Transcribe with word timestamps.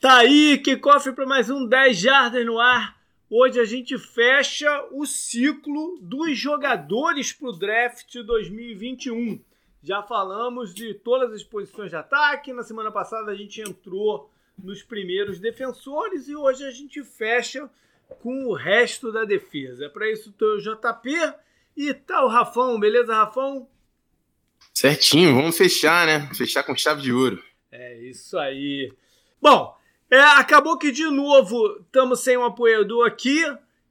Tá 0.00 0.18
aí, 0.18 0.58
que 0.58 0.76
cofre 0.76 1.12
para 1.12 1.26
mais 1.26 1.50
um 1.50 1.66
10 1.66 1.98
Jardas 1.98 2.46
no 2.46 2.60
ar. 2.60 2.96
Hoje 3.28 3.58
a 3.58 3.64
gente 3.64 3.98
fecha 3.98 4.86
o 4.92 5.04
ciclo 5.04 5.98
dos 6.00 6.38
jogadores 6.38 7.32
para 7.32 7.48
o 7.48 7.52
draft 7.52 8.14
2021. 8.14 9.40
Já 9.82 10.00
falamos 10.00 10.72
de 10.72 10.94
todas 10.94 11.32
as 11.32 11.42
posições 11.42 11.90
de 11.90 11.96
ataque. 11.96 12.52
Na 12.52 12.62
semana 12.62 12.92
passada 12.92 13.32
a 13.32 13.34
gente 13.34 13.60
entrou 13.60 14.30
nos 14.56 14.84
primeiros 14.84 15.40
defensores 15.40 16.28
e 16.28 16.36
hoje 16.36 16.64
a 16.64 16.70
gente 16.70 17.02
fecha 17.02 17.68
com 18.22 18.46
o 18.46 18.54
resto 18.54 19.10
da 19.10 19.24
defesa. 19.24 19.86
É 19.86 19.88
para 19.88 20.08
isso 20.08 20.30
tô 20.30 20.58
o 20.58 20.60
JP 20.60 21.10
e 21.76 21.92
tá 21.92 22.24
o 22.24 22.28
Rafão, 22.28 22.78
beleza, 22.78 23.12
Rafão? 23.12 23.68
Certinho, 24.72 25.34
vamos 25.34 25.58
fechar, 25.58 26.06
né? 26.06 26.30
Fechar 26.36 26.62
com 26.62 26.76
chave 26.76 27.02
de 27.02 27.12
ouro. 27.12 27.42
É 27.72 27.98
isso 27.98 28.38
aí. 28.38 28.92
Bom, 29.42 29.76
é, 30.10 30.20
acabou 30.20 30.78
que 30.78 30.90
de 30.90 31.04
novo 31.10 31.80
estamos 31.80 32.20
sem 32.20 32.36
um 32.36 32.44
apoiador 32.44 33.06
aqui 33.06 33.42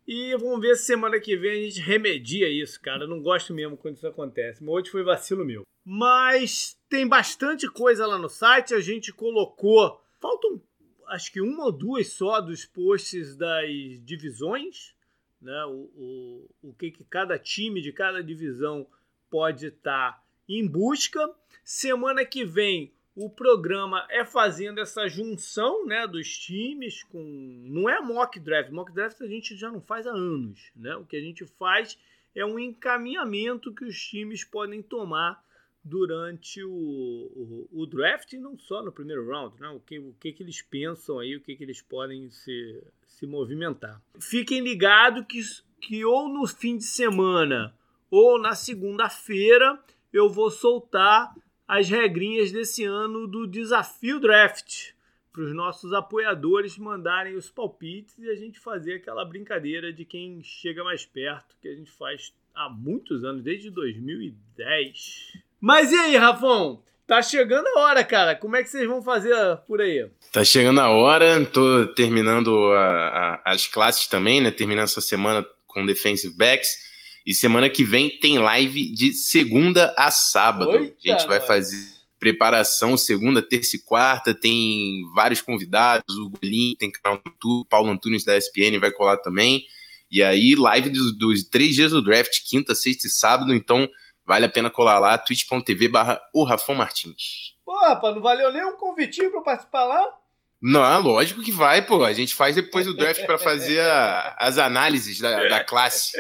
e 0.08 0.36
vamos 0.38 0.62
ver 0.62 0.76
se 0.76 0.86
semana 0.86 1.20
que 1.20 1.36
vem 1.36 1.52
a 1.52 1.70
gente 1.70 1.82
remedia 1.82 2.48
isso, 2.48 2.80
cara. 2.82 3.04
Eu 3.04 3.10
não 3.10 3.22
gosto 3.22 3.54
mesmo 3.54 3.76
quando 3.76 3.98
isso 3.98 4.08
acontece. 4.08 4.64
Mas 4.64 4.74
hoje 4.74 4.90
foi 4.90 5.04
vacilo 5.04 5.44
meu. 5.44 5.64
Mas 5.86 6.80
tem 6.90 7.06
bastante 7.06 7.70
coisa 7.70 8.08
lá 8.08 8.18
no 8.18 8.30
site. 8.30 8.74
A 8.74 8.80
gente 8.80 9.12
colocou. 9.12 10.02
Faltam 10.20 10.62
acho 11.08 11.32
que 11.32 11.42
uma 11.42 11.66
ou 11.66 11.72
duas 11.72 12.08
só 12.14 12.40
dos 12.40 12.66
posts 12.66 13.36
das 13.36 13.70
divisões. 14.04 14.96
Né? 15.42 15.66
O, 15.66 15.92
o, 15.96 16.50
o 16.70 16.74
que, 16.74 16.90
que 16.90 17.04
cada 17.04 17.38
time 17.38 17.82
de 17.82 17.92
cada 17.92 18.24
divisão 18.24 18.88
pode 19.30 19.68
estar 19.68 20.14
tá 20.14 20.24
em 20.48 20.66
busca. 20.66 21.30
Semana 21.66 22.24
que 22.24 22.46
vem 22.46 22.94
o 23.18 23.32
programa 23.32 24.06
é 24.12 24.24
fazendo 24.24 24.80
essa 24.80 25.08
junção 25.08 25.88
né, 25.88 26.06
dos 26.06 26.38
times 26.38 27.02
com. 27.02 27.20
Não 27.66 27.90
é 27.90 28.00
mock 28.00 28.40
draft. 28.40 28.70
Mock 28.70 28.94
draft 28.94 29.20
a 29.22 29.28
gente 29.28 29.56
já 29.56 29.72
não 29.72 29.82
faz 29.82 30.06
há 30.06 30.12
anos. 30.12 30.72
Né? 30.76 30.96
O 30.96 31.04
que 31.04 31.18
a 31.18 31.20
gente 31.20 31.44
faz 31.44 31.98
é 32.36 32.46
um 32.46 32.60
encaminhamento 32.60 33.74
que 33.74 33.84
os 33.84 34.00
times 34.00 34.44
podem 34.44 34.84
tomar 34.84 35.44
durante 35.84 36.64
o, 36.64 36.70
o, 36.70 37.70
o 37.72 37.86
draft 37.88 38.32
e 38.34 38.38
não 38.38 38.56
só 38.56 38.84
no 38.84 38.92
primeiro 38.92 39.28
round. 39.28 39.60
Né? 39.60 39.68
O, 39.70 39.80
que, 39.80 39.98
o 39.98 40.14
que, 40.20 40.32
que 40.32 40.44
eles 40.44 40.62
pensam 40.62 41.18
aí, 41.18 41.36
o 41.36 41.42
que, 41.42 41.56
que 41.56 41.64
eles 41.64 41.82
podem 41.82 42.30
se, 42.30 42.84
se 43.08 43.26
movimentar. 43.26 44.00
Fiquem 44.20 44.62
ligados 44.62 45.26
que, 45.28 45.42
que 45.82 46.06
ou 46.06 46.30
no 46.30 46.46
fim 46.46 46.78
de 46.78 46.84
semana 46.84 47.76
ou 48.12 48.40
na 48.40 48.54
segunda-feira 48.54 49.84
eu 50.14 50.30
vou 50.30 50.52
soltar 50.52 51.34
as 51.68 51.90
regrinhas 51.90 52.52
desse 52.52 52.84
ano 52.84 53.28
do 53.28 53.46
desafio 53.46 54.20
draft 54.20 54.92
para 55.34 55.44
os 55.44 55.54
nossos 55.54 55.94
apoiadores 55.94 56.78
mandarem 56.78 57.36
os 57.36 57.50
palpites 57.50 58.18
e 58.18 58.30
a 58.30 58.36
gente 58.36 58.60
fazer 58.60 58.96
aquela 58.96 59.24
brincadeira 59.24 59.94
de 59.94 60.06
quem 60.06 60.42
chega 60.42 60.84
mais 60.84 61.06
perto 61.06 61.56
que 61.62 61.68
a 61.68 61.76
gente 61.76 61.92
faz 61.92 62.34
há 62.56 62.70
muitos 62.70 63.24
anos, 63.24 63.44
desde 63.44 63.70
2010. 63.70 65.34
Mas 65.62 65.92
e 65.92 65.96
aí, 65.96 66.18
Rafão? 66.18 66.82
Tá 67.06 67.22
chegando 67.22 67.68
a 67.68 67.82
hora, 67.82 68.04
cara. 68.04 68.36
Como 68.36 68.56
é 68.56 68.64
que 68.64 68.70
vocês 68.70 68.88
vão 68.88 69.02
fazer 69.02 69.34
por 69.68 69.80
aí? 69.80 70.10
Tá 70.32 70.44
chegando 70.44 70.82
a 70.82 70.90
hora. 70.90 71.46
Tô 71.46 71.86
terminando 71.94 72.74
a, 72.74 73.40
a, 73.46 73.54
as 73.54 73.66
classes 73.66 74.08
também, 74.08 74.42
né? 74.42 74.52
Terminando 74.52 74.86
essa 74.86 75.00
semana 75.00 75.46
com 75.66 75.86
defensive 75.86 76.36
backs. 76.36 76.87
E 77.28 77.34
semana 77.34 77.70
que 77.70 77.84
vem 77.84 78.10
tem 78.10 78.40
live 78.40 78.90
de 78.90 79.12
segunda 79.12 79.94
a 79.98 80.10
sábado. 80.10 80.72
a 80.72 80.82
gente 80.82 81.28
vai 81.28 81.42
fazer 81.42 81.76
preparação 82.18 82.96
segunda, 82.96 83.42
terça 83.42 83.76
e 83.76 83.80
quarta. 83.80 84.34
Tem 84.34 85.02
vários 85.14 85.42
convidados. 85.42 86.16
O 86.16 86.30
Golim 86.30 86.74
tem 86.80 86.90
canal 86.90 87.22
no 87.26 87.30
YouTube. 87.30 87.68
Paulo 87.68 87.92
Antunes 87.92 88.24
da 88.24 88.38
ESPN 88.38 88.80
vai 88.80 88.92
colar 88.92 89.18
também. 89.18 89.66
E 90.10 90.24
aí, 90.24 90.56
live 90.56 90.90
dos, 90.90 91.18
dos 91.18 91.44
três 91.44 91.76
dias 91.76 91.92
do 91.92 92.02
draft, 92.02 92.48
quinta, 92.48 92.74
sexta 92.74 93.08
e 93.08 93.10
sábado. 93.10 93.54
Então, 93.54 93.90
vale 94.26 94.46
a 94.46 94.50
pena 94.50 94.70
colar 94.70 94.98
lá, 94.98 95.18
twitch.tv 95.18 95.90
barra 95.90 96.22
o 96.34 96.46
Rafão 96.46 96.76
Martins. 96.76 97.58
Pô, 97.66 97.78
rapaz, 97.78 98.16
não 98.16 98.22
valeu 98.22 98.54
nem 98.54 98.64
um 98.64 98.78
convitinho 98.78 99.32
pra 99.32 99.42
participar 99.42 99.84
lá? 99.84 100.18
Não, 100.62 101.02
lógico 101.02 101.44
que 101.44 101.52
vai, 101.52 101.86
pô. 101.86 102.04
A 102.04 102.14
gente 102.14 102.34
faz 102.34 102.56
depois 102.56 102.88
o 102.88 102.94
draft 102.94 103.24
para 103.26 103.38
fazer 103.38 103.80
a, 103.80 104.36
as 104.40 104.58
análises 104.58 105.20
da, 105.20 105.48
da 105.48 105.64
classe. 105.64 106.18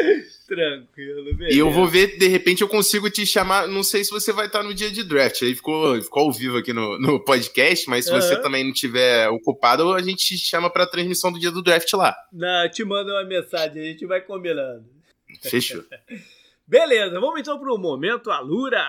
Tranquilo, 0.47 1.35
beleza. 1.35 1.55
E 1.55 1.59
eu 1.59 1.71
vou 1.71 1.87
ver, 1.87 2.17
de 2.17 2.27
repente 2.27 2.61
eu 2.61 2.69
consigo 2.69 3.09
te 3.09 3.25
chamar. 3.25 3.67
Não 3.67 3.83
sei 3.83 4.03
se 4.03 4.11
você 4.11 4.31
vai 4.31 4.45
estar 4.45 4.63
no 4.63 4.73
dia 4.73 4.91
de 4.91 5.03
draft. 5.03 5.41
Aí 5.41 5.55
ficou, 5.55 6.01
ficou 6.01 6.23
ao 6.23 6.31
vivo 6.31 6.57
aqui 6.57 6.71
no, 6.71 6.99
no 6.99 7.19
podcast, 7.19 7.89
mas 7.89 8.05
se 8.05 8.11
uhum. 8.11 8.21
você 8.21 8.41
também 8.41 8.63
não 8.63 8.71
tiver 8.71 9.27
ocupado, 9.29 9.93
a 9.93 10.01
gente 10.01 10.25
te 10.25 10.37
chama 10.37 10.69
para 10.69 10.83
a 10.83 10.89
transmissão 10.89 11.31
do 11.31 11.39
dia 11.39 11.51
do 11.51 11.63
draft 11.63 11.91
lá. 11.93 12.15
Não, 12.31 12.69
te 12.69 12.85
manda 12.85 13.11
uma 13.11 13.25
mensagem, 13.25 13.81
a 13.81 13.85
gente 13.85 14.05
vai 14.05 14.21
combinando. 14.21 14.85
Fechou. 15.41 15.83
beleza, 16.65 17.19
vamos 17.19 17.39
então 17.41 17.59
para 17.59 17.73
o 17.73 17.77
momento 17.77 18.29
Alura. 18.29 18.85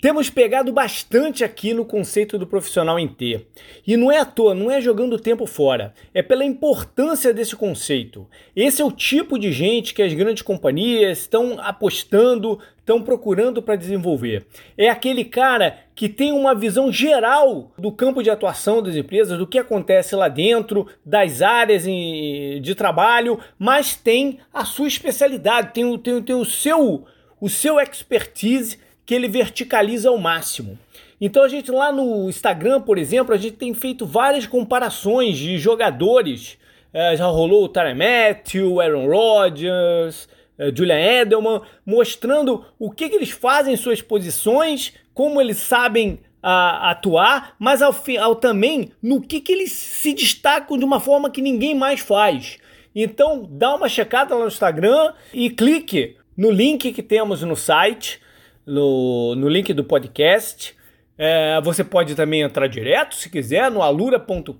Temos 0.00 0.30
pegado 0.30 0.72
bastante 0.72 1.42
aqui 1.42 1.74
no 1.74 1.84
conceito 1.84 2.38
do 2.38 2.46
profissional 2.46 3.00
em 3.00 3.08
T. 3.08 3.44
E 3.84 3.96
não 3.96 4.12
é 4.12 4.20
à 4.20 4.24
toa, 4.24 4.54
não 4.54 4.70
é 4.70 4.80
jogando 4.80 5.18
tempo 5.18 5.44
fora, 5.44 5.92
é 6.14 6.22
pela 6.22 6.44
importância 6.44 7.34
desse 7.34 7.56
conceito. 7.56 8.24
Esse 8.54 8.80
é 8.80 8.84
o 8.84 8.92
tipo 8.92 9.36
de 9.36 9.50
gente 9.50 9.92
que 9.92 10.00
as 10.00 10.14
grandes 10.14 10.42
companhias 10.42 11.18
estão 11.18 11.58
apostando, 11.58 12.60
estão 12.78 13.02
procurando 13.02 13.60
para 13.60 13.74
desenvolver. 13.74 14.46
É 14.76 14.88
aquele 14.88 15.24
cara 15.24 15.78
que 15.96 16.08
tem 16.08 16.30
uma 16.30 16.54
visão 16.54 16.92
geral 16.92 17.72
do 17.76 17.90
campo 17.90 18.22
de 18.22 18.30
atuação 18.30 18.80
das 18.80 18.94
empresas, 18.94 19.36
do 19.36 19.48
que 19.48 19.58
acontece 19.58 20.14
lá 20.14 20.28
dentro, 20.28 20.86
das 21.04 21.42
áreas 21.42 21.82
de 21.82 22.74
trabalho, 22.76 23.40
mas 23.58 23.96
tem 23.96 24.38
a 24.54 24.64
sua 24.64 24.86
especialidade, 24.86 25.74
tem, 25.74 25.98
tem, 25.98 26.22
tem 26.22 26.36
o 26.36 26.44
seu 26.44 27.04
o 27.40 27.48
seu 27.48 27.78
expertise 27.78 28.78
que 29.08 29.14
ele 29.14 29.26
verticaliza 29.26 30.10
ao 30.10 30.18
máximo. 30.18 30.78
Então 31.18 31.42
a 31.42 31.48
gente 31.48 31.70
lá 31.70 31.90
no 31.90 32.28
Instagram, 32.28 32.82
por 32.82 32.98
exemplo, 32.98 33.34
a 33.34 33.38
gente 33.38 33.56
tem 33.56 33.72
feito 33.72 34.04
várias 34.04 34.46
comparações 34.46 35.38
de 35.38 35.56
jogadores. 35.56 36.58
É, 36.92 37.16
já 37.16 37.24
rolou 37.24 37.64
o 37.64 37.68
Tyron 37.70 37.94
Matthew, 37.94 38.78
Aaron 38.78 39.06
Rodgers, 39.06 40.28
é, 40.58 40.70
Julian 40.76 41.00
Edelman, 41.00 41.62
mostrando 41.86 42.66
o 42.78 42.90
que, 42.90 43.08
que 43.08 43.16
eles 43.16 43.30
fazem 43.30 43.72
em 43.72 43.76
suas 43.78 44.02
posições, 44.02 44.92
como 45.14 45.40
eles 45.40 45.56
sabem 45.56 46.20
a, 46.42 46.90
atuar, 46.90 47.54
mas 47.58 47.80
ao, 47.80 47.96
ao, 48.20 48.36
também 48.36 48.92
no 49.02 49.22
que, 49.22 49.40
que 49.40 49.52
eles 49.52 49.72
se 49.72 50.12
destacam 50.12 50.76
de 50.76 50.84
uma 50.84 51.00
forma 51.00 51.30
que 51.30 51.40
ninguém 51.40 51.74
mais 51.74 52.00
faz. 52.00 52.58
Então 52.94 53.48
dá 53.50 53.74
uma 53.74 53.88
checada 53.88 54.34
lá 54.34 54.42
no 54.42 54.48
Instagram 54.48 55.14
e 55.32 55.48
clique 55.48 56.18
no 56.36 56.50
link 56.50 56.92
que 56.92 57.02
temos 57.02 57.40
no 57.40 57.56
site 57.56 58.20
no, 58.68 59.34
no 59.34 59.48
link 59.48 59.72
do 59.72 59.82
podcast. 59.82 60.76
É, 61.16 61.60
você 61.62 61.82
pode 61.82 62.14
também 62.14 62.42
entrar 62.42 62.68
direto, 62.68 63.16
se 63.16 63.28
quiser, 63.28 63.70
no 63.72 63.82
alura.com.br 63.82 64.54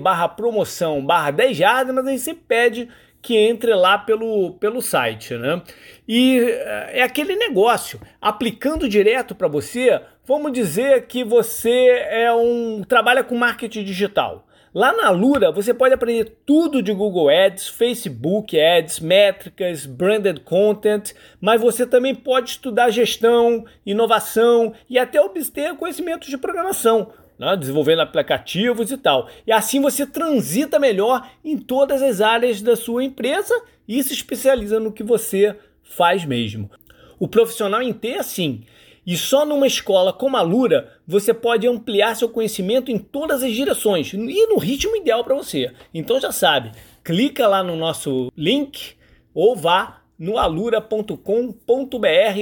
barra 0.00 0.28
promoção 0.28 1.04
barra 1.04 1.30
10 1.30 1.56
jardas, 1.56 1.94
mas 1.94 2.06
aí 2.06 2.18
você 2.18 2.32
pede 2.32 2.88
que 3.20 3.36
entre 3.36 3.74
lá 3.74 3.98
pelo, 3.98 4.52
pelo 4.52 4.80
site, 4.80 5.34
né? 5.34 5.60
E 6.08 6.38
é, 6.38 7.00
é 7.00 7.02
aquele 7.02 7.36
negócio, 7.36 8.00
aplicando 8.20 8.88
direto 8.88 9.34
para 9.34 9.48
você, 9.48 10.00
vamos 10.24 10.52
dizer 10.52 11.06
que 11.06 11.22
você 11.22 12.06
é 12.08 12.32
um 12.32 12.82
trabalha 12.82 13.22
com 13.22 13.36
marketing 13.36 13.84
digital. 13.84 14.45
Lá 14.76 14.92
na 14.92 15.08
Lura 15.08 15.50
você 15.50 15.72
pode 15.72 15.94
aprender 15.94 16.36
tudo 16.44 16.82
de 16.82 16.92
Google 16.92 17.30
Ads, 17.30 17.66
Facebook 17.66 18.60
Ads, 18.60 19.00
métricas, 19.00 19.86
branded 19.86 20.40
content, 20.40 21.14
mas 21.40 21.62
você 21.62 21.86
também 21.86 22.14
pode 22.14 22.50
estudar 22.50 22.90
gestão, 22.90 23.64
inovação 23.86 24.74
e 24.86 24.98
até 24.98 25.18
obter 25.18 25.74
conhecimentos 25.76 26.28
de 26.28 26.36
programação. 26.36 27.10
Né, 27.38 27.56
desenvolvendo 27.56 28.02
aplicativos 28.02 28.90
e 28.90 28.98
tal. 28.98 29.30
E 29.46 29.52
assim 29.52 29.80
você 29.80 30.04
transita 30.04 30.78
melhor 30.78 31.26
em 31.42 31.56
todas 31.56 32.02
as 32.02 32.20
áreas 32.20 32.60
da 32.60 32.76
sua 32.76 33.02
empresa 33.02 33.58
e 33.88 34.02
se 34.02 34.12
especializa 34.12 34.78
no 34.78 34.92
que 34.92 35.02
você 35.02 35.56
faz 35.82 36.22
mesmo. 36.26 36.70
O 37.18 37.26
profissional 37.26 37.80
em 37.80 37.94
T, 37.94 38.16
assim, 38.16 38.62
e 39.06 39.16
só 39.16 39.46
numa 39.46 39.66
escola 39.66 40.12
como 40.12 40.36
a 40.36 40.42
Lura 40.42 41.00
você 41.06 41.32
pode 41.32 41.66
ampliar 41.66 42.16
seu 42.16 42.28
conhecimento 42.28 42.90
em 42.90 42.98
todas 42.98 43.42
as 43.42 43.52
direções 43.52 44.12
e 44.12 44.46
no 44.46 44.58
ritmo 44.58 44.96
ideal 44.96 45.22
para 45.22 45.36
você. 45.36 45.72
Então 45.94 46.20
já 46.20 46.32
sabe, 46.32 46.72
clica 47.04 47.46
lá 47.46 47.62
no 47.62 47.76
nosso 47.76 48.32
link 48.36 48.96
ou 49.32 49.54
vá 49.54 50.02
no 50.18 50.38
alura.com.br 50.38 51.18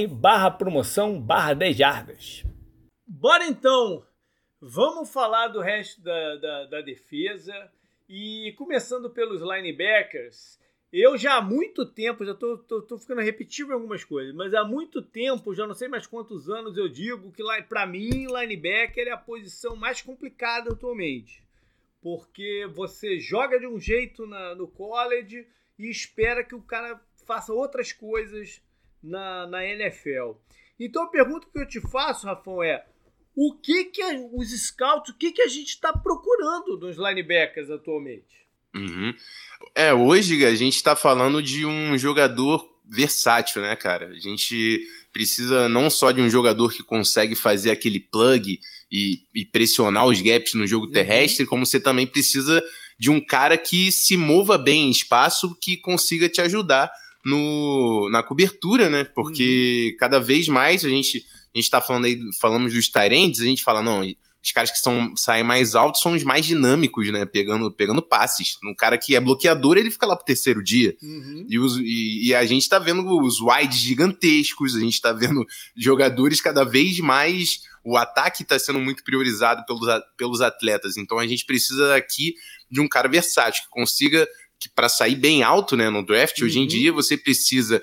barra 0.09 0.49
promoção 0.49 1.21
barra 1.21 1.53
10 1.53 1.77
jardas. 1.77 2.43
Bora 3.05 3.45
então! 3.45 4.03
Vamos 4.59 5.13
falar 5.13 5.49
do 5.49 5.61
resto 5.61 6.01
da, 6.01 6.35
da, 6.37 6.65
da 6.65 6.81
defesa 6.81 7.53
e 8.09 8.55
começando 8.57 9.11
pelos 9.11 9.41
linebackers. 9.41 10.59
Eu 10.97 11.17
já 11.17 11.35
há 11.35 11.41
muito 11.41 11.85
tempo, 11.85 12.23
já 12.23 12.33
tô, 12.33 12.57
tô, 12.57 12.81
tô 12.81 12.97
ficando 12.97 13.19
repetido 13.19 13.69
em 13.69 13.73
algumas 13.73 14.05
coisas, 14.05 14.33
mas 14.33 14.53
há 14.53 14.63
muito 14.63 15.01
tempo, 15.01 15.53
já 15.53 15.67
não 15.67 15.73
sei 15.73 15.89
mais 15.89 16.07
quantos 16.07 16.49
anos 16.49 16.77
eu 16.77 16.87
digo 16.87 17.33
que 17.33 17.43
para 17.67 17.85
mim 17.85 18.27
linebacker 18.27 19.05
é 19.05 19.11
a 19.11 19.17
posição 19.17 19.75
mais 19.75 20.01
complicada 20.01 20.71
atualmente. 20.71 21.43
porque 22.01 22.65
você 22.73 23.19
joga 23.19 23.59
de 23.59 23.67
um 23.67 23.77
jeito 23.77 24.25
na, 24.25 24.55
no 24.55 24.69
college 24.69 25.45
e 25.77 25.89
espera 25.89 26.45
que 26.45 26.55
o 26.55 26.61
cara 26.61 26.97
faça 27.27 27.51
outras 27.51 27.91
coisas 27.91 28.61
na, 29.03 29.45
na 29.47 29.65
NFL. 29.65 30.37
Então 30.79 31.03
a 31.03 31.09
pergunta 31.09 31.45
que 31.51 31.59
eu 31.59 31.67
te 31.67 31.81
faço, 31.81 32.25
Rafão, 32.25 32.63
é 32.63 32.85
o 33.35 33.53
que 33.53 33.83
que 33.85 34.01
os 34.31 34.49
scouts, 34.67 35.13
o 35.13 35.17
que 35.17 35.33
que 35.33 35.41
a 35.41 35.49
gente 35.49 35.71
está 35.71 35.91
procurando 35.91 36.79
nos 36.79 36.95
linebackers 36.95 37.69
atualmente? 37.69 38.44
Uhum. 38.75 39.13
É, 39.73 39.93
hoje 39.93 40.45
a 40.45 40.53
gente 40.53 40.75
está 40.75 40.95
falando 40.95 41.41
de 41.41 41.65
um 41.65 41.97
jogador 41.97 42.65
versátil, 42.87 43.61
né, 43.61 43.75
cara? 43.75 44.07
A 44.09 44.19
gente 44.19 44.81
precisa 45.11 45.67
não 45.69 45.89
só 45.89 46.11
de 46.11 46.21
um 46.21 46.29
jogador 46.29 46.73
que 46.73 46.83
consegue 46.83 47.35
fazer 47.35 47.71
aquele 47.71 47.99
plug 47.99 48.59
e, 48.91 49.21
e 49.33 49.45
pressionar 49.45 50.05
os 50.05 50.21
gaps 50.21 50.53
no 50.53 50.67
jogo 50.67 50.87
uhum. 50.87 50.91
terrestre, 50.91 51.45
como 51.45 51.65
você 51.65 51.79
também 51.79 52.05
precisa 52.05 52.63
de 52.99 53.09
um 53.09 53.19
cara 53.19 53.57
que 53.57 53.91
se 53.91 54.15
mova 54.15 54.57
bem 54.57 54.87
em 54.87 54.91
espaço, 54.91 55.57
que 55.59 55.77
consiga 55.77 56.29
te 56.29 56.41
ajudar 56.41 56.91
no, 57.25 58.09
na 58.11 58.21
cobertura, 58.21 58.89
né? 58.89 59.03
Porque 59.03 59.91
uhum. 59.91 59.97
cada 59.97 60.19
vez 60.19 60.47
mais 60.47 60.85
a 60.85 60.89
gente 60.89 61.25
a 61.53 61.57
gente 61.57 61.69
tá 61.69 61.79
falando 61.79 62.03
aí, 62.03 62.19
falamos 62.41 62.73
dos 62.73 62.89
Tyrants, 62.89 63.39
a 63.39 63.45
gente 63.45 63.63
fala, 63.63 63.81
não, 63.81 64.03
os 64.45 64.51
caras 64.51 64.69
que 64.69 64.77
são, 64.77 65.15
saem 65.17 65.43
mais 65.43 65.73
altos 65.73 66.01
são 66.01 66.13
os 66.13 66.23
mais 66.23 66.45
dinâmicos, 66.45 67.11
né? 67.11 67.25
Pegando, 67.25 67.71
pegando 67.71 67.99
passes. 67.99 68.57
Um 68.63 68.75
cara 68.75 68.95
que 68.95 69.15
é 69.15 69.19
bloqueador, 69.19 69.75
ele 69.75 69.89
fica 69.89 70.05
lá 70.05 70.15
pro 70.15 70.23
terceiro 70.23 70.63
dia. 70.63 70.95
Uhum. 71.01 71.47
E, 71.49 71.57
os, 71.57 71.77
e, 71.77 72.27
e, 72.27 72.35
a 72.35 72.45
gente 72.45 72.69
tá 72.69 72.77
vendo 72.77 73.03
os 73.19 73.41
wides 73.41 73.79
gigantescos, 73.79 74.75
a 74.75 74.79
gente 74.79 75.01
tá 75.01 75.11
vendo 75.11 75.43
jogadores 75.75 76.39
cada 76.41 76.63
vez 76.63 76.99
mais. 76.99 77.61
O 77.83 77.97
ataque 77.97 78.45
tá 78.45 78.59
sendo 78.59 78.79
muito 78.79 79.03
priorizado 79.03 79.65
pelos, 79.65 79.87
pelos 80.15 80.41
atletas. 80.41 80.95
Então 80.95 81.17
a 81.17 81.25
gente 81.25 81.43
precisa 81.43 81.95
aqui 81.95 82.35
de 82.69 82.79
um 82.79 82.87
cara 82.87 83.09
versátil, 83.09 83.63
que 83.63 83.69
consiga 83.71 84.27
que 84.59 84.69
para 84.69 84.87
sair 84.87 85.15
bem 85.15 85.41
alto 85.41 85.75
né, 85.75 85.89
no 85.89 86.05
draft, 86.05 86.37
uhum. 86.37 86.45
hoje 86.45 86.59
em 86.59 86.61
uhum. 86.61 86.67
dia 86.67 86.93
você 86.93 87.17
precisa 87.17 87.81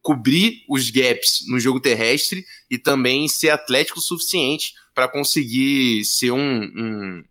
cobrir 0.00 0.64
os 0.66 0.88
gaps 0.88 1.44
no 1.46 1.60
jogo 1.60 1.78
terrestre 1.78 2.42
e 2.70 2.78
também 2.78 3.28
ser 3.28 3.50
atlético 3.50 3.98
o 3.98 4.02
suficiente 4.02 4.72
para 4.94 5.08
conseguir 5.08 6.04
ser 6.04 6.30
um, 6.30 6.62
um, 6.62 7.24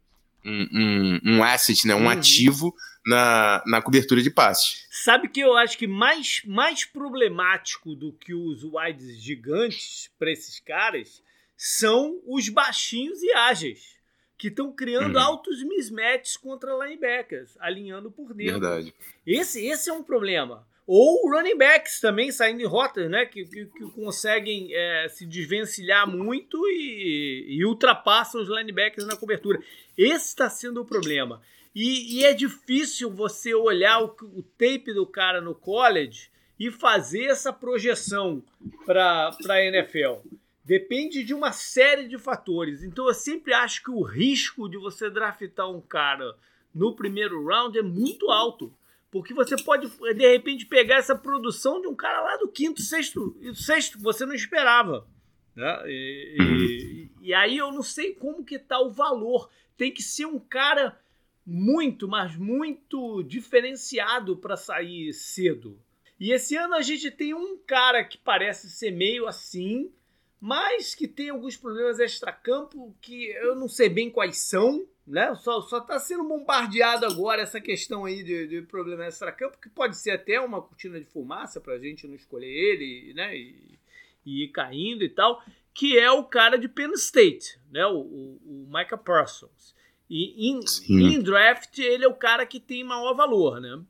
um, 0.45 1.19
um, 1.25 1.43
asset, 1.43 1.87
né, 1.87 1.95
um 1.95 2.03
uhum. 2.03 2.09
ativo 2.09 2.75
na, 3.05 3.63
na 3.65 3.81
cobertura 3.81 4.21
de 4.21 4.29
passe. 4.29 4.85
Sabe 4.89 5.29
que 5.29 5.39
eu 5.39 5.55
acho 5.55 5.77
que 5.77 5.87
mais, 5.87 6.41
mais 6.45 6.85
problemático 6.85 7.95
do 7.95 8.13
que 8.13 8.33
os 8.33 8.63
wides 8.63 9.21
gigantes 9.21 10.09
para 10.17 10.31
esses 10.31 10.59
caras 10.59 11.21
são 11.55 12.21
os 12.25 12.47
baixinhos 12.49 13.21
e 13.21 13.33
ágeis, 13.33 13.97
que 14.37 14.47
estão 14.47 14.71
criando 14.71 15.15
uhum. 15.15 15.21
altos 15.21 15.61
mismatches 15.63 16.37
contra 16.37 16.71
linebackers, 16.85 17.57
alinhando 17.59 18.09
por 18.09 18.33
dentro. 18.33 18.61
Verdade. 18.61 18.93
Esse, 19.27 19.65
esse 19.65 19.89
é 19.89 19.93
um 19.93 20.03
problema. 20.03 20.65
Ou 20.91 21.29
running 21.29 21.55
backs 21.55 21.99
também 21.99 22.31
saindo 22.31 22.63
em 22.63 22.65
rotas, 22.65 23.07
né? 23.11 23.23
Que, 23.23 23.45
que, 23.45 23.67
que 23.67 23.91
conseguem 23.91 24.73
é, 24.73 25.07
se 25.07 25.23
desvencilhar 25.23 26.09
muito 26.09 26.57
e, 26.67 27.45
e, 27.47 27.63
ultrapassam 27.63 28.41
os 28.41 28.49
linebackers 28.49 29.05
na 29.05 29.15
cobertura. 29.15 29.61
Esse 29.95 30.29
está 30.29 30.49
sendo 30.49 30.81
o 30.81 30.85
problema. 30.85 31.43
E, 31.75 32.17
e, 32.17 32.25
é 32.25 32.33
difícil 32.33 33.11
você 33.11 33.53
olhar 33.53 34.01
o, 34.01 34.15
o 34.35 34.41
tape 34.41 34.91
do 34.91 35.05
cara 35.05 35.39
no 35.39 35.53
college 35.53 36.31
e 36.59 36.71
fazer 36.71 37.25
essa 37.25 37.53
projeção 37.53 38.41
para 38.83 39.29
a 39.47 39.63
NFL. 39.63 40.27
Depende 40.65 41.23
de 41.23 41.35
uma 41.35 41.51
série 41.51 42.07
de 42.07 42.17
fatores. 42.17 42.81
Então 42.81 43.07
eu 43.07 43.13
sempre 43.13 43.53
acho 43.53 43.83
que 43.83 43.91
o 43.91 44.01
risco 44.01 44.67
de 44.67 44.79
você 44.79 45.07
draftar 45.07 45.69
um 45.69 45.81
cara 45.81 46.35
no 46.73 46.95
primeiro 46.95 47.45
round 47.45 47.77
é 47.77 47.83
muito 47.83 48.31
alto. 48.31 48.73
Porque 49.11 49.33
você 49.33 49.55
pode, 49.63 49.87
de 49.87 50.31
repente, 50.31 50.65
pegar 50.65 50.97
essa 50.97 51.15
produção 51.15 51.81
de 51.81 51.87
um 51.87 51.95
cara 51.95 52.21
lá 52.21 52.37
do 52.37 52.47
quinto, 52.47 52.81
sexto, 52.81 53.35
sexto, 53.55 53.99
você 53.99 54.25
não 54.25 54.35
esperava. 54.35 55.07
Né? 55.55 55.83
E, 55.87 56.35
e, 56.37 56.41
uhum. 56.41 57.09
e 57.21 57.33
aí 57.33 57.57
eu 57.57 57.71
não 57.71 57.81
sei 57.81 58.13
como 58.13 58.45
que 58.45 58.59
tá 58.59 58.79
o 58.79 58.91
valor. 58.91 59.49
Tem 59.75 59.91
que 59.91 60.03
ser 60.03 60.25
um 60.25 60.39
cara 60.39 60.99
muito, 61.45 62.07
mas 62.07 62.35
muito 62.35 63.23
diferenciado 63.23 64.37
para 64.37 64.55
sair 64.55 65.11
cedo. 65.13 65.79
E 66.19 66.31
esse 66.31 66.55
ano 66.55 66.75
a 66.75 66.81
gente 66.81 67.09
tem 67.09 67.33
um 67.33 67.57
cara 67.57 68.03
que 68.03 68.17
parece 68.17 68.69
ser 68.69 68.91
meio 68.91 69.25
assim, 69.25 69.91
mas 70.39 70.93
que 70.93 71.07
tem 71.07 71.29
alguns 71.29 71.57
problemas 71.57 71.99
extra-campo 71.99 72.95
que 73.01 73.27
eu 73.31 73.55
não 73.55 73.67
sei 73.67 73.89
bem 73.89 74.11
quais 74.11 74.37
são 74.37 74.85
né? 75.09 75.33
Só, 75.35 75.61
só 75.61 75.81
tá 75.81 75.99
sendo 75.99 76.23
bombardeado 76.23 77.05
agora 77.05 77.41
essa 77.41 77.59
questão 77.59 78.05
aí 78.05 78.23
de, 78.23 78.47
de 78.47 78.61
problema 78.61 79.05
extra-campo, 79.05 79.57
que 79.61 79.69
pode 79.69 79.97
ser 79.97 80.11
até 80.11 80.39
uma 80.39 80.61
cortina 80.61 80.99
de 80.99 81.05
fumaça 81.05 81.59
pra 81.59 81.79
gente 81.79 82.07
não 82.07 82.15
escolher 82.15 82.47
ele, 82.47 83.13
né? 83.13 83.35
E, 83.35 83.79
e 84.25 84.43
ir 84.43 84.49
caindo 84.49 85.03
e 85.03 85.09
tal, 85.09 85.43
que 85.73 85.97
é 85.97 86.11
o 86.11 86.23
cara 86.23 86.57
de 86.57 86.67
Penn 86.67 86.93
State, 86.93 87.59
né? 87.71 87.85
O, 87.87 87.97
o, 87.97 88.41
o 88.45 88.67
Micah 88.71 88.97
Parsons. 88.97 89.73
E 90.09 90.49
em, 90.49 90.59
em, 90.89 91.21
draft 91.21 91.77
ele 91.77 92.03
é 92.03 92.07
o 92.07 92.15
cara 92.15 92.45
que 92.45 92.59
tem 92.59 92.83
maior 92.83 93.13
valor, 93.13 93.59
né? 93.59 93.81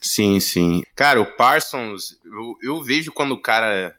Sim, 0.00 0.40
sim. 0.40 0.82
Cara, 0.96 1.20
o 1.20 1.36
Parsons, 1.36 2.18
eu, 2.24 2.58
eu 2.60 2.82
vejo 2.82 3.12
quando 3.12 3.32
o 3.32 3.40
cara 3.40 3.96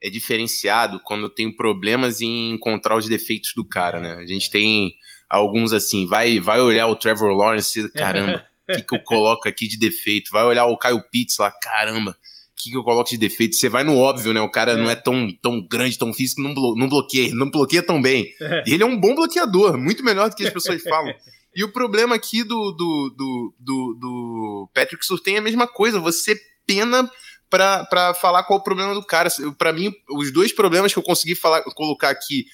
é 0.00 0.08
diferenciado, 0.08 0.98
quando 1.00 1.28
tem 1.28 1.54
problemas 1.54 2.22
em 2.22 2.50
encontrar 2.50 2.96
os 2.96 3.06
defeitos 3.06 3.52
do 3.54 3.64
cara, 3.64 4.00
né? 4.00 4.14
A 4.14 4.26
gente 4.26 4.50
tem 4.50 4.96
alguns 5.32 5.72
assim, 5.72 6.06
vai, 6.06 6.38
vai 6.38 6.60
olhar 6.60 6.86
o 6.86 6.94
Trevor 6.94 7.34
Lawrence, 7.34 7.90
caramba, 7.92 8.44
o 8.68 8.72
que, 8.76 8.82
que 8.82 8.94
eu 8.94 9.00
coloco 9.00 9.48
aqui 9.48 9.66
de 9.66 9.78
defeito? 9.78 10.30
Vai 10.30 10.44
olhar 10.44 10.66
o 10.66 10.76
Kyle 10.76 11.02
Pitts 11.10 11.38
lá, 11.38 11.50
caramba, 11.50 12.10
o 12.10 12.14
que, 12.62 12.70
que 12.70 12.76
eu 12.76 12.84
coloco 12.84 13.08
de 13.08 13.16
defeito? 13.16 13.56
Você 13.56 13.68
vai 13.68 13.82
no 13.82 13.96
óbvio, 13.96 14.34
né? 14.34 14.40
O 14.42 14.50
cara 14.50 14.72
é. 14.72 14.76
não 14.76 14.90
é 14.90 14.94
tão, 14.94 15.28
tão 15.40 15.66
grande, 15.66 15.98
tão 15.98 16.12
físico, 16.12 16.42
não, 16.42 16.52
blo 16.52 16.76
não 16.76 16.86
bloqueia, 16.86 17.34
não 17.34 17.50
bloqueia 17.50 17.82
tão 17.82 18.00
bem. 18.00 18.30
É. 18.40 18.64
Ele 18.66 18.82
é 18.82 18.86
um 18.86 19.00
bom 19.00 19.14
bloqueador, 19.14 19.78
muito 19.78 20.04
melhor 20.04 20.28
do 20.28 20.36
que 20.36 20.46
as 20.46 20.52
pessoas 20.52 20.82
falam. 20.84 21.14
E 21.56 21.64
o 21.64 21.72
problema 21.72 22.14
aqui 22.14 22.44
do, 22.44 22.72
do, 22.72 23.14
do, 23.16 23.54
do, 23.58 23.98
do 23.98 24.70
Patrick 24.74 25.04
Surtain 25.04 25.36
é 25.36 25.38
a 25.38 25.42
mesma 25.42 25.66
coisa, 25.66 25.98
você 25.98 26.38
pena 26.66 27.10
para 27.50 28.14
falar 28.14 28.44
qual 28.44 28.58
o 28.58 28.62
problema 28.62 28.94
do 28.94 29.04
cara. 29.04 29.28
Para 29.58 29.72
mim, 29.72 29.92
os 30.10 30.32
dois 30.32 30.52
problemas 30.52 30.92
que 30.92 30.98
eu 30.98 31.02
consegui 31.02 31.34
falar, 31.34 31.62
colocar 31.74 32.10
aqui 32.10 32.46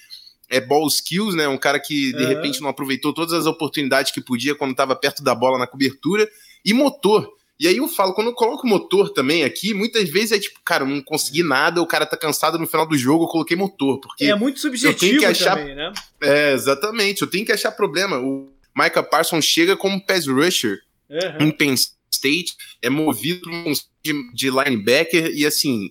é 0.49 0.61
ball 0.61 0.87
skills, 0.87 1.35
né? 1.35 1.47
Um 1.49 1.59
cara 1.59 1.79
que 1.79 2.13
de 2.13 2.23
uhum. 2.23 2.29
repente 2.29 2.61
não 2.61 2.69
aproveitou 2.69 3.13
todas 3.13 3.33
as 3.33 3.47
oportunidades 3.47 4.13
que 4.13 4.21
podia 4.21 4.55
quando 4.55 4.71
estava 4.73 4.97
perto 4.97 5.23
da 5.23 5.35
bola 5.35 5.59
na 5.59 5.67
cobertura 5.67 6.29
e 6.65 6.73
motor. 6.73 7.29
E 7.61 7.67
aí 7.67 7.79
eu 7.79 7.89
falo, 7.89 8.15
quando 8.15 8.29
eu 8.29 8.35
coloco 8.35 8.67
motor 8.67 9.13
também 9.13 9.43
aqui, 9.43 9.75
muitas 9.75 10.09
vezes 10.09 10.33
é 10.33 10.39
tipo, 10.39 10.61
cara, 10.65 10.85
não 10.85 11.03
consegui 11.03 11.43
nada, 11.43 11.83
o 11.83 11.87
cara 11.87 12.07
tá 12.07 12.17
cansado 12.17 12.57
no 12.57 12.69
final 12.69 12.87
do 12.87 12.97
jogo, 12.97 13.25
eu 13.25 13.29
coloquei 13.29 13.57
motor, 13.57 13.99
porque 14.01 14.27
é 14.27 14.35
muito 14.37 14.61
subjetivo 14.61 14.95
eu 14.95 14.99
tenho 14.99 15.19
que 15.19 15.25
achar, 15.25 15.57
também, 15.57 15.75
né? 15.75 15.93
É, 16.21 16.53
exatamente, 16.53 17.23
eu 17.23 17.29
tenho 17.29 17.45
que 17.45 17.51
achar 17.51 17.73
problema. 17.73 18.19
O 18.19 18.53
Micah 18.77 19.03
Parsons 19.03 19.45
chega 19.45 19.77
como 19.77 20.01
pass 20.01 20.29
rusher 20.29 20.79
uhum. 21.11 21.49
em 21.49 21.51
Penn 21.51 21.75
State, 22.09 22.55
é 22.81 22.89
movido 22.89 23.51
de, 24.05 24.33
de 24.33 24.51
linebacker 24.51 25.33
e 25.35 25.45
assim, 25.45 25.91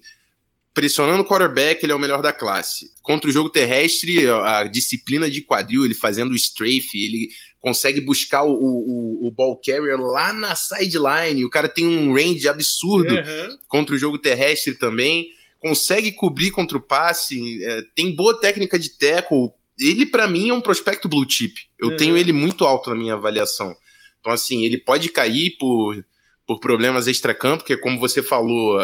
pressionando 0.77 1.23
o 1.23 1.25
quarterback, 1.25 1.83
ele 1.83 1.91
é 1.91 1.95
o 1.95 1.99
melhor 1.99 2.21
da 2.21 2.31
classe. 2.31 2.91
Contra 3.01 3.27
o 3.27 3.33
jogo 3.33 3.49
terrestre, 3.49 4.29
a 4.29 4.63
disciplina 4.65 5.27
de 5.27 5.41
quadril, 5.41 5.83
ele 5.83 5.95
fazendo 5.95 6.33
o 6.33 6.35
strafe, 6.35 7.03
ele 7.03 7.29
consegue 7.59 7.99
buscar 7.99 8.43
o, 8.43 8.53
o, 8.53 9.27
o 9.27 9.31
ball 9.31 9.59
carrier 9.59 9.99
lá 9.99 10.31
na 10.31 10.53
sideline. 10.53 11.43
O 11.43 11.49
cara 11.49 11.67
tem 11.67 11.87
um 11.87 12.13
range 12.13 12.47
absurdo 12.47 13.11
uhum. 13.11 13.57
contra 13.67 13.95
o 13.95 13.97
jogo 13.97 14.19
terrestre 14.19 14.75
também. 14.75 15.29
Consegue 15.59 16.11
cobrir 16.11 16.51
contra 16.51 16.77
o 16.77 16.81
passe, 16.81 17.59
é, 17.63 17.81
tem 17.95 18.15
boa 18.15 18.39
técnica 18.39 18.77
de 18.77 18.91
tackle. 18.99 19.49
Ele, 19.79 20.05
para 20.05 20.27
mim, 20.27 20.49
é 20.49 20.53
um 20.53 20.61
prospecto 20.61 21.09
blue 21.09 21.27
chip. 21.27 21.59
Eu 21.79 21.89
uhum. 21.89 21.97
tenho 21.97 22.15
ele 22.15 22.31
muito 22.31 22.63
alto 22.65 22.91
na 22.91 22.95
minha 22.95 23.15
avaliação. 23.15 23.75
Então, 24.19 24.31
assim, 24.31 24.63
ele 24.63 24.77
pode 24.77 25.09
cair 25.09 25.57
por, 25.57 26.05
por 26.45 26.59
problemas 26.59 27.07
extra-campo, 27.07 27.63
que, 27.63 27.75
como 27.77 27.99
você 27.99 28.21
falou, 28.21 28.79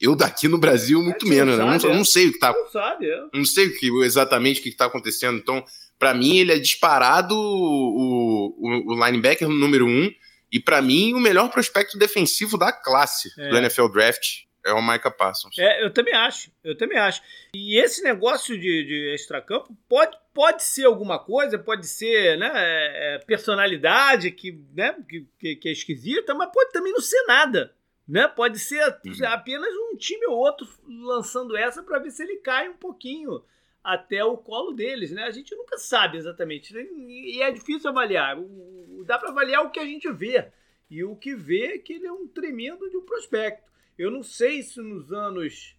eu 0.00 0.16
daqui 0.16 0.48
no 0.48 0.58
Brasil, 0.58 1.02
muito 1.02 1.26
é, 1.26 1.28
menos, 1.28 1.58
né? 1.58 1.64
Sabe, 1.64 1.84
não, 1.84 1.90
é. 1.90 1.96
não, 1.96 2.04
sei 2.04 2.28
o 2.28 2.32
que 2.32 2.38
tá. 2.38 2.52
Não 2.52 2.68
sabe, 2.68 3.10
é. 3.10 3.24
Não 3.32 3.44
sei 3.44 3.66
o 3.68 3.78
que, 3.78 3.88
exatamente 4.02 4.60
o 4.60 4.62
que 4.62 4.68
está 4.68 4.86
acontecendo. 4.86 5.38
Então, 5.38 5.64
para 5.98 6.14
mim, 6.14 6.38
ele 6.38 6.52
é 6.52 6.58
disparado 6.58 7.34
o, 7.34 8.54
o, 8.58 8.92
o 8.92 9.06
linebacker 9.06 9.48
número 9.48 9.86
um. 9.86 10.10
E 10.52 10.60
para 10.60 10.80
mim, 10.80 11.14
o 11.14 11.20
melhor 11.20 11.50
prospecto 11.50 11.98
defensivo 11.98 12.56
da 12.56 12.72
classe 12.72 13.28
é. 13.38 13.48
do 13.48 13.56
NFL 13.56 13.88
Draft 13.88 14.44
é 14.64 14.72
o 14.72 14.82
Micah 14.82 15.10
Parsons. 15.10 15.58
É, 15.58 15.84
eu 15.84 15.92
também 15.92 16.14
acho, 16.14 16.50
eu 16.62 16.76
também 16.76 16.98
acho. 16.98 17.20
E 17.54 17.78
esse 17.78 18.02
negócio 18.02 18.58
de, 18.58 18.84
de 18.84 19.14
extracampo 19.14 19.76
pode, 19.88 20.16
pode 20.32 20.62
ser 20.62 20.86
alguma 20.86 21.18
coisa, 21.18 21.58
pode 21.58 21.86
ser 21.86 22.38
né, 22.38 22.50
é, 22.54 23.18
personalidade 23.26 24.30
que, 24.30 24.58
né, 24.74 24.96
que, 25.38 25.56
que 25.56 25.68
é 25.68 25.72
esquisita, 25.72 26.34
mas 26.34 26.50
pode 26.52 26.72
também 26.72 26.92
não 26.92 27.00
ser 27.00 27.22
nada. 27.26 27.74
Né? 28.06 28.28
Pode 28.28 28.58
ser 28.58 28.82
uhum. 28.82 29.26
apenas 29.26 29.74
um 29.74 29.96
time 29.96 30.26
ou 30.26 30.36
outro 30.36 30.68
lançando 30.86 31.56
essa 31.56 31.82
para 31.82 31.98
ver 31.98 32.10
se 32.10 32.22
ele 32.22 32.36
cai 32.36 32.68
um 32.68 32.76
pouquinho 32.76 33.42
até 33.82 34.24
o 34.24 34.36
colo 34.36 34.72
deles, 34.72 35.10
né? 35.10 35.24
A 35.24 35.30
gente 35.30 35.54
nunca 35.54 35.76
sabe 35.76 36.16
exatamente 36.16 36.72
né? 36.72 36.86
e 36.90 37.42
é 37.42 37.50
difícil 37.50 37.90
avaliar. 37.90 38.36
Dá 39.04 39.18
para 39.18 39.30
avaliar 39.30 39.62
o 39.62 39.70
que 39.70 39.80
a 39.80 39.84
gente 39.84 40.10
vê 40.10 40.50
e 40.90 41.04
o 41.04 41.16
que 41.16 41.34
vê 41.34 41.74
é 41.74 41.78
que 41.78 41.92
ele 41.92 42.06
é 42.06 42.12
um 42.12 42.26
tremendo 42.26 42.88
de 42.88 42.96
um 42.96 43.04
prospecto. 43.04 43.70
Eu 43.98 44.10
não 44.10 44.22
sei 44.22 44.62
se 44.62 44.80
nos 44.80 45.12
anos 45.12 45.76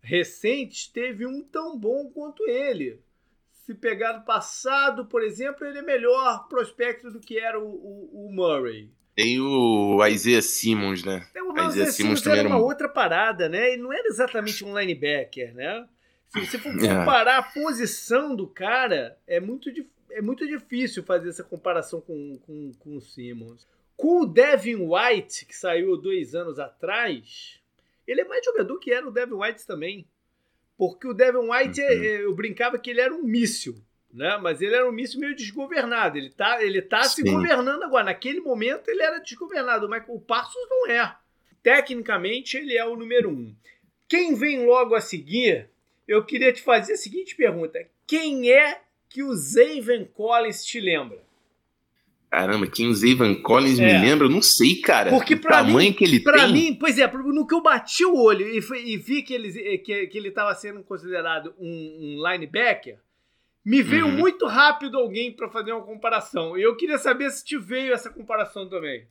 recentes 0.00 0.86
teve 0.86 1.26
um 1.26 1.42
tão 1.42 1.78
bom 1.78 2.10
quanto 2.10 2.48
ele. 2.48 3.02
Se 3.50 3.74
pegar 3.74 4.18
no 4.18 4.24
passado, 4.24 5.06
por 5.06 5.22
exemplo, 5.22 5.66
ele 5.66 5.78
é 5.78 5.82
melhor 5.82 6.48
prospecto 6.48 7.10
do 7.10 7.20
que 7.20 7.38
era 7.38 7.60
o, 7.60 7.68
o, 7.68 8.26
o 8.26 8.32
Murray. 8.32 8.90
Tem 9.22 9.40
o 9.40 10.06
Isaiah 10.06 10.42
Simmons, 10.42 11.04
né? 11.04 11.26
É, 11.34 11.42
o 11.42 11.68
Isaiah 11.68 11.92
Simmons 11.92 12.22
também 12.22 12.40
era 12.40 12.48
uma 12.48 12.58
outra 12.58 12.88
parada, 12.88 13.48
né? 13.48 13.72
Ele 13.72 13.82
não 13.82 13.92
era 13.92 14.08
exatamente 14.08 14.64
um 14.64 14.78
linebacker, 14.78 15.54
né? 15.54 15.86
Se 16.28 16.46
você 16.46 16.58
for 16.58 16.72
é. 16.72 16.88
comparar 16.88 17.38
a 17.38 17.42
posição 17.42 18.34
do 18.36 18.46
cara, 18.46 19.18
é 19.26 19.40
muito, 19.40 19.68
é 20.10 20.22
muito 20.22 20.46
difícil 20.46 21.02
fazer 21.02 21.28
essa 21.28 21.42
comparação 21.42 22.00
com, 22.00 22.38
com, 22.46 22.72
com 22.78 22.96
o 22.96 23.00
Simmons. 23.00 23.66
Com 23.96 24.22
o 24.22 24.26
Devin 24.26 24.76
White, 24.76 25.44
que 25.44 25.56
saiu 25.56 25.96
dois 25.96 26.34
anos 26.34 26.58
atrás, 26.58 27.60
ele 28.06 28.20
é 28.20 28.24
mais 28.24 28.44
jogador 28.44 28.78
que 28.78 28.92
era 28.92 29.06
o 29.06 29.10
Devin 29.10 29.34
White 29.34 29.66
também. 29.66 30.06
Porque 30.78 31.06
o 31.06 31.12
Devin 31.12 31.50
White, 31.50 31.80
uhum. 31.80 31.86
É, 31.86 31.94
é, 31.94 32.24
eu 32.24 32.34
brincava 32.34 32.78
que 32.78 32.90
ele 32.90 33.00
era 33.00 33.12
um 33.12 33.22
míssil, 33.22 33.82
né? 34.12 34.38
Mas 34.38 34.60
ele 34.60 34.74
era 34.74 34.88
um 34.88 34.92
míssil 34.92 35.20
meio 35.20 35.34
desgovernado. 35.34 36.18
Ele 36.18 36.30
tá, 36.30 36.62
ele 36.62 36.82
tá 36.82 37.04
se 37.04 37.22
governando 37.22 37.82
agora. 37.82 38.04
Naquele 38.04 38.40
momento 38.40 38.88
ele 38.88 39.02
era 39.02 39.18
desgovernado, 39.18 39.88
mas 39.88 40.04
o 40.08 40.20
Passos 40.20 40.66
não 40.68 40.90
é. 40.90 41.14
Tecnicamente 41.62 42.56
ele 42.56 42.76
é 42.76 42.84
o 42.84 42.96
número 42.96 43.30
um. 43.30 43.54
Quem 44.08 44.34
vem 44.34 44.66
logo 44.66 44.94
a 44.94 45.00
seguir 45.00 45.68
eu 46.10 46.24
queria 46.24 46.52
te 46.52 46.60
fazer 46.60 46.94
a 46.94 46.96
seguinte 46.96 47.36
pergunta: 47.36 47.78
quem 48.04 48.50
é 48.50 48.80
que 49.08 49.22
o 49.22 49.32
Zaven 49.32 50.04
Collins 50.12 50.64
te 50.64 50.80
lembra? 50.80 51.18
Caramba, 52.28 52.66
quem 52.66 52.88
o 52.88 52.94
Zaven 52.94 53.40
Collins 53.42 53.78
é. 53.78 53.86
me 53.86 54.08
lembra? 54.08 54.26
Eu 54.26 54.30
não 54.30 54.42
sei, 54.42 54.76
cara. 54.76 55.10
Porque 55.10 55.34
o 55.34 55.40
tamanho 55.40 55.90
mim, 55.90 55.92
que 55.92 56.04
ele 56.04 56.20
pra 56.20 56.44
tem. 56.44 56.52
mim, 56.52 56.74
pois 56.74 56.98
é, 56.98 57.10
no 57.10 57.46
que 57.46 57.54
eu 57.54 57.62
bati 57.62 58.04
o 58.04 58.16
olho 58.16 58.48
e, 58.48 58.58
e 58.86 58.96
vi 58.96 59.22
que 59.22 59.34
ele 59.34 59.78
que, 59.78 60.06
que 60.08 60.18
ele 60.18 60.28
estava 60.28 60.52
sendo 60.56 60.82
considerado 60.82 61.54
um, 61.60 61.68
um, 61.68 62.28
linebacker, 62.28 62.98
me 63.64 63.82
veio 63.82 64.06
uhum. 64.06 64.12
muito 64.12 64.46
rápido 64.46 64.98
alguém 64.98 65.32
para 65.32 65.48
fazer 65.48 65.72
uma 65.72 65.84
comparação. 65.84 66.56
E 66.56 66.62
eu 66.62 66.76
queria 66.76 66.98
saber 66.98 67.30
se 67.30 67.44
te 67.44 67.58
veio 67.58 67.92
essa 67.92 68.10
comparação 68.10 68.68
também. 68.68 69.06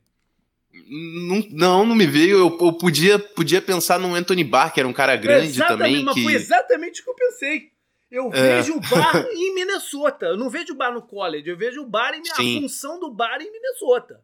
Não, 0.72 1.44
não, 1.50 1.86
não 1.86 1.94
me 1.94 2.06
veio. 2.06 2.38
Eu, 2.38 2.58
eu, 2.60 2.72
podia, 2.72 3.18
podia 3.18 3.60
pensar 3.60 3.98
no 3.98 4.14
Anthony 4.14 4.44
Barr, 4.44 4.72
que 4.72 4.80
era 4.80 4.88
um 4.88 4.92
cara 4.92 5.16
grande 5.16 5.58
também. 5.58 6.04
Mas 6.04 6.14
que... 6.14 6.22
foi 6.22 6.34
exatamente 6.34 7.00
o 7.00 7.04
que 7.04 7.10
eu 7.10 7.14
pensei. 7.14 7.70
Eu 8.10 8.30
é. 8.32 8.56
vejo 8.56 8.76
o 8.76 8.80
bar 8.80 9.24
em 9.32 9.54
Minnesota. 9.54 10.26
Eu 10.26 10.36
não 10.36 10.50
vejo 10.50 10.72
o 10.72 10.76
bar 10.76 10.92
no 10.92 11.02
college, 11.02 11.48
eu 11.48 11.56
vejo 11.56 11.82
o 11.82 11.86
bar 11.86 12.12
em 12.14 12.24
Sim. 12.24 12.58
a 12.58 12.60
função 12.60 12.98
do 12.98 13.10
bar 13.10 13.40
em 13.40 13.50
Minnesota. 13.50 14.20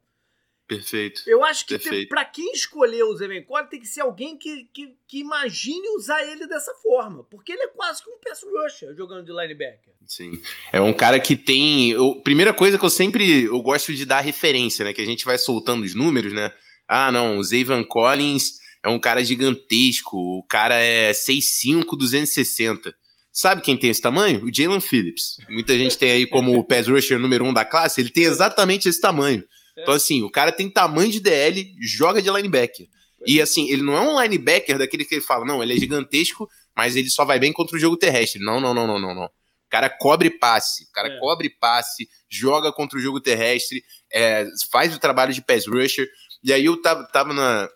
Perfeito. 0.67 1.23
Eu 1.27 1.45
acho 1.45 1.65
que 1.65 2.07
para 2.07 2.25
quem 2.25 2.53
escolher 2.53 3.05
o 3.05 3.17
Zemencoli 3.17 3.69
tem 3.69 3.79
que 3.79 3.87
ser 3.87 4.01
alguém 4.01 4.37
que, 4.37 4.65
que, 4.75 4.97
que, 5.07 5.21
imagine 5.21 5.89
usar 5.97 6.21
ele 6.25 6.47
dessa 6.49 6.73
forma. 6.83 7.23
Porque 7.25 7.53
ele 7.53 7.63
é 7.63 7.69
quase 7.69 8.03
que 8.03 8.11
um 8.11 8.19
pass 8.19 8.43
rusher 8.43 8.95
jogando 8.97 9.25
de 9.25 9.31
linebacker. 9.31 9.95
Sim. 10.05 10.41
É 10.73 10.81
um 10.81 10.93
cara 10.93 11.21
que 11.21 11.37
tem. 11.37 11.93
Eu, 11.93 12.21
primeira 12.21 12.53
coisa 12.53 12.77
que 12.77 12.85
eu 12.85 12.91
sempre 12.91 13.45
eu 13.45 13.63
gosto 13.63 13.95
de 13.95 14.05
dar 14.05 14.21
referência, 14.21 14.85
né? 14.85 14.93
Que 14.93 15.03
a 15.03 15.07
gente 15.07 15.25
vai 15.25 15.39
soltando 15.39 15.85
os 15.85 15.95
números, 15.95 16.33
né? 16.33 16.53
Ah, 16.89 17.13
não, 17.13 17.39
o 17.39 17.45
Zayvan 17.45 17.85
Collins 17.85 18.59
é 18.85 18.89
um 18.89 18.99
cara 18.99 19.25
gigantesco. 19.25 20.17
O 20.17 20.45
cara 20.49 20.75
é 20.75 21.13
6'5, 21.13 21.97
260. 21.97 22.93
Sabe 23.33 23.63
quem 23.63 23.77
tem 23.77 23.91
esse 23.91 24.01
tamanho? 24.01 24.45
O 24.45 24.53
Jalen 24.53 24.81
Phillips. 24.81 25.37
Muita 25.49 25.77
gente 25.77 25.97
tem 25.97 26.11
aí 26.11 26.27
como 26.27 26.59
o 26.59 26.65
pass 26.65 26.89
rusher 26.89 27.19
número 27.19 27.45
um 27.45 27.53
da 27.53 27.65
classe. 27.65 28.01
Ele 28.01 28.11
tem 28.11 28.25
exatamente 28.25 28.89
esse 28.89 29.01
tamanho. 29.01 29.45
Então, 29.79 29.95
assim, 29.95 30.23
o 30.23 30.31
cara 30.31 30.51
tem 30.51 30.71
tamanho 30.71 31.11
de 31.11 31.21
DL, 31.21 31.75
joga 31.81 32.23
de 32.23 32.31
linebacker. 32.31 32.89
E 33.27 33.41
assim, 33.41 33.71
ele 33.71 33.83
não 33.83 33.97
é 33.97 34.01
um 34.01 34.21
linebacker 34.21 34.79
daquele 34.79 35.05
que 35.05 35.17
ele 35.17 35.23
fala, 35.23 35.45
não, 35.45 35.63
ele 35.63 35.75
é 35.75 35.77
gigantesco, 35.77 36.49
mas 36.77 36.97
ele 36.97 37.11
só 37.11 37.25
vai 37.25 37.39
bem 37.39 37.53
contra 37.53 37.77
o 37.77 37.79
jogo 37.79 37.97
terrestre. 37.97 38.43
Não, 38.43 38.61
não, 38.61 38.73
não, 38.73 38.87
não, 38.87 38.99
não, 38.99 39.15
não. 39.15 39.25
O 39.25 39.69
cara 39.69 39.91
cobre 39.91 40.31
passe, 40.31 40.85
o 40.85 40.93
cara 40.93 41.09
é. 41.09 41.19
cobre 41.19 41.51
passe, 41.51 42.09
joga 42.31 42.73
contra 42.73 42.99
o 42.99 43.03
jogo 43.03 43.21
terrestre, 43.21 43.83
é, 44.13 44.47
faz 44.71 44.95
o 44.95 44.99
trabalho 44.99 45.33
de 45.33 45.43
pass 45.43 45.67
rusher. 45.67 46.09
E 46.43 46.53
aí 46.53 46.65
eu 46.65 46.81
tava, 46.81 47.05
tava 47.09 47.33
na, 47.33 47.69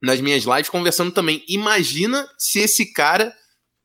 nas 0.00 0.20
minhas 0.20 0.44
lives 0.44 0.68
conversando 0.68 1.10
também. 1.10 1.44
Imagina 1.48 2.28
se 2.38 2.60
esse 2.60 2.92
cara 2.92 3.34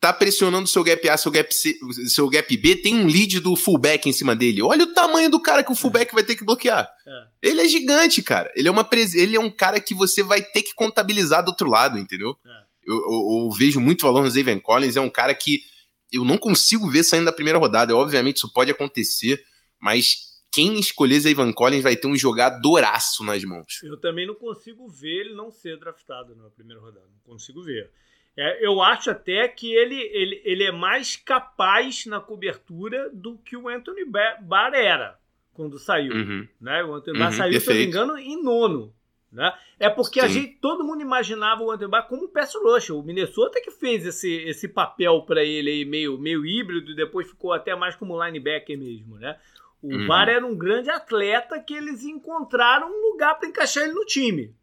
tá 0.01 0.11
pressionando 0.11 0.67
seu 0.67 0.83
gap 0.83 1.07
A, 1.07 1.15
seu 1.15 1.31
gap 1.31 1.53
C, 1.53 1.77
seu 2.07 2.27
gap 2.27 2.57
B, 2.57 2.75
tem 2.75 2.95
um 2.95 3.05
lead 3.05 3.39
do 3.39 3.55
fullback 3.55 4.09
em 4.09 4.11
cima 4.11 4.35
dele. 4.35 4.59
Olha 4.63 4.83
o 4.83 4.93
tamanho 4.93 5.29
do 5.29 5.39
cara 5.39 5.63
que 5.63 5.71
o 5.71 5.75
fullback 5.75 6.11
vai 6.11 6.23
ter 6.23 6.35
que 6.35 6.43
bloquear. 6.43 6.91
É. 7.07 7.49
Ele 7.49 7.61
é 7.61 7.67
gigante, 7.67 8.23
cara. 8.23 8.51
Ele 8.55 8.67
é, 8.67 8.71
uma 8.71 8.89
ele 9.13 9.35
é 9.35 9.39
um 9.39 9.51
cara 9.51 9.79
que 9.79 9.93
você 9.93 10.23
vai 10.23 10.41
ter 10.41 10.63
que 10.63 10.73
contabilizar 10.73 11.45
do 11.45 11.49
outro 11.49 11.69
lado, 11.69 11.99
entendeu? 11.99 12.35
É. 12.43 12.49
Eu, 12.83 12.95
eu, 12.95 13.43
eu, 13.43 13.51
vejo 13.51 13.79
muito 13.79 14.01
valor 14.01 14.23
no 14.23 14.29
Zaven 14.29 14.59
Collins, 14.59 14.97
é 14.97 15.01
um 15.01 15.09
cara 15.09 15.35
que 15.35 15.61
eu 16.11 16.25
não 16.25 16.35
consigo 16.35 16.89
ver 16.89 17.03
saindo 17.03 17.25
da 17.25 17.31
primeira 17.31 17.59
rodada. 17.59 17.95
Obviamente 17.95 18.37
isso 18.37 18.51
pode 18.51 18.71
acontecer, 18.71 19.39
mas 19.79 20.41
quem 20.51 20.79
escolher 20.79 21.19
Zaven 21.19 21.53
Collins 21.53 21.83
vai 21.83 21.95
ter 21.95 22.07
um 22.07 22.15
jogadoraço 22.15 23.23
nas 23.23 23.43
mãos. 23.43 23.83
Eu 23.83 23.97
também 23.97 24.25
não 24.25 24.33
consigo 24.33 24.89
ver 24.89 25.25
ele 25.25 25.35
não 25.35 25.51
ser 25.51 25.77
draftado 25.77 26.35
na 26.35 26.49
primeira 26.49 26.81
rodada. 26.81 27.05
Não 27.07 27.33
consigo 27.33 27.61
ver. 27.61 27.91
É, 28.37 28.65
eu 28.65 28.81
acho 28.81 29.11
até 29.11 29.47
que 29.47 29.73
ele, 29.73 29.95
ele, 29.95 30.41
ele 30.45 30.63
é 30.63 30.71
mais 30.71 31.15
capaz 31.15 32.05
na 32.05 32.19
cobertura 32.19 33.09
do 33.11 33.37
que 33.37 33.57
o 33.57 33.67
Anthony 33.67 34.05
Barr 34.05 34.73
era 34.73 35.19
quando 35.53 35.77
saiu. 35.77 36.13
Uhum. 36.13 36.47
Né? 36.59 36.83
O 36.83 36.93
Anthony 36.95 37.17
uhum, 37.17 37.23
Barr 37.23 37.33
saiu, 37.33 37.51
perfeito. 37.51 37.63
se 37.63 37.69
não 37.69 37.75
me 37.75 37.85
engano, 37.85 38.17
em 38.17 38.43
nono. 38.43 38.93
Né? 39.31 39.53
É 39.79 39.89
porque 39.89 40.19
Sim. 40.19 40.25
a 40.25 40.29
gente, 40.29 40.57
todo 40.61 40.83
mundo 40.83 41.01
imaginava 41.01 41.61
o 41.61 41.71
Anthony 41.71 41.89
Barr 41.89 42.07
como 42.07 42.25
um 42.25 42.27
pass 42.27 42.53
rusher. 42.55 42.95
O 42.95 43.03
Minnesota 43.03 43.61
que 43.61 43.71
fez 43.71 44.05
esse, 44.05 44.29
esse 44.43 44.67
papel 44.67 45.21
para 45.21 45.43
ele 45.43 45.69
aí 45.69 45.85
meio, 45.85 46.17
meio 46.17 46.45
híbrido, 46.45 46.95
depois 46.95 47.27
ficou 47.27 47.53
até 47.53 47.75
mais 47.75 47.95
como 47.95 48.21
linebacker 48.21 48.77
mesmo. 48.77 49.17
Né? 49.17 49.37
O 49.81 49.93
uhum. 49.93 50.07
Barr 50.07 50.29
era 50.29 50.45
um 50.45 50.55
grande 50.55 50.89
atleta 50.89 51.59
que 51.59 51.73
eles 51.73 52.03
encontraram 52.03 52.89
um 52.89 53.11
lugar 53.11 53.35
para 53.37 53.47
encaixar 53.47 53.83
ele 53.83 53.93
no 53.93 54.05
time. 54.05 54.53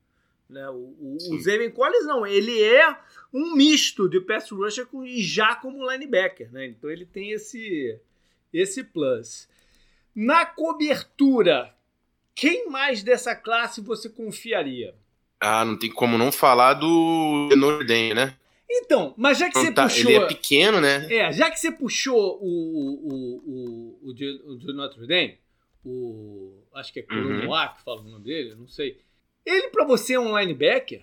Né? 0.48 0.68
O, 0.70 0.74
o, 0.74 1.16
o 1.32 1.38
Zayvon 1.40 1.70
Collins 1.70 2.06
não, 2.06 2.26
ele 2.26 2.62
é 2.62 2.96
um 3.32 3.54
misto 3.54 4.08
de 4.08 4.20
pass 4.20 4.50
rusher 4.50 4.86
com, 4.86 5.04
e 5.04 5.22
já 5.22 5.54
como 5.54 5.90
linebacker, 5.90 6.50
né? 6.52 6.66
Então 6.66 6.90
ele 6.90 7.04
tem 7.04 7.32
esse 7.32 7.98
esse 8.52 8.82
plus. 8.82 9.48
Na 10.14 10.46
cobertura, 10.46 11.74
quem 12.34 12.68
mais 12.70 13.02
dessa 13.02 13.34
classe 13.34 13.80
você 13.80 14.08
confiaria? 14.08 14.94
Ah, 15.40 15.64
não 15.64 15.78
tem 15.78 15.90
como 15.90 16.18
não 16.18 16.32
falar 16.32 16.74
do 16.74 17.48
Norden, 17.56 18.14
né? 18.14 18.36
Então, 18.70 19.14
mas 19.16 19.38
já 19.38 19.48
que 19.48 19.58
você 19.58 19.72
tá, 19.72 19.84
puxou. 19.84 20.10
Ele 20.10 20.24
é 20.24 20.26
pequeno, 20.26 20.80
né? 20.80 21.06
É, 21.12 21.32
já 21.32 21.50
que 21.50 21.58
você 21.58 21.72
puxou 21.72 22.38
o, 22.42 22.46
o, 22.46 23.98
o, 24.02 24.08
o, 24.08 24.12
de, 24.12 24.28
o 24.44 24.58
de 24.58 24.72
Notre 24.72 25.06
Dame, 25.06 25.38
o. 25.84 26.62
Acho 26.74 26.92
que 26.92 27.00
é 27.00 27.02
Coronoa 27.02 27.62
uhum. 27.62 27.74
que 27.74 27.82
fala 27.82 28.00
o 28.00 28.04
nome 28.04 28.24
dele, 28.24 28.54
não 28.54 28.68
sei. 28.68 29.00
Ele, 29.46 29.68
para 29.68 29.84
você, 29.84 30.14
é 30.14 30.20
um 30.20 30.38
linebacker? 30.38 31.02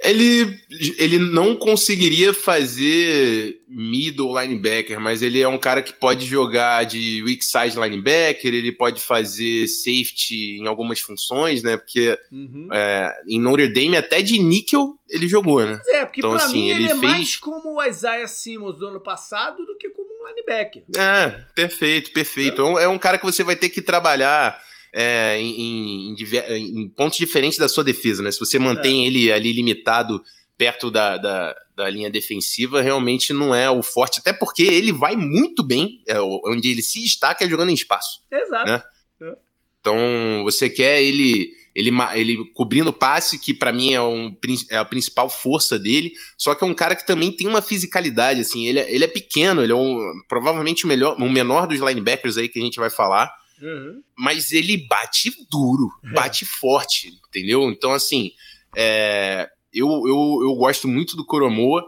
Ele, 0.00 0.56
ele 0.96 1.18
não 1.18 1.56
conseguiria 1.56 2.32
fazer 2.32 3.60
middle 3.68 4.40
linebacker, 4.40 5.00
mas 5.00 5.22
ele 5.22 5.40
é 5.40 5.48
um 5.48 5.58
cara 5.58 5.82
que 5.82 5.92
pode 5.92 6.24
jogar 6.24 6.84
de 6.84 7.20
weak 7.24 7.44
side 7.44 7.76
linebacker, 7.76 8.54
ele 8.54 8.70
pode 8.70 9.00
fazer 9.00 9.66
safety 9.66 10.58
em 10.58 10.68
algumas 10.68 11.00
funções, 11.00 11.64
né? 11.64 11.76
Porque 11.76 12.16
uhum. 12.30 12.68
é, 12.72 13.12
em 13.26 13.40
Notre 13.40 13.68
Dame 13.68 13.96
até 13.96 14.22
de 14.22 14.38
níquel 14.38 14.96
ele 15.10 15.26
jogou, 15.26 15.64
né? 15.64 15.80
É, 15.88 16.04
porque 16.04 16.20
então, 16.20 16.30
pra 16.30 16.44
assim, 16.44 16.62
mim 16.62 16.70
ele, 16.70 16.84
ele 16.84 16.92
é 16.92 16.96
fez... 16.96 17.12
mais 17.12 17.36
como 17.36 17.74
o 17.74 17.84
Isaiah 17.84 18.28
Simmons 18.28 18.78
do 18.78 18.86
ano 18.86 19.00
passado 19.00 19.66
do 19.66 19.76
que 19.76 19.90
como 19.90 20.08
um 20.08 20.28
linebacker. 20.28 20.84
É, 20.96 21.44
perfeito, 21.54 22.12
perfeito. 22.12 22.78
É, 22.78 22.84
é 22.84 22.88
um 22.88 22.98
cara 22.98 23.18
que 23.18 23.24
você 23.24 23.42
vai 23.42 23.56
ter 23.56 23.68
que 23.68 23.82
trabalhar 23.82 24.62
é, 24.92 25.40
em, 25.40 26.10
em, 26.10 26.82
em, 26.82 26.88
pontos 26.88 27.18
diferentes 27.18 27.58
da 27.58 27.68
sua 27.68 27.84
defesa, 27.84 28.22
né? 28.22 28.30
Se 28.30 28.40
você 28.40 28.58
mantém 28.58 29.04
é. 29.04 29.06
ele 29.06 29.32
ali 29.32 29.52
limitado 29.52 30.22
perto 30.56 30.90
da, 30.90 31.16
da, 31.16 31.54
da, 31.76 31.88
linha 31.88 32.10
defensiva, 32.10 32.82
realmente 32.82 33.32
não 33.32 33.54
é 33.54 33.70
o 33.70 33.82
forte, 33.82 34.18
até 34.18 34.32
porque 34.32 34.62
ele 34.62 34.92
vai 34.92 35.14
muito 35.14 35.62
bem, 35.62 36.02
é, 36.06 36.20
onde 36.20 36.70
ele 36.70 36.82
se 36.82 37.00
destaca 37.00 37.44
é 37.44 37.48
jogando 37.48 37.70
em 37.70 37.74
espaço. 37.74 38.22
Exato. 38.30 38.66
Né? 38.66 38.82
É. 39.22 39.36
Então, 39.80 40.42
você 40.42 40.68
quer 40.68 41.00
ele 41.00 41.52
ele, 41.78 41.92
ele 42.14 42.44
cobrindo 42.54 42.92
passe, 42.92 43.38
que 43.38 43.54
para 43.54 43.72
mim 43.72 43.94
é, 43.94 44.02
um, 44.02 44.36
é 44.68 44.76
a 44.76 44.84
principal 44.84 45.30
força 45.30 45.78
dele, 45.78 46.12
só 46.36 46.52
que 46.52 46.64
é 46.64 46.66
um 46.66 46.74
cara 46.74 46.96
que 46.96 47.06
também 47.06 47.30
tem 47.30 47.46
uma 47.46 47.62
fisicalidade, 47.62 48.40
assim, 48.40 48.66
ele, 48.66 48.80
é, 48.80 48.92
ele 48.92 49.04
é 49.04 49.08
pequeno, 49.08 49.62
ele 49.62 49.70
é 49.70 49.76
um, 49.76 50.12
provavelmente 50.28 50.84
o, 50.84 50.88
melhor, 50.88 51.16
o 51.16 51.30
menor 51.30 51.68
dos 51.68 51.78
linebackers 51.78 52.36
aí 52.36 52.48
que 52.48 52.58
a 52.58 52.62
gente 52.62 52.80
vai 52.80 52.90
falar, 52.90 53.32
Uhum. 53.60 54.02
Mas 54.16 54.52
ele 54.52 54.86
bate 54.88 55.32
duro, 55.50 55.90
é. 56.04 56.12
bate 56.12 56.44
forte, 56.44 57.12
entendeu? 57.28 57.70
Então, 57.70 57.92
assim, 57.92 58.32
é, 58.76 59.48
eu, 59.72 59.88
eu, 59.88 60.40
eu 60.42 60.54
gosto 60.54 60.88
muito 60.88 61.16
do 61.16 61.24
Coromoa. 61.24 61.84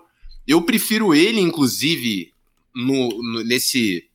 Eu 0.47 0.62
prefiro 0.62 1.15
ele, 1.15 1.41
inclusive, 1.41 2.33
no, 2.75 3.09
no, 3.09 3.45
nesse, 3.45 4.09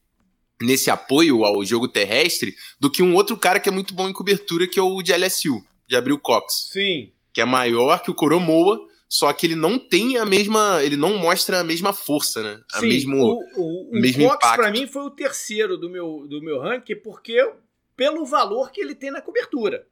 nesse 0.62 0.90
apoio 0.90 1.44
ao 1.44 1.64
jogo 1.66 1.88
terrestre 1.88 2.56
do 2.80 2.90
que 2.90 3.04
um 3.04 3.16
outro 3.16 3.38
cara 3.38 3.60
que 3.60 3.70
é 3.70 3.72
muito 3.72 3.94
bom 3.94 4.08
em 4.08 4.14
cobertura, 4.14 4.68
que 4.68 4.80
é 4.80 4.84
o 4.84 5.02
de 5.02 5.14
LSU, 5.14 5.64
de 5.88 5.96
Abril 5.96 6.20
Cox. 6.20 6.70
Sim. 6.72 7.12
Que 7.34 7.42
é 7.42 7.46
maior 7.46 8.02
que 8.02 8.12
o 8.12 8.16
Coromoa, 8.16 8.80
só 9.16 9.32
que 9.32 9.46
ele 9.46 9.56
não 9.56 9.80
tem 9.80 10.18
a 10.18 10.26
mesma. 10.26 10.84
Ele 10.84 10.98
não 10.98 11.18
mostra 11.18 11.62
a 11.62 11.64
mesma 11.64 11.94
força, 11.94 12.44
né? 12.44 12.62
A 12.74 12.80
Sim, 12.82 12.90
mesmo, 12.90 13.16
o, 13.16 13.40
o, 13.56 13.90
o 13.92 13.92
mesmo 13.94 14.28
Cox, 14.28 14.56
pra 14.58 14.70
mim, 14.70 14.86
foi 14.86 15.04
o 15.04 15.10
terceiro 15.10 15.78
do 15.78 15.90
meu, 15.90 16.28
do 16.28 16.42
meu 16.42 16.60
ranking, 16.60 16.98
porque 16.98 17.50
pelo 17.96 18.26
valor 18.26 18.74
que 18.74 18.82
ele 18.82 18.94
tem 18.94 19.12
na 19.12 19.22
cobertura. 19.22 19.88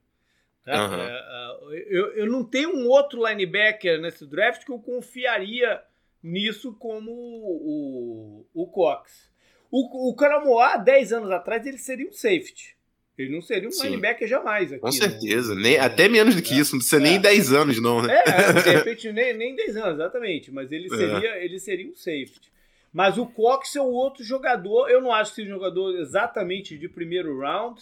É, 0.67 0.75
é, 0.75 1.87
eu, 1.87 2.13
eu 2.15 2.25
não 2.25 2.43
tenho 2.43 2.75
um 2.75 2.85
outro 2.89 3.25
linebacker 3.25 4.01
nesse 4.01 4.25
draft 4.25 4.65
que 4.65 4.71
eu 4.73 4.79
confiaria 4.79 5.81
nisso 6.21 6.73
como 6.73 7.09
o, 7.13 8.45
o 8.53 8.67
Cox. 8.67 9.31
O, 9.71 10.09
o 10.09 10.15
Caramoá, 10.15 10.75
10 10.75 11.13
anos 11.13 11.31
atrás, 11.31 11.65
ele 11.65 11.77
seria 11.77 12.09
um 12.09 12.11
safety. 12.11 12.72
Ele 13.17 13.31
não 13.31 13.41
seria 13.41 13.67
um 13.67 13.71
Sim. 13.71 13.89
linebacker 13.89 14.27
jamais 14.27 14.71
aqui. 14.71 14.81
Com 14.81 14.87
né? 14.87 14.91
certeza. 14.91 15.53
Nem, 15.55 15.77
até 15.77 16.07
menos 16.09 16.35
do 16.35 16.41
que 16.41 16.53
É. 16.53 16.57
isso. 16.57 16.71
Não 16.73 16.79
precisa 16.79 16.97
É. 16.97 17.03
nem 17.03 17.19
10 17.21 17.53
anos, 17.53 17.81
não, 17.81 18.01
né? 18.01 18.11
É, 18.25 18.53
de 18.63 18.69
repente 18.71 19.11
nem, 19.11 19.33
nem 19.37 19.55
10 19.55 19.77
anos, 19.77 19.93
exatamente. 19.95 20.51
Mas 20.51 20.71
ele 20.71 20.87
É. 20.87 20.97
seria, 20.97 21.43
ele 21.45 21.59
seria 21.59 21.87
um 21.91 21.95
safety. 21.95 22.51
Mas 22.91 23.17
o 23.17 23.25
Cox 23.25 23.75
é 23.75 23.81
o 23.81 23.85
outro 23.85 24.23
jogador. 24.23 24.89
Eu 24.89 25.01
não 25.01 25.11
acho 25.11 25.31
que 25.31 25.35
seja 25.41 25.51
um 25.51 25.55
jogador 25.55 25.95
exatamente 25.99 26.77
de 26.77 26.89
primeiro 26.89 27.39
round. 27.39 27.81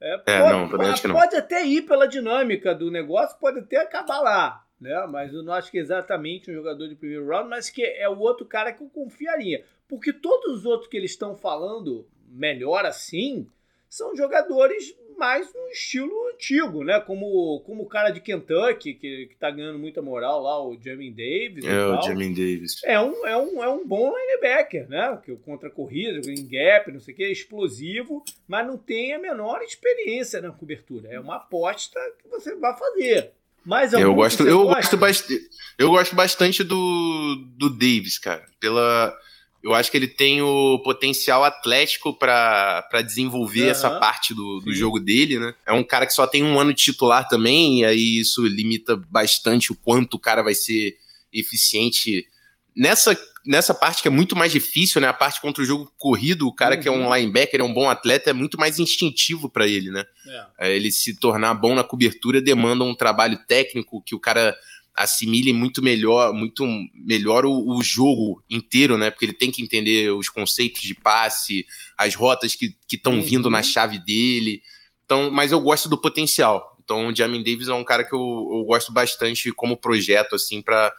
É, 0.00 0.20
É, 0.26 0.52
não, 0.52 0.68
também 0.68 0.88
acho 0.88 1.00
que 1.02 1.08
não. 1.08 1.14
pode 1.14 1.34
até 1.36 1.64
ir 1.64 1.82
pela 1.82 2.06
dinâmica 2.06 2.74
do 2.74 2.90
negócio, 2.90 3.38
pode 3.40 3.60
até 3.60 3.78
acabar 3.78 4.20
lá. 4.20 4.62
Né? 4.78 5.06
Mas 5.10 5.32
eu 5.32 5.42
não 5.42 5.54
acho 5.54 5.70
que 5.70 5.78
é 5.78 5.80
exatamente 5.80 6.50
um 6.50 6.54
jogador 6.54 6.86
de 6.86 6.94
primeiro 6.94 7.26
round, 7.26 7.48
mas 7.48 7.70
que 7.70 7.82
é 7.82 8.06
o 8.06 8.18
outro 8.18 8.44
cara 8.44 8.70
que 8.72 8.82
eu 8.82 8.88
confiaria. 8.90 9.64
Porque 9.88 10.12
todos 10.12 10.58
os 10.58 10.66
outros 10.66 10.90
que 10.90 10.96
eles 10.98 11.12
estão 11.12 11.34
falando 11.34 12.06
melhor 12.28 12.84
assim 12.84 13.46
são 13.96 14.14
jogadores 14.14 14.94
mais 15.16 15.52
no 15.54 15.68
estilo 15.68 16.28
antigo, 16.28 16.84
né? 16.84 17.00
Como, 17.00 17.60
como 17.64 17.82
o 17.84 17.88
cara 17.88 18.10
de 18.10 18.20
Kentucky, 18.20 18.92
que, 18.92 19.26
que 19.26 19.36
tá 19.40 19.50
ganhando 19.50 19.78
muita 19.78 20.02
moral 20.02 20.42
lá, 20.42 20.62
o 20.62 20.78
Jamin 20.78 21.10
Davis. 21.10 21.64
É 21.64 21.86
o. 21.86 22.02
Jamin 22.02 22.34
Davis. 22.34 22.82
É 22.84 23.00
um, 23.00 23.26
é, 23.26 23.34
um, 23.34 23.64
é 23.64 23.68
um 23.70 23.86
bom 23.86 24.12
linebacker, 24.14 24.86
né? 24.90 25.18
Que 25.24 25.34
contra 25.36 25.68
a 25.68 25.72
corrida, 25.72 26.20
em 26.30 26.46
gap, 26.46 26.92
não 26.92 27.00
sei 27.00 27.14
o 27.14 27.16
que, 27.16 27.24
é 27.24 27.32
explosivo, 27.32 28.22
mas 28.46 28.66
não 28.66 28.76
tem 28.76 29.14
a 29.14 29.18
menor 29.18 29.62
experiência 29.62 30.42
na 30.42 30.50
cobertura. 30.50 31.08
É 31.10 31.18
uma 31.18 31.36
aposta 31.36 31.98
que 32.22 32.28
você 32.28 32.54
vai 32.54 32.76
fazer. 32.76 33.32
Mas 33.64 33.94
Eu 33.94 34.00
algum 34.00 34.10
que 34.10 34.16
gosto, 34.16 34.46
eu 34.46 34.62
gosta? 34.64 34.76
gosto 34.76 34.96
bastante. 34.98 35.50
Eu 35.78 35.90
gosto 35.90 36.14
bastante 36.14 36.62
do, 36.62 37.36
do 37.56 37.70
Davis, 37.70 38.18
cara. 38.18 38.44
Pela. 38.60 39.16
Eu 39.66 39.74
acho 39.74 39.90
que 39.90 39.96
ele 39.96 40.06
tem 40.06 40.40
o 40.40 40.78
potencial 40.78 41.42
atlético 41.42 42.14
pra 42.16 43.02
desenvolver 43.04 43.62
Aham. 43.62 43.70
essa 43.72 43.90
parte 43.90 44.32
do, 44.32 44.60
do 44.60 44.70
Sim. 44.72 44.78
jogo 44.78 45.00
dele, 45.00 45.40
né? 45.40 45.54
É 45.66 45.72
um 45.72 45.82
cara 45.82 46.06
que 46.06 46.14
só 46.14 46.24
tem 46.24 46.44
um 46.44 46.56
ano 46.60 46.72
de 46.72 46.84
titular 46.84 47.26
também, 47.26 47.80
e 47.80 47.84
aí 47.84 48.20
isso 48.20 48.46
limita 48.46 48.96
bastante 48.96 49.72
o 49.72 49.74
quanto 49.74 50.14
o 50.14 50.20
cara 50.20 50.40
vai 50.40 50.54
ser 50.54 50.94
eficiente 51.32 52.26
nessa, 52.76 53.18
nessa 53.44 53.74
parte 53.74 54.02
que 54.02 54.08
é 54.08 54.10
muito 54.10 54.36
mais 54.36 54.52
difícil, 54.52 55.00
né? 55.00 55.08
A 55.08 55.12
parte 55.12 55.40
contra 55.40 55.62
o 55.62 55.66
jogo 55.66 55.90
corrido, 55.98 56.46
o 56.46 56.54
cara 56.54 56.76
que 56.76 56.86
é 56.86 56.90
um 56.92 57.06
Uhum. 57.08 57.14
linebacker, 57.16 57.60
é 57.60 57.64
um 57.64 57.74
bom 57.74 57.90
atleta, 57.90 58.30
é 58.30 58.32
muito 58.32 58.56
mais 58.58 58.78
instintivo 58.78 59.48
pra 59.50 59.66
ele, 59.66 59.90
né? 59.90 60.04
É. 60.28 60.46
É, 60.68 60.76
ele 60.76 60.92
se 60.92 61.18
tornar 61.18 61.54
bom 61.54 61.74
na 61.74 61.82
cobertura 61.82 62.40
demanda 62.40 62.84
um 62.84 62.94
trabalho 62.94 63.36
técnico 63.48 64.00
que 64.00 64.14
o 64.14 64.20
cara 64.20 64.56
assimile 64.96 65.52
muito 65.52 65.82
melhor, 65.82 66.32
muito 66.32 66.64
melhor 66.94 67.44
o, 67.44 67.76
o 67.76 67.82
jogo 67.82 68.42
inteiro, 68.48 68.96
né? 68.96 69.10
Porque 69.10 69.26
ele 69.26 69.32
tem 69.34 69.50
que 69.50 69.62
entender 69.62 70.10
os 70.12 70.28
conceitos 70.28 70.80
de 70.82 70.94
passe, 70.94 71.66
as 71.98 72.14
rotas 72.14 72.54
que 72.54 72.74
estão 72.90 73.14
Uhum. 73.14 73.22
vindo 73.22 73.50
na 73.50 73.62
chave 73.62 73.98
dele. 73.98 74.62
Então, 75.04 75.30
mas 75.30 75.52
eu 75.52 75.60
gosto 75.60 75.88
do 75.88 76.00
potencial. 76.00 76.76
Então, 76.82 77.08
o 77.08 77.14
Jamin 77.14 77.42
Davis 77.42 77.68
é 77.68 77.74
um 77.74 77.84
cara 77.84 78.04
que 78.04 78.14
eu, 78.14 78.20
eu 78.20 78.64
gosto 78.64 78.92
bastante 78.92 79.52
como 79.52 79.76
projeto, 79.76 80.34
assim, 80.34 80.62
para 80.62 80.92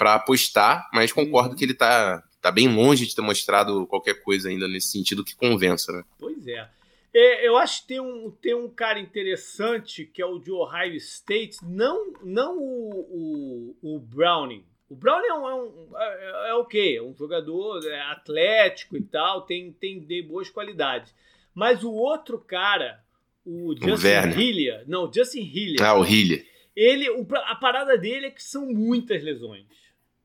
apostar, 0.00 0.88
mas 0.92 1.12
concordo 1.12 1.50
Uhum. 1.50 1.56
que 1.56 1.64
ele 1.64 1.74
tá, 1.74 2.22
tá 2.40 2.50
bem 2.50 2.68
longe 2.74 3.06
de 3.06 3.14
ter 3.14 3.22
mostrado 3.22 3.86
qualquer 3.86 4.22
coisa 4.22 4.48
ainda 4.48 4.66
nesse 4.66 4.88
sentido 4.88 5.24
que 5.24 5.34
convença, 5.36 5.92
né? 5.92 6.02
Pois 6.18 6.46
é. 6.46 6.68
É, 7.14 7.46
eu 7.46 7.56
acho 7.56 7.82
que 7.82 7.88
tem 7.88 8.00
um, 8.00 8.30
tem 8.30 8.54
um 8.54 8.68
cara 8.70 8.98
interessante 8.98 10.04
que 10.06 10.22
é 10.22 10.26
o 10.26 10.38
de 10.38 10.50
Ohio 10.50 10.94
State, 10.96 11.58
não, 11.62 12.12
não 12.22 12.58
o, 12.58 13.74
o, 13.82 13.96
o 13.96 13.98
Browning. 13.98 14.64
O 14.88 14.94
Browning 14.94 15.26
é, 15.26 15.34
um, 15.34 15.48
é, 15.48 15.54
um, 15.54 15.88
é, 15.96 16.48
é 16.50 16.54
ok, 16.54 16.96
é 16.96 17.02
um 17.02 17.14
jogador 17.14 17.84
é 17.86 18.00
atlético 18.10 18.96
e 18.96 19.02
tal, 19.02 19.42
tem, 19.42 19.72
tem 19.72 20.00
de 20.00 20.22
boas 20.22 20.48
qualidades. 20.50 21.14
Mas 21.54 21.82
o 21.84 21.92
outro 21.92 22.38
cara, 22.38 23.02
o 23.44 23.74
Justin. 23.74 24.30
Hillier, 24.38 24.84
não, 24.86 25.10
Justin 25.12 25.40
Hillier, 25.42 25.82
Ah, 25.82 25.98
o 25.98 26.04
Hillier. 26.04 26.46
ele, 26.74 27.10
o- 27.10 27.26
a 27.46 27.54
parada 27.56 27.96
dele 27.98 28.26
é 28.26 28.30
que 28.30 28.42
são 28.42 28.66
muitas 28.66 29.22
lesões 29.22 29.66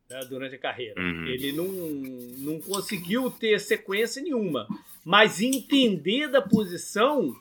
né, 0.10 0.22
durante 0.30 0.56
a 0.56 0.60
carreira. 0.60 1.02
Uhum. 1.02 1.26
Ele 1.28 1.52
não, 1.52 1.66
não 1.68 2.62
conseguiu 2.62 3.30
ter 3.30 3.60
sequência 3.60 4.22
nenhuma. 4.22 4.66
Mas 5.08 5.42
entender 5.42 6.28
da 6.28 6.42
posição, 6.42 7.34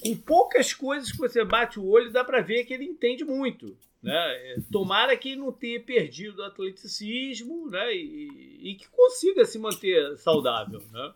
com 0.00 0.16
poucas 0.16 0.72
coisas 0.72 1.10
que 1.10 1.18
você 1.18 1.44
bate 1.44 1.76
o 1.76 1.84
olho, 1.84 2.12
dá 2.12 2.22
pra 2.22 2.40
ver 2.40 2.64
que 2.64 2.72
ele 2.72 2.84
entende 2.84 3.24
muito. 3.24 3.76
Né? 4.00 4.14
É, 4.14 4.58
Tomara 4.70 5.16
que 5.16 5.34
não 5.34 5.50
tenha 5.50 5.80
perdido 5.80 6.38
o 6.38 6.44
atleticismo 6.44 7.68
né? 7.68 7.92
e, 7.92 8.60
e 8.62 8.74
que 8.76 8.88
consiga 8.88 9.44
se 9.44 9.58
manter 9.58 10.16
saudável. 10.18 10.80
Né? 10.92 11.12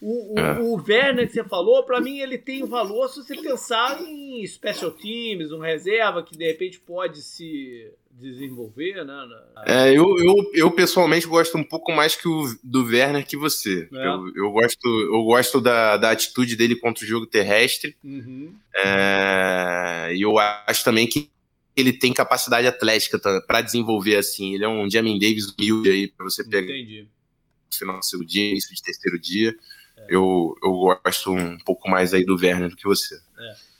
O, 0.00 0.32
o, 0.32 0.62
o 0.62 0.82
Werner 0.82 1.26
que 1.26 1.34
você 1.34 1.44
falou, 1.44 1.84
pra 1.84 2.00
mim 2.00 2.20
ele 2.20 2.38
tem 2.38 2.64
valor 2.64 3.06
se 3.10 3.22
você 3.22 3.36
pensar 3.36 4.00
em 4.00 4.46
special 4.46 4.92
teams, 4.92 5.52
um 5.52 5.58
reserva 5.58 6.22
que 6.22 6.34
de 6.34 6.46
repente 6.46 6.80
pode 6.80 7.20
se 7.20 7.92
desenvolver. 8.18 9.04
Né? 9.04 9.28
É, 9.66 9.90
eu, 9.90 10.16
eu, 10.18 10.50
eu 10.54 10.70
pessoalmente 10.70 11.26
gosto 11.26 11.56
um 11.58 11.64
pouco 11.64 11.92
mais 11.92 12.14
que 12.14 12.28
o, 12.28 12.54
do 12.62 12.84
Werner 12.84 13.26
que 13.26 13.36
você. 13.36 13.88
É. 13.92 14.06
Eu, 14.06 14.32
eu 14.34 14.50
gosto, 14.52 14.88
eu 14.88 15.24
gosto 15.24 15.60
da, 15.60 15.96
da 15.96 16.10
atitude 16.10 16.56
dele 16.56 16.76
contra 16.76 17.04
o 17.04 17.06
jogo 17.06 17.26
terrestre. 17.26 17.96
Uhum. 18.02 18.54
É, 18.74 20.12
e 20.14 20.22
eu 20.22 20.38
acho 20.38 20.84
também 20.84 21.06
que 21.06 21.30
ele 21.76 21.92
tem 21.92 22.12
capacidade 22.12 22.66
atlética 22.66 23.18
para 23.18 23.60
desenvolver 23.60 24.16
assim. 24.16 24.54
Ele 24.54 24.64
é 24.64 24.68
um 24.68 24.88
Jamin 24.88 25.18
Davis 25.18 25.52
humilde 25.52 25.90
aí 25.90 26.08
para 26.08 26.24
você 26.24 26.44
pegar 26.44 26.72
Entendi. 26.72 27.02
no 27.02 27.76
final 27.76 27.98
do 27.98 28.04
segundo 28.04 28.28
dia, 28.28 28.50
início 28.50 28.74
de 28.74 28.82
terceiro 28.82 29.18
dia. 29.18 29.54
É. 29.96 30.06
Eu, 30.08 30.54
eu 30.62 30.72
gosto 30.72 31.32
um 31.32 31.58
pouco 31.58 31.90
mais 31.90 32.14
aí 32.14 32.24
do 32.24 32.36
Werner 32.36 32.70
do 32.70 32.76
que 32.76 32.84
você. 32.84 33.20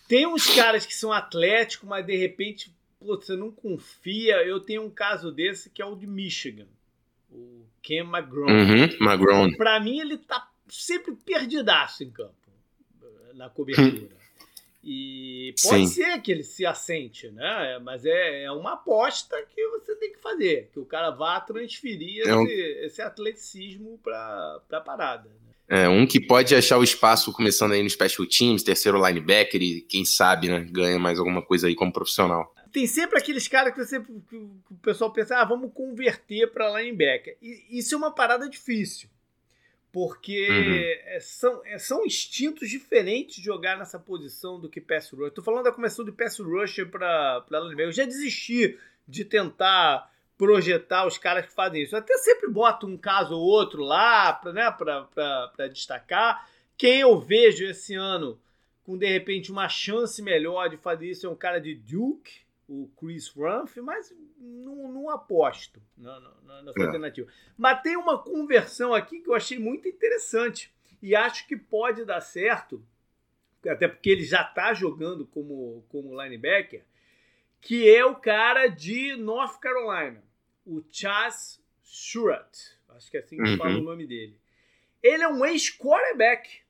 Tem 0.07 0.27
uns 0.27 0.47
caras 0.55 0.85
que 0.85 0.95
são 0.95 1.13
atléticos, 1.13 1.89
mas 1.89 2.05
de 2.05 2.17
repente 2.17 2.74
você 3.05 3.37
não 3.37 3.51
confia. 3.51 4.37
Eu 4.47 4.61
tenho 4.61 4.83
um 4.83 4.91
caso 4.91 5.31
desse 5.31 5.71
que 5.71 5.81
é 5.83 5.87
o 5.87 5.95
de 5.95 6.07
Michigan, 6.07 6.67
o 7.31 7.63
Ken 7.83 8.01
McGraw. 8.05 8.49
Uhum, 8.49 8.89
Magron. 9.01 9.53
Pra 9.57 9.79
mim, 9.81 10.01
ele 10.01 10.17
tá 10.19 10.49
sempre 10.69 11.15
perdidaço 11.15 12.03
em 12.05 12.11
campo, 12.11 12.35
na 13.35 13.49
cobertura. 13.49 14.15
E 14.87 15.55
pode 15.63 15.87
Sim. 15.87 15.95
ser 15.95 16.21
que 16.21 16.31
ele 16.31 16.43
se 16.43 16.67
assente, 16.67 17.31
né? 17.31 17.79
Mas 17.83 18.05
é, 18.05 18.43
é 18.45 18.53
uma 18.53 18.75
aposta 18.75 19.35
que 19.55 19.67
você 19.69 19.97
tem 19.97 20.13
que 20.13 20.19
fazer, 20.19 20.69
que 20.75 20.79
o 20.79 20.85
cara 20.85 21.09
vá 21.11 21.41
transferir 21.41 22.29
É 22.29 22.37
um- 22.37 22.45
esse, 22.45 22.53
esse 22.85 23.01
atleticismo 23.01 23.99
pra, 24.05 24.61
pra 24.69 24.83
parada. 24.83 25.31
né? 25.31 25.85
É, 25.85 25.89
um 25.89 26.07
que 26.07 26.21
pode 26.21 26.55
achar 26.55 26.77
o 26.77 26.85
espaço 26.85 27.33
começando 27.33 27.73
aí 27.73 27.83
no 27.83 27.89
Special 27.89 28.29
Teams, 28.29 28.63
terceiro 28.63 29.03
linebacker 29.03 29.63
e 29.63 29.81
quem 29.81 30.05
sabe, 30.05 30.49
né, 30.51 30.61
ganha 30.71 30.99
mais 30.99 31.19
alguma 31.19 31.41
coisa 31.41 31.67
aí 31.67 31.75
como 31.75 31.91
profissional. 31.91 32.55
Tem 32.75 32.89
sempre 32.89 33.17
aqueles 33.17 33.47
caras 33.47 33.73
que, 33.73 33.79
você, 33.85 34.01
que 34.01 34.37
o 34.37 34.75
pessoal 34.83 35.13
pensa, 35.13 35.37
ah, 35.39 35.45
vamos 35.45 35.73
converter 35.73 36.51
para 36.51 36.69
linebacker. 36.81 37.37
E 37.41 37.79
isso 37.79 37.95
é 37.95 37.99
uma 37.99 38.11
parada 38.13 38.49
difícil. 38.49 39.09
Porque 39.93 40.49
Uhum. 40.51 40.75
é, 41.15 41.19
são, 41.21 41.63
é, 41.65 41.79
são 41.79 42.05
instintos 42.05 42.69
diferentes 42.69 43.37
de 43.37 43.45
jogar 43.45 43.79
nessa 43.79 43.97
posição 43.97 44.59
do 44.59 44.69
que 44.69 44.81
pass 44.81 45.09
rush. 45.11 45.33
Tô 45.33 45.41
falando 45.41 45.63
da 45.63 45.71
começou 45.73 46.05
de 46.05 46.11
pass 46.11 46.41
rusher 46.41 46.89
para 46.91 47.45
linebacker. 47.49 47.87
Eu 47.87 47.93
já 47.93 48.05
desisti 48.05 48.77
de 49.07 49.25
tentar 49.25 50.13
projetar 50.37 51.07
os 51.07 51.17
caras 51.17 51.47
que 51.47 51.53
fazem 51.53 51.81
isso. 51.85 51.95
Eu 51.95 52.01
até 52.01 52.19
sempre 52.19 52.49
boto 52.51 52.89
um 52.89 52.97
caso 52.99 53.37
ou 53.37 53.41
outro 53.43 53.85
lá 53.85 54.33
para 54.33 54.53
né, 54.53 54.69
pra- 54.73 55.03
pra- 55.05 55.53
pra 55.55 55.69
destacar. 55.69 56.51
Quem 56.77 56.99
eu 57.03 57.21
vejo 57.21 57.65
esse 57.65 57.95
ano 57.95 58.37
com 58.83 58.99
de 58.99 59.07
repente 59.07 59.53
uma 59.53 59.69
chance 59.69 60.21
melhor 60.21 60.69
de 60.69 60.77
fazer 60.77 61.09
isso 61.09 61.25
é 61.25 61.31
um 61.31 61.37
cara 61.37 61.61
de 61.61 61.77
Duke, 61.77 62.43
o 62.83 62.91
Chris 62.99 63.29
Rumph, 63.29 63.77
mas 63.79 64.15
não, 64.39 64.93
não 64.93 65.11
aposto 65.11 65.81
na, 65.97 66.19
na, 66.43 66.63
nessa 66.63 66.81
É. 66.83 66.87
alternativa. 66.87 67.31
Mas 67.57 67.81
tem 67.83 67.97
uma 67.97 68.19
conversão 68.23 68.93
aqui 68.95 69.21
que 69.21 69.29
eu 69.29 69.35
achei 69.35 69.59
muito 69.59 69.87
interessante 69.89 70.73
e 71.03 71.15
acho 71.15 71.47
que 71.47 71.57
pode 71.57 72.05
dar 72.05 72.21
certo, 72.21 72.85
até 73.69 73.87
porque 73.89 74.11
ele 74.11 74.25
já 74.25 74.43
está 74.43 74.73
jogando 74.75 75.27
como, 75.27 75.85
como 75.89 76.21
linebacker, 76.23 76.85
que 77.61 77.89
é 77.95 78.05
o 78.05 78.17
cara 78.17 78.67
de 78.69 79.17
North 79.17 79.59
Carolina, 79.59 80.23
o 80.67 80.83
Chaz 80.91 81.63
Surratt. 81.83 82.79
Acho 82.91 83.11
que 83.11 83.17
é 83.17 83.21
assim 83.21 83.37
que 83.37 83.43
Uhum. 83.43 83.57
fala 83.57 83.79
o 83.79 83.83
nome 83.83 84.07
dele. 84.07 84.39
ele 85.03 85.23
é 85.23 85.29
um 85.29 85.45
ex-quarterback 85.45 86.63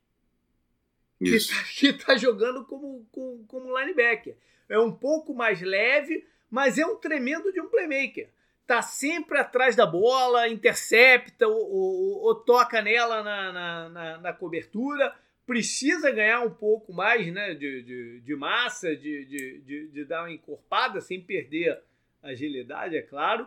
que 1.18 1.34
está 1.36 1.54
tá 2.06 2.16
jogando 2.16 2.64
como, 2.64 3.06
como, 3.12 3.44
como 3.46 3.78
linebacker. 3.78 4.36
É 4.74 4.78
um 4.78 4.92
pouco 4.92 5.34
mais 5.34 5.60
leve, 5.60 6.26
mas 6.50 6.78
é 6.78 6.86
um 6.86 6.96
tremendo 6.96 7.52
de 7.52 7.60
um 7.60 7.68
playmaker. 7.68 8.28
Tá 8.66 8.82
sempre 8.82 9.38
atrás 9.38 9.76
da 9.76 9.86
bola, 9.86 10.48
intercepta 10.48 11.46
ou, 11.46 11.70
ou, 11.70 12.22
ou 12.22 12.34
toca 12.34 12.80
nela 12.80 13.22
na, 13.22 13.52
na, 13.52 13.88
na, 13.88 14.18
na, 14.18 14.32
cobertura. 14.32 15.14
Precisa 15.46 16.10
ganhar 16.10 16.40
um 16.40 16.50
pouco 16.50 16.92
mais 16.92 17.32
né, 17.32 17.54
de, 17.54 17.82
de, 17.82 18.20
de 18.20 18.36
massa, 18.36 18.96
de, 18.96 19.24
de, 19.26 19.88
de, 19.88 20.04
dar 20.06 20.22
uma 20.22 20.32
encorpada 20.32 21.00
sem 21.00 21.20
perder 21.20 21.78
agilidade, 22.22 22.96
é 22.96 23.02
claro. 23.02 23.46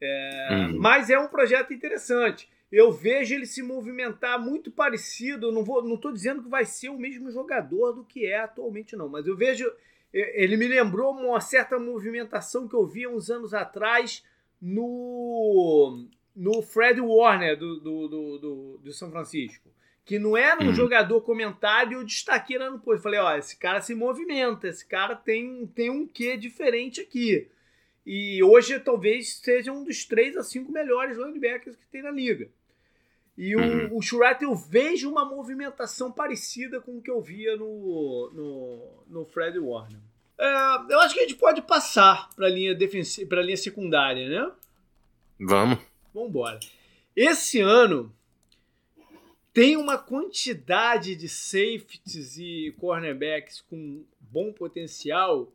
É, 0.00 0.48
uhum. 0.50 0.78
Mas 0.78 1.08
é 1.08 1.18
um 1.18 1.28
projeto 1.28 1.72
interessante 1.72 2.48
eu 2.70 2.92
vejo 2.92 3.34
ele 3.34 3.46
se 3.46 3.62
movimentar 3.62 4.38
muito 4.38 4.70
parecido. 4.70 5.50
Não 5.50 5.64
vou, 5.64 5.82
não 5.82 5.94
estou 5.94 6.12
dizendo 6.12 6.42
que 6.42 6.48
vai 6.48 6.64
ser 6.64 6.90
o 6.90 6.98
mesmo 6.98 7.30
jogador 7.30 7.92
do 7.92 8.04
que 8.04 8.26
é 8.26 8.40
atualmente, 8.40 8.94
não. 8.94 9.08
Mas 9.08 9.26
eu 9.26 9.36
vejo, 9.36 9.70
ele 10.12 10.56
me 10.56 10.66
lembrou 10.66 11.12
uma 11.12 11.40
certa 11.40 11.78
movimentação 11.78 12.66
que 12.66 12.74
eu 12.74 12.86
vi 12.86 13.06
uns 13.06 13.30
anos 13.30 13.52
atrás 13.52 14.24
no 14.60 16.06
no 16.34 16.62
Fred 16.62 17.00
Warner 17.00 17.58
do, 17.58 17.80
do, 17.80 18.08
do, 18.08 18.38
do, 18.38 18.78
do 18.78 18.92
São 18.92 19.10
Francisco. 19.10 19.68
Que 20.04 20.20
não 20.20 20.36
era 20.36 20.62
um 20.62 20.68
uhum. 20.68 20.72
jogador 20.72 21.20
comentário, 21.20 21.98
eu 21.98 22.04
destaquei 22.04 22.56
lá 22.56 22.70
no 22.70 22.78
post. 22.78 23.02
Falei, 23.02 23.18
ó, 23.18 23.36
esse 23.36 23.58
cara 23.58 23.80
se 23.80 23.94
movimenta, 23.94 24.68
esse 24.68 24.86
cara 24.86 25.16
tem, 25.16 25.66
tem 25.74 25.90
um 25.90 26.06
quê 26.06 26.36
diferente 26.36 27.00
aqui. 27.00 27.48
E 28.06 28.42
hoje 28.42 28.78
talvez 28.78 29.34
seja 29.34 29.72
um 29.72 29.84
dos 29.84 30.06
três 30.06 30.36
a 30.36 30.42
cinco 30.42 30.72
melhores 30.72 31.18
linebackers 31.18 31.76
que 31.76 31.86
tem 31.88 32.02
na 32.02 32.10
liga. 32.10 32.48
E 33.38 33.54
uhum. 33.54 33.86
o, 33.92 33.98
o 33.98 34.02
Churrat 34.02 34.42
eu 34.42 34.52
vejo 34.52 35.08
uma 35.08 35.24
movimentação 35.24 36.10
parecida 36.10 36.80
com 36.80 36.98
o 36.98 37.00
que 37.00 37.08
eu 37.08 37.22
via 37.22 37.56
no, 37.56 38.30
no, 38.34 39.04
no 39.06 39.24
Fred 39.24 39.56
Warner. 39.60 40.00
É, 40.36 40.92
eu 40.92 40.98
acho 40.98 41.14
que 41.14 41.20
a 41.20 41.22
gente 41.22 41.36
pode 41.36 41.62
passar 41.62 42.28
para 42.34 42.46
a 42.46 42.50
linha 42.50 42.76
para 43.28 43.40
linha 43.40 43.56
secundária, 43.56 44.28
né? 44.28 44.52
Vamos. 45.38 45.78
Vamos 46.12 46.30
embora. 46.30 46.58
Esse 47.14 47.60
ano 47.60 48.12
tem 49.52 49.76
uma 49.76 49.96
quantidade 49.96 51.14
de 51.14 51.28
safeties 51.28 52.38
e 52.38 52.74
cornerbacks 52.76 53.60
com 53.60 54.04
bom 54.20 54.52
potencial 54.52 55.52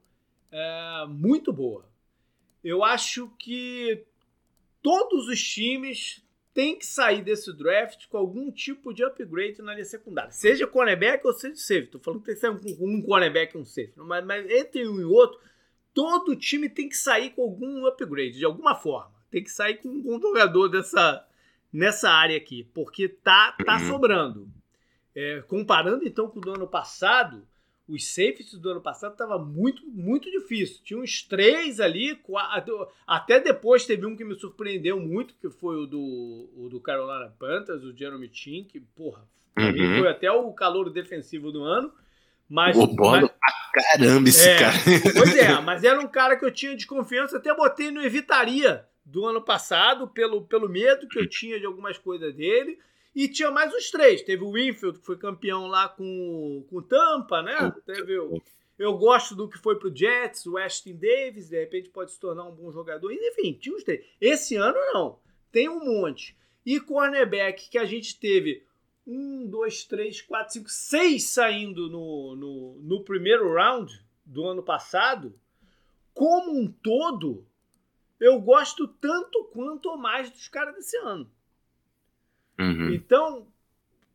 é, 0.50 1.06
muito 1.10 1.52
boa. 1.52 1.86
Eu 2.64 2.82
acho 2.82 3.30
que 3.38 4.06
todos 4.82 5.28
os 5.28 5.44
times 5.44 6.23
tem 6.54 6.78
que 6.78 6.86
sair 6.86 7.24
desse 7.24 7.52
draft 7.52 8.08
com 8.08 8.18
algum 8.18 8.52
tipo 8.52 8.94
de 8.94 9.04
upgrade 9.04 9.62
na 9.62 9.74
linha 9.74 9.86
secundária. 9.86 10.32
Seja 10.32 10.68
cornerback 10.68 11.26
ou 11.26 11.34
seja 11.34 11.56
safety. 11.56 11.88
Tô 11.88 12.00
falando 12.00 12.20
que 12.20 12.28
tem 12.28 12.36
que 12.36 12.42
sair 12.42 12.78
com 12.78 12.86
um 12.86 13.02
cornerback 13.02 13.56
e 13.56 13.60
um 13.60 13.66
safety. 13.66 13.98
Mas, 13.98 14.24
mas, 14.24 14.50
entre 14.52 14.88
um 14.88 15.02
e 15.02 15.04
outro, 15.04 15.40
todo 15.94 16.36
time 16.36 16.70
tem 16.70 16.88
que 16.88 16.96
sair 16.96 17.32
com 17.32 17.42
algum 17.42 17.86
upgrade, 17.88 18.38
de 18.38 18.46
alguma 18.46 18.76
forma. 18.76 19.12
Tem 19.32 19.44
que 19.44 19.50
sair 19.50 19.78
com 19.78 19.90
um 19.90 20.22
jogador 20.22 20.70
dessa, 20.70 21.26
nessa 21.72 22.12
área 22.12 22.38
aqui. 22.38 22.70
Porque 22.72 23.10
tá, 23.10 23.56
tá 23.66 23.78
uhum. 23.78 23.88
sobrando. 23.88 24.48
É, 25.16 25.42
comparando 25.48 26.06
então 26.08 26.28
com 26.28 26.40
o 26.40 26.42
do 26.42 26.54
ano 26.54 26.68
passado, 26.68 27.48
os 27.88 28.08
safeties 28.08 28.58
do 28.58 28.70
ano 28.70 28.82
passado 28.82 29.12
estava 29.12 29.38
muito, 29.38 29.86
muito 29.88 30.32
difícil. 30.32 30.82
Tinha 30.84 31.00
uns 31.00 31.22
três 31.22 31.80
ali, 31.80 32.16
quatro, 32.16 32.88
até 33.06 33.40
depois 33.40 33.86
teve 33.86 34.06
um 34.06 34.16
que 34.16 34.24
me 34.24 34.36
surpreendeu 34.36 35.00
muito, 35.00 35.36
que 35.36 35.50
foi 35.50 35.76
o 35.76 35.86
do, 35.86 36.50
o 36.56 36.70
do 36.70 36.80
Carolina 36.80 37.34
Panthers, 37.38 37.84
o 37.84 37.96
Jeremy 37.96 38.30
Chin, 38.32 38.64
que, 38.64 38.80
porra, 38.80 39.28
uhum. 39.58 40.00
foi 40.00 40.08
até 40.08 40.32
o 40.32 40.52
calor 40.54 40.90
defensivo 40.90 41.52
do 41.52 41.64
ano. 41.64 41.92
Mas, 42.50 42.78
mas, 42.78 42.96
pra 42.96 43.34
caramba 43.74 44.30
esse 44.30 44.48
é, 44.48 44.60
cara. 44.60 44.76
Pois 45.18 45.36
é, 45.36 45.60
mas 45.62 45.84
era 45.84 46.00
um 46.00 46.08
cara 46.08 46.38
que 46.38 46.46
eu 46.46 46.52
tinha 46.52 46.76
desconfiança, 46.76 47.38
até 47.38 47.54
botei 47.54 47.90
no 47.90 48.02
Evitaria 48.02 48.86
do 49.06 49.26
ano 49.26 49.42
passado, 49.42 50.08
pelo, 50.08 50.44
pelo 50.44 50.70
medo 50.70 51.08
que 51.08 51.20
eu 51.20 51.28
tinha 51.28 51.60
de 51.60 51.66
algumas 51.66 51.98
coisas 51.98 52.34
dele. 52.34 52.78
E 53.16 53.28
tinha 53.28 53.52
mais 53.52 53.74
os 53.74 53.92
três. 53.92 54.22
Teve 54.24 54.44
o 54.44 54.52
Winfield, 54.52 55.00
que 55.00 55.06
foi 55.06 55.18
campeão 55.18 55.68
lá 55.68 55.88
com, 55.88 56.66
com 56.70 56.82
Tampa, 56.82 57.42
né? 57.42 57.72
Teve 57.86 58.18
o, 58.20 58.42
eu 58.78 58.98
gosto 58.98 59.36
do 59.36 59.48
que 59.48 59.58
foi 59.58 59.78
pro 59.78 59.96
Jets, 59.96 60.46
o 60.46 60.58
Ashton 60.58 60.96
Davis, 60.96 61.50
de 61.50 61.60
repente 61.60 61.90
pode 61.90 62.12
se 62.12 62.20
tornar 62.20 62.46
um 62.46 62.56
bom 62.56 62.72
jogador. 62.72 63.12
Enfim, 63.12 63.54
tinha 63.54 63.76
os 63.76 63.84
três. 63.84 64.06
Esse 64.20 64.56
ano 64.56 64.78
não. 64.94 65.20
Tem 65.52 65.70
um 65.70 65.84
monte. 65.86 66.36
E 66.66 66.80
cornerback 66.80 67.70
que 67.70 67.78
a 67.78 67.86
gente 67.86 68.20
teve 68.20 68.64
um, 69.06 69.46
dois, 69.48 69.84
três, 69.84 70.22
quatro, 70.22 70.54
cinco, 70.54 70.70
seis 70.70 71.26
saindo 71.26 71.90
no, 71.90 72.36
no, 72.36 72.80
no 72.82 73.04
primeiro 73.04 73.54
round 73.54 74.04
do 74.26 74.46
ano 74.48 74.64
passado. 74.64 75.38
Como 76.14 76.58
um 76.58 76.72
todo, 76.72 77.46
eu 78.20 78.40
gosto 78.40 78.88
tanto 78.88 79.44
quanto 79.52 79.90
ou 79.90 79.98
mais 79.98 80.32
dos 80.32 80.48
caras 80.48 80.76
desse 80.76 80.98
ano. 80.98 81.30
Uhum. 82.60 82.94
Então, 82.94 83.48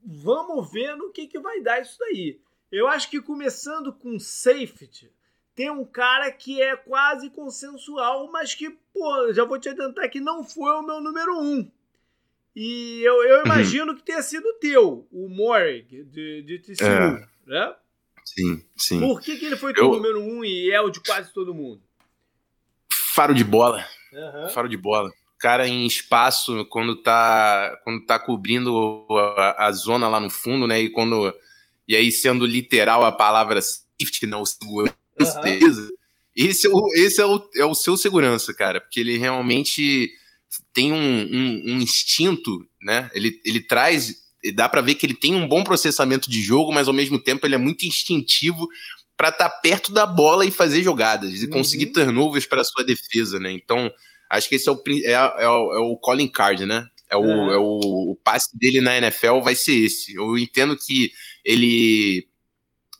vamos 0.04 0.70
ver 0.70 0.96
no 0.96 1.10
que, 1.10 1.26
que 1.26 1.38
vai 1.38 1.60
dar 1.60 1.80
isso 1.80 1.98
daí. 1.98 2.40
Eu 2.70 2.86
acho 2.86 3.10
que 3.10 3.20
começando 3.20 3.92
com 3.92 4.18
safety, 4.18 5.10
tem 5.54 5.70
um 5.70 5.84
cara 5.84 6.30
que 6.30 6.62
é 6.62 6.76
quase 6.76 7.30
consensual, 7.30 8.30
mas 8.30 8.54
que, 8.54 8.70
pô, 8.92 9.32
já 9.32 9.44
vou 9.44 9.58
te 9.58 9.68
adiantar 9.68 10.08
que 10.08 10.20
não 10.20 10.44
foi 10.44 10.70
o 10.76 10.82
meu 10.82 11.00
número 11.00 11.40
um. 11.40 11.68
E 12.54 13.02
eu, 13.02 13.22
eu 13.24 13.38
uhum. 13.38 13.46
imagino 13.46 13.92
uhum. 13.92 13.96
que 13.96 14.04
tenha 14.04 14.22
sido 14.22 14.52
teu, 14.54 15.06
o 15.10 15.28
Morrig, 15.28 16.04
de, 16.04 16.42
de 16.42 16.58
TCU, 16.58 16.84
é. 16.84 17.28
né? 17.46 17.76
Sim, 18.24 18.64
sim. 18.76 19.00
Por 19.00 19.20
que, 19.20 19.36
que 19.36 19.46
ele 19.46 19.56
foi 19.56 19.72
teu 19.72 19.84
eu... 19.84 19.92
número 19.92 20.20
um 20.20 20.44
e 20.44 20.70
é 20.70 20.80
o 20.80 20.90
de 20.90 21.00
quase 21.00 21.32
todo 21.32 21.54
mundo? 21.54 21.82
Faro 22.92 23.34
de 23.34 23.42
bola. 23.42 23.84
Uhum. 24.12 24.48
Faro 24.50 24.68
de 24.68 24.76
bola 24.76 25.10
cara 25.38 25.68
em 25.68 25.86
espaço 25.86 26.64
quando 26.66 26.96
tá, 26.96 27.78
quando 27.84 28.04
tá 28.04 28.18
cobrindo 28.18 29.06
a, 29.36 29.66
a, 29.66 29.72
zona 29.72 30.08
lá 30.08 30.18
no 30.18 30.30
fundo, 30.30 30.66
né? 30.66 30.80
E 30.80 30.90
quando. 30.90 31.32
E 31.86 31.96
aí, 31.96 32.12
sendo 32.12 32.44
literal 32.44 33.04
a 33.04 33.12
palavra 33.12 33.62
safety, 33.62 34.26
não 34.26 34.44
segurança, 34.44 34.94
uhum. 35.20 35.88
esse, 36.36 36.66
é 36.66 36.70
o, 36.70 36.88
esse 36.94 37.20
é, 37.20 37.26
o, 37.26 37.50
é 37.56 37.64
o 37.64 37.74
seu 37.74 37.96
segurança, 37.96 38.52
cara, 38.52 38.80
porque 38.80 39.00
ele 39.00 39.16
realmente 39.16 40.10
tem 40.72 40.92
um, 40.92 40.96
um, 40.96 41.62
um 41.66 41.80
instinto, 41.80 42.66
né? 42.82 43.10
Ele, 43.14 43.40
ele 43.44 43.60
traz. 43.60 44.26
Dá 44.54 44.68
para 44.68 44.80
ver 44.80 44.94
que 44.94 45.04
ele 45.04 45.14
tem 45.14 45.34
um 45.34 45.48
bom 45.48 45.64
processamento 45.64 46.30
de 46.30 46.40
jogo, 46.40 46.72
mas 46.72 46.86
ao 46.86 46.94
mesmo 46.94 47.18
tempo 47.18 47.46
ele 47.46 47.54
é 47.54 47.58
muito 47.58 47.84
instintivo 47.84 48.68
para 49.16 49.30
estar 49.30 49.48
tá 49.48 49.56
perto 49.56 49.92
da 49.92 50.06
bola 50.06 50.46
e 50.46 50.50
fazer 50.50 50.82
jogadas 50.82 51.42
e 51.42 51.46
uhum. 51.46 51.50
conseguir 51.50 51.86
turnovers 51.86 52.46
para 52.46 52.62
sua 52.62 52.84
defesa, 52.84 53.40
né? 53.40 53.50
Então, 53.50 53.90
Acho 54.30 54.48
que 54.48 54.56
esse 54.56 54.68
é 54.68 54.72
o, 54.72 54.82
é, 55.04 55.12
é 55.12 55.48
o, 55.48 55.72
é 55.72 55.78
o 55.78 55.96
calling 55.96 56.28
card, 56.28 56.66
né? 56.66 56.86
É 57.10 57.16
o, 57.16 57.24
é. 57.24 57.54
é 57.54 57.58
o, 57.58 58.12
o 58.12 58.16
passe 58.22 58.56
dele 58.56 58.80
na 58.80 58.96
NFL 58.96 59.40
vai 59.40 59.54
ser 59.54 59.74
esse. 59.74 60.14
Eu 60.14 60.36
entendo 60.36 60.76
que 60.76 61.10
ele 61.44 62.28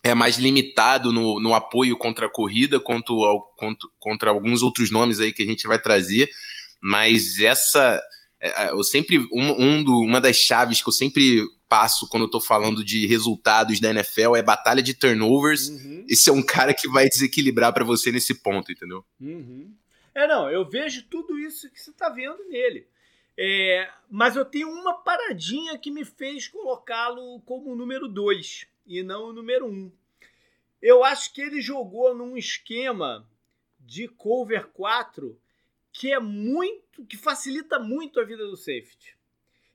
é 0.03 0.15
mais 0.15 0.39
limitado 0.39 1.13
no, 1.13 1.41
no 1.41 1.55
apoio 1.55 1.97
contra 1.97 2.27
a 2.27 2.31
corrida, 2.31 2.81
contra, 2.81 3.15
contra, 3.57 3.89
contra 3.99 4.31
alguns 4.31 4.63
outros 4.63 4.91
nomes 4.91 5.21
aí 5.21 5.33
que 5.33 5.43
a 5.43 5.47
gente 5.47 5.67
vai 5.67 5.79
trazer, 5.79 6.31
mas 6.81 7.39
essa. 7.41 8.01
É, 8.41 8.67
é, 8.67 8.71
eu 8.71 8.83
sempre. 8.83 9.19
Um, 9.33 9.63
um 9.63 9.85
do, 9.85 9.99
uma 10.01 10.21
das 10.21 10.37
chaves 10.37 10.83
que 10.83 10.89
eu 10.89 10.93
sempre 10.93 11.43
passo 11.69 12.09
quando 12.09 12.23
eu 12.23 12.31
tô 12.31 12.41
falando 12.41 12.83
de 12.83 13.07
resultados 13.07 13.79
da 13.79 13.91
NFL 13.91 14.37
é 14.37 14.43
batalha 14.43 14.83
de 14.83 14.95
turnovers. 14.95 15.69
Uhum. 15.69 16.07
Esse 16.09 16.31
é 16.31 16.33
um 16.33 16.43
cara 16.43 16.73
que 16.73 16.89
vai 16.89 17.09
desequilibrar 17.09 17.75
para 17.75 17.85
você 17.85 18.11
nesse 18.11 18.35
ponto, 18.35 18.73
entendeu? 18.73 19.05
Uhum. 19.21 19.71
É, 20.19 20.27
não, 20.27 20.51
eu 20.51 20.65
vejo 20.65 21.07
tudo 21.07 21.39
isso 21.39 21.71
que 21.71 21.81
você 21.81 21.91
está 21.91 22.09
vendo 22.09 22.43
nele. 22.49 22.89
É, 23.37 23.89
mas 24.11 24.35
eu 24.35 24.45
tenho 24.45 24.69
uma 24.69 24.95
paradinha 24.95 25.79
que 25.79 25.93
me 25.93 26.05
fez 26.05 26.49
colocá-lo 26.49 27.41
como 27.43 27.77
número 27.77 28.09
2 28.09 28.67
e 28.85 29.01
não 29.05 29.27
o 29.27 29.33
número 29.33 29.67
1. 29.67 29.71
Um. 29.71 29.93
Eu 30.83 31.05
acho 31.05 31.33
que 31.33 31.41
ele 31.41 31.61
jogou 31.61 32.17
num 32.17 32.37
esquema 32.37 33.25
de 33.79 34.09
cover 34.09 34.67
4 34.71 35.41
que 35.93 36.13
é 36.13 36.19
muito, 36.19 37.07
que 37.07 37.17
facilita 37.17 37.79
muito 37.79 38.19
a 38.19 38.25
vida 38.25 38.45
do 38.45 38.57
safety. 38.57 39.17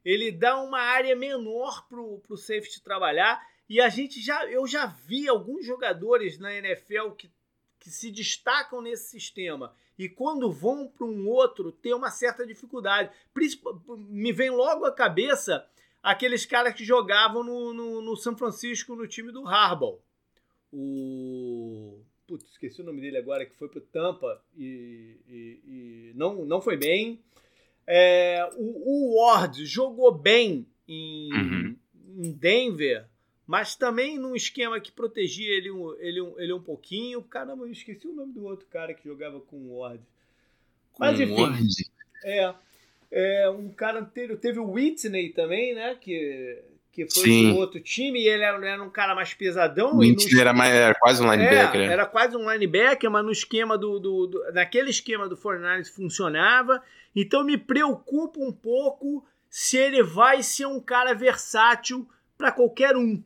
Ele 0.03 0.29
dá 0.29 0.61
uma 0.61 0.81
área 0.81 1.15
menor 1.15 1.87
para 1.87 2.01
o 2.01 2.37
safety 2.37 2.81
trabalhar 2.81 3.41
e 3.69 3.79
a 3.79 3.87
gente 3.87 4.19
já, 4.19 4.45
eu 4.47 4.67
já 4.67 4.87
vi 4.87 5.25
alguns 5.25 5.65
jogadores 5.65 6.37
na 6.37 6.53
NFL 6.53 7.11
que, 7.11 7.31
que 7.83 7.89
se 7.89 8.09
destacam 8.09 8.81
nesse 8.81 9.09
sistema 9.09 9.75
e 9.99 10.07
quando 10.07 10.49
vão 10.49 10.87
para 10.87 11.05
um 11.05 11.27
outro 11.27 11.69
ter 11.69 11.93
uma 11.93 12.09
certa 12.09 12.47
dificuldade. 12.47 13.11
Me 14.09 14.31
vem 14.31 14.49
logo 14.49 14.85
à 14.85 14.91
cabeça 14.91 15.67
aqueles 16.01 16.45
caras 16.45 16.73
que 16.73 16.85
jogavam 16.85 17.43
no, 17.43 17.73
no, 17.73 18.01
no 18.01 18.15
São 18.15 18.37
Francisco 18.37 18.95
no 18.95 19.05
time 19.05 19.31
do 19.31 19.45
Harbaugh. 19.45 19.99
O. 20.71 21.99
Putz, 22.25 22.49
esqueci 22.51 22.81
o 22.81 22.85
nome 22.85 23.01
dele 23.01 23.17
agora, 23.17 23.45
que 23.45 23.55
foi 23.55 23.67
para 23.67 23.81
Tampa 23.81 24.41
e, 24.57 25.17
e, 25.27 25.59
e, 25.65 26.11
não, 26.15 26.45
não 26.45 26.61
foi 26.61 26.77
bem. 26.77 27.21
É, 27.85 28.49
o, 28.55 29.17
o 29.17 29.21
Ward 29.21 29.65
jogou 29.65 30.09
bem 30.09 30.65
em, 30.87 31.33
uhum. 31.33 31.75
em 32.17 32.31
Denver, 32.31 33.05
mas 33.53 33.75
também 33.75 34.17
num 34.17 34.35
esquema 34.35 34.79
que 34.79 34.91
protegia 34.91 35.55
ele, 35.55 35.69
ele, 35.99 36.19
ele 36.39 36.53
um 36.53 36.59
pouquinho. 36.59 37.21
Caramba, 37.21 37.65
eu 37.65 37.71
esqueci 37.71 38.07
o 38.07 38.11
nome 38.11 38.33
do 38.33 38.43
outro 38.45 38.65
cara 38.65 38.95
que 38.95 39.07
jogava 39.07 39.39
com 39.39 39.57
o 39.57 39.77
Ward. 39.77 40.01
Mas 40.97 41.19
enfim. 41.19 41.39
Ward. 41.39 41.67
É, 42.25 42.53
é, 43.11 43.49
um 43.51 43.69
cara 43.69 43.99
anterior. 43.99 44.39
Teve 44.39 44.57
o 44.57 44.71
Whitney 44.71 45.29
também, 45.29 45.75
né? 45.75 45.95
Que, 46.01 46.63
que 46.91 47.07
foi 47.07 47.25
Sim. 47.25 47.51
do 47.51 47.59
outro 47.59 47.79
time, 47.79 48.23
e 48.23 48.27
ele 48.27 48.41
era, 48.41 48.57
era, 48.67 48.81
um 48.81 48.89
cara 48.89 49.13
mais 49.13 49.35
pesadão. 49.35 49.93
O 49.93 49.97
Whitney 49.99 50.33
no... 50.33 50.41
era, 50.41 50.51
mais, 50.51 50.73
era 50.73 50.95
quase 50.95 51.21
um 51.21 51.31
linebacker. 51.31 51.81
É, 51.81 51.93
era 51.93 52.05
quase 52.07 52.35
um 52.35 52.51
linebacker, 52.51 53.11
mas 53.11 53.23
no 53.23 53.31
esquema 53.31 53.77
do. 53.77 53.99
do, 53.99 54.25
do 54.25 54.51
naquele 54.51 54.89
esquema 54.89 55.29
do 55.29 55.37
Fortnite 55.37 55.91
funcionava. 55.91 56.81
Então 57.15 57.43
me 57.43 57.59
preocupa 57.59 58.39
um 58.39 58.51
pouco 58.51 59.23
se 59.47 59.77
ele 59.77 60.01
vai 60.01 60.41
ser 60.41 60.65
um 60.65 60.79
cara 60.79 61.13
versátil 61.13 62.09
para 62.35 62.51
qualquer 62.51 62.97
um. 62.97 63.21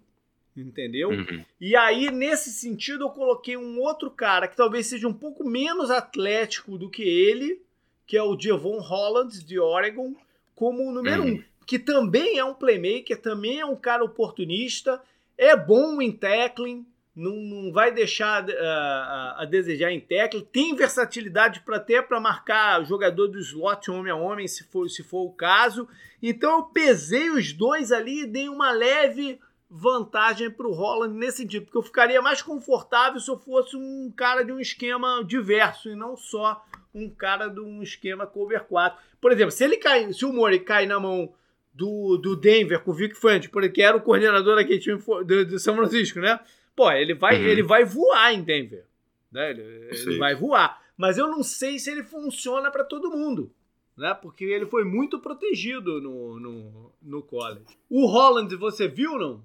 Entendeu? 0.58 1.10
Uhum. 1.10 1.46
E 1.62 1.76
aí, 1.76 2.10
nesse 2.10 2.52
sentido, 2.52 3.04
eu 3.04 3.10
coloquei 3.10 3.56
um 3.56 3.80
outro 3.80 4.10
cara 4.10 4.48
que 4.48 4.58
talvez 4.58 4.88
seja 4.88 5.08
um 5.08 5.14
pouco 5.14 5.48
menos 5.48 5.92
atlético 5.92 6.78
do 6.78 6.90
que 6.90 7.04
ele, 7.04 7.62
que 8.08 8.18
é 8.18 8.24
o 8.24 8.36
Devon 8.36 8.80
Holland, 8.80 9.46
de 9.46 9.60
Oregon, 9.60 10.16
como 10.56 10.90
o 10.90 10.92
número 10.92 11.24
uhum. 11.24 11.34
um. 11.36 11.44
Que 11.66 11.78
também 11.78 12.40
é 12.40 12.44
um 12.44 12.54
playmaker, 12.54 13.22
também 13.22 13.60
é 13.60 13.66
um 13.66 13.76
cara 13.76 14.04
oportunista, 14.04 15.00
é 15.38 15.56
bom 15.56 16.02
em 16.02 16.12
tackling, 16.12 16.86
não, 17.18 17.36
não 17.36 17.72
vai 17.72 17.92
deixar 17.92 18.44
uh, 18.44 18.52
a, 18.52 19.36
a, 19.40 19.46
desejar 19.46 19.92
em 19.92 20.00
tackle, 20.00 20.42
tem 20.42 20.76
versatilidade 20.76 21.62
para 21.62 21.78
até 21.78 22.02
para 22.02 22.20
marcar 22.20 22.86
jogador 22.86 23.28
do 23.28 23.40
slot 23.40 23.90
homem 23.90 24.12
a 24.12 24.16
homem, 24.16 24.48
se 24.48 24.64
for, 24.64 24.88
se 24.88 25.04
for 25.04 25.26
o 25.26 25.32
caso. 25.32 25.88
Então 26.22 26.58
eu 26.58 26.64
pesei 26.64 27.30
os 27.30 27.52
dois 27.52 27.92
ali 27.92 28.22
e 28.22 28.28
dei 28.28 28.48
uma 28.48 28.72
leve 28.72 29.40
vantagem 29.70 30.50
para 30.50 30.68
o 30.68 30.74
Holland 30.74 31.18
nesse 31.18 31.38
sentido, 31.38 31.66
porque 31.66 31.78
eu 31.78 31.84
ficaria 31.84 32.22
mais 32.22 32.42
confortável 32.42 33.20
se 33.20 33.30
eu 33.30 33.38
fosse 33.38 33.76
um 33.76 34.12
cara 34.16 34.44
de 34.44 34.52
um 34.52 34.60
esquema 34.60 35.24
diverso 35.26 35.90
e 35.90 35.96
não 35.96 36.16
só 36.16 36.64
um 36.94 37.10
cara 37.10 37.48
de 37.48 37.60
um 37.60 37.84
esquema 37.84 38.26
cover 38.26 38.64
4. 38.64 39.00
Por 39.20 39.32
exemplo, 39.32 39.52
se 39.52 39.64
ele 39.64 39.78
cai, 39.78 40.12
se 40.14 40.26
o 40.26 40.32
Mori 40.32 40.60
cai 40.60 40.86
na 40.86 41.00
mão 41.00 41.34
do, 41.74 42.18
do 42.18 42.36
Denver 42.36 42.82
com 42.82 42.92
o 42.92 42.94
Vic 42.94 43.16
Fant, 43.16 43.50
porque 43.50 43.82
era 43.82 43.98
o 43.98 44.02
coordenador 44.02 44.56
daquele 44.56 44.80
time 44.80 44.98
do, 44.98 45.46
do 45.46 45.60
São 45.60 45.76
Francisco, 45.76 46.20
né? 46.20 46.40
Pô, 46.76 46.92
ele 46.92 47.14
vai, 47.14 47.38
uhum. 47.38 47.48
ele 47.48 47.64
vai 47.64 47.84
voar 47.84 48.34
em 48.34 48.42
Denver. 48.42 48.86
Né? 49.32 49.52
Ele, 49.52 49.90
ele 49.92 50.18
vai 50.18 50.34
voar. 50.36 50.82
Mas 50.96 51.18
eu 51.18 51.28
não 51.28 51.44
sei 51.44 51.78
se 51.78 51.92
ele 51.92 52.04
funciona 52.04 52.72
para 52.72 52.84
todo 52.84 53.12
mundo. 53.12 53.52
Né? 53.96 54.14
Porque 54.14 54.46
ele 54.46 54.66
foi 54.66 54.84
muito 54.84 55.20
protegido 55.20 56.00
no, 56.02 56.40
no, 56.40 56.92
no 57.02 57.22
college. 57.22 57.66
O 57.90 58.06
Holland, 58.06 58.56
você 58.56 58.88
viu, 58.88 59.18
não? 59.18 59.44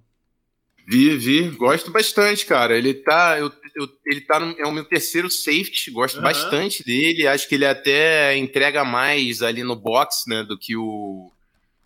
Vi, 0.86 1.16
vi. 1.16 1.50
Gosto 1.50 1.90
bastante, 1.90 2.44
cara. 2.46 2.76
Ele 2.76 2.94
tá. 2.94 3.38
Eu, 3.38 3.52
eu, 3.74 3.88
ele 4.06 4.20
tá 4.20 4.40
no, 4.40 4.58
é 4.58 4.66
o 4.66 4.72
meu 4.72 4.84
terceiro 4.84 5.30
safety. 5.30 5.90
Gosto 5.90 6.16
uhum. 6.16 6.22
bastante 6.22 6.84
dele. 6.84 7.26
Acho 7.26 7.48
que 7.48 7.54
ele 7.54 7.66
até 7.66 8.36
entrega 8.36 8.84
mais 8.84 9.42
ali 9.42 9.62
no 9.62 9.76
box, 9.76 10.24
né? 10.26 10.42
Do 10.42 10.58
que 10.58 10.76
o. 10.76 11.30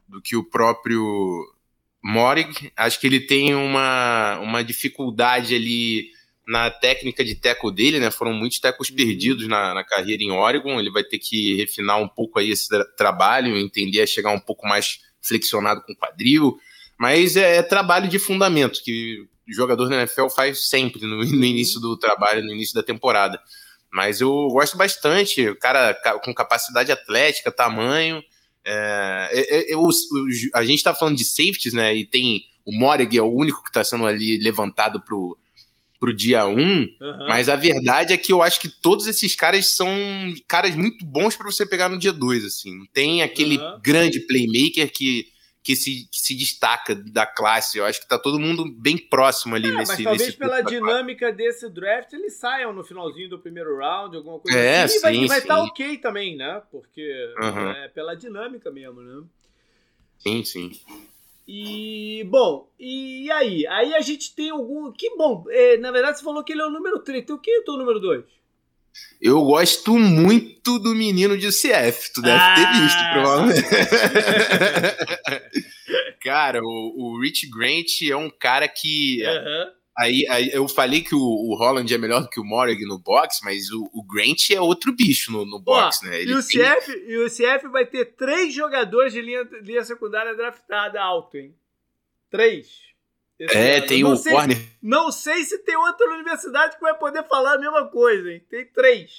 Do 0.08 0.22
que 0.22 0.36
o 0.36 0.44
próprio 0.44 1.02
Morig, 2.02 2.70
acho 2.76 3.00
que 3.00 3.08
ele 3.08 3.18
tem 3.18 3.52
uma, 3.56 4.38
uma 4.38 4.62
dificuldade 4.62 5.52
ali 5.52 6.12
na 6.46 6.70
técnica 6.70 7.24
de 7.24 7.34
teco 7.34 7.72
dele, 7.72 7.98
né? 7.98 8.12
Foram 8.12 8.32
muitos 8.32 8.60
tecos 8.60 8.88
uhum. 8.88 8.96
perdidos 8.96 9.48
na, 9.48 9.74
na, 9.74 9.82
carreira 9.82 10.22
em 10.22 10.30
Oregon. 10.30 10.78
Ele 10.78 10.90
vai 10.90 11.02
ter 11.02 11.18
que 11.18 11.56
refinar 11.56 12.00
um 12.00 12.06
pouco 12.06 12.38
aí 12.38 12.50
esse 12.50 12.68
tra 12.68 12.84
trabalho, 12.96 13.56
entender 13.56 14.00
a 14.00 14.06
chegar 14.06 14.30
um 14.30 14.38
pouco 14.38 14.66
mais 14.68 15.00
flexionado 15.20 15.82
com 15.82 15.92
o 15.92 15.96
quadril. 15.96 16.56
Mas 16.98 17.36
é, 17.36 17.56
é, 17.56 17.62
trabalho 17.62 18.08
de 18.08 18.18
fundamento 18.18 18.82
que 18.82 19.18
o 19.48 19.52
jogador 19.52 19.88
da 19.88 19.96
NFL 19.96 20.28
faz 20.28 20.68
sempre 20.68 21.02
no, 21.02 21.16
no, 21.16 21.44
início 21.44 21.80
do 21.80 21.96
trabalho, 21.96 22.44
no 22.44 22.52
início 22.52 22.74
da 22.74 22.82
temporada. 22.82 23.40
Mas 23.92 24.20
eu 24.20 24.48
gosto 24.48 24.76
bastante, 24.76 25.48
o 25.48 25.58
cara 25.58 25.94
com 26.24 26.34
capacidade 26.34 26.90
atlética, 26.90 27.52
tamanho. 27.52 28.22
É, 28.64 29.30
é, 29.32 29.72
é, 29.72 29.76
a 30.54 30.64
gente 30.64 30.78
está 30.78 30.94
falando 30.94 31.16
de 31.16 31.24
safeties, 31.24 31.72
né? 31.72 31.94
E 31.94 32.04
tem 32.04 32.44
o 32.64 32.76
Morig 32.76 33.16
é 33.16 33.22
o 33.22 33.32
único 33.32 33.62
que 33.62 33.70
está 33.70 33.84
sendo 33.84 34.04
ali 34.04 34.38
levantado 34.38 35.00
pro, 35.00 35.38
pro 36.00 36.14
dia 36.14 36.46
1, 36.46 36.50
um, 36.50 36.80
uhum. 37.00 37.28
mas 37.28 37.48
a 37.48 37.54
verdade 37.54 38.12
é 38.12 38.16
que 38.16 38.32
eu 38.32 38.42
acho 38.42 38.60
que 38.60 38.68
todos 38.68 39.06
esses 39.06 39.36
caras 39.36 39.66
são 39.66 39.88
caras 40.48 40.74
muito 40.74 41.04
bons 41.04 41.36
para 41.36 41.46
você 41.46 41.64
pegar 41.64 41.88
no 41.88 41.98
dia 41.98 42.12
2, 42.12 42.44
assim. 42.44 42.84
Tem 42.92 43.22
aquele 43.22 43.58
uhum. 43.58 43.78
grande 43.80 44.18
playmaker 44.26 44.92
que 44.92 45.26
que 45.66 45.74
se, 45.74 46.08
que 46.08 46.20
se 46.20 46.36
destaca 46.36 46.94
da 46.94 47.26
classe. 47.26 47.76
Eu 47.76 47.84
acho 47.84 48.00
que 48.00 48.06
tá 48.06 48.16
todo 48.16 48.38
mundo 48.38 48.64
bem 48.70 48.96
próximo 48.96 49.56
ali 49.56 49.68
é, 49.68 49.72
nesse. 49.72 49.94
Mas 49.94 50.04
talvez 50.04 50.26
nesse 50.28 50.38
pela 50.38 50.60
dinâmica 50.60 51.32
desse 51.32 51.68
draft 51.68 52.12
eles 52.12 52.34
saiam 52.34 52.72
no 52.72 52.84
finalzinho 52.84 53.28
do 53.28 53.40
primeiro 53.40 53.76
round, 53.76 54.16
alguma 54.16 54.38
coisa 54.38 54.56
é, 54.56 54.84
assim. 54.84 55.00
Sim, 55.00 55.24
e 55.24 55.26
vai 55.26 55.38
estar 55.38 55.56
tá 55.56 55.64
ok 55.64 55.98
também, 55.98 56.36
né? 56.36 56.62
Porque 56.70 57.02
uhum. 57.42 57.70
é 57.72 57.88
pela 57.88 58.14
dinâmica 58.14 58.70
mesmo, 58.70 59.00
né? 59.00 59.24
Sim, 60.20 60.44
sim. 60.44 60.70
E, 61.48 62.24
bom, 62.30 62.70
e 62.78 63.28
aí? 63.32 63.66
Aí 63.66 63.92
a 63.92 64.00
gente 64.02 64.36
tem 64.36 64.50
algum. 64.50 64.92
Que 64.92 65.16
bom, 65.16 65.46
é, 65.48 65.78
na 65.78 65.90
verdade 65.90 66.18
você 66.18 66.24
falou 66.24 66.44
que 66.44 66.52
ele 66.52 66.62
é 66.62 66.66
o 66.66 66.70
número 66.70 67.00
3. 67.00 67.24
Então 67.24 67.38
quem 67.38 67.52
é 67.56 67.68
o 67.68 67.76
número 67.76 67.98
2? 67.98 68.24
Eu 69.20 69.42
gosto 69.42 69.98
muito 69.98 70.78
do 70.78 70.94
menino 70.94 71.38
de 71.38 71.48
CF, 71.48 72.12
tu 72.12 72.20
deve 72.20 72.38
ah. 72.38 72.54
ter 72.54 72.66
visto, 72.80 72.98
provavelmente. 73.12 73.62
cara, 76.22 76.60
o, 76.62 76.94
o, 76.96 77.20
Rich 77.20 77.48
Grant 77.48 78.02
é 78.08 78.16
um 78.16 78.28
cara 78.30 78.68
que. 78.68 79.22
Aí, 79.98 80.26
aí, 80.28 80.50
eu 80.52 80.68
falei 80.68 81.00
que 81.00 81.14
o, 81.14 81.18
o, 81.18 81.56
Holland 81.56 81.92
é 81.92 81.96
melhor 81.96 82.20
do 82.20 82.28
que 82.28 82.38
o 82.38 82.44
Morrig 82.44 82.84
no 82.84 82.98
box, 82.98 83.40
mas 83.42 83.70
o, 83.70 83.88
o 83.94 84.04
Grant 84.04 84.50
é 84.50 84.60
outro 84.60 84.92
bicho 84.92 85.32
no, 85.32 85.46
no 85.46 85.58
box, 85.58 86.04
né? 86.04 86.20
Ele 86.20 86.32
e, 86.32 86.34
o 86.34 86.46
tem... 86.46 86.60
CF, 86.60 86.92
e 86.92 87.16
o 87.16 87.26
CF 87.30 87.68
vai 87.68 87.86
ter 87.86 88.14
três 88.14 88.52
jogadores 88.52 89.14
de 89.14 89.22
linha, 89.22 89.48
linha 89.62 89.82
secundária 89.82 90.36
draftada 90.36 91.00
alto, 91.00 91.38
hein? 91.38 91.54
Três. 92.30 92.68
É, 93.38 93.80
tem 93.82 94.04
o 94.04 94.16
sei, 94.16 94.32
Warner. 94.32 94.58
Não 94.82 95.12
sei 95.12 95.44
se 95.44 95.58
tem 95.58 95.76
outra 95.76 96.14
universidade 96.14 96.76
que 96.76 96.80
vai 96.80 96.96
poder 96.96 97.22
falar 97.28 97.54
a 97.54 97.58
mesma 97.58 97.86
coisa, 97.88 98.30
hein? 98.30 98.42
Tem 98.48 98.64
três. 98.66 99.10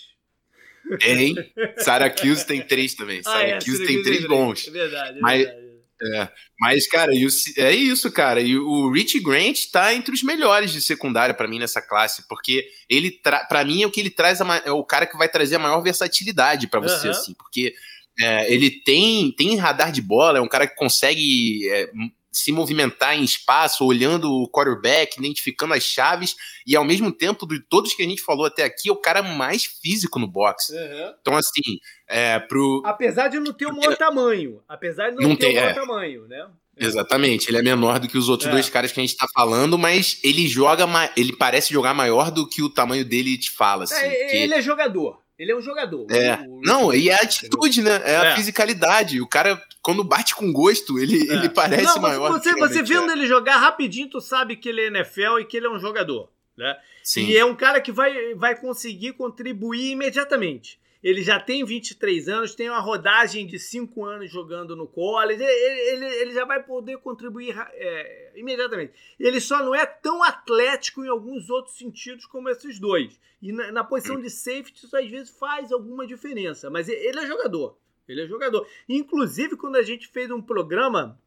Tem. 0.99 1.35
Syracuse 1.77 2.45
tem 2.45 2.61
três 2.61 2.95
também. 2.95 3.21
Ah, 3.27 3.39
Syracuse 3.39 3.83
é, 3.83 3.85
tem 3.85 4.01
três 4.01 4.27
bons. 4.27 4.67
É 4.67 4.71
verdade, 4.71 5.17
é 5.17 5.21
mas, 5.21 5.43
verdade. 5.43 5.67
É, 5.99 6.29
mas, 6.59 6.87
cara, 6.87 7.11
o, 7.11 7.61
é 7.61 7.71
isso, 7.71 8.11
cara. 8.11 8.39
E 8.39 8.57
o 8.57 8.91
Rich 8.91 9.19
Grant 9.19 9.65
tá 9.71 9.93
entre 9.93 10.13
os 10.13 10.23
melhores 10.23 10.71
de 10.71 10.81
secundária 10.81 11.33
para 11.33 11.47
mim 11.47 11.59
nessa 11.59 11.81
classe, 11.81 12.27
porque 12.27 12.67
ele, 12.89 13.19
para 13.49 13.65
mim, 13.65 13.83
é 13.83 13.87
o 13.87 13.91
que 13.91 13.99
ele 13.99 14.11
traz, 14.11 14.39
é 14.63 14.71
o 14.71 14.83
cara 14.83 15.07
que 15.07 15.17
vai 15.17 15.27
trazer 15.27 15.55
a 15.55 15.59
maior 15.59 15.81
versatilidade 15.81 16.67
para 16.67 16.79
você, 16.79 17.07
uhum. 17.07 17.11
assim, 17.11 17.33
porque 17.33 17.73
é, 18.19 18.51
ele 18.51 18.69
tem, 18.69 19.31
tem 19.31 19.57
radar 19.57 19.91
de 19.91 20.01
bola, 20.01 20.37
é 20.37 20.41
um 20.41 20.47
cara 20.47 20.67
que 20.67 20.75
consegue 20.75 21.67
é, 21.69 21.89
se 22.31 22.51
movimentar 22.51 23.17
em 23.17 23.23
espaço, 23.23 23.85
olhando 23.85 24.31
o 24.31 24.49
quarterback, 24.49 25.17
identificando 25.17 25.73
as 25.73 25.83
chaves, 25.83 26.35
e 26.65 26.75
ao 26.75 26.83
mesmo 26.83 27.11
tempo, 27.11 27.47
de 27.47 27.59
todos 27.59 27.93
que 27.93 28.03
a 28.03 28.07
gente 28.07 28.21
falou 28.21 28.45
até 28.45 28.63
aqui, 28.63 28.89
é 28.89 28.91
o 28.91 29.01
cara 29.01 29.23
mais 29.23 29.65
físico 29.65 30.19
no 30.19 30.27
boxe. 30.27 30.73
Uhum. 30.73 31.13
Então, 31.21 31.35
assim, 31.35 31.79
é, 32.07 32.39
pro. 32.39 32.81
Apesar 32.85 33.27
de 33.27 33.39
não 33.39 33.53
ter 33.53 33.65
o 33.65 33.75
maior 33.75 33.95
tamanho. 33.95 34.61
Apesar 34.67 35.09
de 35.09 35.15
não, 35.17 35.29
não 35.29 35.35
ter 35.35 35.47
tem, 35.47 35.57
o 35.57 35.61
maior 35.61 35.71
é. 35.71 35.73
tamanho, 35.73 36.27
né? 36.27 36.47
É. 36.79 36.85
Exatamente, 36.85 37.49
ele 37.49 37.57
é 37.57 37.63
menor 37.63 37.99
do 37.99 38.07
que 38.07 38.17
os 38.17 38.29
outros 38.29 38.47
é. 38.47 38.51
dois 38.51 38.69
caras 38.69 38.91
que 38.91 38.99
a 38.99 39.03
gente 39.03 39.17
tá 39.17 39.27
falando, 39.33 39.77
mas 39.79 40.19
ele 40.23 40.47
joga, 40.47 40.85
ele 41.15 41.35
parece 41.35 41.73
jogar 41.73 41.93
maior 41.93 42.29
do 42.29 42.47
que 42.47 42.61
o 42.61 42.69
tamanho 42.69 43.03
dele 43.03 43.37
te 43.37 43.49
fala. 43.49 43.85
Assim, 43.85 43.95
é, 43.95 44.09
que... 44.09 44.37
Ele 44.37 44.53
é 44.53 44.61
jogador. 44.61 45.19
Ele 45.39 45.51
é 45.51 45.55
um 45.55 45.61
jogador. 45.61 46.07
É. 46.09 46.35
O, 46.47 46.57
o, 46.57 46.61
não, 46.61 46.93
e 46.93 47.11
a 47.11 47.17
atitude, 47.17 47.83
né? 47.83 48.01
É, 48.03 48.13
é, 48.13 48.17
a 48.17 48.35
fisicalidade. 48.35 49.21
O 49.21 49.27
cara, 49.27 49.61
quando 49.87 50.03
bate 50.03 50.35
com 50.35 50.51
gosto, 50.51 50.99
ele, 50.99 51.31
é. 51.31 51.33
ele 51.33 51.47
parece 51.47 51.95
não, 51.95 52.01
maior. 52.01 52.29
Você, 52.33 52.53
você 52.55 52.83
vendo 52.83 53.09
é. 53.09 53.13
ele 53.13 53.25
jogar 53.25 53.55
rapidinho, 53.55 54.09
tu 54.09 54.19
sabe 54.19 54.57
que 54.57 54.67
ele 54.67 54.81
é 54.81 54.87
NFL 54.87 55.39
e 55.39 55.45
que 55.45 55.55
ele 55.55 55.65
é 55.65 55.69
um 55.69 55.79
jogador. 55.79 56.29
Né? 56.57 56.77
Sim. 57.01 57.27
E 57.27 57.37
é 57.37 57.45
um 57.45 57.55
cara 57.55 57.79
que 57.79 57.89
vai, 57.89 58.35
vai 58.35 58.59
conseguir 58.59 59.13
contribuir 59.13 59.91
imediatamente. 59.91 60.77
Ele 61.01 61.23
já 61.23 61.39
tem 61.39 61.63
23 61.63 62.27
anos, 62.27 62.53
tem 62.53 62.69
uma 62.69 62.81
rodagem 62.81 63.47
de 63.47 63.57
5 63.57 64.03
anos 64.03 64.29
jogando 64.29 64.75
no 64.75 64.87
college. 64.87 65.41
Ele, 65.41 65.81
ele, 65.89 66.05
ele 66.05 66.33
já 66.33 66.43
vai 66.43 66.61
poder 66.61 66.97
contribuir 66.97 67.55
é, 67.57 68.33
imediatamente. 68.35 68.91
Ele 69.17 69.39
só 69.39 69.63
não 69.63 69.73
é 69.73 69.85
tão 69.85 70.21
atlético 70.21 71.05
em 71.05 71.07
alguns 71.07 71.49
outros 71.49 71.77
sentidos 71.77 72.25
como 72.25 72.49
esses 72.49 72.77
dois. 72.77 73.17
E 73.41 73.53
na, 73.53 73.71
na 73.71 73.83
posição 73.85 74.19
de 74.19 74.29
safety, 74.29 74.85
isso 74.85 74.97
às 74.97 75.09
vezes 75.09 75.29
faz 75.29 75.71
alguma 75.71 76.05
diferença. 76.05 76.69
Mas 76.69 76.89
ele 76.89 77.17
é 77.17 77.25
jogador. 77.25 77.77
Ele 78.07 78.21
é 78.21 78.27
jogador. 78.27 78.67
Inclusive, 78.87 79.57
quando 79.57 79.75
a 79.75 79.83
gente 79.83 80.07
fez 80.07 80.31
um 80.31 80.41
programa 80.41 81.19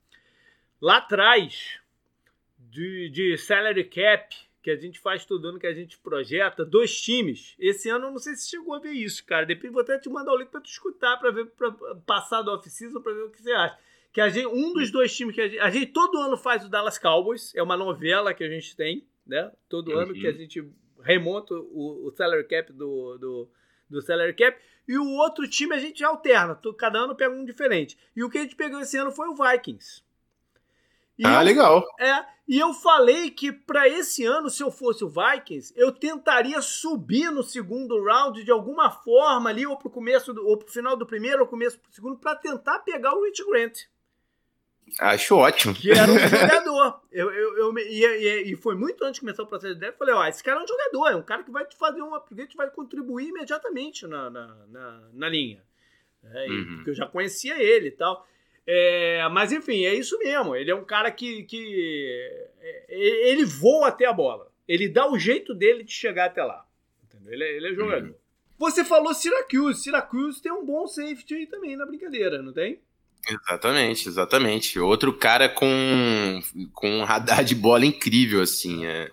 lá 0.81 0.97
atrás 0.97 1.79
de, 2.59 3.11
de 3.11 3.37
salary 3.37 3.85
cap 3.85 4.35
que 4.63 4.71
a 4.71 4.77
gente 4.77 4.99
faz 4.99 5.25
todo 5.25 5.49
ano, 5.49 5.59
que 5.59 5.67
a 5.67 5.73
gente 5.73 5.99
projeta, 5.99 6.65
dois 6.65 7.01
times. 7.01 7.55
Esse 7.59 7.89
ano 7.89 8.07
eu 8.07 8.11
não 8.11 8.19
sei 8.19 8.35
se 8.35 8.49
chegou 8.49 8.75
a 8.75 8.79
ver 8.79 8.93
isso, 8.93 9.25
cara. 9.25 9.47
Depois 9.47 9.73
vou 9.73 9.81
até 9.81 9.99
te 9.99 10.09
mandar 10.09 10.33
o 10.33 10.37
link 10.37 10.49
para 10.49 10.61
tu 10.61 10.69
escutar, 10.69 11.17
para 11.17 11.31
ver, 11.31 11.47
para 11.47 11.73
passar 12.07 12.43
do 12.43 12.51
off-season, 12.51 13.01
para 13.01 13.15
ver 13.15 13.23
o 13.23 13.31
que 13.31 13.43
você 13.43 13.53
acha. 13.53 13.79
que 14.13 14.21
a 14.21 14.29
gente, 14.29 14.47
um 14.47 14.73
dos 14.75 14.91
dois 14.91 15.17
times 15.17 15.35
que 15.35 15.41
a 15.41 15.49
gente, 15.49 15.61
a 15.61 15.71
gente 15.71 15.87
todo 15.87 16.19
ano 16.19 16.37
faz 16.37 16.65
o 16.65 16.69
Dallas 16.69 16.99
Cowboys, 16.99 17.55
é 17.55 17.63
uma 17.63 17.77
novela 17.77 18.35
que 18.35 18.45
a 18.45 18.49
gente 18.49 18.77
tem, 18.77 19.07
né? 19.27 19.51
Todo 19.69 19.93
uhum. 19.93 19.99
ano 19.99 20.15
que 20.15 20.27
a 20.27 20.33
gente 20.33 20.63
remonta 21.03 21.55
o, 21.55 22.07
o 22.07 22.11
salary 22.11 22.47
cap 22.47 22.71
do, 22.73 23.17
do, 23.17 23.51
do 23.91 24.01
salary 24.01 24.35
cap. 24.35 24.59
E 24.87 24.99
o 24.99 25.07
outro 25.17 25.49
time 25.49 25.75
a 25.75 25.79
gente 25.79 26.03
alterna, 26.03 26.59
cada 26.77 26.99
ano 26.99 27.15
pega 27.15 27.35
um 27.35 27.45
diferente. 27.45 27.97
E 28.15 28.25
o 28.25 28.31
que 28.31 28.39
a 28.39 28.43
gente 28.43 28.57
pegou 28.57 28.81
esse 28.81 28.97
ano 28.97 29.13
foi 29.13 29.29
o 29.29 29.35
Vikings. 29.35 30.03
E 31.19 31.27
ah, 31.27 31.41
eu, 31.41 31.45
legal. 31.45 31.85
É, 31.99 32.25
e 32.49 32.59
eu 32.59 32.73
falei 32.73 33.31
que 33.31 33.53
para 33.53 33.87
esse 33.87 34.25
ano, 34.25 34.49
se 34.49 34.63
eu 34.63 34.71
fosse 34.71 35.05
o 35.05 35.09
Vikings, 35.09 35.73
eu 35.77 35.93
tentaria 35.93 36.63
subir 36.63 37.31
no 37.31 37.43
segundo 37.43 38.03
round 38.03 38.43
de 38.43 38.51
alguma 38.51 38.91
forma 38.91 39.51
ali, 39.51 39.67
ou 39.67 39.77
pro 39.77 39.91
começo, 39.91 40.33
do, 40.33 40.45
ou 40.47 40.57
pro 40.57 40.73
final 40.73 40.97
do 40.97 41.07
primeiro, 41.07 41.43
ou 41.43 41.47
começo 41.47 41.79
do 41.79 41.95
segundo, 41.95 42.17
para 42.17 42.35
tentar 42.35 42.79
pegar 42.81 43.15
o 43.15 43.23
Rich 43.23 43.45
Grant. 43.45 43.83
Acho 44.99 45.37
ótimo. 45.37 45.75
Que 45.75 45.91
era 45.91 46.11
um 46.11 46.19
jogador. 46.19 47.01
eu, 47.13 47.31
eu, 47.31 47.59
eu, 47.59 47.79
e, 47.79 48.53
e, 48.53 48.57
foi 48.57 48.75
muito 48.75 49.05
antes 49.05 49.15
de 49.15 49.21
começar 49.21 49.43
o 49.43 49.47
processo 49.47 49.75
de 49.75 49.81
draft. 49.81 49.99
Falei, 49.99 50.15
ó, 50.15 50.27
esse 50.27 50.43
cara 50.43 50.61
é 50.61 50.65
um 50.65 50.67
jogador, 50.67 51.09
é 51.09 51.17
um 51.17 51.23
cara 51.23 51.43
que 51.43 51.51
vai 51.51 51.65
te 51.65 51.77
fazer 51.77 52.03
um 52.03 52.15
upgrade, 52.15 52.57
vai 52.57 52.71
contribuir 52.71 53.29
imediatamente 53.29 54.07
na, 54.07 54.31
na, 54.31 54.57
na, 54.69 55.09
na 55.13 55.29
linha. 55.29 55.63
É, 56.25 56.47
uhum. 56.49 56.77
Porque 56.77 56.91
eu 56.91 56.95
já 56.95 57.07
conhecia 57.07 57.63
ele 57.63 57.89
e 57.89 57.93
tal. 57.93 58.27
É, 58.67 59.27
mas 59.31 59.53
enfim, 59.53 59.85
é 59.85 59.95
isso 59.95 60.19
mesmo. 60.19 60.55
Ele 60.55 60.71
é 60.71 60.75
um 60.75 60.85
cara 60.85 61.11
que, 61.11 61.45
que 61.45 62.43
é, 62.61 63.31
ele 63.31 63.45
voa 63.45 63.89
até 63.89 64.07
a 64.07 64.13
bola. 64.13 64.51
Ele 64.69 64.89
dá 64.89 65.11
o 65.11 65.19
jeito 65.19 65.55
dele 65.55 65.83
de 65.83 65.93
chegar 65.93 66.27
até 66.27 66.45
lá. 66.45 66.67
Entendeu? 67.05 67.33
Ele, 67.33 67.45
é, 67.45 67.57
ele 67.57 67.69
é 67.69 67.75
jogador. 67.75 68.09
Uhum. 68.09 68.15
Você 68.59 68.85
falou 68.85 69.15
Syracuse. 69.15 69.83
Syracuse 69.83 70.43
tem 70.43 70.53
um 70.53 70.65
bom 70.65 70.87
safety 70.87 71.35
aí 71.35 71.47
também 71.47 71.77
na 71.77 71.87
brincadeira, 71.87 72.43
não 72.43 72.53
tem? 72.53 72.81
Exatamente, 73.29 74.09
exatamente. 74.09 74.79
Outro 74.79 75.13
cara 75.13 75.49
com, 75.49 76.43
com 76.73 77.01
um 77.01 77.05
radar 77.05 77.45
de 77.45 77.55
bola 77.55 77.87
incrível, 77.87 78.43
assim. 78.43 78.85
É, 78.87 79.11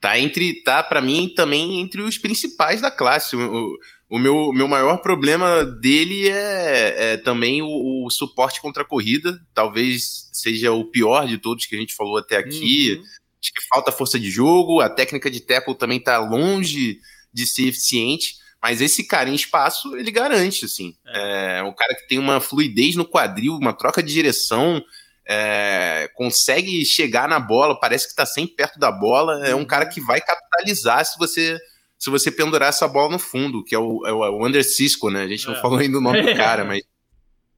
tá 0.00 0.18
entre, 0.18 0.62
tá 0.62 0.82
para 0.82 1.00
mim 1.00 1.32
também 1.34 1.80
entre 1.80 2.00
os 2.02 2.16
principais 2.16 2.80
da 2.80 2.90
classe. 2.90 3.36
O, 3.36 3.78
o 4.08 4.18
meu, 4.18 4.52
meu 4.52 4.66
maior 4.66 4.98
problema 4.98 5.64
dele 5.64 6.28
é, 6.28 7.12
é 7.12 7.16
também 7.16 7.62
o, 7.62 8.06
o, 8.06 8.10
suporte 8.10 8.60
contra 8.60 8.82
a 8.82 8.86
corrida. 8.86 9.40
Talvez 9.54 10.28
seja 10.32 10.72
o 10.72 10.84
pior 10.84 11.26
de 11.26 11.38
todos 11.38 11.66
que 11.66 11.76
a 11.76 11.78
gente 11.78 11.94
falou 11.94 12.16
até 12.16 12.36
aqui. 12.36 12.94
Uhum. 12.94 13.04
Acho 13.42 13.52
que 13.54 13.68
falta 13.72 13.92
força 13.92 14.18
de 14.18 14.30
jogo, 14.30 14.80
a 14.80 14.90
técnica 14.90 15.30
de 15.30 15.40
tackle 15.40 15.74
também 15.74 15.98
está 15.98 16.18
longe 16.18 16.98
de 17.32 17.46
ser 17.46 17.68
eficiente. 17.68 18.34
Mas 18.62 18.80
esse 18.80 19.04
cara 19.04 19.30
em 19.30 19.34
espaço, 19.34 19.96
ele 19.96 20.10
garante, 20.10 20.66
assim. 20.66 20.94
É, 21.06 21.58
é 21.58 21.62
um 21.62 21.72
cara 21.72 21.94
que 21.94 22.06
tem 22.06 22.18
uma 22.18 22.40
fluidez 22.40 22.94
no 22.94 23.06
quadril, 23.06 23.56
uma 23.56 23.72
troca 23.72 24.02
de 24.02 24.12
direção, 24.12 24.82
é, 25.26 26.10
consegue 26.14 26.84
chegar 26.84 27.28
na 27.28 27.40
bola, 27.40 27.78
parece 27.78 28.06
que 28.06 28.10
está 28.10 28.26
sempre 28.26 28.56
perto 28.56 28.78
da 28.78 28.92
bola. 28.92 29.46
É 29.46 29.54
um 29.54 29.64
cara 29.64 29.86
uhum. 29.86 29.90
que 29.90 30.00
vai 30.00 30.20
capitalizar 30.20 31.04
se 31.04 31.18
você 31.18 31.58
se 31.98 32.08
você 32.08 32.30
pendurar 32.30 32.70
essa 32.70 32.88
bola 32.88 33.10
no 33.10 33.18
fundo, 33.18 33.62
que 33.62 33.74
é 33.74 33.78
o, 33.78 34.06
é 34.06 34.12
o 34.12 34.46
Under 34.46 34.64
Cisco, 34.64 35.10
né? 35.10 35.22
A 35.22 35.28
gente 35.28 35.46
não 35.46 35.54
é. 35.54 35.60
falou 35.60 35.78
ainda 35.78 35.98
o 35.98 36.00
nome 36.00 36.22
do 36.22 36.32
cara, 36.34 36.64
mas 36.64 36.80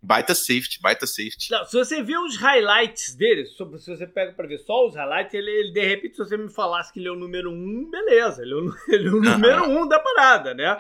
baita 0.02 0.34
safety, 0.34 0.80
baita 0.80 1.06
safety. 1.06 1.50
Não, 1.50 1.64
se 1.64 1.76
você 1.76 2.02
vê 2.02 2.18
os 2.18 2.36
highlights 2.36 3.14
dele, 3.14 3.46
se 3.46 3.56
você 3.62 4.06
pega 4.06 4.32
para 4.32 4.48
ver 4.48 4.58
só 4.58 4.86
os 4.86 4.96
highlights, 4.96 5.32
ele, 5.32 5.50
ele, 5.50 5.72
de 5.72 5.82
repente, 5.82 6.16
se 6.16 6.24
você 6.24 6.36
me 6.36 6.50
falasse 6.50 6.92
que 6.92 6.98
ele 6.98 7.08
é 7.08 7.12
o 7.12 7.16
número 7.16 7.50
um, 7.50 7.88
beleza, 7.88 8.42
ele 8.42 8.52
é 8.52 8.56
o, 8.56 8.74
ele 8.92 9.08
é 9.08 9.12
o 9.12 9.20
número 9.22 9.64
um 9.64 9.86
da 9.86 10.00
parada, 10.00 10.52
né? 10.52 10.76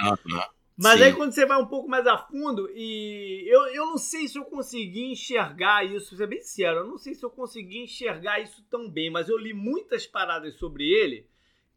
Mas 0.76 0.98
Sim. 0.98 1.04
aí 1.04 1.12
quando 1.12 1.32
você 1.32 1.46
vai 1.46 1.60
um 1.60 1.66
pouco 1.66 1.88
mais 1.88 2.06
a 2.06 2.18
fundo, 2.18 2.68
e 2.74 3.44
eu, 3.46 3.66
eu 3.66 3.86
não 3.86 3.98
sei 3.98 4.26
se 4.26 4.38
eu 4.38 4.44
consegui 4.44 5.12
enxergar 5.12 5.84
isso, 5.84 6.10
vou 6.10 6.18
ser 6.18 6.26
bem 6.26 6.40
sincero, 6.40 6.80
eu 6.80 6.86
não 6.86 6.98
sei 6.98 7.14
se 7.14 7.24
eu 7.24 7.30
consegui 7.30 7.78
enxergar 7.78 8.40
isso 8.40 8.64
tão 8.70 8.90
bem, 8.90 9.10
mas 9.10 9.28
eu 9.28 9.38
li 9.38 9.52
muitas 9.52 10.06
paradas 10.06 10.54
sobre 10.54 10.88
ele 10.88 11.26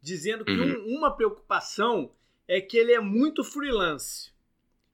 dizendo 0.02 0.44
que 0.44 0.52
uhum. 0.52 0.86
um, 0.86 0.98
uma 0.98 1.14
preocupação 1.14 2.10
é 2.48 2.60
que 2.60 2.76
ele 2.76 2.92
é 2.92 3.00
muito 3.00 3.44
freelance. 3.44 4.32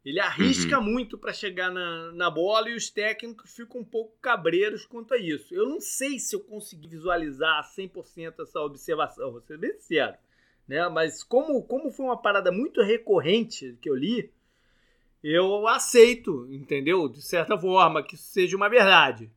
Ele 0.05 0.19
arrisca 0.19 0.79
uhum. 0.79 0.85
muito 0.85 1.17
para 1.17 1.33
chegar 1.33 1.71
na, 1.71 2.11
na 2.13 2.29
bola 2.29 2.69
e 2.69 2.75
os 2.75 2.91
técnicos 2.91 3.55
ficam 3.55 3.81
um 3.81 3.85
pouco 3.85 4.17
cabreiros 4.21 4.85
quanto 4.85 5.15
a 5.15 5.19
isso. 5.19 5.55
Eu 5.55 5.69
não 5.69 5.81
sei 5.81 6.19
se 6.19 6.35
eu 6.35 6.41
consegui 6.41 6.89
visualizar 6.89 7.63
100% 7.77 8.43
essa 8.43 8.61
observação, 8.61 9.31
vou 9.31 9.41
ser 9.41 9.59
bem 9.59 9.73
sincero. 9.75 10.17
Né? 10.67 10.89
Mas 10.89 11.23
como, 11.23 11.63
como 11.63 11.91
foi 11.91 12.07
uma 12.07 12.21
parada 12.21 12.51
muito 12.51 12.83
recorrente 12.83 13.79
que 13.81 13.89
eu 13.89 13.95
li, 13.95 14.33
eu 15.23 15.69
aceito, 15.69 16.49
entendeu? 16.51 17.09
De 17.09 17.23
certa 17.23 17.57
forma, 17.57 18.03
que 18.03 18.17
isso 18.17 18.25
seja 18.25 18.57
uma 18.57 18.69
verdade. 18.69 19.31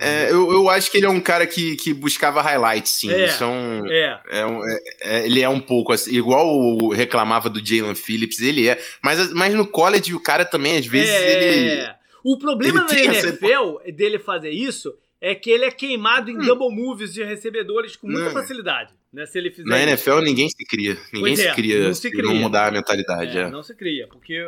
É, 0.00 0.30
eu, 0.30 0.50
eu 0.50 0.68
acho 0.68 0.90
que 0.90 0.96
ele 0.96 1.06
é 1.06 1.08
um 1.08 1.20
cara 1.20 1.46
que, 1.46 1.76
que 1.76 1.94
buscava 1.94 2.42
highlights, 2.42 2.92
sim. 2.92 3.10
É, 3.10 3.26
é, 3.26 3.46
um, 3.46 3.86
é. 3.86 4.22
É, 4.30 4.46
um, 4.46 4.68
é, 4.68 4.78
é 5.02 5.26
ele 5.26 5.40
é 5.40 5.48
um 5.48 5.60
pouco 5.60 5.92
assim, 5.92 6.12
igual 6.14 6.88
reclamava 6.88 7.48
do 7.48 7.64
Jalen 7.64 7.94
Phillips, 7.94 8.40
ele 8.40 8.68
é. 8.68 8.78
Mas, 9.02 9.32
mas 9.32 9.54
no 9.54 9.66
college 9.66 10.12
o 10.14 10.20
cara 10.20 10.44
também, 10.44 10.78
às 10.78 10.86
vezes, 10.86 11.14
ele. 11.14 11.70
É. 11.70 11.94
O 12.24 12.36
problema 12.36 12.84
na 12.84 12.92
NFL 12.92 13.46
essa... 13.46 13.92
dele 13.92 14.18
fazer 14.18 14.50
isso 14.50 14.92
é 15.20 15.34
que 15.34 15.50
ele 15.50 15.64
é 15.64 15.70
queimado 15.70 16.30
em 16.30 16.36
hum. 16.36 16.46
double 16.46 16.74
moves 16.74 17.12
de 17.12 17.22
recebedores 17.24 17.96
com 17.96 18.06
muita 18.06 18.26
não. 18.26 18.32
facilidade. 18.32 18.94
Né, 19.10 19.24
se 19.24 19.38
ele 19.38 19.50
fizer 19.50 19.66
na 19.66 19.82
NFL 19.82 20.20
ninguém 20.20 20.50
se 20.50 20.62
cria. 20.66 20.94
Ninguém 21.14 21.34
se 21.34 21.50
cria 21.54 21.84
não 21.84 21.94
se 21.94 22.10
cria. 22.10 22.22
não 22.22 22.34
mudar 22.34 22.68
a 22.68 22.70
mentalidade. 22.70 23.50
Não 23.50 23.62
se 23.62 23.74
cria, 23.74 24.06
porque 24.06 24.38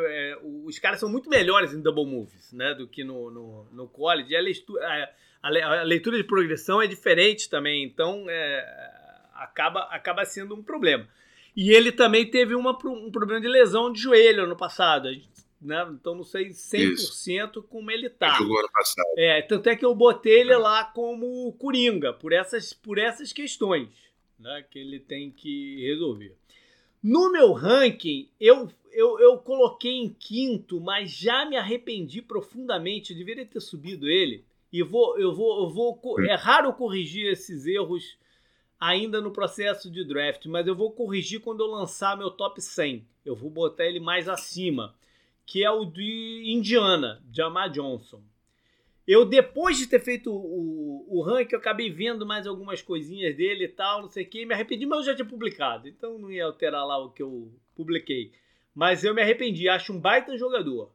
os 0.63 0.77
caras 0.77 0.99
são 0.99 1.09
muito 1.09 1.29
melhores 1.29 1.73
em 1.73 1.81
double 1.81 2.05
moves 2.05 2.53
né, 2.53 2.75
do 2.75 2.87
que 2.87 3.03
no, 3.03 3.31
no, 3.31 3.65
no 3.71 3.87
college. 3.87 4.31
E 4.31 4.35
a 4.35 4.41
leitura, 4.41 5.09
a, 5.41 5.83
leitura 5.83 6.15
de 6.17 6.23
progressão 6.23 6.79
é 6.79 6.85
diferente 6.85 7.49
também, 7.49 7.83
então 7.83 8.25
é, 8.29 8.91
acaba, 9.33 9.81
acaba 9.91 10.23
sendo 10.25 10.53
um 10.53 10.61
problema. 10.61 11.07
E 11.55 11.71
ele 11.71 11.91
também 11.91 12.29
teve 12.29 12.55
uma, 12.55 12.77
um 12.85 13.11
problema 13.11 13.41
de 13.41 13.47
lesão 13.47 13.91
de 13.91 13.99
joelho 13.99 14.47
no 14.47 14.55
passado. 14.55 15.09
Né? 15.61 15.87
Então 15.93 16.15
não 16.15 16.23
sei 16.23 16.49
100% 16.49 16.93
Isso. 16.93 17.63
como 17.63 17.91
ele 17.91 18.09
tá. 18.09 18.35
Jogou 18.37 18.57
ano 18.57 18.69
passado. 18.73 19.07
É, 19.15 19.41
tanto 19.43 19.69
é 19.69 19.75
que 19.75 19.85
eu 19.85 19.93
botei 19.93 20.41
ele 20.41 20.55
lá 20.55 20.85
como 20.85 21.53
coringa, 21.53 22.13
por 22.13 22.33
essas, 22.33 22.73
por 22.73 22.97
essas 22.97 23.31
questões 23.31 23.89
né, 24.41 24.65
que 24.69 24.79
ele 24.79 24.99
tem 24.99 25.29
que 25.29 25.85
resolver. 25.85 26.35
No 27.01 27.31
meu 27.31 27.53
ranking, 27.53 28.29
eu, 28.39 28.69
eu, 28.91 29.19
eu 29.19 29.37
coloquei 29.37 29.91
em 29.91 30.09
quinto, 30.09 30.79
mas 30.79 31.11
já 31.11 31.45
me 31.45 31.55
arrependi 31.55 32.21
profundamente. 32.21 33.11
Eu 33.11 33.17
deveria 33.17 33.45
ter 33.45 33.59
subido 33.59 34.09
ele 34.09 34.43
e 34.71 34.83
vou, 34.83 35.17
eu 35.17 35.33
vou, 35.33 35.63
eu 35.63 35.69
vou. 35.69 36.19
É 36.21 36.35
raro 36.35 36.73
corrigir 36.73 37.31
esses 37.31 37.65
erros 37.65 38.17
ainda 38.79 39.21
no 39.21 39.31
processo 39.31 39.91
de 39.91 40.03
draft, 40.03 40.45
mas 40.47 40.65
eu 40.65 40.75
vou 40.75 40.91
corrigir 40.91 41.39
quando 41.39 41.61
eu 41.61 41.67
lançar 41.67 42.17
meu 42.17 42.31
top 42.31 42.61
100. 42.61 43.05
Eu 43.23 43.35
vou 43.35 43.49
botar 43.49 43.85
ele 43.85 43.99
mais 43.99 44.27
acima, 44.27 44.95
que 45.45 45.63
é 45.63 45.71
o 45.71 45.85
de 45.85 46.43
Indiana, 46.45 47.21
Jamar 47.31 47.69
Johnson. 47.69 48.21
Eu, 49.07 49.25
depois 49.25 49.77
de 49.77 49.87
ter 49.87 49.99
feito 49.99 50.31
o, 50.31 51.05
o 51.09 51.21
ranking, 51.21 51.55
eu 51.55 51.59
acabei 51.59 51.89
vendo 51.91 52.25
mais 52.25 52.47
algumas 52.47 52.81
coisinhas 52.81 53.35
dele 53.35 53.65
e 53.65 53.67
tal, 53.67 54.03
não 54.03 54.09
sei 54.09 54.23
o 54.23 54.29
que, 54.29 54.45
me 54.45 54.53
arrependi, 54.53 54.85
mas 54.85 54.99
eu 54.99 55.05
já 55.05 55.15
tinha 55.15 55.27
publicado, 55.27 55.87
então 55.87 56.17
não 56.17 56.31
ia 56.31 56.45
alterar 56.45 56.85
lá 56.85 56.97
o 56.97 57.11
que 57.11 57.23
eu 57.23 57.51
publiquei. 57.75 58.31
Mas 58.73 59.03
eu 59.03 59.13
me 59.13 59.21
arrependi, 59.21 59.67
acho 59.67 59.91
um 59.91 59.99
baita 59.99 60.37
jogador 60.37 60.91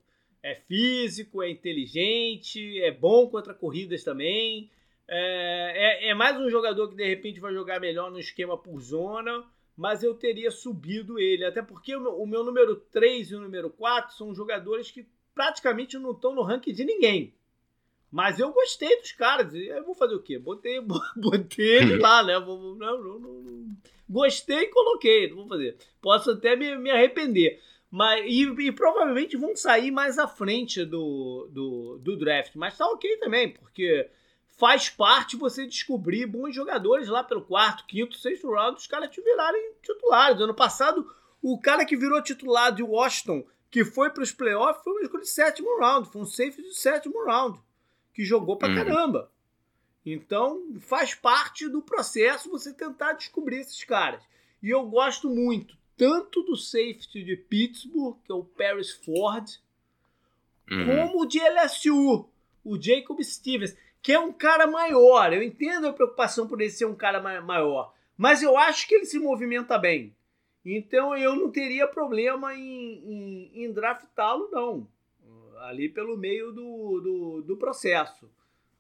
é 0.47 0.55
físico, 0.55 1.43
é 1.43 1.51
inteligente, 1.51 2.81
é 2.81 2.93
bom 2.93 3.29
contra 3.29 3.53
corridas 3.53 4.05
também. 4.05 4.71
É, 5.09 6.07
é, 6.07 6.09
é, 6.11 6.15
mais 6.15 6.37
um 6.37 6.49
jogador 6.49 6.89
que 6.89 6.95
de 6.95 7.05
repente 7.05 7.41
vai 7.41 7.53
jogar 7.53 7.81
melhor 7.81 8.13
no 8.13 8.21
esquema 8.21 8.57
por 8.57 8.81
zona, 8.81 9.45
mas 9.77 10.03
eu 10.03 10.15
teria 10.15 10.51
subido 10.51 11.19
ele. 11.19 11.45
Até 11.45 11.61
porque 11.61 11.95
o 11.95 12.01
meu, 12.01 12.21
o 12.21 12.27
meu 12.27 12.43
número 12.43 12.77
3 12.77 13.31
e 13.31 13.35
o 13.35 13.41
número 13.41 13.69
4 13.71 14.17
são 14.17 14.35
jogadores 14.35 14.91
que 14.91 15.07
praticamente 15.35 15.99
não 15.99 16.13
estão 16.13 16.35
no 16.35 16.43
ranking 16.43 16.73
de 16.73 16.85
ninguém. 16.85 17.35
Mas 18.11 18.41
eu 18.41 18.51
gostei 18.53 18.99
dos 18.99 19.13
caras. 19.13 19.53
Eu 19.55 19.85
vou 19.85 19.95
fazer 19.95 20.15
o 20.15 20.23
quê? 20.23 20.39
Botei, 20.39 20.81
botei 21.17 21.77
ele 21.77 21.99
lá, 21.99 22.23
né? 22.23 22.39
Não, 22.39 22.75
não, 22.75 23.03
não, 23.03 23.19
não. 23.19 23.77
Gostei 24.09 24.61
e 24.61 24.69
coloquei. 24.69 25.29
Não 25.29 25.37
vou 25.37 25.49
fazer. 25.49 25.77
Posso 26.01 26.31
até 26.31 26.57
me, 26.57 26.77
me 26.79 26.91
arrepender. 26.91 27.61
Mas, 27.91 28.25
e, 28.27 28.43
e, 28.43 28.73
provavelmente 28.73 29.37
vão 29.37 29.55
sair 29.55 29.91
mais 29.91 30.19
à 30.19 30.27
frente 30.27 30.85
do, 30.85 31.49
do, 31.53 31.99
do 31.99 32.17
draft. 32.17 32.53
Mas 32.55 32.77
tá 32.77 32.87
ok 32.87 33.19
também, 33.19 33.53
porque 33.53 34.09
faz 34.57 34.89
parte 34.89 35.37
você 35.37 35.67
descobrir 35.67 36.27
bons 36.27 36.55
jogadores 36.55 37.09
lá 37.09 37.23
pelo 37.23 37.43
quarto, 37.43 37.85
quinto, 37.87 38.17
sexto 38.17 38.51
round, 38.51 38.79
os 38.79 38.87
caras 38.87 39.11
te 39.11 39.21
virarem 39.21 39.73
titulares. 39.83 40.41
Ano 40.41 40.55
passado, 40.55 41.11
o 41.43 41.59
cara 41.59 41.85
que 41.85 41.97
virou 41.97 42.23
titular 42.23 42.73
de 42.73 42.83
Washington, 42.83 43.45
que 43.71 43.85
foi 43.85 44.11
para 44.11 44.23
os 44.23 44.33
playoffs, 44.33 44.83
foi 44.83 44.95
um 44.95 45.01
escolha 45.01 45.23
de 45.23 45.29
sétimo 45.29 45.79
round, 45.79 46.09
foi 46.11 46.23
um 46.23 46.27
safe 46.27 46.63
de 46.63 46.75
sétimo 46.75 47.25
round, 47.25 47.61
que 48.15 48.25
jogou 48.25 48.57
pra 48.57 48.69
uhum. 48.69 48.75
caramba. 48.75 49.31
Então, 50.05 50.63
faz 50.81 51.15
parte 51.15 51.69
do 51.69 51.83
processo 51.83 52.51
você 52.51 52.73
tentar 52.73 53.13
descobrir 53.15 53.59
esses 53.59 53.83
caras. 53.85 54.23
E 54.63 54.71
eu 54.71 54.87
gosto 54.87 55.29
muito 55.29 55.77
tanto 55.97 56.43
do 56.43 56.57
safety 56.57 57.25
de 57.25 57.37
Pittsburgh, 57.37 58.17
que 58.25 58.31
é 58.31 58.35
o 58.35 58.45
Paris 58.45 58.91
Ford, 58.91 59.49
uhum. 60.71 60.87
como 60.87 61.23
o 61.23 61.27
de 61.27 61.41
LSU, 61.41 62.29
o 62.65 62.81
Jacob 62.81 63.21
Stevens. 63.23 63.77
Que 64.07 64.13
é 64.13 64.21
um 64.21 64.33
cara 64.33 64.69
maior. 64.69 65.33
Eu 65.33 65.43
entendo 65.43 65.89
a 65.89 65.93
preocupação 65.93 66.47
por 66.47 66.61
ele 66.61 66.71
ser 66.71 66.85
um 66.85 66.95
cara 66.95 67.21
maior, 67.43 67.93
mas 68.17 68.41
eu 68.41 68.57
acho 68.57 68.87
que 68.87 68.95
ele 68.95 69.05
se 69.05 69.19
movimenta 69.19 69.77
bem. 69.77 70.15
Então 70.65 71.17
eu 71.17 71.35
não 71.35 71.51
teria 71.51 71.89
problema 71.89 72.55
em, 72.55 73.03
em, 73.05 73.65
em 73.65 73.73
draftá-lo, 73.73 74.49
não. 74.53 74.87
Ali 75.59 75.89
pelo 75.89 76.17
meio 76.17 76.53
do, 76.53 77.01
do, 77.01 77.43
do, 77.43 77.57
processo. 77.57 78.31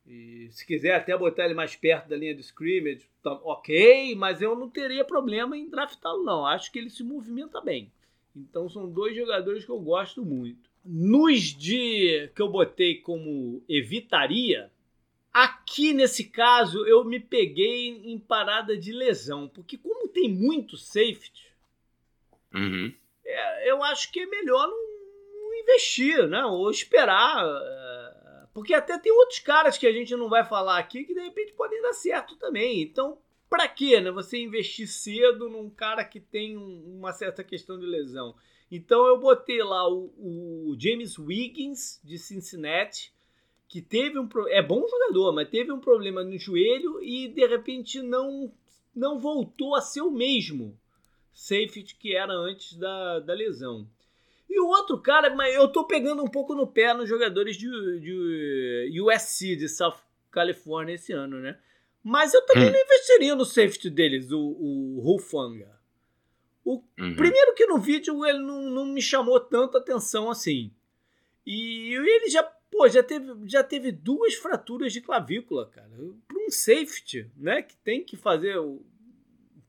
E 0.07 0.47
se 0.53 0.65
quiser 0.65 0.95
até 0.95 1.19
botar 1.19 1.45
ele 1.45 1.55
mais 1.55 1.75
perto 1.75 2.09
da 2.09 2.17
linha 2.17 2.33
do 2.37 2.41
scrimmage, 2.41 3.09
tá, 3.21 3.33
ok, 3.43 4.15
mas 4.15 4.41
eu 4.41 4.55
não 4.55 4.71
teria 4.71 5.05
problema 5.05 5.59
em 5.59 5.69
draftá-lo, 5.69 6.23
não. 6.23 6.47
Acho 6.47 6.71
que 6.71 6.79
ele 6.79 6.89
se 6.89 7.03
movimenta 7.03 7.61
bem. 7.61 7.91
Então 8.37 8.69
são 8.69 8.89
dois 8.89 9.17
jogadores 9.17 9.65
que 9.65 9.73
eu 9.73 9.81
gosto 9.81 10.25
muito. 10.25 10.71
Nos 10.85 11.43
de 11.47 12.31
que 12.33 12.41
eu 12.41 12.49
botei 12.49 13.01
como 13.01 13.61
evitaria, 13.69 14.71
aqui 15.37 15.93
nesse 15.93 16.25
caso 16.25 16.87
eu 16.87 17.05
me 17.05 17.21
peguei 17.21 17.89
em 17.89 18.19
parada 18.19 18.75
de 18.75 18.91
lesão, 18.91 19.47
porque 19.47 19.77
como 19.77 20.09
tem 20.09 20.33
muito 20.33 20.79
safety, 20.79 21.53
uhum. 22.55 22.91
é, 23.23 23.71
eu 23.71 23.83
acho 23.85 24.11
que 24.11 24.21
é 24.21 24.27
melhor 24.27 24.67
não, 24.67 24.79
não 25.35 25.55
investir, 25.61 26.27
né? 26.27 26.43
Ou 26.47 26.71
esperar. 26.71 27.45
É, 27.45 28.47
porque 28.55 28.73
até 28.73 28.99
tem 28.99 29.13
outros 29.13 29.39
caras 29.39 29.77
que 29.77 29.87
a 29.87 29.93
gente 29.93 30.17
não 30.17 30.31
vai 30.31 30.43
falar 30.43 30.79
aqui 30.79 31.05
que 31.05 31.13
de 31.13 31.21
repente 31.21 31.53
podem 31.53 31.83
dar 31.83 31.93
certo 31.93 32.37
também. 32.37 32.81
Então, 32.81 33.19
para 33.51 33.69
quê, 33.69 34.01
né? 34.01 34.11
Você 34.13 34.39
investir 34.39 34.89
cedo 34.89 35.51
num 35.51 35.69
cara 35.69 36.03
que 36.03 36.19
tem 36.19 36.57
um, 36.57 36.97
uma 36.97 37.13
certa 37.13 37.45
questão 37.45 37.79
de 37.79 37.85
lesão. 37.85 38.35
Então 38.71 39.07
eu 39.07 39.21
botei 39.21 39.63
lá 39.63 39.87
o, 39.87 40.13
o, 40.17 40.77
James 40.79 41.19
Wiggins 41.19 42.01
de 42.03 42.19
Cincinnati, 42.19 43.13
que 43.69 43.83
teve 43.83 44.19
um 44.19 44.29
é 44.49 44.63
bom 44.63 44.87
jogador, 44.89 45.33
mas 45.33 45.49
teve 45.49 45.73
um 45.73 45.81
problema 45.81 46.23
no 46.23 46.39
joelho 46.39 47.03
e 47.03 47.29
de 47.29 47.47
repente 47.47 48.01
não 48.03 48.53
não 48.95 49.19
voltou 49.21 49.75
a 49.75 49.81
ser 49.81 50.01
o 50.01 50.11
mesmo 50.11 50.79
safety 51.33 51.95
que 51.97 52.17
era 52.17 52.33
antes 52.33 52.77
da, 52.79 53.21
da 53.21 53.35
lesão. 53.35 53.87
E 54.49 54.59
o 54.59 54.69
outro 54.69 54.99
cara, 54.99 55.35
mas 55.35 55.55
eu 55.55 55.69
tô 55.69 55.85
pegando 55.85 56.23
um 56.23 56.29
pouco 56.29 56.55
no 56.55 56.67
pé 56.67 56.95
nos 56.95 57.09
jogadores 57.09 57.57
de, 57.57 57.69
de 58.01 59.03
USC, 59.03 59.55
de 59.57 59.69
South 59.69 59.99
California 60.31 60.95
esse 60.95 61.13
ano, 61.13 61.39
né? 61.39 61.59
Mas 62.03 62.33
eu 62.33 62.41
também 62.47 62.69
hum. 62.69 62.73
não 62.73 62.81
investiria 62.81 63.35
no 63.35 63.45
safety 63.45 63.91
deles, 63.91 64.31
o, 64.31 64.39
o 64.39 65.01
Rufanga. 65.01 65.77
O, 66.65 66.83
uhum. 66.99 67.17
Primeiro 67.17 67.55
que 67.55 67.67
no 67.67 67.79
vídeo 67.79 68.25
ele 68.25 68.39
não, 68.39 68.63
não 68.63 68.87
me 68.87 69.03
chamou 69.03 69.39
tanta 69.41 69.79
atenção 69.79 70.31
assim. 70.31 70.73
E 71.45 71.93
ele 71.95 72.31
já, 72.31 72.43
pô, 72.77 72.89
já 72.89 73.03
teve, 73.03 73.33
já 73.47 73.65
teve 73.65 73.91
duas 73.91 74.35
fraturas 74.35 74.93
de 74.93 75.01
clavícula, 75.01 75.67
cara. 75.67 75.89
Para 76.29 76.39
um 76.39 76.51
safety, 76.51 77.27
né, 77.37 77.63
que 77.63 77.75
tem 77.77 78.05
que 78.05 78.17
fazer 78.17 78.59
o 78.59 78.83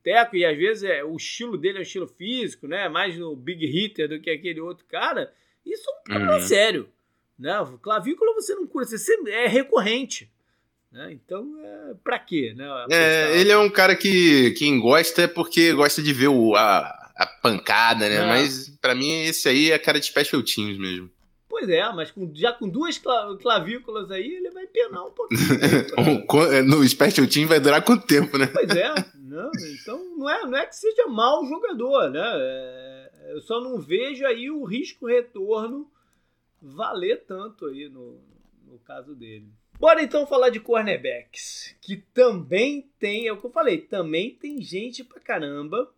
teco 0.04 0.36
e 0.36 0.46
às 0.46 0.58
vezes 0.58 0.84
é, 0.84 1.04
o 1.04 1.16
estilo 1.16 1.58
dele 1.58 1.78
é 1.78 1.80
um 1.80 1.84
estilo 1.84 2.08
físico, 2.08 2.68
né, 2.68 2.88
mais 2.90 3.18
no 3.18 3.36
big 3.36 3.66
hitter 3.66 4.10
do 4.10 4.20
que 4.20 4.30
aquele 4.30 4.60
outro 4.60 4.86
cara. 4.86 5.34
Isso 5.66 5.90
é 5.90 5.94
um 5.94 6.04
problema 6.04 6.36
uhum. 6.36 6.42
sério, 6.42 6.90
né? 7.38 7.54
Clavícula 7.82 8.34
você 8.34 8.56
não 8.56 8.68
cura, 8.68 8.86
você 8.86 9.14
é 9.30 9.48
recorrente. 9.48 10.32
Né? 10.90 11.12
Então, 11.12 11.46
é, 11.62 11.94
pra 12.04 12.18
quê? 12.18 12.54
Né? 12.56 12.66
É, 12.90 13.38
ele 13.40 13.52
é 13.52 13.58
um 13.58 13.70
cara 13.70 13.96
que 13.96 14.52
quem 14.52 14.80
gosta 14.80 15.24
é 15.24 15.28
porque 15.28 15.74
gosta 15.74 16.02
de 16.02 16.14
ver 16.14 16.30
o, 16.30 16.56
a, 16.56 17.12
a 17.16 17.28
pancada, 17.42 18.08
né? 18.08 18.16
É. 18.16 18.26
Mas 18.26 18.70
para 18.82 18.96
mim 18.96 19.24
esse 19.24 19.50
aí 19.50 19.72
é 19.72 19.78
cara 19.78 20.00
de 20.00 20.06
special 20.06 20.42
teams 20.42 20.78
mesmo. 20.78 21.12
Pois 21.58 21.70
é, 21.70 21.92
mas 21.92 22.12
com, 22.12 22.32
já 22.36 22.54
com 22.54 22.70
duas 22.70 23.02
clavículas 23.42 24.12
aí, 24.12 24.36
ele 24.36 24.52
vai 24.52 24.68
penar 24.68 25.08
um 25.08 25.12
pouquinho. 25.12 25.40
É, 26.54 26.62
no 26.62 26.88
special 26.88 27.26
team 27.26 27.48
vai 27.48 27.60
durar 27.60 27.84
quanto 27.84 28.06
tempo, 28.06 28.38
né? 28.38 28.46
Pois 28.46 28.70
é. 28.70 28.94
Não, 29.16 29.50
então 29.74 30.16
não 30.16 30.30
é, 30.30 30.46
não 30.46 30.58
é 30.58 30.68
que 30.68 30.76
seja 30.76 31.08
mau 31.08 31.44
jogador, 31.48 32.12
né? 32.12 32.22
É, 32.24 33.32
eu 33.34 33.42
só 33.42 33.60
não 33.60 33.80
vejo 33.80 34.24
aí 34.26 34.52
o 34.52 34.64
risco 34.64 35.08
retorno 35.08 35.90
valer 36.62 37.24
tanto 37.26 37.66
aí 37.66 37.90
no, 37.90 38.20
no 38.68 38.78
caso 38.86 39.16
dele. 39.16 39.48
Bora 39.80 40.04
então 40.04 40.28
falar 40.28 40.50
de 40.50 40.60
cornerbacks, 40.60 41.76
que 41.82 41.98
também 41.98 42.88
tem, 43.00 43.28
é 43.28 43.34
o 43.34 43.38
que 43.38 43.46
eu 43.48 43.52
falei, 43.52 43.80
também 43.80 44.36
tem 44.36 44.62
gente 44.62 45.04
pra 45.04 45.20
caramba. 45.20 45.92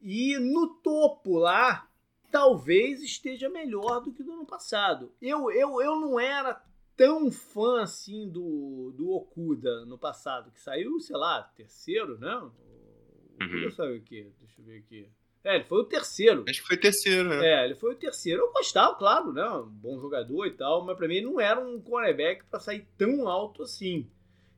E 0.00 0.36
no 0.38 0.66
topo 0.82 1.38
lá, 1.38 1.88
talvez 2.32 3.02
esteja 3.02 3.50
melhor 3.50 4.00
do 4.00 4.10
que 4.10 4.24
do 4.24 4.32
ano 4.32 4.46
passado. 4.46 5.12
Eu, 5.20 5.50
eu, 5.50 5.82
eu 5.82 6.00
não 6.00 6.18
era 6.18 6.60
tão 6.96 7.30
fã 7.30 7.82
assim 7.82 8.28
do, 8.28 8.92
do 8.96 9.10
Okuda 9.10 9.84
no 9.84 9.98
passado, 9.98 10.50
que 10.50 10.58
saiu, 10.58 10.98
sei 10.98 11.16
lá, 11.16 11.42
terceiro, 11.54 12.18
né? 12.18 12.34
O 12.34 13.34
Okuda 13.34 13.64
uhum. 13.66 13.70
saiu 13.70 13.98
o 13.98 14.02
quê? 14.02 14.32
Deixa 14.40 14.60
eu 14.60 14.64
ver 14.64 14.78
aqui. 14.78 15.08
É, 15.44 15.56
ele 15.56 15.64
foi 15.64 15.80
o 15.80 15.84
terceiro. 15.84 16.44
Acho 16.48 16.60
que 16.62 16.66
foi 16.68 16.76
o 16.76 16.80
terceiro, 16.80 17.28
né? 17.28 17.46
É, 17.46 17.64
ele 17.66 17.74
foi 17.74 17.92
o 17.92 17.96
terceiro. 17.96 18.42
Eu 18.42 18.52
gostava, 18.52 18.94
claro, 18.94 19.32
né? 19.32 19.46
Um 19.48 19.68
bom 19.68 20.00
jogador 20.00 20.46
e 20.46 20.52
tal, 20.52 20.84
mas 20.84 20.96
para 20.96 21.08
mim 21.08 21.20
não 21.20 21.38
era 21.38 21.60
um 21.60 21.80
cornerback 21.80 22.44
para 22.44 22.60
sair 22.60 22.86
tão 22.96 23.28
alto 23.28 23.62
assim. 23.62 24.08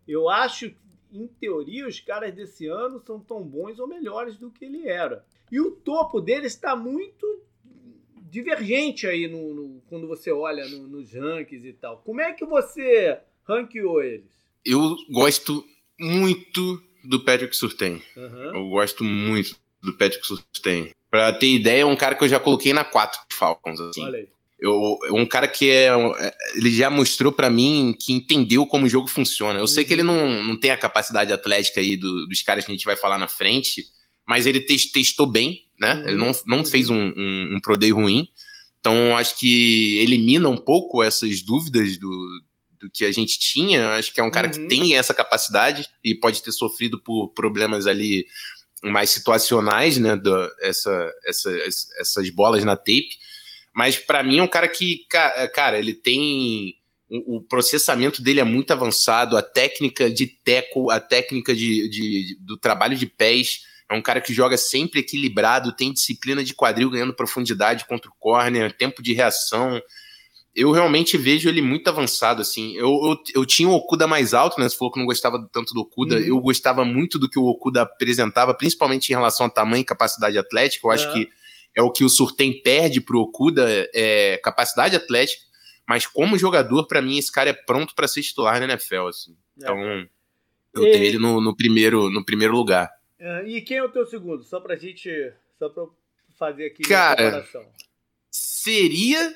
Eu 0.06 0.28
acho, 0.28 0.72
em 1.10 1.26
teoria, 1.26 1.88
os 1.88 1.98
caras 2.00 2.32
desse 2.34 2.68
ano 2.68 3.00
são 3.00 3.18
tão 3.18 3.42
bons 3.42 3.80
ou 3.80 3.88
melhores 3.88 4.36
do 4.36 4.50
que 4.50 4.64
ele 4.64 4.86
era. 4.86 5.24
E 5.50 5.58
o 5.58 5.70
topo 5.70 6.20
dele 6.20 6.46
está 6.46 6.76
muito 6.76 7.42
divergente 8.34 9.06
aí 9.06 9.28
no, 9.28 9.54
no 9.54 9.82
quando 9.88 10.08
você 10.08 10.32
olha 10.32 10.66
no, 10.68 10.88
nos 10.88 11.14
rankings 11.14 11.64
e 11.64 11.72
tal. 11.72 11.98
Como 11.98 12.20
é 12.20 12.32
que 12.32 12.44
você 12.44 13.16
ranqueou 13.44 14.02
eles? 14.02 14.26
Eu 14.64 14.96
gosto 15.08 15.64
muito 15.98 16.82
do 17.04 17.20
Patrick 17.20 17.54
Surtain. 17.54 18.02
Uhum. 18.16 18.56
Eu 18.56 18.68
gosto 18.70 19.04
muito 19.04 19.54
do 19.80 19.92
Patrick 19.96 20.26
Surtain. 20.26 20.90
Pra 21.08 21.32
ter 21.32 21.46
ideia, 21.46 21.82
é 21.82 21.86
um 21.86 21.94
cara 21.94 22.16
que 22.16 22.24
eu 22.24 22.28
já 22.28 22.40
coloquei 22.40 22.72
na 22.72 22.82
4 22.82 23.20
Falcons. 23.32 23.78
Assim. 23.78 24.02
Olha 24.02 24.18
aí. 24.18 24.28
Eu, 24.58 24.98
um 25.12 25.26
cara 25.26 25.46
que 25.46 25.70
é, 25.70 25.88
é 25.88 26.34
ele 26.56 26.70
já 26.70 26.90
mostrou 26.90 27.30
para 27.30 27.50
mim 27.50 27.94
que 28.00 28.12
entendeu 28.12 28.66
como 28.66 28.86
o 28.86 28.88
jogo 28.88 29.06
funciona. 29.06 29.58
Eu 29.58 29.62
uhum. 29.62 29.66
sei 29.68 29.84
que 29.84 29.92
ele 29.92 30.02
uhum. 30.02 30.08
não, 30.08 30.42
não 30.42 30.56
tem 30.58 30.72
a 30.72 30.76
capacidade 30.76 31.32
atlética 31.32 31.80
aí 31.80 31.96
do, 31.96 32.26
dos 32.26 32.42
caras 32.42 32.64
que 32.64 32.72
a 32.72 32.74
gente 32.74 32.86
vai 32.86 32.96
falar 32.96 33.18
na 33.18 33.28
frente, 33.28 33.84
mas 34.26 34.44
ele 34.44 34.60
testou 34.60 35.26
bem, 35.26 35.63
né? 35.78 36.02
Ele 36.06 36.16
não, 36.16 36.32
não 36.46 36.58
uhum. 36.58 36.64
fez 36.64 36.90
um, 36.90 37.12
um, 37.16 37.56
um 37.56 37.60
Pro 37.60 37.76
Day 37.76 37.90
ruim. 37.90 38.28
Então, 38.80 39.16
acho 39.16 39.38
que 39.38 39.98
elimina 39.98 40.48
um 40.48 40.56
pouco 40.56 41.02
essas 41.02 41.42
dúvidas 41.42 41.96
do, 41.96 42.42
do 42.78 42.90
que 42.90 43.04
a 43.04 43.12
gente 43.12 43.38
tinha. 43.38 43.90
Acho 43.90 44.12
que 44.12 44.20
é 44.20 44.24
um 44.24 44.30
cara 44.30 44.48
que 44.48 44.60
uhum. 44.60 44.68
tem 44.68 44.94
essa 44.94 45.14
capacidade 45.14 45.88
e 46.02 46.14
pode 46.14 46.42
ter 46.42 46.52
sofrido 46.52 47.00
por 47.00 47.28
problemas 47.28 47.86
ali 47.86 48.26
mais 48.82 49.10
situacionais, 49.10 49.96
né? 49.98 50.16
Do, 50.16 50.50
essa, 50.60 51.12
essa, 51.24 51.50
essas 51.98 52.30
bolas 52.30 52.64
na 52.64 52.76
tape. 52.76 53.16
Mas 53.74 53.96
para 53.96 54.22
mim 54.22 54.38
é 54.38 54.42
um 54.42 54.48
cara 54.48 54.68
que, 54.68 55.06
cara, 55.52 55.78
ele 55.78 55.94
tem. 55.94 56.76
O 57.08 57.40
processamento 57.40 58.22
dele 58.22 58.40
é 58.40 58.44
muito 58.44 58.72
avançado, 58.72 59.36
a 59.36 59.42
técnica 59.42 60.10
de 60.10 60.26
teco, 60.26 60.90
a 60.90 60.98
técnica 60.98 61.54
de, 61.54 61.88
de, 61.88 62.38
do 62.40 62.56
trabalho 62.56 62.96
de 62.96 63.06
pés. 63.06 63.60
É 63.94 63.98
um 63.98 64.02
cara 64.02 64.20
que 64.20 64.34
joga 64.34 64.56
sempre 64.56 65.00
equilibrado, 65.00 65.74
tem 65.74 65.92
disciplina 65.92 66.42
de 66.42 66.54
quadril 66.54 66.90
ganhando 66.90 67.14
profundidade 67.14 67.86
contra 67.86 68.10
o 68.10 68.14
corner, 68.18 68.76
tempo 68.76 69.02
de 69.02 69.12
reação 69.12 69.80
eu 70.54 70.70
realmente 70.70 71.18
vejo 71.18 71.48
ele 71.48 71.60
muito 71.60 71.88
avançado, 71.88 72.40
assim. 72.40 72.76
Eu, 72.76 72.88
eu, 72.88 73.16
eu, 73.34 73.46
tinha 73.46 73.68
o 73.68 73.72
Okuda 73.72 74.06
mais 74.06 74.32
alto, 74.32 74.60
né? 74.60 74.68
Você 74.68 74.76
falou 74.76 74.92
que 74.92 75.00
não 75.00 75.06
gostava 75.06 75.48
tanto 75.52 75.74
do 75.74 75.80
Okuda. 75.80 76.14
Uhum. 76.16 76.22
Eu 76.22 76.40
gostava 76.40 76.84
muito 76.84 77.18
do 77.18 77.28
que 77.28 77.38
o 77.38 77.44
Okuda 77.44 77.82
apresentava, 77.82 78.54
principalmente 78.54 79.10
em 79.10 79.14
relação 79.14 79.46
a 79.46 79.50
tamanho 79.50 79.80
e 79.80 79.84
capacidade 79.84 80.38
atlética. 80.38 80.86
Eu 80.86 80.92
acho 80.92 81.08
é. 81.08 81.12
que 81.12 81.28
é 81.74 81.82
o 81.82 81.90
que 81.90 82.04
o 82.04 82.08
Surtem 82.08 82.62
perde 82.62 83.00
pro 83.00 83.20
Okuda, 83.20 83.66
é 83.92 84.40
capacidade 84.44 84.94
atlética. 84.94 85.42
Mas 85.88 86.06
como 86.06 86.38
jogador, 86.38 86.86
para 86.86 87.02
mim, 87.02 87.18
esse 87.18 87.32
cara 87.32 87.50
é 87.50 87.52
pronto 87.52 87.92
para 87.94 88.06
ser 88.06 88.22
titular 88.22 88.60
na 88.60 88.66
NFL, 88.66 89.08
assim. 89.08 89.32
É. 89.32 89.64
Então, 89.64 89.76
eu 90.72 90.86
e... 90.86 90.92
tenho 90.92 91.04
ele 91.04 91.18
no, 91.18 91.40
no, 91.40 91.56
primeiro, 91.56 92.08
no 92.10 92.24
primeiro 92.24 92.54
lugar. 92.54 92.88
É, 93.18 93.44
e 93.48 93.60
quem 93.60 93.78
é 93.78 93.82
o 93.82 93.88
teu 93.88 94.06
segundo? 94.06 94.42
Só 94.44 94.60
pra 94.60 94.76
gente... 94.76 95.10
Só 95.58 95.68
pra 95.68 95.84
fazer 96.38 96.66
aqui 96.66 96.82
cara, 96.82 97.46
Seria 98.30 99.34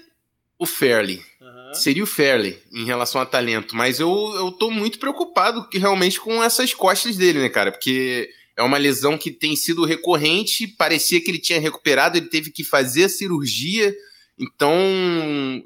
o 0.59 0.66
Fairley. 0.66 1.22
Uhum. 1.41 1.74
Seria 1.74 2.03
o 2.03 2.07
Fairley 2.07 2.59
em 2.72 2.85
relação 2.85 3.20
a 3.20 3.26
talento. 3.26 3.76
Mas 3.76 4.01
eu, 4.01 4.33
eu 4.35 4.51
tô 4.51 4.70
muito 4.70 4.99
preocupado 4.99 5.68
que, 5.68 5.79
realmente 5.79 6.20
com 6.20 6.43
essas 6.43 6.74
costas 6.74 7.16
dele, 7.16 7.39
né, 7.39 7.49
cara? 7.49 7.70
Porque 7.70 8.29
é 8.57 8.62
uma 8.62 8.76
lesão 8.76 9.16
que 9.16 9.31
tem 9.31 9.55
sido 9.55 9.85
recorrente. 9.85 10.66
Parecia 10.66 11.20
que 11.20 11.31
ele 11.31 11.39
tinha 11.39 11.61
recuperado, 11.61 12.18
ele 12.18 12.26
teve 12.26 12.51
que 12.51 12.64
fazer 12.64 13.05
a 13.05 13.09
cirurgia. 13.09 13.95
Então, 14.37 14.74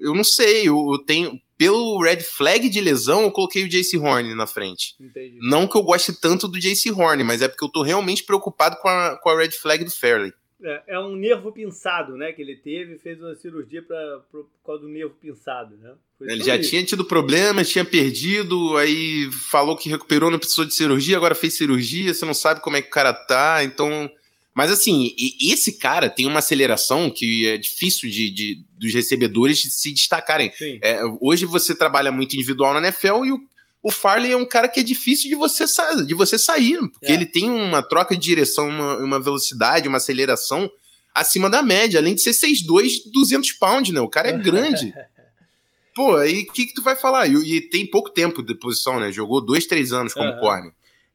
eu 0.01 0.15
não 0.15 0.25
sei. 0.25 0.69
Eu, 0.69 0.93
eu 0.93 0.99
tenho. 0.99 1.41
Pelo 1.63 2.03
red 2.03 2.21
flag 2.21 2.69
de 2.69 2.81
lesão, 2.81 3.23
eu 3.23 3.31
coloquei 3.31 3.63
o 3.63 3.69
JC 3.69 3.97
Horn 3.97 4.35
na 4.35 4.49
frente. 4.49 4.97
Entendi. 5.01 5.39
Não 5.41 5.69
que 5.69 5.77
eu 5.77 5.83
goste 5.83 6.13
tanto 6.13 6.49
do 6.49 6.59
JC 6.59 6.91
Horn, 6.91 7.23
mas 7.23 7.41
é 7.41 7.47
porque 7.47 7.65
eu 7.65 7.69
tô 7.69 7.83
realmente 7.83 8.25
preocupado 8.25 8.77
com 8.79 8.89
a, 8.89 9.17
com 9.17 9.31
a 9.31 9.39
red 9.39 9.53
flag 9.53 9.85
do 9.85 9.91
Fairley. 9.91 10.33
É, 10.65 10.83
é, 10.89 10.99
um 10.99 11.15
nervo 11.15 11.53
pinçado, 11.53 12.17
né? 12.17 12.33
Que 12.33 12.43
ele 12.43 12.57
teve, 12.57 12.99
fez 12.99 13.21
uma 13.21 13.37
cirurgia 13.37 13.81
pra, 13.81 13.97
pra, 14.31 14.41
por 14.41 14.67
causa 14.67 14.83
do 14.83 14.89
nervo 14.89 15.15
pinçado, 15.21 15.77
né? 15.77 15.93
Foi 16.19 16.33
ele 16.33 16.43
já 16.43 16.57
isso. 16.57 16.71
tinha 16.71 16.85
tido 16.85 17.05
problemas, 17.05 17.69
tinha 17.69 17.85
perdido, 17.85 18.77
aí 18.77 19.31
falou 19.31 19.77
que 19.77 19.89
recuperou, 19.89 20.31
não 20.31 20.39
precisou 20.39 20.65
de 20.65 20.75
cirurgia, 20.75 21.17
agora 21.17 21.35
fez 21.35 21.55
cirurgia, 21.55 22.13
você 22.13 22.25
não 22.25 22.35
sabe 22.35 22.61
como 22.61 22.77
é 22.77 22.83
que 22.83 22.89
o 22.89 22.93
cara 22.93 23.13
tá, 23.13 23.63
então. 23.63 24.11
Mas 24.55 24.71
assim, 24.71 25.15
esse 25.41 25.79
cara 25.79 26.11
tem 26.11 26.27
uma 26.27 26.41
aceleração 26.41 27.11
que 27.11 27.47
é 27.47 27.57
difícil 27.57 28.11
de, 28.11 28.31
de 28.31 28.65
dos 28.77 28.93
recebedores 28.93 29.59
de 29.59 29.71
se 29.71 29.93
destacarem. 29.93 30.53
É, 30.83 31.01
hoje 31.21 31.47
você 31.47 31.75
trabalha 31.75 32.13
muito 32.13 32.35
individual 32.35 32.75
na 32.75 32.81
NFL 32.81 33.25
e 33.25 33.33
o 33.33 33.41
o 33.83 33.91
Farley 33.91 34.31
é 34.31 34.37
um 34.37 34.47
cara 34.47 34.69
que 34.69 34.79
é 34.79 34.83
difícil 34.83 35.29
de 35.29 35.35
você, 35.35 35.67
sa 35.67 35.95
de 35.95 36.15
você 36.15 36.39
sair, 36.39 36.79
porque 36.91 37.11
é. 37.11 37.15
ele 37.15 37.27
tem 37.27 37.51
uma 37.51 37.83
troca 37.83 38.17
de 38.17 38.23
direção, 38.23 38.69
uma, 38.69 38.97
uma, 38.99 39.21
velocidade, 39.21 39.89
uma 39.89 39.97
aceleração 39.97 40.71
acima 41.13 41.51
da 41.51 41.63
média, 41.63 41.99
além 41.99 42.15
de 42.15 42.23
ser 42.23 42.31
6'2", 42.31 43.11
200 43.13 43.53
pounds, 43.53 43.93
né? 43.93 44.01
O 44.01 44.09
cara 44.09 44.29
é 44.29 44.39
grande. 44.39 44.95
Pô, 45.95 46.17
aí 46.17 46.43
o 46.43 46.53
que, 46.53 46.67
que 46.67 46.75
tu 46.75 46.83
vai 46.83 46.95
falar? 46.95 47.27
E, 47.27 47.57
e, 47.57 47.61
tem 47.61 47.85
pouco 47.85 48.09
tempo 48.11 48.43
de 48.43 48.55
posição, 48.55 49.01
né? 49.01 49.11
Jogou 49.11 49.45
dois, 49.45 49.67
três 49.67 49.93
anos 49.93 50.15
como 50.15 50.31
uhum. 50.31 50.39
corner. 50.39 50.73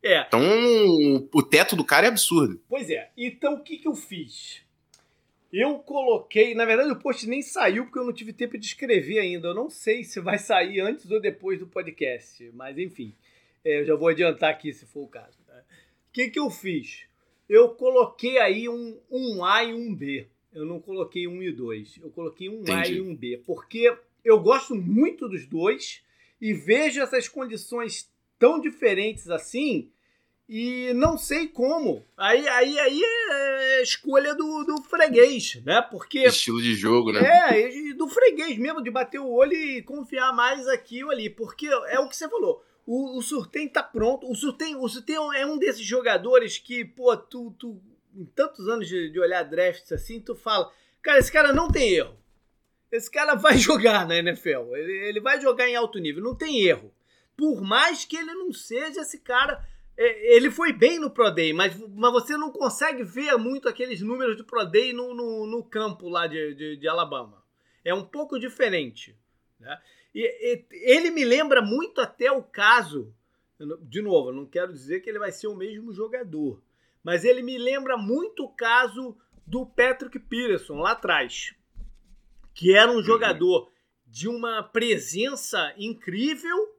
É. 0.07 0.25
Então, 0.25 1.27
o 1.33 1.43
teto 1.43 1.75
do 1.75 1.83
cara 1.83 2.07
é 2.07 2.09
absurdo. 2.09 2.61
Pois 2.69 2.89
é. 2.89 3.09
Então, 3.17 3.55
o 3.55 3.59
que, 3.61 3.77
que 3.77 3.87
eu 3.87 3.93
fiz? 3.93 4.65
Eu 5.51 5.79
coloquei, 5.79 6.53
na 6.53 6.65
verdade 6.65 6.91
o 6.91 6.99
post 6.99 7.27
nem 7.27 7.41
saiu 7.41 7.85
porque 7.85 7.99
eu 7.99 8.05
não 8.05 8.13
tive 8.13 8.33
tempo 8.33 8.57
de 8.57 8.65
escrever 8.65 9.19
ainda. 9.19 9.49
Eu 9.49 9.53
não 9.53 9.69
sei 9.69 10.03
se 10.03 10.19
vai 10.19 10.37
sair 10.37 10.79
antes 10.79 11.09
ou 11.09 11.19
depois 11.19 11.59
do 11.59 11.67
podcast, 11.67 12.49
mas 12.53 12.77
enfim, 12.77 13.13
é, 13.63 13.81
eu 13.81 13.85
já 13.85 13.95
vou 13.95 14.09
adiantar 14.09 14.49
aqui 14.49 14.73
se 14.73 14.85
for 14.85 15.03
o 15.03 15.07
caso. 15.07 15.37
Tá? 15.45 15.53
O 15.57 16.13
que, 16.13 16.29
que 16.29 16.39
eu 16.39 16.49
fiz? 16.49 17.05
Eu 17.49 17.69
coloquei 17.69 18.37
aí 18.39 18.67
um, 18.67 18.99
um 19.09 19.43
A 19.43 19.63
e 19.63 19.73
um 19.73 19.93
B. 19.95 20.27
Eu 20.53 20.65
não 20.65 20.79
coloquei 20.79 21.27
um 21.27 21.41
e 21.41 21.51
dois. 21.51 21.97
Eu 22.01 22.09
coloquei 22.09 22.49
um 22.49 22.61
Entendi. 22.61 22.71
A 22.71 22.87
e 22.87 23.01
um 23.01 23.15
B, 23.15 23.41
porque 23.45 23.93
eu 24.23 24.39
gosto 24.39 24.75
muito 24.75 25.29
dos 25.29 25.45
dois 25.45 26.03
e 26.41 26.53
vejo 26.53 27.01
essas 27.01 27.27
condições 27.27 28.11
tão 28.37 28.59
diferentes 28.59 29.29
assim 29.29 29.89
e 30.49 30.93
não 30.93 31.17
sei 31.17 31.47
como. 31.47 32.05
Aí, 32.15 32.47
aí, 32.47 32.79
aí 32.79 33.01
é 33.03 33.81
escolha 33.81 34.33
do, 34.33 34.63
do 34.63 34.81
freguês, 34.83 35.61
né? 35.65 35.81
Porque. 35.81 36.19
Estilo 36.19 36.61
de 36.61 36.73
jogo, 36.73 37.11
né? 37.11 37.19
É, 37.21 37.93
do 37.93 38.07
freguês 38.07 38.57
mesmo, 38.57 38.81
de 38.81 38.89
bater 38.89 39.19
o 39.19 39.29
olho 39.29 39.53
e 39.53 39.81
confiar 39.81 40.31
mais 40.33 40.67
aqui 40.67 41.03
ou 41.03 41.11
ali. 41.11 41.29
Porque 41.29 41.67
é 41.67 41.99
o 41.99 42.07
que 42.07 42.15
você 42.15 42.29
falou. 42.29 42.63
O, 42.85 43.17
o 43.17 43.21
Surtem 43.21 43.67
tá 43.67 43.83
pronto. 43.83 44.31
O 44.31 44.35
Surtem, 44.35 44.75
o 44.77 44.87
Surtem 44.87 45.17
é 45.35 45.45
um 45.45 45.57
desses 45.57 45.85
jogadores 45.85 46.57
que, 46.57 46.85
pô, 46.85 47.17
tu, 47.17 47.53
tu 47.59 47.81
em 48.15 48.25
tantos 48.25 48.69
anos 48.69 48.87
de, 48.87 49.09
de 49.09 49.19
olhar 49.19 49.43
drafts 49.43 49.91
assim, 49.91 50.21
tu 50.21 50.33
fala, 50.33 50.71
cara, 51.01 51.19
esse 51.19 51.31
cara 51.31 51.51
não 51.51 51.69
tem 51.69 51.93
erro. 51.93 52.17
Esse 52.89 53.11
cara 53.11 53.35
vai 53.35 53.57
jogar 53.57 54.07
na 54.07 54.15
NFL. 54.15 54.73
Ele, 54.77 54.93
ele 55.09 55.19
vai 55.19 55.41
jogar 55.41 55.67
em 55.67 55.75
alto 55.75 55.99
nível, 55.99 56.23
não 56.23 56.35
tem 56.35 56.61
erro. 56.61 56.93
Por 57.35 57.61
mais 57.61 58.05
que 58.05 58.15
ele 58.15 58.33
não 58.33 58.53
seja 58.53 59.01
esse 59.01 59.19
cara 59.19 59.53
é, 59.53 59.67
ele 59.97 60.51
foi 60.51 60.71
bem 60.71 60.99
no 60.99 61.09
Pro 61.09 61.31
Day, 61.31 61.51
mas, 61.53 61.75
mas 61.75 62.11
você 62.11 62.37
não 62.37 62.51
consegue 62.51 63.03
ver 63.03 63.35
muito 63.37 63.67
aqueles 63.67 63.99
números 63.99 64.37
do 64.37 64.45
Pro 64.45 64.63
Day 64.63 64.93
no, 64.93 65.13
no, 65.13 65.47
no 65.47 65.63
campo 65.63 66.07
lá 66.07 66.27
de, 66.27 66.53
de, 66.53 66.77
de, 66.77 66.87
Alabama. 66.87 67.43
É 67.83 67.93
um 67.93 68.05
pouco 68.05 68.37
diferente. 68.37 69.17
Né? 69.59 69.81
E, 70.13 70.21
e, 70.21 70.65
ele 70.71 71.09
me 71.09 71.25
lembra 71.25 71.63
muito 71.63 71.99
até 71.99 72.31
o 72.31 72.43
caso. 72.43 73.11
De 73.81 74.01
novo, 74.03 74.31
não 74.31 74.45
quero 74.45 74.71
dizer 74.71 74.99
que 74.99 75.09
ele 75.09 75.17
vai 75.17 75.31
ser 75.31 75.47
o 75.47 75.55
mesmo 75.55 75.91
jogador, 75.91 76.61
mas 77.03 77.25
ele 77.25 77.41
me 77.41 77.57
lembra 77.57 77.97
muito 77.97 78.43
o 78.43 78.49
caso 78.49 79.17
do 79.47 79.65
Patrick 79.65 80.19
Peterson 80.19 80.75
lá 80.75 80.91
atrás, 80.91 81.55
que 82.53 82.75
era 82.75 82.91
um 82.91 82.97
uhum. 82.97 83.03
jogador 83.03 83.71
de 84.05 84.27
uma 84.27 84.61
presença 84.61 85.73
incrível 85.75 86.76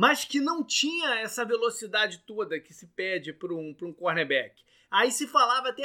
mas 0.00 0.24
que 0.24 0.40
não 0.40 0.64
tinha 0.64 1.16
essa 1.16 1.44
velocidade 1.44 2.24
toda 2.26 2.58
que 2.58 2.72
se 2.72 2.86
pede 2.86 3.34
para 3.34 3.52
um, 3.52 3.76
um 3.82 3.92
cornerback. 3.92 4.64
Aí 4.90 5.12
se 5.12 5.26
falava 5.26 5.68
até, 5.68 5.84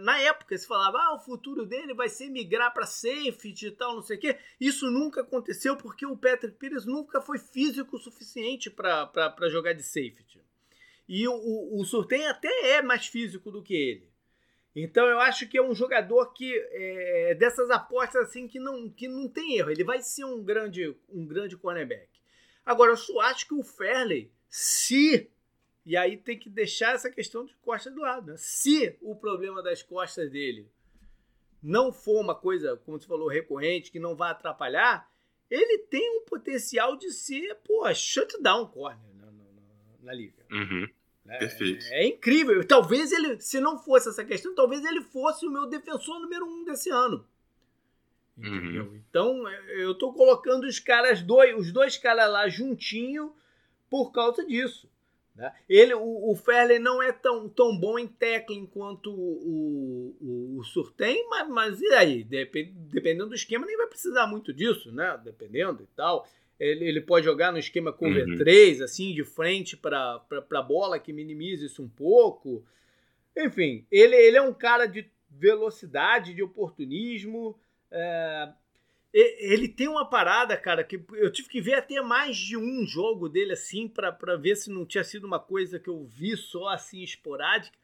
na 0.00 0.18
época, 0.18 0.58
se 0.58 0.66
falava, 0.66 0.98
ah, 0.98 1.14
o 1.14 1.20
futuro 1.20 1.64
dele 1.64 1.94
vai 1.94 2.08
ser 2.08 2.28
migrar 2.30 2.74
para 2.74 2.84
safety 2.84 3.68
e 3.68 3.70
tal, 3.70 3.94
não 3.94 4.02
sei 4.02 4.16
o 4.16 4.20
quê. 4.20 4.36
Isso 4.60 4.90
nunca 4.90 5.20
aconteceu 5.20 5.76
porque 5.76 6.04
o 6.04 6.16
Patrick 6.16 6.58
Pires 6.58 6.84
nunca 6.84 7.20
foi 7.20 7.38
físico 7.38 7.94
o 7.94 8.00
suficiente 8.00 8.70
para 8.70 9.48
jogar 9.48 9.72
de 9.72 9.84
safety. 9.84 10.42
E 11.08 11.28
o, 11.28 11.32
o, 11.32 11.80
o 11.80 11.84
Surtain 11.84 12.26
até 12.26 12.72
é 12.72 12.82
mais 12.82 13.06
físico 13.06 13.52
do 13.52 13.62
que 13.62 13.72
ele. 13.72 14.10
Então 14.74 15.06
eu 15.06 15.20
acho 15.20 15.46
que 15.46 15.56
é 15.56 15.62
um 15.62 15.76
jogador 15.76 16.32
que 16.32 16.58
é, 16.72 17.36
dessas 17.36 17.70
apostas 17.70 18.24
assim 18.24 18.48
que 18.48 18.58
não, 18.58 18.90
que 18.90 19.06
não 19.06 19.28
tem 19.28 19.58
erro. 19.58 19.70
Ele 19.70 19.84
vai 19.84 20.02
ser 20.02 20.24
um 20.24 20.42
grande, 20.42 20.92
um 21.08 21.24
grande 21.24 21.56
cornerback. 21.56 22.17
Agora, 22.68 22.92
eu 22.92 22.98
só 22.98 23.18
acho 23.20 23.48
que 23.48 23.54
o 23.54 23.62
Fairley, 23.62 24.30
se. 24.46 25.30
E 25.86 25.96
aí 25.96 26.18
tem 26.18 26.38
que 26.38 26.50
deixar 26.50 26.94
essa 26.94 27.10
questão 27.10 27.46
de 27.46 27.54
costas 27.62 27.94
do 27.94 28.02
lado. 28.02 28.32
Né? 28.32 28.36
Se 28.36 28.94
o 29.00 29.16
problema 29.16 29.62
das 29.62 29.82
costas 29.82 30.30
dele 30.30 30.70
não 31.62 31.90
for 31.90 32.20
uma 32.20 32.34
coisa, 32.34 32.76
como 32.84 33.00
você 33.00 33.06
falou, 33.06 33.26
recorrente, 33.26 33.90
que 33.90 33.98
não 33.98 34.14
vai 34.14 34.32
atrapalhar, 34.32 35.10
ele 35.50 35.78
tem 35.78 36.18
um 36.18 36.26
potencial 36.26 36.94
de 36.94 37.10
ser, 37.10 37.54
pô, 37.64 37.82
shutdown 37.94 38.66
corner 38.66 39.14
na, 39.14 39.30
na, 39.30 39.42
na 40.02 40.12
liga. 40.12 40.44
Uhum. 40.52 40.86
É, 41.26 41.38
Perfeito. 41.38 41.86
É, 41.86 42.04
é, 42.04 42.06
incrível. 42.06 42.62
Talvez 42.66 43.12
ele, 43.12 43.40
se 43.40 43.58
não 43.60 43.78
fosse 43.78 44.10
essa 44.10 44.26
questão, 44.26 44.54
talvez 44.54 44.84
ele 44.84 45.00
fosse 45.00 45.46
o 45.46 45.50
meu 45.50 45.66
defensor 45.66 46.20
número 46.20 46.44
um 46.44 46.64
desse 46.64 46.90
ano. 46.90 47.26
Entendeu? 48.38 48.84
Uhum. 48.84 49.02
Então, 49.08 49.48
eu 49.70 49.94
tô 49.94 50.12
colocando 50.12 50.64
os 50.64 50.78
caras 50.78 51.20
dois, 51.22 51.56
os 51.56 51.72
dois 51.72 51.96
caras 51.96 52.30
lá 52.30 52.48
juntinho 52.48 53.34
por 53.90 54.12
causa 54.12 54.46
disso. 54.46 54.88
Né? 55.34 55.52
Ele, 55.68 55.94
o, 55.94 56.00
o 56.00 56.38
não 56.80 57.02
é 57.02 57.12
tão, 57.12 57.48
tão 57.48 57.76
bom 57.76 57.98
em 57.98 58.06
tackling 58.06 58.66
quanto 58.66 59.10
o, 59.10 60.16
o, 60.20 60.58
o 60.58 60.64
Surtem, 60.64 61.28
mas, 61.28 61.48
mas 61.48 61.80
e 61.80 61.94
aí? 61.94 62.24
Depend, 62.24 62.72
dependendo 62.92 63.28
do 63.28 63.34
esquema, 63.34 63.66
nem 63.66 63.76
vai 63.76 63.86
precisar 63.86 64.26
muito 64.26 64.52
disso, 64.52 64.92
né? 64.92 65.20
Dependendo 65.24 65.82
e 65.82 65.86
tal. 65.96 66.28
Ele, 66.58 66.84
ele 66.84 67.00
pode 67.00 67.24
jogar 67.24 67.52
no 67.52 67.58
esquema 67.58 67.92
cover 67.92 68.26
uhum. 68.26 68.36
3, 68.36 68.82
assim, 68.82 69.14
de 69.14 69.24
frente 69.24 69.76
para 69.76 70.20
a 70.50 70.62
bola, 70.62 70.98
que 70.98 71.12
minimiza 71.12 71.66
isso 71.66 71.82
um 71.82 71.88
pouco. 71.88 72.64
Enfim, 73.36 73.86
ele, 73.90 74.16
ele 74.16 74.36
é 74.36 74.42
um 74.42 74.52
cara 74.52 74.86
de 74.86 75.08
velocidade, 75.30 76.34
de 76.34 76.42
oportunismo. 76.42 77.56
É, 77.90 78.52
ele 79.12 79.68
tem 79.68 79.88
uma 79.88 80.08
parada, 80.08 80.56
cara, 80.56 80.84
que 80.84 81.02
eu 81.14 81.32
tive 81.32 81.48
que 81.48 81.60
ver 81.60 81.74
até 81.74 82.00
mais 82.00 82.36
de 82.36 82.56
um 82.56 82.86
jogo 82.86 83.28
dele 83.28 83.52
assim 83.52 83.88
para 83.88 84.36
ver 84.36 84.56
se 84.56 84.70
não 84.70 84.84
tinha 84.84 85.02
sido 85.02 85.26
uma 85.26 85.40
coisa 85.40 85.78
que 85.78 85.88
eu 85.88 86.04
vi 86.04 86.36
só 86.36 86.68
assim 86.68 87.02
esporádica. 87.02 87.76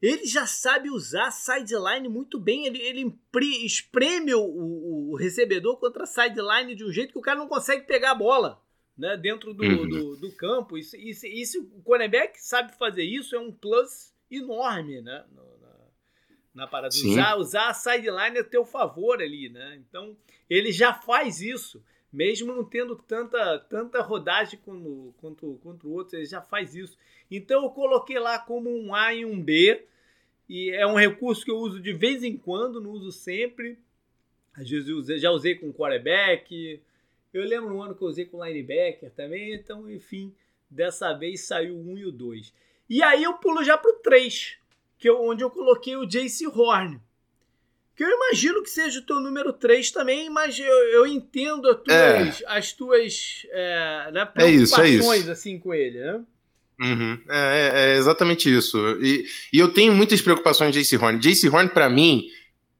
Ele 0.00 0.26
já 0.26 0.46
sabe 0.46 0.90
usar 0.90 1.30
sideline 1.30 2.08
muito 2.08 2.38
bem. 2.38 2.66
Ele, 2.66 2.78
ele 2.78 3.18
espreme 3.64 4.34
o, 4.34 4.42
o, 4.42 5.12
o 5.12 5.16
recebedor 5.16 5.78
contra 5.78 6.04
a 6.04 6.06
sideline 6.06 6.74
de 6.74 6.84
um 6.84 6.92
jeito 6.92 7.12
que 7.12 7.18
o 7.18 7.22
cara 7.22 7.38
não 7.38 7.48
consegue 7.48 7.86
pegar 7.86 8.10
a 8.10 8.14
bola 8.14 8.62
né, 8.96 9.16
dentro 9.16 9.54
do, 9.54 9.64
uhum. 9.64 9.88
do, 9.88 10.16
do, 10.16 10.32
campo. 10.32 10.76
Isso, 10.76 10.96
isso, 10.96 11.62
o 11.74 11.82
cornerback 11.82 12.38
sabe 12.40 12.76
fazer 12.76 13.04
isso, 13.04 13.34
é 13.34 13.38
um 13.38 13.50
plus 13.50 14.14
enorme 14.30 15.00
né, 15.00 15.24
na 16.56 16.66
parada. 16.66 16.94
Usar, 16.94 17.36
usar 17.36 17.68
a 17.68 17.74
sideline 17.74 18.38
a 18.38 18.44
teu 18.44 18.64
favor 18.64 19.20
ali, 19.20 19.50
né? 19.50 19.78
Então, 19.78 20.16
ele 20.48 20.72
já 20.72 20.94
faz 20.94 21.42
isso. 21.42 21.84
Mesmo 22.10 22.54
não 22.54 22.64
tendo 22.64 22.96
tanta, 22.96 23.58
tanta 23.58 24.00
rodagem 24.00 24.58
quanto, 24.64 25.14
quanto, 25.18 25.60
quanto 25.62 25.86
o 25.86 25.92
outro, 25.92 26.16
ele 26.16 26.24
já 26.24 26.40
faz 26.40 26.74
isso. 26.74 26.96
Então, 27.30 27.64
eu 27.64 27.70
coloquei 27.70 28.18
lá 28.18 28.38
como 28.38 28.70
um 28.70 28.94
A 28.94 29.12
e 29.12 29.24
um 29.24 29.40
B. 29.40 29.84
E 30.48 30.70
é 30.70 30.86
um 30.86 30.94
recurso 30.94 31.44
que 31.44 31.50
eu 31.50 31.58
uso 31.58 31.78
de 31.78 31.92
vez 31.92 32.22
em 32.24 32.36
quando, 32.36 32.80
não 32.80 32.90
uso 32.90 33.12
sempre. 33.12 33.78
Às 34.54 34.70
vezes 34.70 34.88
eu 34.88 34.96
usei, 34.96 35.18
já 35.18 35.30
usei 35.30 35.56
com 35.56 35.72
quarterback. 35.72 36.80
Eu 37.34 37.44
lembro 37.44 37.74
um 37.74 37.82
ano 37.82 37.94
que 37.94 38.02
eu 38.02 38.08
usei 38.08 38.24
com 38.24 38.42
linebacker 38.42 39.10
também. 39.10 39.52
Então, 39.52 39.90
enfim, 39.90 40.34
dessa 40.70 41.12
vez 41.12 41.42
saiu 41.42 41.76
o 41.76 41.92
1 41.92 41.98
e 41.98 42.06
o 42.06 42.12
2. 42.12 42.54
E 42.88 43.02
aí 43.02 43.24
eu 43.24 43.34
pulo 43.34 43.62
já 43.62 43.76
pro 43.76 43.92
3 43.94 44.64
que 44.98 45.08
eu, 45.08 45.22
onde 45.22 45.42
eu 45.42 45.50
coloquei 45.50 45.96
o 45.96 46.06
Jace 46.06 46.46
Horn. 46.46 47.00
Que 47.94 48.04
eu 48.04 48.10
imagino 48.10 48.62
que 48.62 48.68
seja 48.68 49.00
o 49.00 49.02
teu 49.02 49.20
número 49.20 49.52
3 49.52 49.90
também, 49.90 50.28
mas 50.28 50.58
eu, 50.58 50.66
eu 50.66 51.06
entendo 51.06 51.66
as 51.68 51.76
tuas, 51.82 52.42
é. 52.42 52.44
as 52.46 52.72
tuas 52.72 53.46
é, 53.50 54.10
né, 54.12 54.24
preocupações 54.26 54.86
é 54.86 54.88
isso, 54.88 55.12
é 55.12 55.18
isso. 55.18 55.30
assim 55.30 55.58
com 55.58 55.72
ele, 55.72 55.98
né? 55.98 56.20
Uhum. 56.78 57.18
É, 57.30 57.38
é, 57.38 57.94
é, 57.94 57.96
exatamente 57.96 58.54
isso. 58.54 58.78
E, 59.00 59.24
e, 59.50 59.58
eu 59.58 59.72
tenho 59.72 59.94
muitas 59.94 60.20
preocupações 60.20 60.72
de 60.74 60.80
Jace 60.80 60.96
Horn. 60.96 61.18
Jace 61.18 61.48
Horn, 61.48 61.70
para 61.70 61.88
mim, 61.88 62.26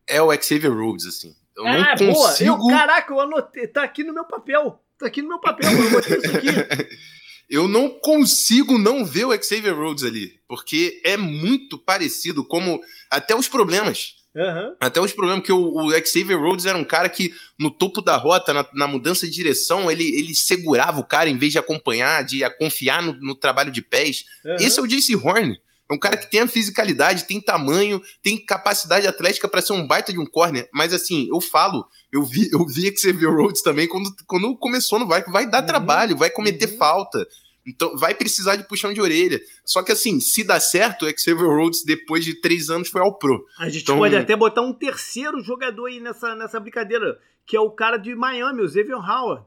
é 0.06 0.20
o 0.20 0.30
Xavier 0.34 0.72
Rhodes, 0.72 1.06
assim. 1.06 1.34
Eu 1.56 1.66
ah, 1.66 1.96
não 1.98 2.12
consigo... 2.12 2.56
boa! 2.58 2.72
Eu, 2.72 2.78
caraca, 2.78 3.12
eu 3.12 3.20
anotei. 3.20 3.66
Tá 3.66 3.82
aqui 3.82 4.04
no 4.04 4.12
meu 4.12 4.24
papel. 4.24 4.78
Tá 4.98 5.06
aqui 5.06 5.22
no 5.22 5.28
meu 5.28 5.38
papel. 5.38 5.70
Eu 5.70 5.90
botei 5.90 6.18
isso 6.18 6.36
aqui. 6.36 6.48
eu 7.48 7.68
não 7.68 7.88
consigo 7.88 8.78
não 8.78 9.04
ver 9.04 9.26
o 9.26 9.42
Xavier 9.42 9.76
Rhodes 9.76 10.04
ali, 10.04 10.40
porque 10.48 11.00
é 11.04 11.16
muito 11.16 11.78
parecido, 11.78 12.44
como 12.44 12.80
até 13.10 13.34
os 13.34 13.48
problemas. 13.48 14.16
Uhum. 14.34 14.76
Até 14.78 15.00
os 15.00 15.12
problemas 15.12 15.46
que 15.46 15.52
o, 15.52 15.86
o 15.86 15.90
Xavier 16.04 16.38
Rhodes 16.38 16.66
era 16.66 16.76
um 16.76 16.84
cara 16.84 17.08
que 17.08 17.32
no 17.58 17.70
topo 17.70 18.02
da 18.02 18.16
rota, 18.16 18.52
na, 18.52 18.68
na, 18.74 18.86
mudança 18.86 19.26
de 19.26 19.32
direção, 19.32 19.90
ele, 19.90 20.04
ele 20.14 20.34
segurava 20.34 21.00
o 21.00 21.06
cara 21.06 21.30
em 21.30 21.38
vez 21.38 21.52
de 21.52 21.58
acompanhar, 21.58 22.22
de 22.22 22.48
confiar 22.58 23.02
no, 23.02 23.14
no 23.14 23.34
trabalho 23.34 23.72
de 23.72 23.80
pés. 23.80 24.24
Uhum. 24.44 24.56
Esse 24.56 24.78
é 24.78 24.82
o 24.82 24.86
JC 24.86 25.16
Horn. 25.16 25.58
É 25.90 25.94
um 25.94 25.98
cara 25.98 26.16
que 26.16 26.28
tem 26.28 26.40
a 26.40 26.48
fisicalidade, 26.48 27.24
tem 27.24 27.40
tamanho, 27.40 28.02
tem 28.22 28.44
capacidade 28.44 29.06
atlética 29.06 29.48
para 29.48 29.62
ser 29.62 29.72
um 29.72 29.86
baita 29.86 30.12
de 30.12 30.18
um 30.18 30.26
corner. 30.26 30.68
Mas 30.72 30.92
assim, 30.92 31.28
eu 31.32 31.40
falo, 31.40 31.86
eu 32.12 32.24
vi, 32.24 32.50
eu 32.52 32.66
vi 32.66 32.92
Xavier 32.96 33.32
Rhodes 33.32 33.62
também 33.62 33.86
quando, 33.86 34.10
quando 34.26 34.56
começou 34.56 34.98
no 34.98 35.06
vai, 35.06 35.22
vai 35.24 35.48
dar 35.48 35.60
uhum. 35.60 35.66
trabalho, 35.66 36.16
vai 36.16 36.30
cometer 36.30 36.70
uhum. 36.70 36.76
falta. 36.76 37.26
Então, 37.66 37.96
vai 37.96 38.14
precisar 38.14 38.54
de 38.54 38.66
puxão 38.66 38.92
de 38.92 39.00
orelha. 39.00 39.40
Só 39.64 39.82
que, 39.82 39.90
assim, 39.90 40.20
se 40.20 40.44
dá 40.44 40.60
certo, 40.60 41.04
o 41.04 41.18
Xavier 41.18 41.48
Rhodes, 41.48 41.84
depois 41.84 42.24
de 42.24 42.40
três 42.40 42.70
anos, 42.70 42.88
foi 42.88 43.00
ao 43.00 43.18
Pro. 43.18 43.44
A 43.58 43.68
gente 43.68 43.82
então... 43.82 43.98
pode 43.98 44.14
até 44.14 44.36
botar 44.36 44.62
um 44.62 44.72
terceiro 44.72 45.40
jogador 45.42 45.86
aí 45.86 45.98
nessa, 45.98 46.36
nessa 46.36 46.60
brincadeira, 46.60 47.18
que 47.44 47.56
é 47.56 47.60
o 47.60 47.70
cara 47.70 47.96
de 47.96 48.14
Miami, 48.14 48.62
o 48.62 48.68
Xavier 48.68 48.98
Howard. 48.98 49.46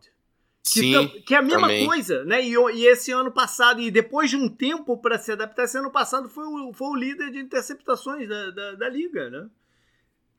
Que, 0.63 0.81
Sim, 0.81 1.07
que 1.25 1.33
é 1.33 1.37
a 1.37 1.41
mesma 1.41 1.61
também. 1.61 1.85
coisa, 1.85 2.23
né? 2.25 2.45
E, 2.45 2.53
e, 2.53 2.85
esse 2.85 3.11
ano 3.11 3.31
passado, 3.31 3.81
e 3.81 3.89
depois 3.89 4.29
de 4.29 4.35
um 4.35 4.47
tempo 4.47 4.97
para 4.97 5.17
se 5.17 5.31
adaptar, 5.31 5.63
esse 5.63 5.77
ano 5.77 5.89
passado 5.89 6.29
foi 6.29 6.45
o, 6.45 6.73
foi 6.73 6.87
o 6.89 6.95
líder 6.95 7.31
de 7.31 7.39
interceptações 7.39 8.27
da, 8.27 8.51
da, 8.51 8.71
da 8.73 8.89
liga, 8.89 9.29
né? 9.29 9.47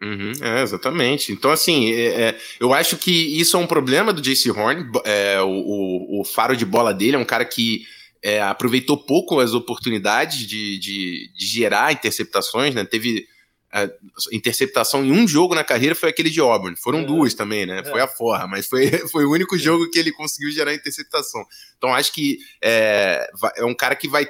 Uhum, 0.02 0.32
é, 0.40 0.62
exatamente. 0.62 1.32
Então, 1.32 1.50
assim, 1.50 1.92
é, 1.92 2.22
é, 2.22 2.38
eu 2.58 2.72
acho 2.72 2.96
que 2.96 3.10
isso 3.10 3.56
é 3.56 3.60
um 3.60 3.66
problema 3.66 4.12
do 4.12 4.22
JC 4.22 4.50
Horn. 4.50 4.90
É, 5.04 5.40
o, 5.42 5.48
o, 5.48 6.20
o, 6.20 6.24
faro 6.24 6.56
de 6.56 6.64
bola 6.64 6.94
dele 6.94 7.16
é 7.16 7.18
um 7.18 7.24
cara 7.24 7.44
que 7.44 7.84
é, 8.22 8.40
aproveitou 8.40 8.96
pouco 8.96 9.40
as 9.40 9.52
oportunidades 9.52 10.46
de, 10.46 10.78
de, 10.78 11.30
de 11.34 11.46
gerar 11.46 11.92
interceptações, 11.92 12.74
né? 12.74 12.84
Teve 12.84 13.26
é, 13.72 13.90
interceptação 14.32 15.04
em 15.04 15.12
um 15.12 15.26
jogo 15.28 15.54
na 15.54 15.62
carreira, 15.62 15.94
foi 15.94 16.08
aquele 16.08 16.30
de 16.30 16.40
Auburn. 16.40 16.76
Foram 16.76 17.00
é. 17.00 17.04
duas 17.04 17.34
também, 17.34 17.66
né? 17.66 17.84
Foi 17.84 18.00
a 18.00 18.08
forra, 18.08 18.46
mas 18.46 18.66
foi, 18.66 18.90
foi 19.08 19.24
o 19.24 19.30
único 19.30 19.56
jogo 19.56 19.88
que 19.90 19.98
ele 19.98 20.12
conseguiu 20.12 20.50
gerar 20.50 20.74
interceptação. 20.74 21.44
Então, 21.78 21.94
acho 21.94 22.12
que 22.12 22.38
é, 22.62 23.30
é 23.56 23.64
um 23.64 23.74
cara 23.74 23.94
que 23.94 24.08
vai 24.08 24.28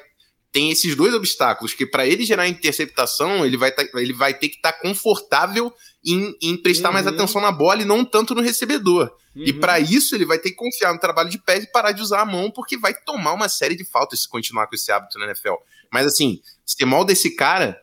tem 0.53 0.71
esses 0.71 0.97
dois 0.97 1.15
obstáculos, 1.15 1.75
que 1.75 1.87
para 1.87 2.07
ele 2.07 2.25
gerar 2.25 2.49
interceptação, 2.49 3.47
ele 3.47 3.57
vai, 3.57 3.71
tá, 3.71 3.85
ele 3.95 4.13
vai 4.13 4.35
ter 4.35 4.49
que 4.49 4.57
estar 4.57 4.73
tá 4.73 4.81
confortável 4.81 5.73
em, 6.05 6.35
em 6.43 6.57
prestar 6.57 6.89
uhum. 6.89 6.95
mais 6.95 7.07
atenção 7.07 7.41
na 7.41 7.53
bola 7.53 7.83
e 7.83 7.85
não 7.85 8.05
tanto 8.05 8.35
no 8.35 8.43
recebedor. 8.43 9.13
Uhum. 9.35 9.45
E 9.45 9.53
para 9.53 9.79
isso 9.79 10.15
ele 10.15 10.25
vai 10.25 10.39
ter 10.39 10.51
que 10.51 10.57
confiar 10.57 10.93
no 10.93 10.99
trabalho 10.99 11.31
de 11.31 11.39
pés 11.39 11.65
e 11.65 11.71
parar 11.71 11.93
de 11.93 12.03
usar 12.03 12.23
a 12.23 12.25
mão, 12.25 12.51
porque 12.51 12.77
vai 12.77 12.93
tomar 12.93 13.33
uma 13.33 13.49
série 13.49 13.77
de 13.77 13.85
faltas 13.85 14.23
se 14.23 14.29
continuar 14.29 14.67
com 14.67 14.75
esse 14.75 14.91
hábito 14.91 15.19
na 15.21 15.27
NFL. 15.27 15.55
Mas 15.93 16.07
assim, 16.07 16.41
se 16.67 16.85
molda 16.85 17.13
esse 17.13 17.37
cara, 17.37 17.81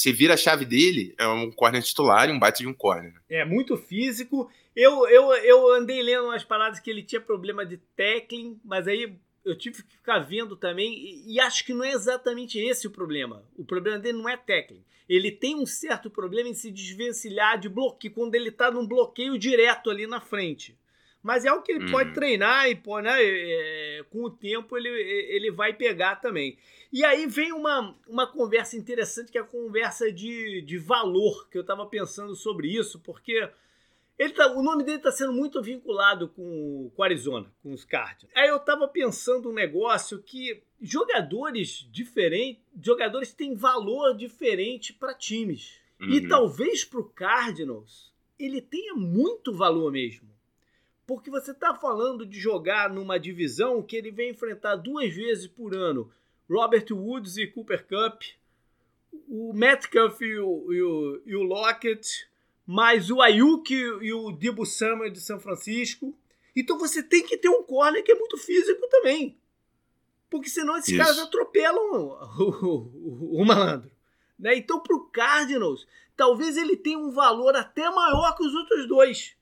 se 0.00 0.12
vira 0.12 0.32
a 0.32 0.36
chave 0.36 0.64
dele, 0.64 1.14
é 1.18 1.28
um 1.28 1.50
corner 1.50 1.82
titular 1.82 2.26
e 2.26 2.32
um 2.32 2.38
baita 2.38 2.60
de 2.60 2.66
um 2.66 2.72
corner. 2.72 3.12
É 3.28 3.44
muito 3.44 3.76
físico. 3.76 4.50
Eu, 4.74 5.06
eu, 5.06 5.34
eu 5.34 5.74
andei 5.74 6.02
lendo 6.02 6.24
umas 6.24 6.42
paradas 6.42 6.80
que 6.80 6.88
ele 6.88 7.02
tinha 7.02 7.20
problema 7.20 7.66
de 7.66 7.76
tackling, 7.94 8.58
mas 8.64 8.88
aí 8.88 9.14
eu 9.44 9.58
tive 9.58 9.82
que 9.82 9.92
ficar 9.92 10.20
vendo 10.20 10.56
também, 10.56 10.90
e, 10.90 11.34
e, 11.34 11.40
acho 11.40 11.66
que 11.66 11.74
não 11.74 11.84
é 11.84 11.92
exatamente 11.92 12.58
esse 12.58 12.86
o 12.86 12.90
problema. 12.90 13.44
O 13.54 13.62
problema 13.62 13.98
dele 13.98 14.16
não 14.16 14.28
é 14.28 14.38
técnico. 14.38 14.86
Ele 15.06 15.30
tem 15.30 15.56
um 15.56 15.66
certo 15.66 16.08
problema 16.08 16.48
em 16.48 16.54
se 16.54 16.70
desvencilhar 16.70 17.58
de 17.58 17.68
bloqueio, 17.68 18.14
quando 18.14 18.34
ele 18.34 18.48
está 18.48 18.70
num 18.70 18.86
bloqueio 18.86 19.38
direto 19.38 19.90
ali 19.90 20.06
na 20.06 20.20
frente. 20.20 20.78
Mas 21.22 21.44
é 21.44 21.48
algo 21.48 21.62
que 21.62 21.72
ele 21.72 21.84
uhum. 21.84 21.90
pode 21.90 22.14
treinar 22.14 22.68
e 22.68 22.74
pode, 22.74 23.06
né, 23.06 23.16
é, 23.20 24.04
com 24.10 24.24
o 24.24 24.30
tempo 24.30 24.76
ele, 24.76 24.88
ele 24.88 25.50
vai 25.50 25.72
pegar 25.74 26.16
também. 26.16 26.56
E 26.92 27.04
aí 27.04 27.26
vem 27.26 27.52
uma, 27.52 27.94
uma 28.08 28.26
conversa 28.26 28.76
interessante, 28.76 29.30
que 29.30 29.38
é 29.38 29.40
a 29.40 29.44
conversa 29.44 30.10
de, 30.10 30.62
de 30.62 30.78
valor, 30.78 31.48
que 31.48 31.58
eu 31.58 31.62
estava 31.62 31.86
pensando 31.86 32.34
sobre 32.34 32.68
isso, 32.68 32.98
porque 33.00 33.48
ele 34.18 34.32
tá, 34.32 34.52
o 34.52 34.62
nome 34.62 34.82
dele 34.82 34.98
está 34.98 35.12
sendo 35.12 35.32
muito 35.32 35.62
vinculado 35.62 36.28
com, 36.28 36.90
com 36.94 37.02
Arizona, 37.02 37.50
com 37.62 37.72
os 37.72 37.84
Cardinals. 37.84 38.36
Aí 38.36 38.48
eu 38.48 38.56
estava 38.56 38.88
pensando 38.88 39.48
um 39.50 39.54
negócio 39.54 40.22
que 40.22 40.62
jogadores 40.80 41.88
diferentes, 41.90 42.62
jogadores 42.82 43.32
têm 43.32 43.54
valor 43.54 44.16
diferente 44.16 44.92
para 44.92 45.14
times. 45.14 45.78
Uhum. 46.00 46.10
E 46.10 46.28
talvez 46.28 46.84
para 46.84 47.00
o 47.00 47.04
Cardinals 47.04 48.10
ele 48.38 48.60
tenha 48.60 48.94
muito 48.94 49.52
valor 49.52 49.92
mesmo. 49.92 50.28
Porque 51.10 51.28
você 51.28 51.50
está 51.50 51.74
falando 51.74 52.24
de 52.24 52.38
jogar 52.38 52.88
numa 52.88 53.18
divisão 53.18 53.82
que 53.82 53.96
ele 53.96 54.12
vem 54.12 54.30
enfrentar 54.30 54.76
duas 54.76 55.12
vezes 55.12 55.48
por 55.48 55.74
ano 55.74 56.08
Robert 56.48 56.86
Woods 56.92 57.36
e 57.36 57.48
Cooper 57.48 57.84
Cup, 57.84 58.22
o 59.26 59.52
Metcalf 59.52 60.20
e 60.20 60.38
o, 60.38 60.72
e 60.72 60.80
o, 60.80 61.22
e 61.26 61.34
o 61.34 61.42
Lockett, 61.42 62.28
mais 62.64 63.10
o 63.10 63.20
Ayuk 63.20 63.74
e 63.74 64.12
o 64.12 64.30
Debo 64.30 64.64
Samuel 64.64 65.10
de 65.10 65.20
São 65.20 65.40
Francisco. 65.40 66.16
Então 66.54 66.78
você 66.78 67.02
tem 67.02 67.26
que 67.26 67.36
ter 67.36 67.48
um 67.48 67.64
corner 67.64 68.04
que 68.04 68.12
é 68.12 68.14
muito 68.14 68.38
físico 68.38 68.86
também. 68.88 69.36
Porque 70.30 70.48
senão 70.48 70.76
esses 70.76 70.90
Isso. 70.90 70.98
caras 70.98 71.18
atropelam 71.18 71.92
o, 71.92 72.40
o, 72.40 73.40
o 73.42 73.44
malandro. 73.44 73.90
Né? 74.38 74.54
Então, 74.54 74.78
para 74.78 74.94
o 74.94 75.06
Cardinals, 75.06 75.88
talvez 76.16 76.56
ele 76.56 76.76
tenha 76.76 77.00
um 77.00 77.10
valor 77.10 77.56
até 77.56 77.90
maior 77.90 78.36
que 78.36 78.44
os 78.44 78.54
outros 78.54 78.86
dois. 78.86 79.39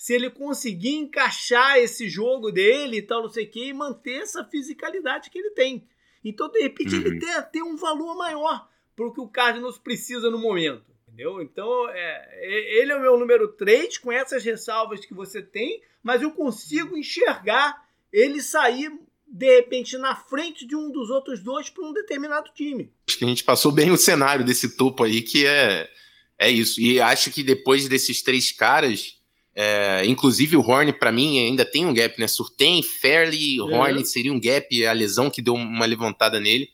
Se 0.00 0.14
ele 0.14 0.30
conseguir 0.30 0.94
encaixar 0.94 1.76
esse 1.76 2.08
jogo 2.08 2.50
dele 2.50 2.96
e 2.96 3.02
tal, 3.02 3.20
não 3.20 3.28
sei 3.28 3.44
o 3.44 3.50
quê, 3.50 3.66
e 3.66 3.72
manter 3.74 4.22
essa 4.22 4.42
fisicalidade 4.42 5.28
que 5.28 5.38
ele 5.38 5.50
tem. 5.50 5.86
Então, 6.24 6.50
de 6.50 6.58
repente, 6.58 6.94
uhum. 6.94 7.02
ele 7.02 7.18
tem, 7.18 7.42
tem 7.52 7.62
um 7.62 7.76
valor 7.76 8.16
maior 8.16 8.66
para 8.96 9.06
o 9.06 9.12
que 9.12 9.20
o 9.20 9.28
Cardinals 9.28 9.76
precisa 9.76 10.30
no 10.30 10.38
momento. 10.38 10.86
Entendeu? 11.06 11.42
Então, 11.42 11.86
é, 11.90 12.80
ele 12.80 12.92
é 12.92 12.96
o 12.96 13.02
meu 13.02 13.18
número 13.18 13.48
3, 13.48 13.98
com 13.98 14.10
essas 14.10 14.42
ressalvas 14.42 15.04
que 15.04 15.12
você 15.12 15.42
tem, 15.42 15.82
mas 16.02 16.22
eu 16.22 16.30
consigo 16.30 16.96
enxergar 16.96 17.86
ele 18.10 18.40
sair, 18.40 18.90
de 19.28 19.54
repente, 19.54 19.98
na 19.98 20.16
frente 20.16 20.66
de 20.66 20.74
um 20.74 20.90
dos 20.90 21.10
outros 21.10 21.40
dois 21.40 21.68
para 21.68 21.84
um 21.84 21.92
determinado 21.92 22.50
time. 22.54 22.90
Acho 23.06 23.18
que 23.18 23.24
a 23.26 23.28
gente 23.28 23.44
passou 23.44 23.70
bem 23.70 23.90
o 23.90 23.98
cenário 23.98 24.46
desse 24.46 24.78
topo 24.78 25.04
aí, 25.04 25.20
que 25.20 25.44
é, 25.44 25.90
é 26.38 26.50
isso. 26.50 26.80
E 26.80 26.98
acho 27.02 27.30
que 27.30 27.42
depois 27.42 27.86
desses 27.86 28.22
três 28.22 28.50
caras, 28.50 29.19
é, 29.62 30.06
inclusive 30.06 30.56
o 30.56 30.62
Horn, 30.62 30.90
para 30.90 31.12
mim, 31.12 31.38
ainda 31.38 31.66
tem 31.66 31.84
um 31.84 31.92
gap, 31.92 32.18
né? 32.18 32.26
Surtain, 32.26 32.82
Fairley, 32.82 33.58
é. 33.58 33.62
Horn 33.62 34.06
seria 34.06 34.32
um 34.32 34.40
gap, 34.40 34.86
a 34.86 34.92
lesão 34.92 35.28
que 35.28 35.42
deu 35.42 35.52
uma 35.52 35.84
levantada 35.84 36.40
nele. 36.40 36.70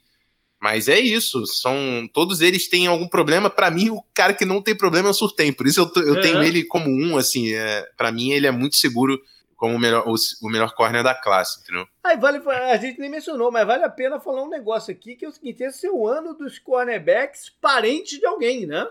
Mas 0.60 0.86
é 0.86 0.98
isso, 1.00 1.44
são 1.46 2.08
todos 2.14 2.40
eles 2.40 2.68
têm 2.68 2.86
algum 2.86 3.08
problema. 3.08 3.50
Para 3.50 3.72
mim, 3.72 3.90
o 3.90 4.00
cara 4.14 4.32
que 4.32 4.44
não 4.44 4.62
tem 4.62 4.74
problema 4.74 5.08
é 5.08 5.10
o 5.10 5.14
Surtem. 5.14 5.52
Por 5.52 5.66
isso 5.66 5.80
eu, 5.80 6.02
eu 6.02 6.16
é. 6.18 6.20
tenho 6.20 6.42
ele 6.44 6.62
como 6.62 6.88
um, 6.88 7.16
assim. 7.16 7.52
É, 7.52 7.84
para 7.96 8.12
mim, 8.12 8.30
ele 8.30 8.46
é 8.46 8.52
muito 8.52 8.76
seguro 8.76 9.20
como 9.56 9.74
o 9.74 9.78
melhor, 9.80 10.04
o, 10.06 10.14
o, 10.42 10.48
melhor 10.48 10.72
corner 10.72 11.02
da 11.02 11.14
classe, 11.14 11.60
entendeu? 11.60 11.88
Aí 12.04 12.16
vale, 12.16 12.38
a 12.48 12.76
gente 12.76 13.00
nem 13.00 13.10
mencionou, 13.10 13.50
mas 13.50 13.66
vale 13.66 13.84
a 13.84 13.90
pena 13.90 14.20
falar 14.20 14.44
um 14.44 14.48
negócio 14.48 14.92
aqui, 14.92 15.16
que 15.16 15.24
é 15.24 15.28
o 15.28 15.32
seguinte: 15.32 15.64
esse 15.64 15.86
é 15.86 15.90
o 15.90 16.06
ano 16.06 16.34
dos 16.34 16.60
cornerbacks 16.60 17.50
parentes 17.60 18.20
de 18.20 18.26
alguém, 18.26 18.64
né? 18.64 18.86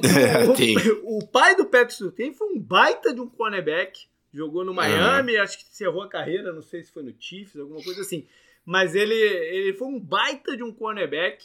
Porque 0.00 0.74
é, 0.86 0.92
o, 1.02 1.18
o, 1.18 1.26
pai 1.26 1.54
do 1.54 1.66
Patrick 1.66 1.94
Surtain 1.94 2.32
foi 2.32 2.48
um 2.48 2.58
baita 2.58 3.12
de 3.14 3.20
um 3.20 3.28
cornerback. 3.28 4.06
Jogou 4.32 4.64
no 4.64 4.72
Miami, 4.72 5.36
uhum. 5.36 5.42
acho 5.42 5.58
que 5.58 5.64
encerrou 5.64 6.02
a 6.02 6.08
carreira, 6.08 6.52
não 6.52 6.62
sei 6.62 6.82
se 6.82 6.90
foi 6.90 7.02
no 7.02 7.14
Chiefs, 7.18 7.60
alguma 7.60 7.82
coisa 7.82 8.00
assim 8.00 8.26
mas 8.64 8.94
ele, 8.94 9.14
ele 9.14 9.74
foi 9.74 9.88
um 9.88 9.98
baita 9.98 10.56
de 10.56 10.62
um 10.62 10.72
cornerback. 10.72 11.44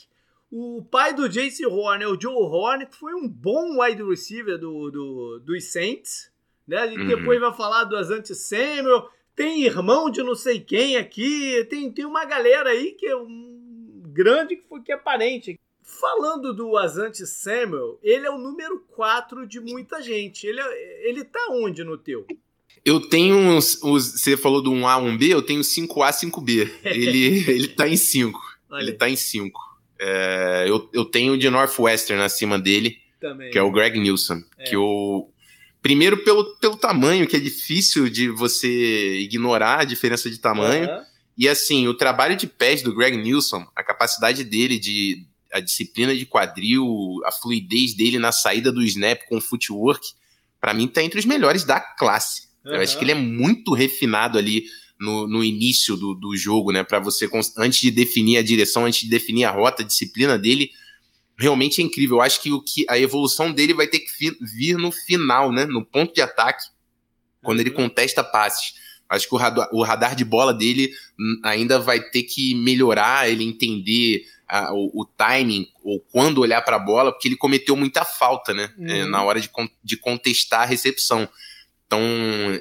O 0.52 0.84
pai 0.89 1.14
do 1.14 1.28
Jace 1.28 1.66
Horn 1.66 2.04
é 2.04 2.08
o 2.08 2.20
Joe 2.20 2.34
Horn, 2.34 2.86
que 2.86 2.95
foi 2.95 3.14
um 3.14 3.28
bom 3.28 3.82
wide 3.82 4.04
receiver 4.04 4.58
do, 4.58 4.89
do, 4.89 5.39
dos 5.39 5.72
Saints. 5.72 6.32
Né? 6.68 6.78
A 6.78 6.88
gente 6.88 7.02
uhum. 7.02 7.08
depois 7.08 7.39
vai 7.39 7.54
falar 7.54 7.84
do 7.86 7.98
Asante 7.98 8.34
Samuel. 8.34 9.10
Tem 9.36 9.64
irmão 9.64 10.10
de 10.10 10.24
não 10.24 10.36
sei 10.36 10.60
quem 10.60 10.95
aqui. 10.95 11.66
Tem, 11.70 11.91
tem 11.91 12.06
uma 12.06 12.26
galera 12.26 12.70
aí 12.70 12.91
que 12.91 13.08
é 13.08 13.16
um 13.16 14.04
grande 14.08 14.56
que 14.56 14.68
foi 14.68 14.82
que 14.82 14.91
é 14.91 14.98
parente. 14.98 15.60
Falando 15.88 16.54
do 16.54 16.78
Asante 16.78 17.26
Samuel, 17.26 17.98
ele 18.04 18.28
é 18.28 18.30
o 18.30 18.38
número 18.38 18.84
4 18.92 19.48
de 19.48 19.62
muita 19.62 20.02
gente. 20.02 20.46
Ele, 20.46 20.60
é, 20.60 21.10
ele 21.10 21.24
tá 21.24 21.48
onde 21.50 21.82
no 21.82 21.98
teu? 21.98 22.28
Eu 22.84 23.00
tenho 23.00 23.58
os, 23.58 23.82
os, 23.82 24.22
Você 24.22 24.36
falou 24.36 24.62
do 24.62 24.70
1A, 24.72 25.02
1B, 25.02 25.30
eu 25.30 25.42
tenho 25.42 25.62
5A, 25.62 26.12
5B. 26.12 26.70
Ele, 26.84 27.46
ele 27.50 27.68
tá 27.70 27.88
em 27.88 27.96
5. 27.96 28.40
Ele 28.74 28.92
tá 28.92 29.10
em 29.10 29.16
5. 29.16 29.60
É, 29.98 30.66
eu, 30.68 30.90
eu 30.94 31.06
tenho 31.06 31.38
de 31.38 31.50
Northwestern 31.50 32.22
acima 32.22 32.60
dele, 32.60 32.98
Também. 33.20 33.50
que 33.50 33.58
é 33.58 33.62
o 33.62 33.72
Greg 33.72 33.98
Nilsson. 33.98 34.44
É. 34.58 34.66
Que 34.66 34.76
eu. 34.76 35.32
Primeiro, 35.82 36.18
pelo, 36.18 36.44
pelo 36.58 36.76
tamanho, 36.76 37.26
que 37.26 37.38
é 37.38 37.40
difícil 37.40 38.10
de 38.10 38.30
você 38.30 39.20
ignorar 39.20 39.80
a 39.80 39.86
diferença 39.86 40.30
de 40.30 40.38
tamanho. 40.38 40.90
Uhum. 40.90 41.04
E 41.38 41.48
assim, 41.48 41.88
o 41.88 41.94
trabalho 41.94 42.36
de 42.36 42.46
pés 42.46 42.82
do 42.82 42.94
Greg 42.94 43.16
Nilsson, 43.16 43.66
a 43.76 43.84
capacidade 43.84 44.44
dele 44.44 44.78
de. 44.78 45.26
A 45.54 45.60
disciplina 45.60 46.16
de 46.16 46.26
quadril, 46.26 46.86
a 47.26 47.32
fluidez 47.32 47.95
dele 47.95 48.20
na 48.20 48.32
saída 48.32 48.72
do 48.72 48.84
snap 48.84 49.22
com 49.28 49.38
o 49.38 49.41
footwork, 49.41 50.06
para 50.60 50.74
mim 50.74 50.88
tá 50.88 51.04
entre 51.04 51.20
os 51.20 51.26
melhores 51.26 51.64
da 51.64 51.80
classe. 51.80 52.48
Uhum. 52.66 52.74
Eu 52.74 52.82
acho 52.82 52.98
que 52.98 53.04
ele 53.04 53.12
é 53.12 53.16
muito 53.16 53.74
refinado 53.74 54.38
ali 54.38 54.66
no, 55.00 55.28
no 55.28 55.43
início 55.43 55.95
do, 55.95 56.14
do 56.16 56.36
jogo, 56.36 56.72
né? 56.72 56.84
Para 56.84 57.00
você, 57.00 57.30
antes 57.58 57.80
de 57.80 57.91
definir 57.91 58.38
a 58.38 58.43
direção, 58.43 58.86
antes 58.86 59.02
de 59.02 59.10
definir 59.10 59.45
a 59.45 59.52
rota, 59.52 59.84
a 59.84 59.86
disciplina 59.86 60.38
dele, 60.38 60.72
realmente 61.38 61.82
é 61.82 61.84
incrível. 61.84 62.18
Eu 62.18 62.22
acho 62.22 62.41
que, 62.41 62.52
o 62.52 62.62
que 62.62 62.86
a 62.89 62.98
evolução 62.98 63.52
dele 63.52 63.74
vai 63.74 63.88
ter 63.88 64.00
que 64.00 64.12
vir 64.41 64.78
no 64.78 64.91
final, 64.91 65.52
né? 65.52 65.66
No 65.66 65.86
ponto 65.86 66.14
de 66.14 66.22
ataque, 66.22 66.64
quando 67.43 67.60
ele 67.60 67.70
uhum. 67.70 67.76
contesta 67.76 68.24
passes. 68.24 68.74
Acho 69.10 69.28
que 69.28 69.36
o 69.36 69.38
radar, 69.38 69.70
o 69.72 69.84
radar 69.84 70.16
de 70.16 70.26
bola 70.26 70.53
dele 70.53 70.91
hum, 71.20 71.39
ainda 71.43 71.80
vai 71.80 71.99
ter 71.99 72.24
que 72.24 72.53
melhorar, 72.55 73.30
ele 73.30 73.43
entender 73.43 74.26
a, 74.47 74.74
o, 74.74 75.01
o, 75.01 75.05
timing 75.05 75.68
ou 75.84 75.99
quando 76.12 76.39
olhar 76.39 76.62
para 76.62 76.78
a 76.78 76.80
bola, 76.80 77.12
porque 77.12 77.28
ele 77.28 77.36
cometeu 77.36 77.76
muita 77.76 78.05
falta, 78.05 78.53
né? 78.53 78.74
É, 78.80 78.82
uhum. 78.82 78.89
É, 78.89 79.05
na 79.05 79.24
hora 79.24 79.39
de, 79.39 79.49
de 79.84 79.97
contestar 79.97 80.62
a 80.62 80.66
recepção. 80.66 81.28
Então, 81.86 82.01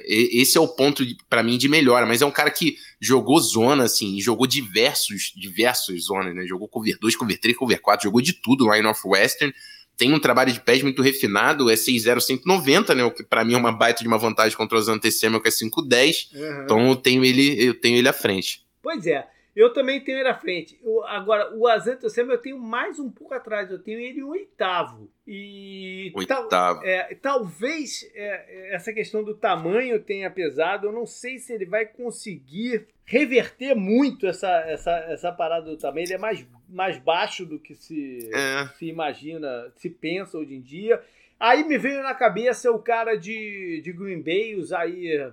esse 0.05 0.57
é 0.57 0.61
o 0.61 0.69
ponto 0.69 1.05
para 1.29 1.43
mim 1.43 1.59
de 1.59 1.69
melhora, 1.69 2.07
mas 2.07 2.23
é 2.23 2.27
um 2.27 2.31
cara 2.31 2.49
que 2.49 2.77
jogou 3.01 3.41
zona, 3.41 3.83
assim, 3.83 4.21
jogou 4.21 4.47
diversos, 4.47 5.33
diversos 5.35 6.05
zonas, 6.05 6.33
né? 6.33 6.47
Jogou 6.47 6.69
cover 6.69 6.97
2, 7.01 7.17
cover 7.17 7.41
3, 7.41 7.57
cover 7.57 7.81
4, 7.81 8.05
jogou 8.05 8.21
de 8.21 8.33
tudo 8.35 8.67
lá 8.67 8.79
em 8.79 8.83
Northwestern. 8.83 9.53
Tem 9.97 10.13
um 10.13 10.19
trabalho 10.19 10.53
de 10.53 10.61
pés 10.61 10.83
muito 10.83 11.01
refinado, 11.03 11.71
é 11.71 11.75
6'0", 11.75 12.21
190, 12.21 12.95
né? 12.95 13.05
O 13.05 13.11
que 13.11 13.23
para 13.23 13.45
mim 13.45 13.55
é 13.55 13.57
uma 13.57 13.73
baita 13.73 14.03
de 14.03 14.09
uma 14.09 14.19
vantagem 14.19 14.57
contra 14.57 14.77
os 14.77 14.89
antecêmeros, 14.89 15.43
que 15.43 15.49
é 15.49 15.53
5'10". 15.53 16.29
Uhum. 16.35 16.63
Então 16.65 16.89
eu 16.89 16.97
tenho 16.97 17.25
ele, 17.25 17.63
eu 17.63 17.75
tenho 17.75 17.97
ele 17.97 18.09
à 18.09 18.13
frente. 18.13 18.63
Pois 18.83 19.07
é. 19.07 19.27
Eu 19.57 19.73
também 19.73 19.99
tenho 20.05 20.19
ele 20.19 20.29
à 20.29 20.35
frente. 20.35 20.79
Eu, 20.85 21.03
agora, 21.07 21.57
o 21.57 21.67
Azento 21.67 22.11
Sema 22.11 22.35
eu 22.35 22.39
tenho 22.39 22.59
mais 22.59 22.99
um 22.99 23.11
pouco 23.11 23.33
atrás. 23.33 23.71
Eu 23.71 23.79
tenho 23.79 23.99
ele 23.99 24.21
em 24.21 24.23
oitavo. 24.23 25.11
E 25.27 26.13
oitavo. 26.15 26.51
Tal, 26.51 26.85
é, 26.85 27.15
talvez 27.15 28.07
é, 28.15 28.75
essa 28.75 28.93
questão 28.93 29.25
do 29.25 29.35
tamanho 29.35 29.99
tenha 29.99 30.31
pesado. 30.31 30.87
Eu 30.87 30.93
não 30.93 31.07
sei 31.07 31.39
se 31.39 31.55
ele 31.55 31.65
vai 31.65 31.87
conseguir 31.87 32.87
reverter 33.07 33.75
muito 33.75 34.27
essa, 34.27 34.51
essa, 34.69 34.91
essa 35.09 35.33
parada 35.33 35.71
do 35.71 35.79
tamanho. 35.79 36.05
Ele 36.05 36.15
é 36.15 36.19
mais, 36.19 36.47
mais 36.69 36.99
baixo 36.99 37.47
do 37.47 37.59
que 37.59 37.75
se, 37.75 38.31
é. 38.35 38.69
se 38.77 38.85
imagina, 38.85 39.73
se 39.75 39.89
pensa 39.89 40.37
hoje 40.37 40.55
em 40.55 40.61
dia. 40.61 41.03
Aí 41.41 41.65
me 41.65 41.79
veio 41.79 42.03
na 42.03 42.15
cabeça 42.15 42.71
o 42.71 42.79
cara 42.79 43.17
de, 43.17 43.81
de 43.83 43.91
Green 43.91 44.21
Bay, 44.21 44.55
o 44.55 44.63
Zaire. 44.63 45.33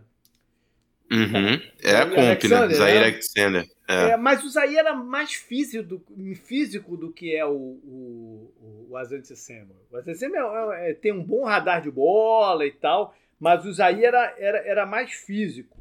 Uhum. 1.14 1.62
É 1.84 1.96
a 1.96 2.06
comp, 2.08 2.44
né? 2.44 2.68
Zaire 2.70 3.00
né? 3.00 3.06
Alexander. 3.06 3.66
É. 3.88 4.10
É, 4.12 4.18
mas 4.18 4.44
o 4.44 4.50
Zaire 4.50 4.78
era 4.78 4.96
mais 4.96 5.34
físico 5.34 5.84
do, 5.84 6.04
físico 6.36 6.98
do 6.98 7.12
que 7.12 7.36
é 7.36 7.46
o, 7.46 7.52
o, 7.52 8.88
o 8.90 8.98
Asante 8.98 9.36
Samuel. 9.36 9.86
O 9.92 9.98
Asante 9.98 10.18
Samuel 10.18 10.74
é, 10.74 10.90
é, 10.90 10.94
tem 10.96 11.12
um 11.12 11.24
bom 11.24 11.46
radar 11.46 11.82
de 11.84 11.92
bola 11.92 12.66
e 12.66 12.72
tal, 12.72 13.16
mas 13.40 13.64
o 13.64 13.72
Zaire 13.72 14.04
era, 14.04 14.36
era, 14.40 14.58
era 14.66 14.86
mais 14.88 15.12
físico. 15.12 15.78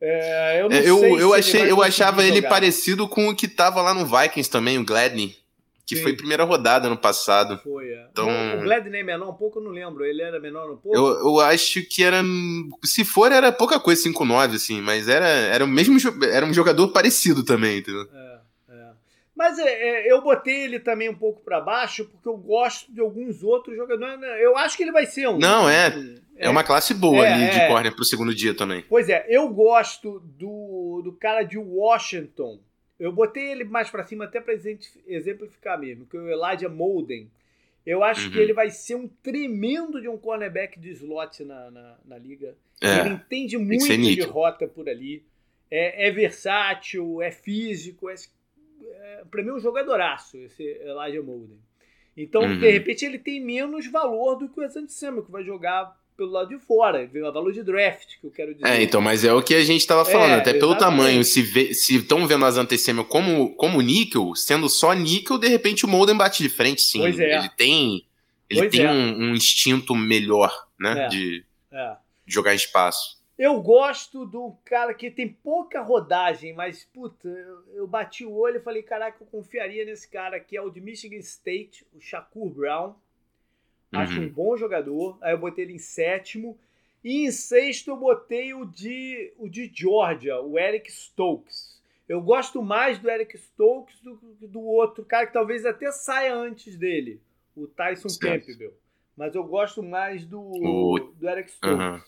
É, 0.00 0.62
eu, 0.62 0.70
é, 0.70 0.88
eu, 0.88 1.18
eu, 1.18 1.34
achei, 1.34 1.70
eu 1.70 1.82
achava 1.82 2.24
ele 2.24 2.40
parecido 2.40 3.06
com 3.08 3.28
o 3.28 3.36
que 3.36 3.48
tava 3.48 3.82
lá 3.82 3.92
no 3.92 4.06
Vikings 4.06 4.50
também, 4.50 4.78
o 4.78 4.84
Gladney. 4.84 5.36
Que 5.86 5.94
Sim. 5.94 6.02
foi 6.02 6.16
primeira 6.16 6.42
rodada 6.42 6.88
no 6.88 6.98
passado. 6.98 7.60
Foi, 7.62 7.88
é. 7.88 8.08
Então... 8.10 8.28
O 8.58 8.62
Gladney 8.62 9.00
é 9.00 9.04
menor 9.04 9.30
um 9.30 9.34
pouco, 9.34 9.60
eu 9.60 9.62
não 9.62 9.70
lembro. 9.70 10.04
Ele 10.04 10.20
era 10.20 10.40
menor 10.40 10.68
um 10.68 10.76
pouco? 10.76 10.98
Eu, 10.98 11.06
eu 11.06 11.40
acho 11.40 11.80
que 11.88 12.02
era. 12.02 12.20
Se 12.82 13.04
for, 13.04 13.30
era 13.30 13.52
pouca 13.52 13.78
coisa, 13.78 14.02
5-9, 14.10 14.56
assim, 14.56 14.80
mas 14.80 15.08
era, 15.08 15.28
era 15.28 15.64
o 15.64 15.68
mesmo. 15.68 15.96
Era 16.24 16.44
um 16.44 16.52
jogador 16.52 16.88
parecido 16.88 17.44
também, 17.44 17.78
entendeu? 17.78 18.04
É, 18.12 18.38
é. 18.68 18.88
Mas 19.32 19.60
é, 19.60 20.08
é, 20.08 20.12
eu 20.12 20.20
botei 20.22 20.64
ele 20.64 20.80
também 20.80 21.08
um 21.08 21.14
pouco 21.14 21.40
para 21.44 21.60
baixo, 21.60 22.04
porque 22.06 22.28
eu 22.28 22.36
gosto 22.36 22.92
de 22.92 23.00
alguns 23.00 23.44
outros 23.44 23.76
jogadores. 23.76 24.20
Eu 24.40 24.56
acho 24.56 24.76
que 24.76 24.82
ele 24.82 24.92
vai 24.92 25.06
ser 25.06 25.28
um. 25.28 25.38
Não, 25.38 25.68
é. 25.68 25.94
É, 26.36 26.50
uma 26.50 26.64
classe 26.64 26.92
boa 26.92 27.24
é, 27.24 27.32
ali 27.32 27.50
de 27.50 27.60
é. 27.60 27.68
corner 27.68 27.94
pro 27.94 28.04
segundo 28.04 28.34
dia 28.34 28.54
também. 28.54 28.84
Pois 28.88 29.08
é, 29.08 29.24
eu 29.28 29.48
gosto 29.48 30.20
do, 30.36 31.00
do 31.02 31.12
cara 31.12 31.44
de 31.44 31.56
Washington 31.56 32.58
eu 32.98 33.12
botei 33.12 33.50
ele 33.50 33.64
mais 33.64 33.90
para 33.90 34.04
cima 34.04 34.24
até 34.24 34.40
para 34.40 34.54
exemplificar 35.06 35.78
mesmo, 35.78 36.06
que 36.06 36.16
é 36.16 36.20
o 36.20 36.28
Elijah 36.28 36.68
Molden. 36.68 37.30
Eu 37.84 38.02
acho 38.02 38.26
uhum. 38.26 38.32
que 38.32 38.38
ele 38.38 38.52
vai 38.52 38.70
ser 38.70 38.96
um 38.96 39.06
tremendo 39.06 40.00
de 40.00 40.08
um 40.08 40.18
cornerback 40.18 40.80
de 40.80 40.90
slot 40.90 41.44
na, 41.44 41.70
na, 41.70 41.98
na 42.04 42.18
liga. 42.18 42.56
É, 42.80 43.00
ele 43.00 43.10
entende 43.10 43.56
muito 43.56 43.86
de 43.86 44.20
rota 44.22 44.66
por 44.66 44.88
ali. 44.88 45.24
É, 45.70 46.08
é 46.08 46.10
versátil, 46.10 47.22
é 47.22 47.30
físico. 47.30 48.08
É, 48.10 48.14
é, 48.82 49.24
para 49.30 49.42
mim, 49.42 49.50
é 49.50 49.54
um 49.54 49.60
jogadoraço 49.60 50.36
esse 50.38 50.64
Elijah 50.64 51.22
Molden. 51.22 51.60
Então, 52.16 52.42
uhum. 52.42 52.58
de 52.58 52.70
repente, 52.70 53.04
ele 53.04 53.18
tem 53.18 53.40
menos 53.40 53.86
valor 53.86 54.36
do 54.36 54.48
que 54.48 54.58
o 54.58 54.64
Asante 54.64 54.92
Samuel, 54.92 55.24
que 55.24 55.30
vai 55.30 55.44
jogar 55.44 55.96
pelo 56.16 56.30
lado 56.30 56.48
de 56.48 56.58
fora, 56.58 57.06
vem 57.06 57.22
o 57.22 57.32
valor 57.32 57.52
de 57.52 57.62
draft, 57.62 58.18
que 58.20 58.26
eu 58.26 58.30
quero 58.30 58.54
dizer. 58.54 58.66
É, 58.66 58.82
então, 58.82 59.00
mas 59.00 59.24
é 59.24 59.32
o 59.32 59.42
que 59.42 59.54
a 59.54 59.62
gente 59.62 59.80
estava 59.80 60.04
falando, 60.04 60.30
é, 60.30 60.34
até 60.34 60.50
exatamente. 60.50 60.60
pelo 60.60 60.74
tamanho. 60.76 61.24
Se 61.24 61.96
estão 61.96 62.26
vendo 62.26 62.44
as 62.44 62.56
antecêmias 62.56 63.06
como, 63.08 63.54
como 63.56 63.80
níquel, 63.80 64.34
sendo 64.34 64.68
só 64.68 64.92
níquel, 64.94 65.38
de 65.38 65.48
repente 65.48 65.84
o 65.84 65.88
Molden 65.88 66.16
bate 66.16 66.42
de 66.42 66.48
frente, 66.48 66.80
sim. 66.80 67.00
Pois 67.00 67.18
é. 67.18 67.38
Ele 67.38 67.48
tem, 67.50 68.06
ele 68.48 68.68
tem 68.68 68.84
é. 68.84 68.90
um, 68.90 69.30
um, 69.30 69.34
instinto 69.34 69.94
melhor, 69.94 70.52
né? 70.80 71.04
É. 71.04 71.08
De, 71.08 71.44
é. 71.70 71.96
jogar 72.26 72.54
espaço. 72.54 73.16
Eu 73.38 73.60
gosto 73.60 74.24
do 74.24 74.56
cara 74.64 74.94
que 74.94 75.10
tem 75.10 75.28
pouca 75.28 75.82
rodagem, 75.82 76.54
mas, 76.54 76.84
puta, 76.84 77.28
eu, 77.28 77.74
eu 77.74 77.86
bati 77.86 78.24
o 78.24 78.34
olho 78.34 78.56
e 78.56 78.62
falei, 78.62 78.82
caraca, 78.82 79.22
eu 79.22 79.26
confiaria 79.26 79.84
nesse 79.84 80.08
cara 80.08 80.40
que 80.40 80.56
é 80.56 80.62
o 80.62 80.70
de 80.70 80.80
Michigan 80.80 81.18
State, 81.18 81.86
o 81.92 82.00
Shakur 82.00 82.48
Brown. 82.48 82.94
Acho 83.92 84.18
uhum. 84.20 84.26
um 84.26 84.28
bom 84.28 84.56
jogador. 84.56 85.18
Aí 85.20 85.32
eu 85.32 85.38
botei 85.38 85.64
ele 85.64 85.74
em 85.74 85.78
sétimo. 85.78 86.58
E 87.04 87.24
em 87.24 87.30
sexto 87.30 87.90
eu 87.90 87.96
botei 87.96 88.52
o 88.52 88.64
de, 88.64 89.32
o 89.38 89.48
de 89.48 89.70
Georgia, 89.72 90.40
o 90.40 90.58
Eric 90.58 90.90
Stokes. 90.90 91.80
Eu 92.08 92.20
gosto 92.20 92.62
mais 92.62 92.98
do 92.98 93.08
Eric 93.08 93.36
Stokes 93.36 94.00
do 94.00 94.16
que 94.38 94.46
do 94.46 94.60
outro 94.60 95.04
cara 95.04 95.26
que 95.26 95.32
talvez 95.32 95.64
até 95.64 95.90
saia 95.92 96.34
antes 96.34 96.76
dele, 96.76 97.20
o 97.56 97.66
Tyson 97.66 98.08
certo. 98.08 98.46
Campbell. 98.46 98.74
Mas 99.16 99.34
eu 99.34 99.44
gosto 99.44 99.82
mais 99.82 100.24
do, 100.24 100.40
o... 100.40 100.98
do 100.98 101.28
Eric 101.28 101.50
Stokes. 101.50 101.78
Uhum. 101.78 102.00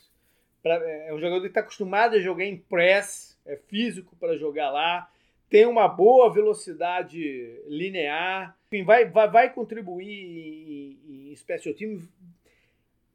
Pra, 0.62 0.74
é 0.74 1.14
um 1.14 1.20
jogador 1.20 1.42
que 1.42 1.48
está 1.48 1.60
acostumado 1.60 2.16
a 2.16 2.20
jogar 2.20 2.44
em 2.44 2.56
press, 2.56 3.38
é 3.46 3.56
físico 3.56 4.16
para 4.16 4.36
jogar 4.36 4.70
lá 4.70 5.08
tem 5.48 5.66
uma 5.66 5.88
boa 5.88 6.32
velocidade 6.32 7.62
linear, 7.66 8.56
enfim, 8.70 8.84
vai, 8.84 9.06
vai, 9.06 9.30
vai 9.30 9.52
contribuir 9.52 10.06
em, 10.06 11.30
em 11.30 11.36
special 11.36 11.74
team. 11.74 12.02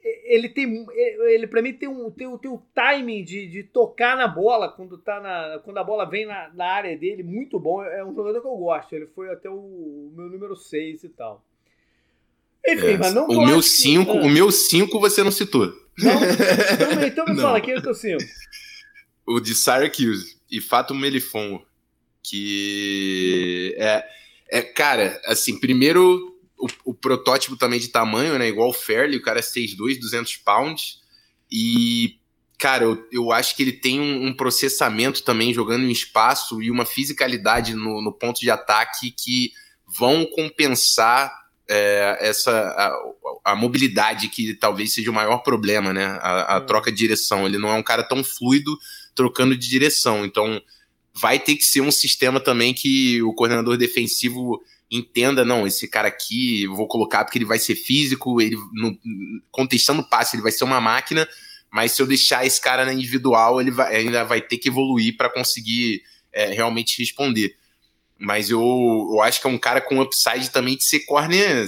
Ele 0.02 0.50
tem, 0.50 0.86
ele 1.30 1.48
para 1.48 1.62
mim 1.62 1.74
tem 1.74 1.88
um, 1.88 2.12
tem, 2.12 2.38
tem 2.38 2.52
um 2.52 2.62
timing 2.76 3.24
de, 3.24 3.48
de 3.48 3.64
tocar 3.64 4.18
na 4.18 4.28
bola 4.28 4.70
quando, 4.70 4.98
tá 4.98 5.22
na, 5.22 5.60
quando 5.60 5.78
a 5.78 5.84
bola 5.84 6.10
vem 6.10 6.26
na, 6.26 6.50
na 6.54 6.66
área 6.66 6.98
dele, 6.98 7.24
muito 7.24 7.58
bom. 7.58 7.82
É 7.84 8.04
um 8.04 8.14
jogador 8.14 8.42
que 8.42 8.48
eu 8.48 8.58
gosto. 8.58 8.94
Ele 8.94 9.08
foi 9.08 9.32
até 9.32 9.50
o 9.50 10.12
meu 10.14 10.28
número 10.30 10.56
6 10.58 11.06
e 11.06 11.10
tal. 11.10 11.44
Enfim, 12.68 12.94
é, 12.94 12.98
mas 12.98 13.14
não 13.14 13.28
o 13.28 13.46
meu 13.46 13.62
5, 13.62 14.12
que... 14.12 14.18
o 14.20 14.30
meu 14.30 14.52
5 14.52 15.00
você 15.00 15.24
não 15.24 15.32
citou. 15.32 15.68
Não? 15.98 16.14
Então, 16.24 17.08
então 17.08 17.26
me 17.26 17.34
não. 17.36 17.42
fala, 17.42 17.62
quem 17.62 17.74
é 17.74 17.78
o 17.78 17.82
teu 17.82 17.94
5? 17.94 18.18
O 19.26 19.40
de 19.40 19.56
Syracuse 19.56 20.38
e 20.52 20.60
Fato 20.60 20.94
Melifon 20.94 21.64
que 22.24 23.76
é, 23.78 24.04
é 24.54 24.62
cara, 24.62 25.20
assim, 25.26 25.60
primeiro 25.60 26.38
o, 26.56 26.68
o, 26.86 26.94
protótipo 26.94 27.58
também 27.58 27.80
de 27.80 27.88
tamanho, 27.88 28.38
né, 28.38 28.48
igual 28.48 28.70
o 28.70 28.74
Fairley, 28.74 29.18
o 29.18 29.22
cara 29.22 29.40
é 29.40 29.42
6'2", 29.42 30.00
200 30.00 30.38
pounds, 30.38 31.02
e, 31.52 32.20
cara, 32.60 32.84
eu, 32.84 33.04
eu 33.12 33.32
acho 33.32 33.56
que 33.56 33.64
ele 33.64 33.72
tem 33.72 34.00
um, 34.00 34.28
um 34.28 34.34
processamento 34.34 35.24
também 35.24 35.52
jogando 35.52 35.86
em 35.86 35.92
espaço 35.92 36.62
e 36.62 36.70
uma 36.70 36.86
fisicalidade 36.86 37.74
no, 37.74 38.00
no 38.00 38.14
ponto 38.14 38.40
de 38.40 38.52
ataque 38.52 39.10
que 39.10 39.52
vão 39.98 40.24
compensar 40.24 41.34
é, 41.68 42.18
essa 42.22 42.52
a, 42.52 43.52
a, 43.52 43.56
mobilidade 43.56 44.28
que 44.28 44.54
talvez 44.54 44.94
seja 44.94 45.10
o 45.10 45.14
maior 45.14 45.40
problema, 45.40 45.92
né? 45.92 46.06
A, 46.22 46.56
a 46.56 46.58
hum. 46.60 46.66
troca 46.66 46.92
de 46.92 46.98
direção. 46.98 47.46
Ele 47.46 47.58
não 47.58 47.70
é 47.70 47.74
um 47.74 47.84
cara 47.84 48.04
tão 48.04 48.24
fluido 48.24 48.78
trocando 49.16 49.56
de 49.56 49.68
direção. 49.68 50.26
Então, 50.26 50.62
vai 51.14 51.40
ter 51.40 51.56
que 51.56 51.64
ser 51.64 51.82
um 51.82 51.92
sistema 51.92 52.40
também 52.40 52.74
que 52.74 53.22
o 53.22 53.34
coordenador 53.34 53.78
defensivo 53.78 54.62
entenda, 54.90 55.46
não, 55.46 55.66
esse 55.66 55.88
cara 55.88 56.08
aqui 56.08 56.68
vou 56.68 56.88
colocar 56.88 57.24
porque 57.24 57.38
ele 57.38 57.46
vai 57.46 57.60
ser 57.60 57.76
físico, 57.76 58.42
ele 58.42 58.56
no, 58.74 58.98
contestando 59.52 60.08
passe, 60.08 60.36
ele 60.36 60.44
vai 60.44 60.52
ser 60.52 60.64
uma 60.64 60.82
máquina, 60.82 61.28
mas 61.72 61.92
se 61.92 62.02
eu 62.02 62.08
deixar 62.08 62.46
esse 62.46 62.62
cara 62.62 62.86
na 62.86 62.94
individual, 62.94 63.60
ele 63.60 63.72
vai, 63.72 63.96
ainda 63.96 64.24
vai 64.24 64.42
ter 64.42 64.58
que 64.58 64.70
evoluir 64.70 65.18
para 65.18 65.30
conseguir 65.30 66.04
é, 66.32 66.52
realmente 66.52 67.00
responder. 67.00 67.56
Mas 68.20 68.50
eu, 68.50 68.62
eu 68.62 69.22
acho 69.22 69.42
que 69.42 69.48
é 69.48 69.50
um 69.50 69.58
cara 69.58 69.82
com 69.82 70.00
upside 70.00 70.52
também 70.52 70.78
de 70.78 70.84
ser 70.84 71.00
corner. 71.02 71.66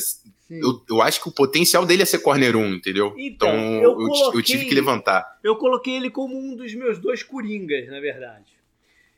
Eu, 0.50 0.84
eu 0.88 1.02
acho 1.02 1.22
que 1.22 1.28
o 1.28 1.32
potencial 1.32 1.86
dele 1.86 2.04
é 2.04 2.06
ser 2.06 2.20
corner 2.20 2.56
1, 2.56 2.76
entendeu? 2.76 3.14
Então, 3.18 3.50
então 3.50 3.82
eu, 3.82 4.00
eu, 4.00 4.08
coloquei, 4.08 4.40
eu 4.40 4.44
tive 4.44 4.66
que 4.66 4.76
levantar. 4.76 5.40
Eu 5.44 5.56
coloquei 5.56 5.96
ele 5.96 6.12
como 6.12 6.38
um 6.38 6.56
dos 6.56 6.74
meus 6.76 7.00
dois 7.00 7.24
coringas, 7.24 7.88
na 7.88 8.00
verdade 8.00 8.55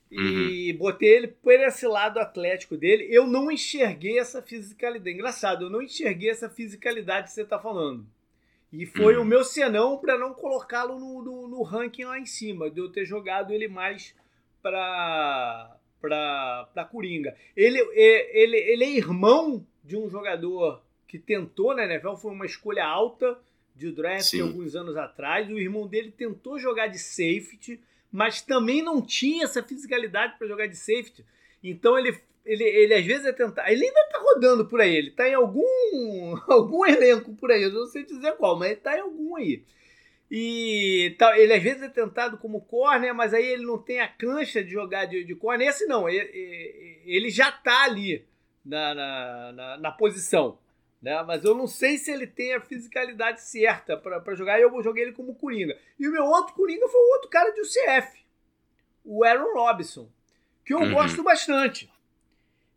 e 0.10 0.72
uhum. 0.72 0.78
botei 0.78 1.10
ele 1.10 1.28
por 1.28 1.54
esse 1.54 1.86
lado 1.86 2.20
atlético 2.20 2.78
dele. 2.78 3.08
Eu 3.10 3.28
não 3.28 3.52
enxerguei 3.52 4.18
essa 4.18 4.42
fisicalidade. 4.42 5.14
Engraçado, 5.14 5.66
eu 5.66 5.70
não 5.70 5.82
enxerguei 5.82 6.30
essa 6.30 6.50
fisicalidade 6.50 7.28
que 7.28 7.34
você 7.34 7.42
está 7.42 7.60
falando. 7.60 8.06
E 8.72 8.86
foi 8.86 9.16
uhum. 9.16 9.24
o 9.24 9.26
meu 9.26 9.44
senão 9.44 9.98
para 9.98 10.18
não 10.18 10.34
colocá-lo 10.34 11.00
no, 11.00 11.22
no, 11.22 11.48
no, 11.48 11.64
ranking 11.64 12.04
lá 12.04 12.20
em 12.20 12.26
cima, 12.26 12.70
de 12.70 12.80
eu 12.80 12.90
ter 12.90 13.06
jogado 13.06 13.54
ele 13.54 13.68
mais 13.68 14.14
para 14.62 15.74
para 16.00 16.88
Coringa. 16.92 17.36
Ele, 17.56 17.80
ele, 17.94 18.58
ele 18.58 18.84
é 18.84 18.90
irmão 18.90 19.66
de 19.84 19.98
um 19.98 20.08
jogador 20.10 20.82
que 21.08 21.18
tentou 21.18 21.76
na 21.76 21.86
NFL, 21.86 22.16
foi 22.16 22.32
uma 22.32 22.46
escolha 22.46 22.86
alta 22.86 23.38
de 23.76 23.92
draft 23.92 24.26
Sim. 24.26 24.42
alguns 24.42 24.76
anos 24.76 24.96
atrás. 24.96 25.50
O 25.50 25.58
irmão 25.58 25.88
dele 25.88 26.12
tentou 26.12 26.60
jogar 26.60 26.88
de 26.88 27.00
safety, 27.00 27.82
mas 28.12 28.42
também 28.42 28.82
não 28.82 29.02
tinha 29.02 29.44
essa 29.44 29.64
fisicalidade 29.64 30.38
para 30.38 30.48
jogar 30.48 30.68
de 30.68 30.76
safety. 30.76 31.26
Então 31.64 31.98
ele, 31.98 32.18
ele, 32.46 32.64
ele 32.64 32.94
às 32.94 33.06
vezes 33.06 33.26
é 33.26 33.34
tentar. 33.34 33.72
Ele 33.72 33.86
ainda 33.86 34.10
tá 34.12 34.20
rodando 34.20 34.66
por 34.66 34.82
aí, 34.82 34.96
ele 34.96 35.12
tá 35.12 35.28
em 35.28 35.34
algum, 35.34 36.36
algum 36.48 36.86
elenco 36.86 37.34
por 37.36 37.52
aí, 37.52 37.64
eu 37.64 37.74
não 37.74 37.86
sei 37.86 38.04
dizer 38.04 38.34
qual, 38.34 38.58
mas 38.58 38.72
ele 38.72 38.80
tá 38.80 38.98
em 38.98 39.02
algum 39.02 39.36
aí. 39.36 39.64
E 40.30 41.16
tá, 41.18 41.40
ele 41.40 41.54
às 41.54 41.64
vezes 41.64 41.84
é 41.84 41.90
tentado 41.90 42.38
como 42.38 42.62
corner, 42.62 43.16
mas 43.16 43.34
aí 43.34 43.46
ele 43.46 43.66
não 43.66 43.78
tem 43.78 44.02
a 44.02 44.08
cancha 44.08 44.62
de 44.62 44.72
jogar 44.72 45.06
de, 45.06 45.24
de 45.24 45.36
corner. 45.36 45.68
Esse 45.68 45.86
não, 45.86 46.10
ele, 46.10 47.02
ele 47.06 47.30
já 47.30 47.50
tá 47.50 47.86
ali 47.86 48.26
na, 48.66 48.94
na, 48.94 49.52
na, 49.54 49.78
na 49.78 49.92
posição. 49.92 50.58
Né? 51.02 51.22
Mas 51.24 51.44
eu 51.44 51.54
não 51.54 51.68
sei 51.68 51.98
se 51.98 52.12
ele 52.12 52.26
tem 52.26 52.54
a 52.54 52.62
fisicalidade 52.62 53.42
certa 53.42 53.96
para 53.98 54.36
jogar 54.36 54.60
e 54.60 54.64
eu 54.64 54.72
vou 54.72 54.82
jogar 54.82 55.02
ele 55.02 55.12
como 55.12 55.36
Coringa. 55.36 55.78
E 56.00 56.08
o 56.08 56.12
meu 56.12 56.26
outro 56.26 56.54
Coringa 56.54 56.88
foi 56.88 57.00
o 57.00 57.14
outro 57.14 57.30
cara 57.30 57.52
de 57.52 57.62
UCF, 57.62 58.26
o 59.06 59.24
Aaron 59.24 59.54
Robinson, 59.54 60.10
que 60.66 60.74
eu 60.74 60.80
uhum. 60.80 60.94
gosto 60.94 61.24
bastante. 61.24 61.92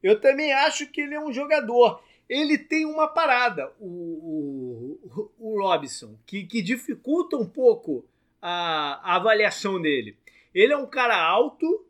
Eu 0.02 0.20
também 0.20 0.52
acho 0.52 0.86
que 0.86 1.00
ele 1.00 1.14
é 1.14 1.20
um 1.20 1.32
jogador. 1.32 2.02
Ele 2.28 2.56
tem 2.56 2.86
uma 2.86 3.08
parada, 3.08 3.72
o, 3.80 4.98
o, 5.04 5.30
o 5.38 5.60
Robinson, 5.60 6.16
que, 6.24 6.44
que 6.44 6.62
dificulta 6.62 7.36
um 7.36 7.46
pouco 7.46 8.04
a, 8.40 9.00
a 9.02 9.16
avaliação 9.16 9.80
dele. 9.80 10.16
Ele 10.54 10.72
é 10.72 10.76
um 10.76 10.86
cara 10.86 11.20
alto 11.20 11.84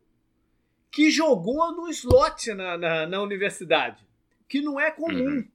que 0.91 1.11
jogou 1.11 1.72
no 1.72 1.89
slot 1.89 2.53
na, 2.55 2.76
na, 2.76 3.07
na 3.07 3.22
universidade, 3.22 4.03
que 4.49 4.61
não 4.61 4.81
é 4.81 4.91
comum. 4.91 5.24
Uhum. 5.24 5.49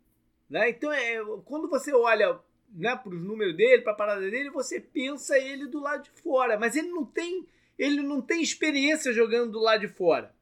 Né? 0.50 0.70
Então, 0.70 0.92
é, 0.92 1.18
quando 1.46 1.68
você 1.70 1.94
olha 1.94 2.40
né, 2.74 2.96
para 2.96 3.14
os 3.14 3.24
números 3.24 3.56
dele, 3.56 3.82
para 3.82 3.94
a 3.94 3.96
parada 3.96 4.22
dele, 4.22 4.50
você 4.50 4.80
pensa 4.80 5.38
ele 5.38 5.68
do 5.68 5.80
lado 5.80 6.04
de 6.04 6.22
fora. 6.22 6.58
Mas 6.58 6.76
ele 6.76 6.90
não 6.90 7.06
tem, 7.06 7.48
ele 7.78 8.02
não 8.02 8.22
tem 8.22 8.42
experiência 8.42 9.14
jogando 9.14 9.54
do 9.54 9.60
lado 9.60 9.82
de 9.82 9.88
fora. 9.88 10.34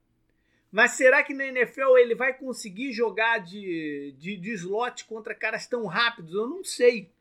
Mas 0.72 0.91
será 0.91 1.22
que 1.22 1.34
na 1.34 1.45
NFL 1.45 1.97
ele 1.99 2.16
vai 2.16 2.34
conseguir 2.34 2.91
jogar 2.91 3.38
de, 3.38 4.16
de, 4.18 4.36
de 4.38 4.54
slot 4.54 5.06
contra 5.06 5.36
caras 5.36 5.68
tão 5.68 5.86
rápidos? 5.86 6.34
Eu 6.34 6.47
não 6.47 6.64
sei. 6.64 7.12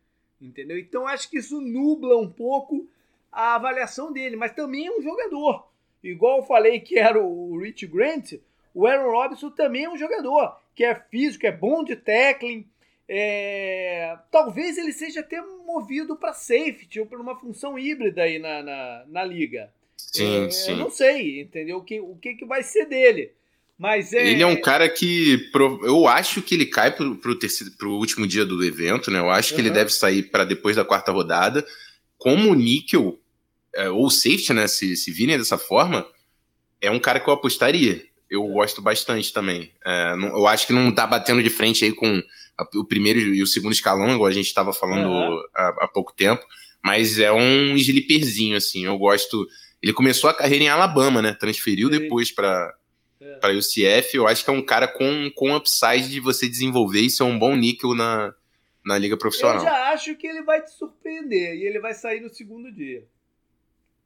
Entendeu? 0.41 0.79
Então 0.79 1.07
acho 1.07 1.31
que 1.31 1.39
isso 1.39 1.61
nubla 1.61 2.17
um 2.17 2.31
pouco 2.31 2.89
a 3.31 3.55
avaliação 3.55 4.11
dele. 4.13 4.37
Mas 4.37 4.55
também 4.55 4.87
é 4.87 4.91
um 4.91 5.03
jogador. 5.03 5.69
Igual 6.03 6.39
eu 6.39 6.45
falei 6.45 6.81
que 6.81 6.99
era 6.99 7.23
o 7.23 7.57
Rich 7.59 7.87
Grant, 7.87 8.33
o 8.75 8.87
Aaron 8.87 9.11
Robinson 9.11 9.51
também 9.51 9.85
é 9.85 9.91
um 9.91 9.99
jogador 9.99 10.59
que 10.75 10.85
é 10.85 10.95
físico, 10.95 11.47
é 11.47 11.53
bom 11.53 11.85
de 11.85 11.95
tackling, 11.95 12.67
é... 13.15 14.17
Talvez 14.31 14.79
ele 14.79 14.91
seja 14.91 15.21
até 15.21 15.39
movido 15.67 16.17
para 16.17 16.33
safety 16.33 16.99
ou 16.99 17.05
para 17.05 17.21
uma 17.21 17.39
função 17.39 17.79
híbrida 17.79 18.23
aí 18.23 18.39
na, 18.39 18.63
na, 18.63 19.05
na 19.07 19.25
liga. 19.25 19.71
Sim, 19.99 20.47
é, 20.47 20.51
sim. 20.51 20.71
Eu 20.71 20.77
não 20.79 20.91
sei, 20.91 21.43
entendeu? 21.43 21.77
O 21.77 21.85
que, 21.85 22.01
o 22.01 22.17
que, 22.17 22.35
que 22.35 22.47
vai 22.47 22.63
ser 22.63 22.87
dele. 22.87 23.33
Mas 23.79 24.15
é... 24.15 24.31
Ele 24.31 24.43
é 24.43 24.47
um 24.47 24.59
cara 24.59 24.89
que 24.89 25.51
eu 25.83 26.09
acho 26.09 26.41
que 26.41 26.55
ele 26.55 26.65
cai 26.65 26.91
pro, 26.91 27.17
pro, 27.17 27.39
terceiro, 27.39 27.75
pro 27.77 27.93
último 27.93 28.27
dia 28.27 28.47
do 28.47 28.65
evento, 28.65 29.11
né? 29.11 29.19
Eu 29.19 29.29
acho 29.29 29.51
que 29.51 29.61
uhum. 29.61 29.67
ele 29.67 29.75
deve 29.75 29.91
sair 29.91 30.23
para 30.23 30.47
depois 30.47 30.77
da 30.77 30.85
quarta 30.85 31.13
rodada. 31.13 31.67
Como 32.17 32.55
níquel, 32.55 33.21
é, 33.75 33.91
ou 33.91 34.09
safety, 34.09 34.55
né? 34.55 34.67
Se, 34.67 34.97
se 34.97 35.11
virem 35.11 35.37
dessa 35.37 35.59
forma, 35.59 36.07
é 36.81 36.91
um 36.91 36.99
cara 36.99 37.21
que 37.21 37.29
eu 37.29 37.35
apostaria. 37.35 38.07
Eu 38.31 38.47
gosto 38.47 38.81
bastante 38.81 39.35
também. 39.35 39.71
É, 39.85 40.17
não, 40.17 40.29
eu 40.29 40.47
acho 40.47 40.67
que 40.67 40.73
não 40.73 40.91
tá 40.91 41.07
batendo 41.07 41.43
de 41.43 41.51
frente 41.51 41.85
aí 41.85 41.93
com 41.93 42.23
o 42.75 42.85
primeiro 42.85 43.19
e 43.19 43.43
o 43.43 43.47
segundo 43.47 43.73
escalão, 43.73 44.15
igual 44.15 44.27
a 44.27 44.33
gente 44.33 44.47
estava 44.47 44.73
falando 44.73 45.09
uhum. 45.09 45.43
há, 45.55 45.69
há, 45.81 45.89
pouco 45.89 46.13
tempo, 46.13 46.45
mas 46.85 47.19
é 47.19 47.33
um 47.33 47.77
slipperzinho, 47.77 48.57
assim. 48.57 48.85
Eu 48.85 48.99
gosto. 48.99 49.47
Ele 49.83 49.93
começou 49.93 50.31
a 50.31 50.35
carreira 50.35 50.65
em 50.65 50.69
Alabama, 50.69 51.21
né? 51.23 51.33
Transferiu 51.33 51.93
Sim. 51.93 51.99
depois 51.99 52.31
para 52.31 52.75
é. 53.23 53.37
para 53.37 53.55
UCF. 53.55 54.17
Eu 54.17 54.27
acho 54.27 54.45
que 54.45 54.51
é 54.51 54.53
um 54.53 54.65
cara 54.65 54.89
com, 54.89 55.31
com 55.35 55.55
upside 55.55 56.09
de 56.09 56.21
você 56.21 56.49
desenvolver 56.49 57.01
e 57.01 57.11
ser 57.11 57.23
um 57.23 57.39
bom 57.39 57.55
níquel 57.55 57.95
na, 57.95 58.35
na 58.85 58.99
liga 58.99 59.17
profissional. 59.17 59.59
Eu 59.59 59.65
já 59.65 59.93
acho 59.93 60.17
que 60.17 60.27
ele 60.27 60.43
vai 60.43 60.63
te 60.63 60.73
surpreender 60.73 61.55
e 61.55 61.65
ele 61.65 61.79
vai 61.79 61.95
sair 61.95 62.21
no 62.21 62.29
segundo 62.29 62.73
dia. 62.73 63.07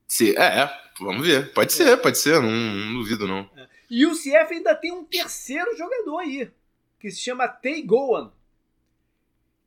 Se, 0.07 0.37
é, 0.37 0.61
é 0.61 0.81
vamos 1.01 1.27
ver. 1.27 1.53
Pode 1.53 1.73
é. 1.73 1.77
ser, 1.77 1.97
pode 1.97 2.19
ser, 2.19 2.41
não, 2.41 2.51
não 2.51 2.95
duvido 2.95 3.27
não. 3.27 3.49
É. 3.57 3.67
E 3.91 4.05
o 4.05 4.13
UCF 4.13 4.53
ainda 4.53 4.75
tem 4.75 4.93
um 4.93 5.05
terceiro 5.05 5.77
jogador 5.77 6.19
aí, 6.19 6.51
que 7.01 7.11
se 7.11 7.21
chama 7.21 7.49
Tay 7.49 7.83
Gowan 7.83 8.33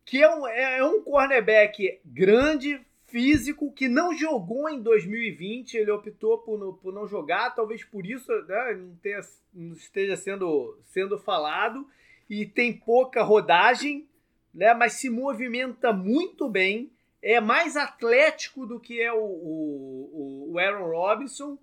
que 0.09 0.23
é 0.23 0.35
um, 0.35 0.47
é, 0.47 0.79
é 0.79 0.83
um 0.83 1.03
cornerback 1.03 1.99
grande, 2.03 2.81
físico, 3.05 3.71
que 3.71 3.87
não 3.87 4.15
jogou 4.15 4.67
em 4.67 4.81
2020, 4.81 5.75
ele 5.75 5.91
optou 5.91 6.39
por, 6.39 6.75
por 6.75 6.91
não 6.91 7.07
jogar, 7.07 7.53
talvez 7.55 7.83
por 7.83 8.05
isso 8.05 8.31
né, 8.47 8.73
não, 8.73 8.95
tenha, 8.95 9.19
não 9.53 9.73
esteja 9.73 10.15
sendo, 10.15 10.79
sendo 10.85 11.17
falado, 11.19 11.87
e 12.27 12.43
tem 12.43 12.73
pouca 12.73 13.21
rodagem, 13.21 14.07
né, 14.51 14.73
mas 14.73 14.93
se 14.93 15.11
movimenta 15.11 15.93
muito 15.93 16.49
bem, 16.49 16.91
é 17.21 17.39
mais 17.39 17.75
atlético 17.75 18.65
do 18.65 18.79
que 18.79 18.99
é 18.99 19.13
o, 19.13 19.19
o, 19.23 20.51
o 20.53 20.59
Aaron 20.59 20.89
Robinson, 20.89 21.57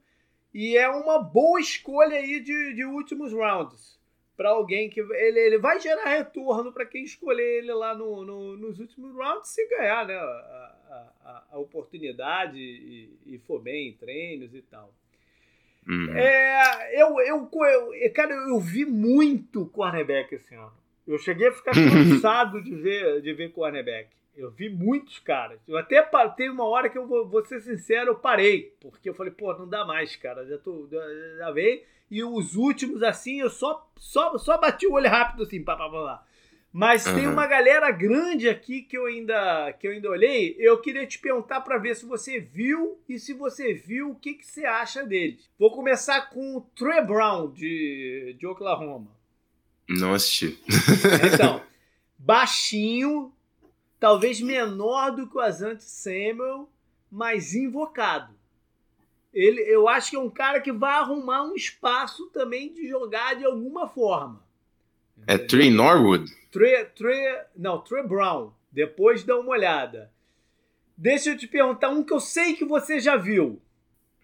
e 0.54 0.76
é 0.76 0.88
uma 0.88 1.20
boa 1.20 1.60
escolha 1.60 2.16
aí 2.16 2.40
de, 2.40 2.74
de 2.74 2.84
últimos 2.84 3.32
rounds 3.32 3.95
para 4.36 4.50
alguém 4.50 4.90
que 4.90 5.00
ele, 5.00 5.40
ele 5.40 5.58
vai 5.58 5.80
gerar 5.80 6.04
retorno 6.04 6.72
para 6.72 6.84
quem 6.84 7.02
escolher 7.02 7.58
ele 7.58 7.72
lá 7.72 7.94
no, 7.94 8.24
no, 8.24 8.56
nos 8.56 8.78
últimos 8.78 9.14
rounds 9.14 9.48
se 9.48 9.66
ganhar 9.68 10.06
né, 10.06 10.14
a, 10.14 10.76
a, 11.24 11.44
a 11.52 11.58
oportunidade 11.58 12.58
e, 12.58 13.18
e, 13.26 13.38
for 13.38 13.60
bem 13.60 13.88
em 13.88 13.92
treinos 13.94 14.54
e 14.54 14.62
tal. 14.62 14.92
Uhum. 15.88 16.14
É, 16.16 17.00
eu, 17.00 17.20
eu, 17.20 17.48
eu, 17.94 18.12
cara, 18.12 18.34
eu 18.34 18.60
vi 18.60 18.84
muito 18.84 19.66
cornerback 19.66 20.34
esse 20.34 20.54
ano. 20.54 20.72
Eu 21.06 21.18
cheguei 21.18 21.48
a 21.48 21.52
ficar 21.52 21.72
cansado 21.72 22.62
de 22.62 22.74
ver, 22.74 23.22
de 23.22 23.32
ver 23.32 23.52
cornerback. 23.52 24.10
Eu 24.36 24.50
vi 24.50 24.68
muitos 24.68 25.18
caras. 25.18 25.58
Eu 25.66 25.78
até 25.78 26.02
teve 26.36 26.50
uma 26.50 26.64
hora 26.64 26.90
que 26.90 26.98
eu 26.98 27.06
vou, 27.06 27.26
vou 27.26 27.42
ser 27.46 27.60
sincero, 27.60 28.10
eu 28.10 28.16
parei. 28.16 28.74
Porque 28.80 29.08
eu 29.08 29.14
falei, 29.14 29.32
pô, 29.32 29.54
não 29.54 29.66
dá 29.66 29.84
mais, 29.84 30.14
cara. 30.16 30.44
Já, 30.44 30.58
tô, 30.58 30.86
já, 30.90 31.00
já 31.38 31.50
veio. 31.52 31.80
E 32.10 32.22
os 32.22 32.54
últimos, 32.54 33.02
assim, 33.02 33.40
eu 33.40 33.50
só, 33.50 33.90
só, 33.96 34.38
só 34.38 34.58
bati 34.58 34.86
o 34.86 34.92
olho 34.92 35.08
rápido, 35.08 35.42
assim, 35.42 35.62
pá, 35.62 35.76
pá, 35.76 35.88
pá, 35.88 36.02
pá. 36.02 36.26
Mas 36.78 37.06
uhum. 37.06 37.14
tem 37.14 37.26
uma 37.26 37.46
galera 37.46 37.90
grande 37.90 38.50
aqui 38.50 38.82
que 38.82 38.98
eu 38.98 39.06
ainda 39.06 39.72
que 39.80 39.88
eu 39.88 39.92
ainda 39.92 40.10
olhei. 40.10 40.54
Eu 40.58 40.78
queria 40.78 41.06
te 41.06 41.18
perguntar 41.18 41.62
para 41.62 41.78
ver 41.78 41.96
se 41.96 42.04
você 42.04 42.38
viu 42.38 43.00
e 43.08 43.18
se 43.18 43.32
você 43.32 43.72
viu, 43.72 44.10
o 44.10 44.14
que, 44.14 44.34
que 44.34 44.46
você 44.46 44.66
acha 44.66 45.02
deles. 45.02 45.48
Vou 45.58 45.70
começar 45.70 46.28
com 46.28 46.56
o 46.56 46.60
Trey 46.60 47.02
Brown 47.02 47.50
de, 47.50 48.36
de 48.38 48.46
Oklahoma. 48.46 49.10
Não 49.88 50.12
assisti. 50.12 50.58
Então, 51.32 51.62
baixinho, 52.18 53.32
talvez 53.98 54.38
menor 54.40 55.12
do 55.12 55.26
que 55.26 55.38
o 55.38 55.40
Asante 55.40 55.82
Samuel, 55.82 56.68
mas 57.10 57.54
invocado. 57.54 58.34
Ele, 59.36 59.60
eu 59.60 59.86
acho 59.86 60.08
que 60.08 60.16
é 60.16 60.18
um 60.18 60.30
cara 60.30 60.62
que 60.62 60.72
vai 60.72 60.94
arrumar 60.94 61.42
um 61.42 61.54
espaço 61.54 62.30
também 62.30 62.72
de 62.72 62.88
jogar 62.88 63.36
de 63.36 63.44
alguma 63.44 63.86
forma. 63.86 64.42
É 65.26 65.36
Trey 65.36 65.70
Norwood? 65.70 66.32
Trey, 66.50 66.86
Trey, 66.86 67.36
não, 67.54 67.78
Trey 67.78 68.02
Brown. 68.02 68.50
Depois 68.72 69.24
dá 69.24 69.36
uma 69.38 69.50
olhada. 69.50 70.10
Deixa 70.96 71.28
eu 71.28 71.36
te 71.36 71.46
perguntar 71.46 71.90
um 71.90 72.02
que 72.02 72.14
eu 72.14 72.20
sei 72.20 72.54
que 72.54 72.64
você 72.64 72.98
já 72.98 73.18
viu. 73.18 73.60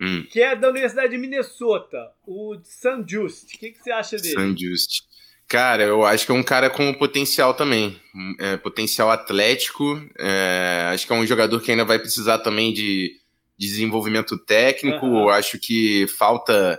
Hum. 0.00 0.24
Que 0.30 0.40
é 0.40 0.56
da 0.56 0.70
Universidade 0.70 1.10
de 1.10 1.18
Minnesota, 1.18 2.10
o 2.26 2.56
San 2.64 3.04
Just. 3.06 3.54
O 3.54 3.58
que, 3.58 3.72
que 3.72 3.82
você 3.82 3.90
acha 3.90 4.16
dele? 4.16 4.34
San 4.34 4.56
Just. 4.56 5.02
Cara, 5.46 5.82
eu 5.82 6.06
acho 6.06 6.24
que 6.24 6.32
é 6.32 6.34
um 6.34 6.42
cara 6.42 6.70
com 6.70 6.94
potencial 6.94 7.52
também. 7.52 8.00
É, 8.38 8.56
potencial 8.56 9.10
atlético. 9.10 10.02
É, 10.18 10.88
acho 10.90 11.06
que 11.06 11.12
é 11.12 11.16
um 11.16 11.26
jogador 11.26 11.60
que 11.60 11.70
ainda 11.70 11.84
vai 11.84 11.98
precisar 11.98 12.38
também 12.38 12.72
de 12.72 13.20
desenvolvimento 13.66 14.36
técnico. 14.38 15.06
Uhum. 15.06 15.28
Acho 15.28 15.58
que 15.58 16.06
falta 16.18 16.78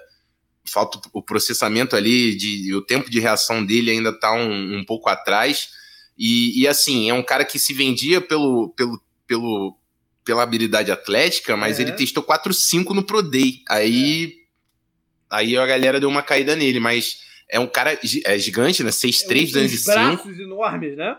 falta 0.65 0.99
o 1.11 1.21
processamento 1.21 1.95
ali, 1.95 2.35
de, 2.35 2.73
o 2.73 2.81
tempo 2.81 3.09
de 3.09 3.19
reação 3.19 3.65
dele 3.65 3.91
ainda 3.91 4.09
está 4.09 4.33
um, 4.33 4.77
um, 4.77 4.85
pouco 4.85 5.09
atrás. 5.09 5.69
E, 6.17 6.61
e, 6.61 6.67
assim, 6.67 7.09
é 7.09 7.13
um 7.13 7.23
cara 7.23 7.43
que 7.43 7.59
se 7.59 7.73
vendia 7.73 8.21
pelo, 8.21 8.69
pelo, 8.69 9.01
pelo, 9.27 9.77
pela 10.23 10.43
habilidade 10.43 10.91
atlética, 10.91 11.57
mas 11.57 11.79
ele 11.79 11.91
testou 11.91 12.23
4-5 12.23 12.91
no 12.91 13.03
Pro 13.03 13.21
Day. 13.21 13.61
Aí, 13.69 14.37
é. 15.31 15.35
aí 15.37 15.57
a 15.57 15.65
galera 15.65 15.99
deu 15.99 16.09
uma 16.09 16.23
caída 16.23 16.55
nele, 16.55 16.79
mas 16.79 17.17
é 17.49 17.59
um 17.59 17.67
cara 17.67 17.99
é 18.25 18.37
gigante, 18.39 18.83
né? 18.83 18.89
6'3, 18.89 19.47
205. 19.51 19.91
É 19.91 19.93
braços 19.93 20.39
enormes, 20.39 20.95
né? 20.95 21.17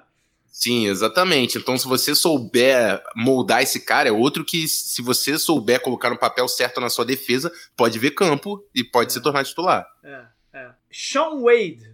Sim, 0.54 0.86
exatamente. 0.86 1.58
Então, 1.58 1.76
se 1.76 1.84
você 1.84 2.14
souber 2.14 3.02
moldar 3.16 3.60
esse 3.60 3.80
cara, 3.80 4.08
é 4.08 4.12
outro 4.12 4.44
que, 4.44 4.68
se 4.68 5.02
você 5.02 5.36
souber 5.36 5.80
colocar 5.80 6.10
no 6.10 6.16
papel 6.16 6.46
certo 6.46 6.80
na 6.80 6.88
sua 6.88 7.04
defesa, 7.04 7.52
pode 7.76 7.98
ver 7.98 8.12
campo 8.12 8.64
e 8.72 8.84
pode 8.84 9.10
é. 9.10 9.14
se 9.14 9.20
tornar 9.20 9.44
titular. 9.44 9.84
É, 10.04 10.24
é. 10.52 10.70
Sean 10.92 11.40
Wade, 11.40 11.92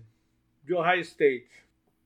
de 0.63 0.75
Ohio 0.75 1.01
State. 1.01 1.49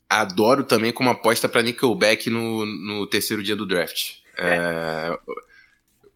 adoro 0.09 0.63
também 0.63 0.93
como 0.93 1.11
aposta 1.11 1.49
para 1.49 1.61
Nickelback 1.61 2.31
no, 2.31 2.65
no 2.65 3.05
terceiro 3.09 3.43
dia 3.43 3.57
do 3.57 3.67
draft. 3.67 4.19
É, 4.39 5.09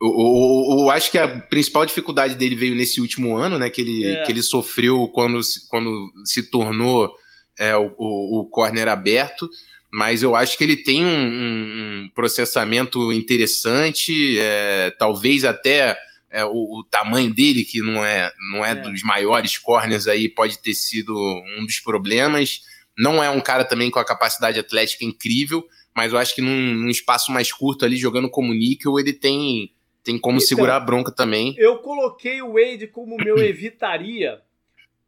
eu, 0.01 0.09
eu, 0.09 0.79
eu, 0.83 0.91
acho 0.93 1.11
que 1.11 1.19
a 1.19 1.27
principal 1.27 1.85
dificuldade 1.85 2.37
dele 2.37 2.55
veio 2.55 2.77
nesse 2.77 3.01
último 3.01 3.37
ano, 3.37 3.59
né? 3.59 3.69
Que 3.71 3.81
ele, 3.81 4.07
é. 4.07 4.23
que 4.23 4.31
ele 4.31 4.45
sofreu 4.45 5.09
quando, 5.09 5.41
quando 5.69 6.13
se 6.25 6.49
tornou 6.49 7.13
é, 7.59 7.77
o, 7.77 7.93
o, 7.99 8.41
o 8.43 8.47
corner 8.49 8.87
aberto. 8.87 9.51
Mas 9.91 10.23
eu 10.23 10.37
acho 10.37 10.59
que 10.59 10.65
ele 10.65 10.77
tem 10.77 11.05
um, 11.05 12.05
um 12.05 12.11
processamento 12.15 13.13
interessante, 13.13 14.39
é, 14.39 14.91
talvez 14.99 15.45
até 15.45 15.97
é, 16.31 16.45
o, 16.45 16.81
o, 16.81 16.85
tamanho 16.91 17.33
dele, 17.33 17.65
que 17.65 17.81
não 17.81 18.05
é, 18.05 18.31
não 18.53 18.65
é, 18.65 18.73
é, 18.73 18.75
dos 18.75 19.03
maiores 19.03 19.57
corners 19.57 20.07
aí, 20.07 20.29
pode 20.29 20.59
ter 20.59 20.75
sido 20.75 21.15
um 21.59 21.65
dos 21.65 21.81
problemas. 21.81 22.61
Não 22.97 23.23
é 23.23 23.31
um 23.31 23.41
cara 23.41 23.65
também 23.65 23.91
com 23.91 23.99
a 23.99 24.05
capacidade 24.05 24.59
atlética 24.59 25.05
incrível, 25.05 25.67
mas 25.97 26.13
eu 26.13 26.19
acho 26.19 26.35
que 26.35 26.43
num, 26.43 26.75
num 26.75 26.89
espaço 26.89 27.33
mais 27.33 27.51
curto 27.51 27.85
ali, 27.85 27.97
jogando 27.97 28.29
como 28.29 28.53
níquel, 28.53 28.99
ele 28.99 29.13
tem, 29.13 29.73
tem 30.05 30.19
como 30.19 30.37
então, 30.37 30.49
segurar 30.49 30.77
a 30.77 30.81
bronca 30.81 31.11
também. 31.11 31.55
Eu 31.57 31.79
coloquei 31.79 32.43
o 32.43 32.53
Wade 32.53 32.89
como 32.89 33.17
meu 33.17 33.39
evitaria, 33.43 34.43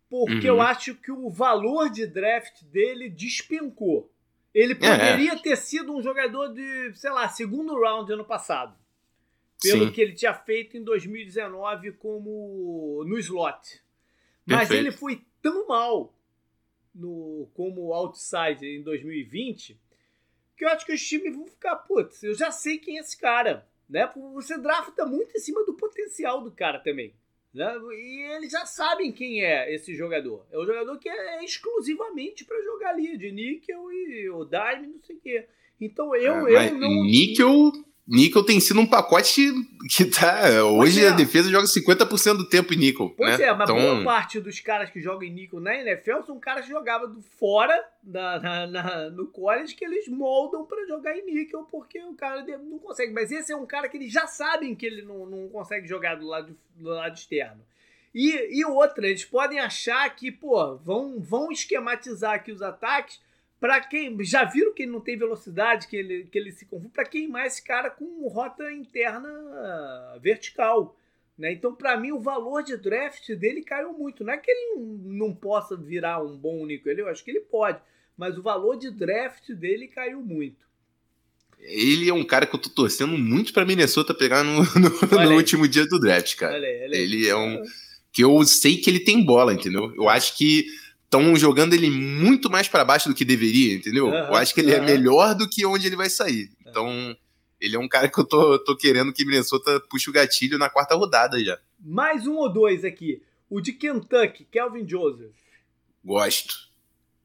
porque 0.08 0.48
uhum. 0.48 0.56
eu 0.56 0.60
acho 0.62 0.94
que 0.94 1.12
o 1.12 1.28
valor 1.28 1.90
de 1.90 2.06
draft 2.06 2.62
dele 2.64 3.10
despencou. 3.10 4.10
Ele 4.54 4.72
é. 4.72 4.76
poderia 4.76 5.32
é. 5.32 5.38
ter 5.38 5.56
sido 5.56 5.94
um 5.94 6.02
jogador 6.02 6.48
de, 6.48 6.92
sei 6.94 7.10
lá, 7.10 7.28
segundo 7.28 7.78
round 7.80 8.12
ano 8.12 8.24
passado. 8.24 8.76
Pelo 9.62 9.86
Sim. 9.86 9.92
que 9.92 10.00
ele 10.00 10.14
tinha 10.14 10.32
feito 10.32 10.76
em 10.76 10.82
2019 10.82 11.92
como 11.92 13.04
no 13.06 13.18
slot. 13.18 13.82
Mas 14.46 14.68
Perfeito. 14.68 14.80
ele 14.80 14.90
foi 14.90 15.22
tão 15.42 15.66
mal 15.68 16.14
no, 16.94 17.48
como 17.54 17.92
outside 17.92 18.66
em 18.66 18.82
2020, 18.82 19.78
que 20.56 20.64
eu 20.64 20.68
acho 20.70 20.84
que 20.84 20.92
os 20.92 21.06
times 21.06 21.34
vão 21.34 21.46
ficar, 21.46 21.76
putz, 21.76 22.22
eu 22.22 22.34
já 22.34 22.50
sei 22.50 22.78
quem 22.78 22.98
é 22.98 23.00
esse 23.00 23.16
cara. 23.16 23.68
Né? 23.88 24.10
Você 24.34 24.58
drafta 24.58 25.04
muito 25.04 25.36
em 25.36 25.40
cima 25.40 25.64
do 25.64 25.74
potencial 25.74 26.42
do 26.42 26.52
cara 26.52 26.78
também. 26.78 27.14
Né? 27.52 27.66
E 27.92 28.36
eles 28.36 28.52
já 28.52 28.64
sabem 28.64 29.12
quem 29.12 29.44
é 29.44 29.74
esse 29.74 29.94
jogador. 29.94 30.46
É 30.50 30.58
um 30.58 30.64
jogador 30.64 30.98
que 30.98 31.08
é 31.08 31.44
exclusivamente 31.44 32.44
para 32.44 32.62
jogar 32.62 32.90
ali, 32.90 33.16
de 33.18 33.32
níquel 33.32 33.90
e 33.92 34.30
o 34.30 34.44
dime, 34.44 34.86
não 34.86 35.02
sei 35.02 35.16
o 35.16 35.20
quê. 35.20 35.46
Então 35.80 36.14
eu, 36.14 36.46
ah, 36.46 36.66
eu 36.66 36.78
não. 36.78 37.04
Níquel 37.04 37.72
Nickel 38.10 38.42
tem 38.42 38.58
sido 38.58 38.80
um 38.80 38.86
pacote 38.86 39.52
que 39.88 40.04
tá. 40.04 40.64
hoje 40.64 41.04
é. 41.04 41.10
a 41.10 41.12
defesa 41.12 41.48
joga 41.48 41.64
50% 41.64 42.36
do 42.36 42.48
tempo 42.48 42.74
em 42.74 42.76
Nickel. 42.76 43.10
Pois 43.16 43.38
né? 43.38 43.44
é, 43.44 43.54
mas 43.54 43.70
então... 43.70 43.80
boa 43.80 44.02
parte 44.02 44.40
dos 44.40 44.58
caras 44.58 44.90
que 44.90 45.00
jogam 45.00 45.22
em 45.22 45.32
Nickel 45.32 45.60
na 45.60 45.76
NFL 45.76 46.22
são 46.26 46.40
caras 46.40 46.64
que 46.64 46.72
jogavam 46.72 47.08
do 47.08 47.22
fora 47.22 47.72
da, 48.02 48.40
na, 48.40 48.66
na, 48.66 49.10
no 49.10 49.28
college 49.28 49.76
que 49.76 49.84
eles 49.84 50.08
moldam 50.08 50.64
para 50.64 50.84
jogar 50.88 51.16
em 51.16 51.24
Nickel 51.24 51.62
porque 51.70 52.02
o 52.02 52.14
cara 52.14 52.44
não 52.58 52.80
consegue. 52.80 53.12
Mas 53.12 53.30
esse 53.30 53.52
é 53.52 53.56
um 53.56 53.64
cara 53.64 53.88
que 53.88 53.96
eles 53.96 54.12
já 54.12 54.26
sabem 54.26 54.74
que 54.74 54.84
ele 54.84 55.02
não, 55.02 55.24
não 55.26 55.48
consegue 55.48 55.86
jogar 55.86 56.16
do 56.16 56.26
lado, 56.26 56.56
do 56.74 56.88
lado 56.88 57.14
externo. 57.14 57.62
E, 58.12 58.58
e 58.58 58.64
outra, 58.64 59.06
eles 59.06 59.24
podem 59.24 59.60
achar 59.60 60.08
que, 60.16 60.32
pô, 60.32 60.76
vão, 60.78 61.20
vão 61.20 61.52
esquematizar 61.52 62.34
aqui 62.34 62.50
os 62.50 62.60
ataques 62.60 63.20
para 63.60 63.78
quem 63.80 64.16
já 64.24 64.44
viram 64.44 64.72
que 64.72 64.84
ele 64.84 64.92
não 64.92 65.00
tem 65.00 65.18
velocidade, 65.18 65.86
que 65.86 65.94
ele, 65.94 66.24
que 66.24 66.38
ele 66.38 66.50
se 66.50 66.64
confunde, 66.64 66.94
para 66.94 67.04
queimar 67.04 67.46
esse 67.46 67.62
cara 67.62 67.90
com 67.90 68.26
rota 68.26 68.72
interna 68.72 69.28
vertical. 70.20 70.96
Né? 71.36 71.52
Então, 71.52 71.74
para 71.74 71.96
mim, 71.96 72.10
o 72.10 72.18
valor 72.18 72.62
de 72.62 72.76
draft 72.78 73.30
dele 73.34 73.62
caiu 73.62 73.92
muito. 73.92 74.24
Não 74.24 74.32
é 74.32 74.38
que 74.38 74.50
ele 74.50 74.82
não 75.04 75.34
possa 75.34 75.76
virar 75.76 76.22
um 76.22 76.36
bom 76.36 76.58
único, 76.60 76.88
eu 76.88 77.08
acho 77.08 77.22
que 77.22 77.30
ele 77.30 77.40
pode, 77.40 77.78
mas 78.16 78.38
o 78.38 78.42
valor 78.42 78.76
de 78.76 78.90
draft 78.90 79.50
dele 79.50 79.88
caiu 79.88 80.22
muito. 80.22 80.68
Ele 81.58 82.08
é 82.08 82.14
um 82.14 82.24
cara 82.24 82.46
que 82.46 82.54
eu 82.54 82.60
tô 82.60 82.70
torcendo 82.70 83.18
muito 83.18 83.52
para 83.52 83.66
Minnesota 83.66 84.14
pegar 84.14 84.42
no, 84.42 84.62
no, 84.80 85.24
no 85.28 85.36
último 85.36 85.68
dia 85.68 85.86
do 85.86 86.00
draft, 86.00 86.34
cara. 86.36 86.54
Olha 86.54 86.66
aí, 86.66 86.82
olha 86.84 86.96
aí. 86.96 87.02
Ele 87.02 87.28
é 87.28 87.36
um. 87.36 87.62
Que 88.10 88.24
eu 88.24 88.42
sei 88.44 88.78
que 88.78 88.88
ele 88.88 89.00
tem 89.00 89.22
bola, 89.22 89.52
entendeu? 89.52 89.92
Eu 89.94 90.08
acho 90.08 90.36
que 90.36 90.66
estão 91.10 91.34
jogando 91.34 91.74
ele 91.74 91.90
muito 91.90 92.48
mais 92.48 92.68
para 92.68 92.84
baixo 92.84 93.08
do 93.08 93.14
que 93.14 93.24
deveria, 93.24 93.74
entendeu? 93.74 94.06
Uhum, 94.06 94.14
eu 94.14 94.34
acho 94.36 94.54
que 94.54 94.60
ele 94.60 94.72
uhum. 94.72 94.84
é 94.84 94.86
melhor 94.86 95.34
do 95.34 95.48
que 95.48 95.66
onde 95.66 95.88
ele 95.88 95.96
vai 95.96 96.08
sair. 96.08 96.48
Então, 96.64 97.16
ele 97.60 97.74
é 97.74 97.78
um 97.78 97.88
cara 97.88 98.08
que 98.08 98.18
eu 98.18 98.24
tô, 98.24 98.56
tô 98.60 98.76
querendo 98.76 99.12
que 99.12 99.24
Minnesota 99.24 99.80
puxe 99.90 100.08
o 100.08 100.12
gatilho 100.12 100.56
na 100.56 100.70
quarta 100.70 100.94
rodada 100.94 101.42
já. 101.44 101.58
Mais 101.80 102.28
um 102.28 102.36
ou 102.36 102.48
dois 102.48 102.84
aqui. 102.84 103.20
O 103.50 103.60
de 103.60 103.72
Kentucky, 103.72 104.44
Kelvin 104.44 104.88
Joseph. 104.88 105.34
Gosto. 106.04 106.54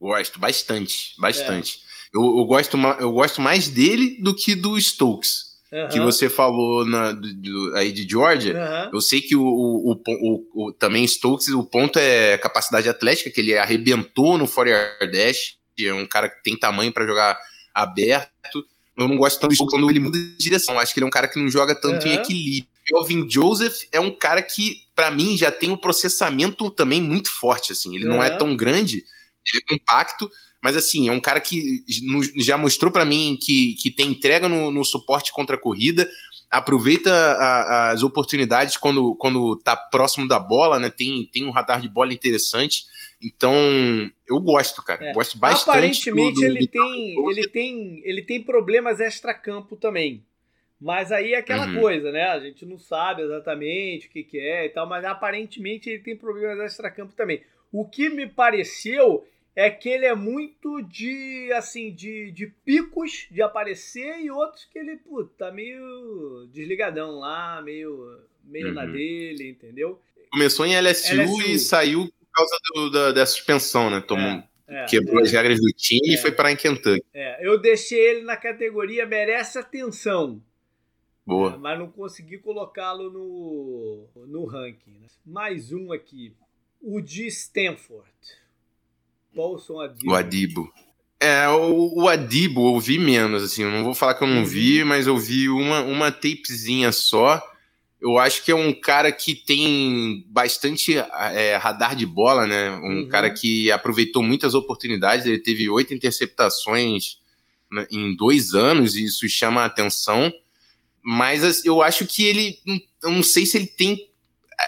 Gosto 0.00 0.40
bastante, 0.40 1.14
bastante. 1.18 1.80
É. 2.12 2.18
Eu, 2.18 2.22
eu, 2.38 2.44
gosto, 2.44 2.76
eu 2.98 3.12
gosto 3.12 3.40
mais 3.40 3.68
dele 3.68 4.18
do 4.20 4.34
que 4.34 4.56
do 4.56 4.78
Stokes. 4.80 5.45
Uhum. 5.72 5.88
que 5.88 5.98
você 5.98 6.28
falou 6.28 6.86
na, 6.86 7.10
do, 7.10 7.34
do, 7.34 7.74
aí 7.74 7.90
de 7.90 8.08
Georgia, 8.08 8.54
uhum. 8.54 8.90
eu 8.94 9.00
sei 9.00 9.20
que 9.20 9.34
o, 9.34 9.42
o, 9.42 10.00
o, 10.06 10.46
o, 10.54 10.72
também 10.72 11.06
Stokes, 11.06 11.48
o 11.48 11.64
ponto 11.64 11.98
é 11.98 12.38
capacidade 12.38 12.88
atlética, 12.88 13.30
que 13.30 13.40
ele 13.40 13.58
arrebentou 13.58 14.38
no 14.38 14.46
4 14.46 14.72
dash, 15.10 15.56
é 15.80 15.92
um 15.92 16.06
cara 16.06 16.28
que 16.28 16.42
tem 16.42 16.56
tamanho 16.56 16.92
para 16.92 17.06
jogar 17.06 17.38
aberto. 17.74 18.64
Eu 18.96 19.08
não 19.08 19.16
gosto 19.16 19.40
tanto 19.40 19.54
de 19.54 19.58
quando 19.58 19.90
ele 19.90 20.00
muda 20.00 20.16
de 20.16 20.36
direção, 20.38 20.78
acho 20.78 20.94
que 20.94 21.00
ele 21.00 21.04
é 21.04 21.08
um 21.08 21.10
cara 21.10 21.28
que 21.28 21.38
não 21.38 21.50
joga 21.50 21.74
tanto 21.74 22.06
uhum. 22.06 22.12
em 22.12 22.14
equilíbrio. 22.14 22.76
Kelvin 22.86 23.28
Joseph 23.28 23.82
é 23.90 23.98
um 23.98 24.12
cara 24.12 24.40
que, 24.40 24.84
para 24.94 25.10
mim, 25.10 25.36
já 25.36 25.50
tem 25.50 25.70
um 25.70 25.76
processamento 25.76 26.70
também 26.70 27.02
muito 27.02 27.30
forte, 27.30 27.72
assim. 27.72 27.94
Ele 27.96 28.04
não 28.04 28.22
é 28.22 28.30
tão 28.30 28.56
grande, 28.56 29.04
ele 29.52 29.62
é 29.62 29.76
compacto, 29.76 30.30
mas 30.66 30.76
assim, 30.76 31.08
é 31.08 31.12
um 31.12 31.20
cara 31.20 31.40
que 31.40 31.84
já 32.38 32.58
mostrou 32.58 32.90
para 32.90 33.04
mim 33.04 33.38
que, 33.40 33.74
que 33.74 33.88
tem 33.88 34.08
entrega 34.08 34.48
no, 34.48 34.68
no 34.72 34.84
suporte 34.84 35.30
contra 35.30 35.54
a 35.54 35.60
corrida, 35.60 36.10
aproveita 36.50 37.08
a, 37.12 37.90
as 37.92 38.02
oportunidades 38.02 38.76
quando, 38.76 39.14
quando 39.14 39.54
tá 39.58 39.76
próximo 39.76 40.26
da 40.26 40.40
bola, 40.40 40.80
né? 40.80 40.90
Tem, 40.90 41.24
tem 41.32 41.44
um 41.44 41.52
radar 41.52 41.80
de 41.80 41.88
bola 41.88 42.12
interessante. 42.12 42.84
Então, 43.22 43.54
eu 44.28 44.40
gosto, 44.40 44.82
cara. 44.82 45.04
É. 45.06 45.12
Gosto 45.12 45.38
bastante. 45.38 45.70
Aparentemente, 45.70 46.34
do, 46.34 46.40
do, 46.40 46.46
ele, 46.46 46.58
do... 46.58 46.66
tem, 46.66 47.30
ele, 47.30 47.48
tem, 47.48 48.02
ele 48.04 48.22
tem 48.22 48.42
problemas 48.42 48.98
extra-campo 48.98 49.76
também. 49.76 50.24
Mas 50.80 51.12
aí 51.12 51.34
é 51.34 51.38
aquela 51.38 51.68
uhum. 51.68 51.80
coisa, 51.80 52.10
né? 52.10 52.24
A 52.24 52.40
gente 52.40 52.66
não 52.66 52.76
sabe 52.76 53.22
exatamente 53.22 54.08
o 54.08 54.10
que, 54.10 54.24
que 54.24 54.40
é 54.40 54.66
e 54.66 54.70
tal, 54.70 54.88
mas 54.88 55.04
aparentemente 55.04 55.88
ele 55.88 56.02
tem 56.02 56.16
problemas 56.16 56.58
extra-campo 56.58 57.14
também. 57.14 57.40
O 57.70 57.88
que 57.88 58.08
me 58.08 58.26
pareceu 58.26 59.24
é 59.56 59.70
que 59.70 59.88
ele 59.88 60.04
é 60.04 60.14
muito 60.14 60.82
de, 60.82 61.50
assim, 61.54 61.92
de, 61.92 62.30
de 62.30 62.46
picos 62.46 63.26
de 63.30 63.40
aparecer 63.40 64.20
e 64.20 64.30
outros 64.30 64.66
que 64.66 64.78
ele, 64.78 64.98
puta, 64.98 65.46
tá 65.46 65.50
meio 65.50 66.46
desligadão 66.52 67.18
lá, 67.18 67.62
meio, 67.62 68.20
meio 68.44 68.68
uhum. 68.68 68.74
na 68.74 68.84
dele, 68.84 69.48
entendeu? 69.48 69.98
Começou 70.30 70.66
em 70.66 70.78
LSU, 70.78 71.22
LSU. 71.22 71.42
e 71.42 71.58
saiu 71.58 72.06
por 72.06 72.28
causa 72.34 72.58
do, 72.74 72.90
da, 72.90 73.12
da 73.12 73.24
suspensão, 73.24 73.88
né? 73.88 74.02
Tomou, 74.06 74.42
é, 74.68 74.82
é, 74.82 74.84
quebrou 74.84 75.20
é, 75.20 75.22
as 75.22 75.32
regras 75.32 75.58
do 75.58 75.72
time 75.74 76.10
é, 76.10 76.14
e 76.14 76.18
foi 76.18 76.32
para 76.32 76.52
em 76.52 76.56
Kentucky. 76.56 77.02
É, 77.14 77.46
eu 77.46 77.58
deixei 77.58 77.98
ele 77.98 78.22
na 78.22 78.36
categoria 78.36 79.06
merece 79.06 79.58
atenção. 79.58 80.42
Boa. 81.24 81.54
É, 81.54 81.56
mas 81.56 81.78
não 81.78 81.90
consegui 81.90 82.36
colocá-lo 82.36 83.10
no, 83.10 84.26
no 84.26 84.44
ranking. 84.44 84.98
Né? 85.00 85.06
Mais 85.24 85.72
um 85.72 85.92
aqui. 85.92 86.34
O 86.82 87.00
de 87.00 87.26
Stanford. 87.26 88.06
Paulson 89.36 89.80
Adibo. 89.80 90.10
O 90.10 90.14
Adibo. 90.14 90.72
É, 91.20 91.48
o, 91.48 92.02
o 92.02 92.08
Adibo 92.08 92.74
eu 92.74 92.80
vi 92.80 92.98
menos, 92.98 93.42
assim, 93.42 93.62
eu 93.62 93.70
não 93.70 93.84
vou 93.84 93.94
falar 93.94 94.14
que 94.14 94.24
eu 94.24 94.28
não 94.28 94.38
uhum. 94.38 94.44
vi, 94.44 94.82
mas 94.82 95.06
eu 95.06 95.16
vi 95.16 95.48
uma, 95.48 95.82
uma 95.82 96.10
tapezinha 96.10 96.90
só. 96.90 97.42
Eu 98.00 98.18
acho 98.18 98.44
que 98.44 98.50
é 98.50 98.54
um 98.54 98.72
cara 98.72 99.10
que 99.10 99.34
tem 99.34 100.24
bastante 100.28 100.96
é, 100.96 101.56
radar 101.56 101.96
de 101.96 102.04
bola, 102.04 102.46
né? 102.46 102.70
Um 102.70 103.00
uhum. 103.00 103.08
cara 103.08 103.30
que 103.30 103.70
aproveitou 103.70 104.22
muitas 104.22 104.54
oportunidades, 104.54 105.26
ele 105.26 105.38
teve 105.38 105.68
oito 105.70 105.94
interceptações 105.94 107.18
né, 107.72 107.86
em 107.90 108.14
dois 108.14 108.54
anos, 108.54 108.96
e 108.96 109.04
isso 109.04 109.28
chama 109.28 109.62
a 109.62 109.66
atenção. 109.66 110.32
Mas 111.02 111.64
eu 111.64 111.82
acho 111.82 112.06
que 112.06 112.24
ele. 112.24 112.58
Eu 113.02 113.10
não 113.10 113.22
sei 113.22 113.46
se 113.46 113.56
ele 113.56 113.66
tem 113.66 114.10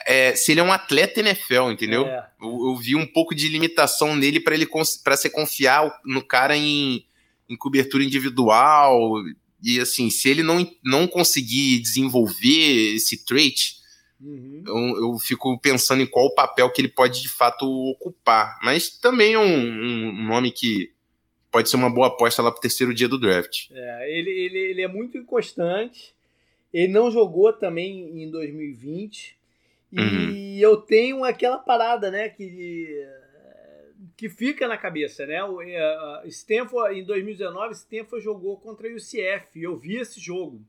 é, 0.06 0.34
se 0.34 0.52
ele 0.52 0.60
é 0.60 0.62
um 0.62 0.72
atleta 0.72 1.20
NFL, 1.20 1.70
entendeu? 1.70 2.06
É. 2.06 2.30
Eu, 2.40 2.68
eu, 2.68 2.76
vi 2.76 2.94
um 2.94 3.06
pouco 3.06 3.34
de 3.34 3.48
limitação 3.48 4.14
nele 4.14 4.40
para 4.40 4.54
ele 4.54 4.68
para 5.02 5.16
se 5.16 5.30
confiar 5.30 6.00
no 6.04 6.22
cara 6.22 6.56
em, 6.56 7.04
em 7.48 7.56
cobertura 7.56 8.04
individual. 8.04 9.22
E 9.62 9.80
assim, 9.80 10.10
se 10.10 10.28
ele 10.28 10.42
não, 10.42 10.70
não 10.84 11.06
conseguir 11.06 11.80
desenvolver 11.80 12.94
esse 12.94 13.24
trait, 13.24 13.76
uhum. 14.20 14.62
eu, 14.66 14.76
eu, 15.10 15.18
fico 15.18 15.58
pensando 15.58 16.02
em 16.02 16.06
qual 16.06 16.26
o 16.26 16.34
papel 16.34 16.70
que 16.70 16.80
ele 16.80 16.88
pode 16.88 17.22
de 17.22 17.28
fato 17.28 17.64
ocupar. 17.90 18.58
Mas 18.62 18.90
também 18.90 19.34
é 19.34 19.38
um, 19.38 19.44
um 19.44 20.26
nome 20.26 20.52
que 20.52 20.92
pode 21.50 21.70
ser 21.70 21.76
uma 21.76 21.90
boa 21.90 22.08
aposta 22.08 22.42
lá 22.42 22.50
para 22.50 22.58
o 22.58 22.62
terceiro 22.62 22.92
dia 22.92 23.08
do 23.08 23.18
draft. 23.18 23.70
É, 23.72 24.18
ele, 24.18 24.30
ele, 24.30 24.58
ele 24.58 24.82
é 24.82 24.88
muito 24.88 25.16
inconstante. 25.16 26.14
Ele 26.72 26.92
não 26.92 27.10
jogou 27.10 27.52
também 27.54 28.22
em 28.22 28.30
2020. 28.30 29.37
E 29.92 30.00
uhum. 30.00 30.58
eu 30.58 30.76
tenho 30.76 31.24
aquela 31.24 31.58
parada, 31.58 32.10
né? 32.10 32.28
Que 32.28 33.06
que 34.18 34.28
fica 34.28 34.66
na 34.66 34.76
cabeça, 34.76 35.24
né? 35.26 35.42
O 35.44 35.60
uh, 35.60 36.26
Stanford, 36.26 36.98
em 36.98 37.04
2019, 37.04 37.72
Stanford 37.74 38.24
jogou 38.24 38.56
contra 38.56 38.88
o 38.88 38.96
UCF. 38.96 39.62
Eu 39.62 39.76
vi 39.76 39.96
esse 39.96 40.20
jogo. 40.20 40.60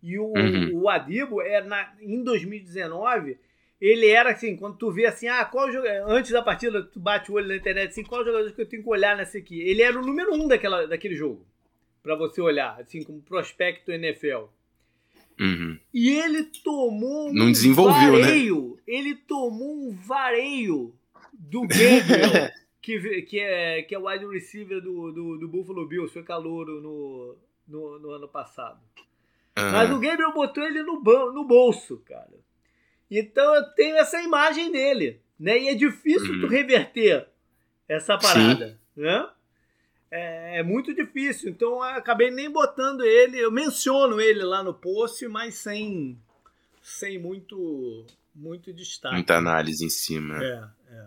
E 0.00 0.16
o, 0.18 0.26
uhum. 0.26 0.82
o 0.82 0.88
Adibo, 0.88 1.42
é 1.42 1.60
na, 1.62 1.92
em 2.00 2.22
2019, 2.22 3.38
ele 3.80 4.08
era 4.08 4.30
assim, 4.30 4.56
quando 4.56 4.76
tu 4.76 4.90
vê 4.92 5.06
assim, 5.06 5.26
ah, 5.26 5.44
qual. 5.44 5.68
Antes 6.06 6.30
da 6.30 6.42
partida, 6.42 6.80
tu 6.84 7.00
bate 7.00 7.30
o 7.30 7.34
olho 7.34 7.48
na 7.48 7.56
internet 7.56 7.90
assim, 7.90 8.04
qual 8.04 8.24
jogador 8.24 8.52
que 8.52 8.62
eu 8.62 8.68
tenho 8.68 8.84
que 8.84 8.88
olhar 8.88 9.16
nessa 9.16 9.36
aqui? 9.38 9.60
Ele 9.60 9.82
era 9.82 9.98
o 9.98 10.06
número 10.06 10.32
um 10.32 10.46
daquela, 10.46 10.86
daquele 10.86 11.16
jogo. 11.16 11.44
para 12.04 12.14
você 12.14 12.40
olhar, 12.40 12.80
assim, 12.80 13.02
como 13.02 13.20
prospecto 13.20 13.90
NFL. 13.90 14.44
Uhum. 15.40 15.78
E 15.92 16.10
ele 16.10 16.44
tomou 16.44 17.30
um 17.30 17.32
Não 17.32 17.50
desenvolveu, 17.50 18.12
né? 18.12 18.20
vareio. 18.20 18.76
Né? 18.76 18.82
Ele 18.86 19.14
tomou 19.14 19.88
um 19.88 19.92
vareio 19.92 20.94
do 21.32 21.62
Gabriel, 21.62 22.50
que, 22.80 23.22
que, 23.22 23.40
é, 23.40 23.82
que 23.82 23.94
é 23.94 23.98
o 23.98 24.06
wide 24.06 24.26
receiver 24.26 24.80
do, 24.80 25.12
do, 25.12 25.38
do 25.38 25.48
Buffalo 25.48 25.86
Bills, 25.86 26.12
foi 26.12 26.22
calouro 26.22 26.80
no, 26.80 27.36
no, 27.66 27.98
no 27.98 28.10
ano 28.10 28.28
passado. 28.28 28.80
Uhum. 29.58 29.72
Mas 29.72 29.90
o 29.90 30.00
Gabriel 30.00 30.32
botou 30.32 30.64
ele 30.64 30.82
no, 30.82 31.00
no 31.32 31.44
bolso, 31.44 31.98
cara. 32.06 32.40
Então 33.10 33.54
eu 33.54 33.64
tenho 33.74 33.96
essa 33.96 34.22
imagem 34.22 34.72
dele, 34.72 35.20
né? 35.38 35.58
E 35.58 35.68
é 35.68 35.74
difícil 35.74 36.34
uhum. 36.34 36.40
tu 36.40 36.46
reverter 36.46 37.28
essa 37.88 38.16
parada, 38.16 38.80
Sim. 38.94 39.02
né? 39.02 39.28
É, 40.14 40.58
é, 40.58 40.62
muito 40.62 40.94
difícil. 40.94 41.50
Então 41.50 41.70
eu 41.70 41.82
acabei 41.82 42.30
nem 42.30 42.50
botando 42.50 43.02
ele. 43.02 43.38
Eu 43.38 43.50
menciono 43.50 44.20
ele 44.20 44.44
lá 44.44 44.62
no 44.62 44.74
post, 44.74 45.26
mas 45.26 45.54
sem, 45.54 46.18
sem 46.82 47.18
muito, 47.18 48.04
muito 48.34 48.72
destaque. 48.72 49.14
Muita 49.14 49.36
análise 49.36 49.84
em 49.84 49.90
cima. 49.90 50.42
É, 50.42 50.68
é. 50.90 51.06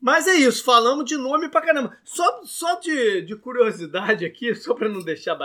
Mas 0.00 0.26
é 0.26 0.34
isso, 0.34 0.62
falamos 0.62 1.06
de 1.06 1.16
nome 1.16 1.48
pra 1.48 1.62
caramba. 1.62 1.96
Só, 2.04 2.44
só 2.44 2.78
de, 2.78 3.22
de 3.22 3.34
curiosidade 3.36 4.24
aqui, 4.24 4.54
só 4.54 4.74
para 4.74 4.88
não 4.88 5.02
deixar 5.02 5.36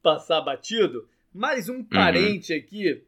passar 0.00 0.40
batido, 0.40 1.08
mais 1.34 1.68
um 1.68 1.76
uhum. 1.76 1.84
parente 1.84 2.52
uhum. 2.52 2.58
aqui 2.58 3.04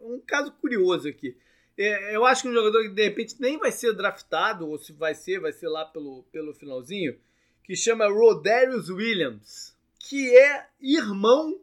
um 0.00 0.20
caso 0.20 0.52
curioso 0.52 1.08
aqui. 1.08 1.36
É, 1.76 2.14
eu 2.14 2.24
acho 2.24 2.42
que 2.42 2.48
um 2.48 2.52
jogador 2.52 2.82
que 2.82 2.90
de 2.90 3.02
repente 3.02 3.36
nem 3.40 3.58
vai 3.58 3.72
ser 3.72 3.94
draftado, 3.94 4.68
ou 4.68 4.78
se 4.78 4.92
vai 4.92 5.14
ser, 5.14 5.40
vai 5.40 5.52
ser 5.52 5.68
lá 5.68 5.84
pelo, 5.84 6.24
pelo 6.24 6.54
finalzinho, 6.54 7.16
que 7.64 7.76
chama 7.76 8.08
Rodarius 8.08 8.88
Williams, 8.88 9.76
que 9.98 10.36
é 10.36 10.66
irmão 10.80 11.58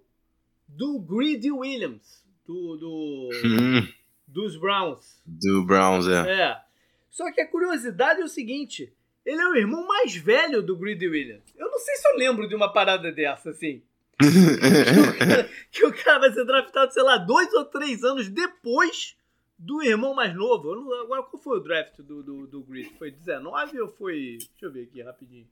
do 0.68 1.00
Greedy 1.00 1.52
Williams, 1.52 2.24
do, 2.46 2.78
do 2.78 3.30
hum. 3.46 3.88
dos 4.28 4.56
Browns. 4.56 5.22
Do 5.26 5.66
Browns, 5.66 6.08
é. 6.08 6.42
É. 6.42 6.62
Só 7.10 7.32
que 7.32 7.42
a 7.42 7.48
curiosidade 7.48 8.22
é 8.22 8.24
o 8.24 8.30
seguinte: 8.30 8.94
ele 9.26 9.42
é 9.42 9.48
o 9.48 9.56
irmão 9.56 9.86
mais 9.88 10.16
velho 10.16 10.62
do 10.62 10.78
Greedy 10.78 11.08
Williams. 11.08 11.44
Eu 11.58 11.70
não 11.70 11.80
sei 11.80 11.96
se 11.96 12.08
eu 12.08 12.18
lembro 12.18 12.48
de 12.48 12.56
uma 12.56 12.72
parada 12.72 13.12
dessa, 13.12 13.50
assim 13.50 13.82
que, 14.20 15.00
o 15.00 15.18
cara, 15.18 15.50
que, 15.72 15.86
o 15.86 16.04
cara, 16.04 16.20
vai 16.20 16.34
ser 16.34 16.46
draftado, 16.46 16.94
sei 16.94 17.04
lá, 17.04 17.18
dois 17.18 17.54
ou 17.54 17.66
três 17.66 18.04
anos 18.04 18.28
depois 18.28 19.16
do 19.58 19.82
irmão 19.82 20.14
mais 20.14 20.36
novo. 20.36 20.76
Não, 20.76 21.02
agora, 21.02 21.24
qual 21.24 21.42
foi 21.42 21.58
o 21.58 21.62
draft 21.62 21.98
do, 22.02 22.22
do, 22.22 22.48
do? 22.48 22.66
Foi 22.98 23.12
19 23.12 23.82
ou 23.82 23.88
foi. 23.88 24.38
Deixa 24.40 24.66
eu 24.66 24.72
ver 24.72 24.84
aqui 24.84 25.02
rapidinho. 25.02 25.48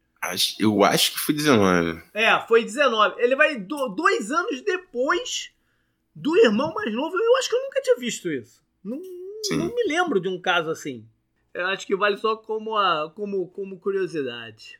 Eu 0.60 0.84
acho 0.84 1.14
que 1.14 1.20
foi 1.20 1.36
19. 1.36 2.02
É, 2.14 2.40
foi 2.48 2.64
19. 2.64 3.22
Ele 3.22 3.36
vai 3.36 3.58
do, 3.58 3.90
dois 3.90 4.32
anos 4.32 4.62
depois 4.62 5.52
do 6.16 6.36
irmão 6.38 6.74
mais 6.74 6.94
novo. 6.94 7.16
Eu 7.16 7.38
acho 7.38 7.50
que 7.50 7.56
eu 7.56 7.64
nunca 7.64 7.82
tinha 7.82 7.96
visto 7.98 8.30
isso. 8.32 8.64
Não, 8.84 9.00
não 9.52 9.76
me 9.76 9.84
lembro 9.88 10.20
de 10.20 10.28
um 10.28 10.40
caso 10.40 10.70
assim. 10.70 11.08
Eu 11.54 11.66
acho 11.68 11.88
que 11.88 11.96
vale 11.96 12.18
só 12.18 12.36
como, 12.36 12.78
a, 12.78 13.12
como, 13.16 13.48
como 13.50 13.80
curiosidade. 13.80 14.80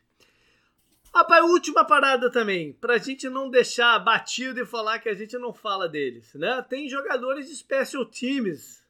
Rapaz, 1.14 1.44
última 1.44 1.84
parada 1.84 2.30
também, 2.30 2.74
pra 2.74 3.00
gente 3.00 3.28
não 3.28 3.50
deixar 3.50 3.98
batido 3.98 4.62
e 4.62 4.66
falar 4.66 5.00
que 5.00 5.10
a 5.10 5.16
gente 5.16 5.36
não 5.38 5.52
fala 5.52 5.90
deles, 5.90 6.32
né? 6.36 6.64
Tem 6.70 6.88
jogadores 6.88 7.48
de 7.48 7.56
special 7.56 8.06
teams 8.06 8.84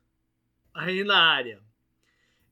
aí 0.74 1.04
na 1.06 1.18
área. 1.18 1.62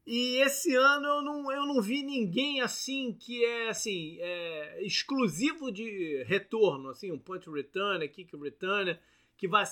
E 0.05 0.37
esse 0.37 0.75
ano 0.75 1.07
eu 1.07 1.21
não, 1.23 1.51
eu 1.51 1.65
não 1.65 1.81
vi 1.81 2.03
ninguém 2.03 2.61
assim 2.61 3.11
que 3.19 3.43
é 3.43 3.69
assim 3.69 4.17
é, 4.19 4.83
exclusivo 4.83 5.71
de 5.71 6.23
retorno, 6.27 6.89
assim, 6.89 7.11
um 7.11 7.17
punch 7.17 7.49
returner, 7.49 8.11
kick 8.11 8.37
returner, 8.37 8.99
que 9.35 9.47
vai, 9.47 9.63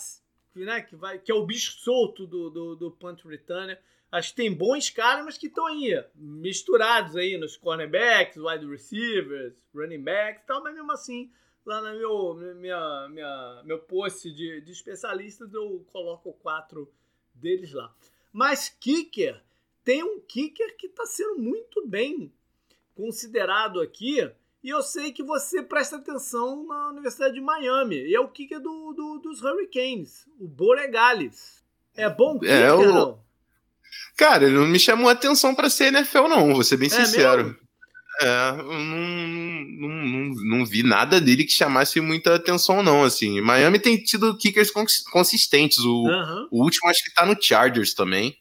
né, 0.55 0.81
que 0.81 0.95
vai, 0.95 1.19
que 1.19 1.31
é 1.31 1.36
o 1.36 1.45
bicho 1.45 1.73
solto 1.79 2.25
do, 2.25 2.49
do, 2.49 2.75
do 2.75 2.91
punch 2.91 3.27
returner. 3.27 3.79
Acho 4.11 4.29
que 4.29 4.36
tem 4.36 4.53
bons 4.53 4.89
caras, 4.89 5.23
mas 5.23 5.38
que 5.38 5.47
estão 5.47 5.67
aí, 5.67 6.03
misturados 6.15 7.15
aí 7.15 7.38
nos 7.38 7.55
cornerbacks, 7.55 8.38
wide 8.38 8.65
receivers, 8.65 9.53
running 9.73 10.03
backs 10.03 10.43
e 10.43 10.47
tal, 10.47 10.63
mas 10.63 10.73
mesmo 10.73 10.91
assim, 10.91 11.31
lá 11.65 11.81
no 11.81 11.97
meu, 11.97 12.55
minha, 12.55 13.09
minha, 13.09 13.61
meu 13.65 13.79
post 13.79 14.31
de, 14.31 14.61
de 14.61 14.71
especialistas, 14.71 15.53
eu 15.53 15.86
coloco 15.91 16.34
quatro 16.34 16.91
deles 17.34 17.71
lá. 17.71 17.93
Mas 18.31 18.69
kicker, 18.69 19.41
tem 19.84 20.03
um 20.03 20.19
kicker 20.19 20.75
que 20.77 20.88
está 20.88 21.05
sendo 21.05 21.39
muito 21.39 21.86
bem 21.88 22.31
considerado 22.95 23.81
aqui, 23.81 24.29
e 24.63 24.69
eu 24.69 24.81
sei 24.81 25.11
que 25.11 25.23
você 25.23 25.61
presta 25.61 25.97
atenção 25.97 26.65
na 26.65 26.89
Universidade 26.89 27.34
de 27.34 27.41
Miami, 27.41 27.97
e 27.97 28.15
é 28.15 28.19
o 28.19 28.29
kicker 28.29 28.59
do, 28.59 28.93
do 28.93 29.19
dos 29.19 29.41
Hurricanes, 29.41 30.25
o 30.39 30.47
Boregales. 30.47 31.63
É 31.95 32.09
bom 32.09 32.39
kicker, 32.39 32.55
é, 32.55 32.73
o... 32.73 32.86
não? 32.86 33.23
Cara, 34.15 34.45
ele 34.45 34.55
não 34.55 34.67
me 34.67 34.79
chamou 34.79 35.09
atenção 35.09 35.53
para 35.53 35.69
ser 35.69 35.93
NFL, 35.93 36.27
não, 36.27 36.53
vou 36.53 36.63
ser 36.63 36.77
bem 36.77 36.88
é 36.88 36.91
sincero. 36.91 37.45
Mesmo? 37.45 37.63
É, 38.21 38.51
não, 38.51 38.79
não, 38.79 39.89
não, 39.89 40.57
não, 40.59 40.65
vi 40.65 40.84
nada 40.84 41.19
dele 41.19 41.43
que 41.43 41.51
chamasse 41.51 41.99
muita 41.99 42.36
atenção, 42.36 42.84
não. 42.84 43.03
Assim, 43.03 43.41
Miami 43.41 43.79
tem 43.79 43.97
tido 43.97 44.38
kickers 44.38 44.71
consistentes. 45.11 45.79
O, 45.79 46.05
o 46.51 46.63
último 46.63 46.89
acho 46.89 47.03
que 47.03 47.13
tá 47.13 47.25
no 47.25 47.36
Chargers 47.41 47.93
também. 47.93 48.38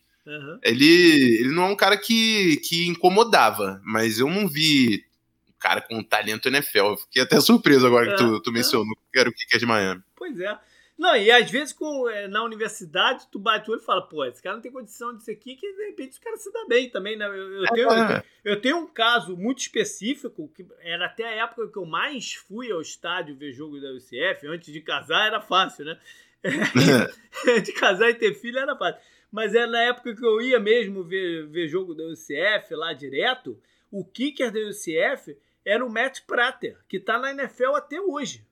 Ele, 0.62 1.41
ele 1.41 1.53
não 1.53 1.64
é 1.64 1.68
um 1.68 1.77
cara 1.77 1.97
que, 1.97 2.57
que 2.59 2.87
incomodava, 2.87 3.81
mas 3.85 4.18
eu 4.18 4.29
não 4.29 4.47
vi 4.47 5.05
um 5.49 5.53
cara 5.59 5.81
com 5.81 6.03
talento 6.03 6.49
NFL. 6.49 6.79
Eu 6.79 6.97
fiquei 6.97 7.23
até 7.23 7.41
surpreso 7.41 7.87
agora 7.87 8.11
que 8.11 8.16
tu, 8.16 8.41
tu 8.41 8.53
mencionou 8.53 8.97
que 9.12 9.18
era 9.18 9.29
o 9.29 9.33
kicker 9.33 9.59
de 9.59 9.66
Miami. 9.66 10.03
Pois 10.16 10.39
é. 10.39 10.57
Não, 10.99 11.16
e 11.16 11.31
às 11.33 11.51
vezes 11.51 11.73
com, 11.73 12.09
é, 12.09 12.29
na 12.29 12.45
universidade 12.45 13.27
tu 13.31 13.39
bate 13.39 13.68
o 13.68 13.73
olho 13.73 13.83
e 13.83 13.85
fala, 13.85 14.03
pô, 14.03 14.25
esse 14.25 14.41
cara 14.41 14.55
não 14.55 14.62
tem 14.62 14.70
condição 14.70 15.16
disso 15.16 15.31
aqui, 15.31 15.57
que 15.57 15.73
de 15.73 15.87
repente 15.87 16.11
esse 16.11 16.20
cara 16.20 16.37
se 16.37 16.53
dá 16.53 16.64
bem 16.68 16.91
também, 16.91 17.16
né? 17.16 17.27
Eu, 17.27 17.33
eu, 17.33 17.68
tenho, 17.70 17.91
eu, 17.91 18.23
eu, 18.45 18.61
tenho, 18.61 18.77
um 18.77 18.87
caso 18.87 19.37
muito 19.37 19.59
específico, 19.59 20.49
que 20.55 20.64
era 20.81 21.07
até 21.07 21.25
a 21.25 21.45
época 21.45 21.66
que 21.68 21.77
eu 21.79 21.87
mais 21.87 22.35
fui 22.35 22.70
ao 22.70 22.81
estádio 22.81 23.35
ver 23.35 23.53
jogo 23.53 23.81
da 23.81 23.91
UCF, 23.91 24.47
antes 24.47 24.73
de 24.73 24.81
casar 24.81 25.27
era 25.27 25.41
fácil, 25.41 25.87
né? 25.87 25.99
de 27.64 27.73
casar 27.73 28.11
e 28.11 28.14
ter 28.14 28.35
filho 28.35 28.59
era 28.59 28.77
fácil. 28.77 29.01
Mas 29.33 29.55
era 29.55 29.66
na 29.66 29.80
época 29.80 30.14
que 30.14 30.25
eu 30.25 30.41
ia 30.41 30.61
mesmo 30.61 31.03
ver, 31.03 31.46
ver 31.49 31.67
jogo 31.67 31.95
da 31.95 32.04
UCF 32.04 32.75
lá 32.75 32.92
direto, 32.92 33.59
o 33.91 34.04
kicker 34.04 34.53
da 34.53 34.61
UCF 34.61 35.37
era 35.64 35.84
o 35.84 35.91
Matt 35.91 36.21
Prater, 36.26 36.79
que 36.87 37.00
tá 37.00 37.18
na 37.18 37.30
NFL 37.30 37.75
até 37.75 38.00
hoje. 38.00 38.46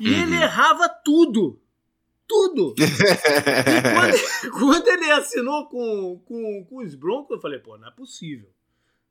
E 0.00 0.08
uhum. 0.08 0.22
ele 0.22 0.34
errava 0.34 0.88
tudo 0.88 1.62
tudo. 2.32 2.74
e 2.80 4.50
quando, 4.50 4.56
quando, 4.58 4.88
ele 4.88 5.10
assinou 5.10 5.68
com, 5.68 6.18
com, 6.24 6.64
com 6.64 6.76
os 6.78 6.94
Broncos, 6.94 7.36
eu 7.36 7.40
falei, 7.40 7.58
pô, 7.58 7.76
não 7.76 7.88
é 7.88 7.90
possível. 7.90 8.48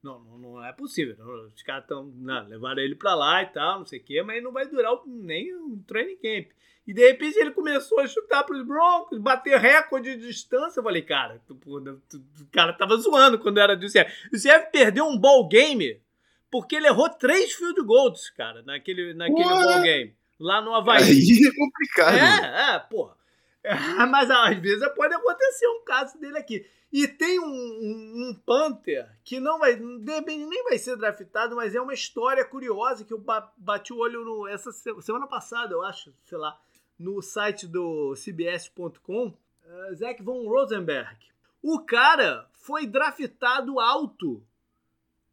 Não, 0.01 0.19
não, 0.19 0.37
não 0.39 0.65
é 0.65 0.73
possível. 0.73 1.15
Os 1.55 1.61
caras 1.61 1.83
estão. 1.83 2.11
Levaram 2.47 2.81
ele 2.81 2.95
pra 2.95 3.13
lá 3.13 3.43
e 3.43 3.47
tal, 3.47 3.79
não 3.79 3.85
sei 3.85 3.99
o 3.99 4.03
quê, 4.03 4.23
mas 4.23 4.41
não 4.41 4.51
vai 4.51 4.67
durar 4.67 4.93
nem 5.05 5.55
um 5.55 5.77
training 5.83 6.17
camp. 6.17 6.51
E 6.87 6.93
de 6.93 7.07
repente 7.07 7.37
ele 7.37 7.51
começou 7.51 7.99
a 7.99 8.07
chutar 8.07 8.43
pros 8.43 8.65
Broncos, 8.65 9.19
bater 9.19 9.59
recorde 9.59 10.15
de 10.15 10.27
distância. 10.27 10.79
Eu 10.79 10.83
falei, 10.83 11.01
cara, 11.01 11.39
o 11.49 12.45
cara 12.51 12.73
tava 12.73 12.97
zoando 12.97 13.39
quando 13.39 13.59
era 13.59 13.75
do 13.75 13.85
CF. 13.85 14.29
O 14.33 14.37
CF 14.37 14.71
perdeu 14.71 15.05
um 15.05 15.17
ball 15.17 15.47
game 15.47 16.01
porque 16.49 16.75
ele 16.75 16.87
errou 16.87 17.09
três 17.09 17.53
field 17.53 17.81
goals, 17.83 18.29
cara, 18.31 18.61
naquele, 18.63 19.13
naquele 19.13 19.43
ball 19.43 19.81
game 19.81 20.15
lá 20.41 20.59
no 20.61 20.73
Havaí. 20.73 21.03
Aí 21.03 21.47
é 21.47 21.55
complicado. 21.55 22.17
É, 22.17 22.75
é, 22.75 22.79
porra. 22.79 23.15
É, 23.63 23.75
mas 24.07 24.29
às 24.29 24.57
vezes 24.57 24.87
pode 24.95 25.13
acontecer 25.13 25.67
um 25.67 25.83
caso 25.85 26.19
dele 26.19 26.37
aqui. 26.37 26.65
E 26.91 27.07
tem 27.07 27.39
um, 27.39 27.45
um, 27.45 28.29
um 28.29 28.41
Panther 28.45 29.07
que 29.23 29.39
não 29.39 29.59
vai, 29.59 29.75
nem 29.77 30.63
vai 30.63 30.77
ser 30.77 30.97
draftado, 30.97 31.55
mas 31.55 31.73
é 31.73 31.79
uma 31.79 31.93
história 31.93 32.43
curiosa 32.43 33.05
que 33.05 33.13
eu 33.13 33.23
bati 33.55 33.93
o 33.93 33.97
olho 33.97 34.25
no, 34.25 34.47
essa 34.47 34.71
semana 34.73 35.25
passada, 35.25 35.73
eu 35.73 35.83
acho, 35.83 36.13
sei 36.25 36.37
lá, 36.37 36.59
no 37.01 37.21
site 37.21 37.67
do 37.67 38.15
CBS.com, 38.15 39.27
uh, 39.27 39.35
eh, 39.65 39.95
Zach 39.95 40.21
von 40.21 40.47
Rosenberg. 40.47 41.17
O 41.61 41.79
cara 41.79 42.47
foi 42.53 42.85
draftado 42.85 43.79
alto 43.79 44.43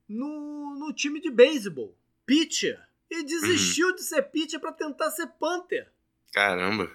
no, 0.09 0.74
no 0.78 0.93
time 0.93 1.20
de 1.20 1.31
beisebol, 1.31 1.95
pitcher 2.24 2.82
e 3.11 3.23
desistiu 3.23 3.89
uhum. 3.89 3.95
de 3.95 4.03
ser 4.03 4.23
pitcher 4.23 4.61
para 4.61 4.73
tentar 4.73 5.11
ser 5.11 5.27
Panther. 5.39 5.90
Caramba. 6.32 6.90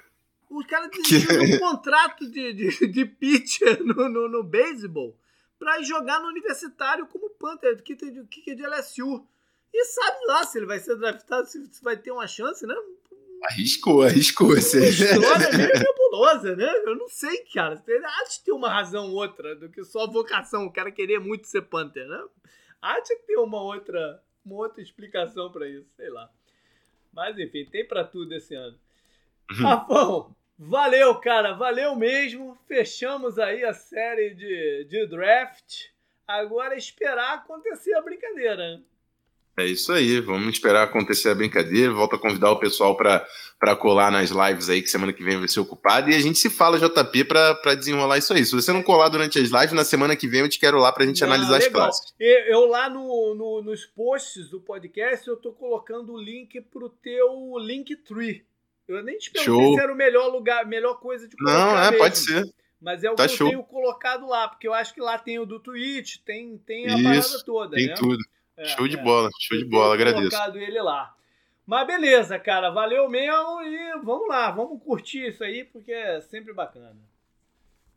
O 0.49 0.65
cara 0.65 0.87
desistiu 0.87 1.39
de 1.39 1.55
um 1.55 1.59
contrato 1.59 2.29
de, 2.29 2.53
de, 2.53 2.87
de 2.87 3.05
pitcher 3.05 3.83
no, 3.83 4.09
no, 4.09 4.27
no 4.27 4.43
beisebol 4.43 5.17
para 5.57 5.81
jogar 5.81 6.19
no 6.19 6.27
universitário 6.27 7.07
como 7.07 7.29
Panther, 7.31 7.81
kicker 7.81 8.55
de 8.55 8.67
LSU. 8.67 9.25
E 9.73 9.85
sabe 9.85 10.25
lá 10.27 10.43
se 10.45 10.59
ele 10.59 10.67
vai 10.67 10.79
ser 10.79 10.95
draftado, 10.97 11.47
se 11.47 11.67
vai 11.81 11.97
ter 11.97 12.11
uma 12.11 12.27
chance, 12.27 12.65
né? 12.67 12.75
Arriscou, 13.43 14.01
arriscou. 14.03 14.55
Essa 14.55 14.79
história 14.79 15.51
meio 15.57 15.71
nebulosa, 15.73 16.55
né? 16.55 16.71
Eu 16.85 16.95
não 16.95 17.09
sei, 17.09 17.43
cara. 17.53 17.75
Há 17.75 18.23
de 18.23 18.43
ter 18.43 18.51
uma 18.51 18.69
razão 18.69 19.11
outra 19.11 19.55
do 19.55 19.69
que 19.69 19.83
só 19.83 20.07
vocação, 20.07 20.65
o 20.65 20.71
cara 20.71 20.91
querer 20.91 21.19
muito 21.19 21.47
ser 21.47 21.63
Panther, 21.63 22.07
né? 22.07 22.23
Há 22.81 22.99
de 22.99 23.15
ter 23.27 23.37
uma 23.37 23.61
outra, 23.61 24.21
uma 24.45 24.55
outra 24.55 24.81
explicação 24.81 25.51
para 25.51 25.67
isso, 25.67 25.89
sei 25.95 26.09
lá. 26.09 26.29
Mas 27.11 27.37
enfim, 27.37 27.65
tem 27.65 27.85
para 27.85 28.03
tudo 28.03 28.33
esse 28.33 28.55
ano. 28.55 28.77
Uhum. 29.51 29.63
Rafão, 29.63 30.35
valeu, 30.57 31.15
cara, 31.15 31.53
valeu 31.53 31.95
mesmo. 31.95 32.57
Fechamos 32.67 33.37
aí 33.37 33.63
a 33.63 33.73
série 33.73 34.33
de, 34.33 34.85
de 34.85 35.05
draft. 35.07 35.89
Agora 36.25 36.75
é 36.75 36.77
esperar 36.77 37.35
acontecer 37.35 37.93
a 37.93 38.01
brincadeira, 38.01 38.55
né? 38.55 38.83
É 39.55 39.65
isso 39.65 39.91
aí, 39.91 40.19
vamos 40.19 40.53
esperar 40.53 40.83
acontecer 40.83 41.29
a 41.29 41.35
brincadeira. 41.35 41.93
Volto 41.93 42.15
a 42.15 42.19
convidar 42.19 42.49
o 42.49 42.59
pessoal 42.59 42.97
para 42.97 43.75
colar 43.75 44.11
nas 44.11 44.31
lives 44.31 44.67
aí, 44.67 44.81
que 44.81 44.89
semana 44.89 45.13
que 45.13 45.23
vem 45.23 45.37
vai 45.37 45.47
ser 45.47 45.59
ocupado. 45.59 46.09
E 46.09 46.15
a 46.15 46.19
gente 46.19 46.39
se 46.39 46.49
fala, 46.49 46.79
JP, 46.79 47.25
para 47.25 47.75
desenrolar 47.75 48.17
isso 48.17 48.33
aí. 48.33 48.43
Se 48.43 48.55
você 48.55 48.73
não 48.73 48.81
colar 48.81 49.09
durante 49.09 49.37
as 49.37 49.49
lives, 49.49 49.73
na 49.73 49.85
semana 49.85 50.15
que 50.15 50.27
vem 50.27 50.41
eu 50.41 50.49
te 50.49 50.59
quero 50.59 50.79
lá 50.79 50.91
para 50.91 51.03
a 51.03 51.07
gente 51.07 51.21
não, 51.21 51.27
analisar 51.27 51.59
legal. 51.59 51.67
as 51.67 51.99
classes. 51.99 52.13
Eu 52.19 52.65
lá 52.65 52.89
no, 52.89 53.35
no, 53.35 53.61
nos 53.61 53.85
posts 53.85 54.49
do 54.49 54.59
podcast, 54.59 55.27
eu 55.27 55.37
tô 55.37 55.51
colocando 55.51 56.13
o 56.13 56.17
link 56.17 56.59
pro 56.59 56.89
teu 56.89 57.53
Linktree. 57.59 58.43
Eu 58.87 59.03
nem 59.03 59.17
te 59.17 59.31
perguntei 59.31 59.75
se 59.75 59.81
era 59.81 59.93
o 59.93 59.95
melhor 59.95 60.27
lugar, 60.31 60.65
melhor 60.65 60.99
coisa 60.99 61.27
de 61.27 61.37
colocar 61.37 61.57
Não, 61.57 61.77
é, 61.77 61.91
mesmo. 61.91 61.97
pode 61.99 62.17
ser. 62.17 62.43
Mas 62.81 63.03
é 63.03 63.09
o 63.09 63.15
tá 63.15 63.27
que 63.27 63.37
show. 63.37 63.47
eu 63.47 63.51
tenho 63.51 63.63
colocado 63.63 64.27
lá, 64.27 64.47
porque 64.47 64.67
eu 64.67 64.73
acho 64.73 64.93
que 64.93 64.99
lá 64.99 65.17
tem 65.17 65.39
o 65.39 65.45
do 65.45 65.59
Twitch, 65.59 66.17
tem, 66.25 66.57
tem 66.57 66.87
a 66.87 66.97
isso, 66.97 67.29
parada 67.29 67.45
toda, 67.45 67.75
tem 67.77 67.87
né? 67.87 67.93
tudo. 67.93 68.17
É, 68.57 68.65
show 68.65 68.87
de 68.87 68.97
é. 68.97 69.01
bola, 69.01 69.29
show 69.39 69.57
de 69.57 69.65
bola, 69.65 69.93
agradeço. 69.93 70.29
colocado 70.29 70.57
ele 70.57 70.81
lá. 70.81 71.13
Mas 71.65 71.87
beleza, 71.87 72.37
cara, 72.37 72.69
valeu 72.69 73.09
mesmo 73.09 73.61
e 73.61 73.99
vamos 74.03 74.27
lá, 74.27 74.51
vamos 74.51 74.81
curtir 74.83 75.27
isso 75.27 75.43
aí 75.43 75.63
porque 75.63 75.91
é 75.91 76.19
sempre 76.21 76.53
bacana. 76.53 76.95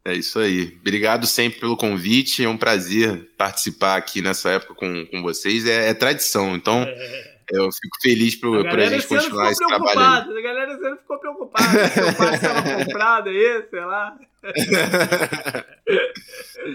É 0.06 0.14
isso 0.14 0.38
aí. 0.38 0.76
Obrigado 0.80 1.26
sempre 1.26 1.58
pelo 1.58 1.76
convite. 1.76 2.44
É 2.44 2.48
um 2.48 2.56
prazer 2.56 3.28
participar 3.36 3.96
aqui 3.96 4.22
nessa 4.22 4.50
época 4.50 4.72
com, 4.74 5.04
com 5.06 5.20
vocês. 5.20 5.66
É, 5.66 5.88
é 5.88 5.94
tradição, 5.94 6.54
então 6.54 6.84
é. 6.86 7.38
eu 7.50 7.68
fico 7.72 8.00
feliz 8.00 8.36
por 8.36 8.64
a, 8.64 8.70
por 8.70 8.78
a 8.78 8.86
gente 8.86 9.04
continuar 9.04 9.50
esse 9.50 9.66
trabalho. 9.66 9.98
Aí. 9.98 10.38
A 10.38 10.42
galera 10.42 10.78
sempre 10.78 10.98
ficou 10.98 11.18
preocupada. 11.18 11.88
Seu 11.88 12.14
pai 12.14 12.34
estava 12.36 12.84
comprado 12.84 13.30
aí, 13.30 13.64
sei 13.68 13.80
lá. 13.80 14.16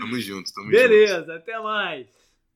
tamo 0.02 0.20
junto, 0.20 0.54
tamo 0.54 0.70
Beleza, 0.70 1.20
junto. 1.20 1.32
até 1.32 1.58
mais. 1.58 2.21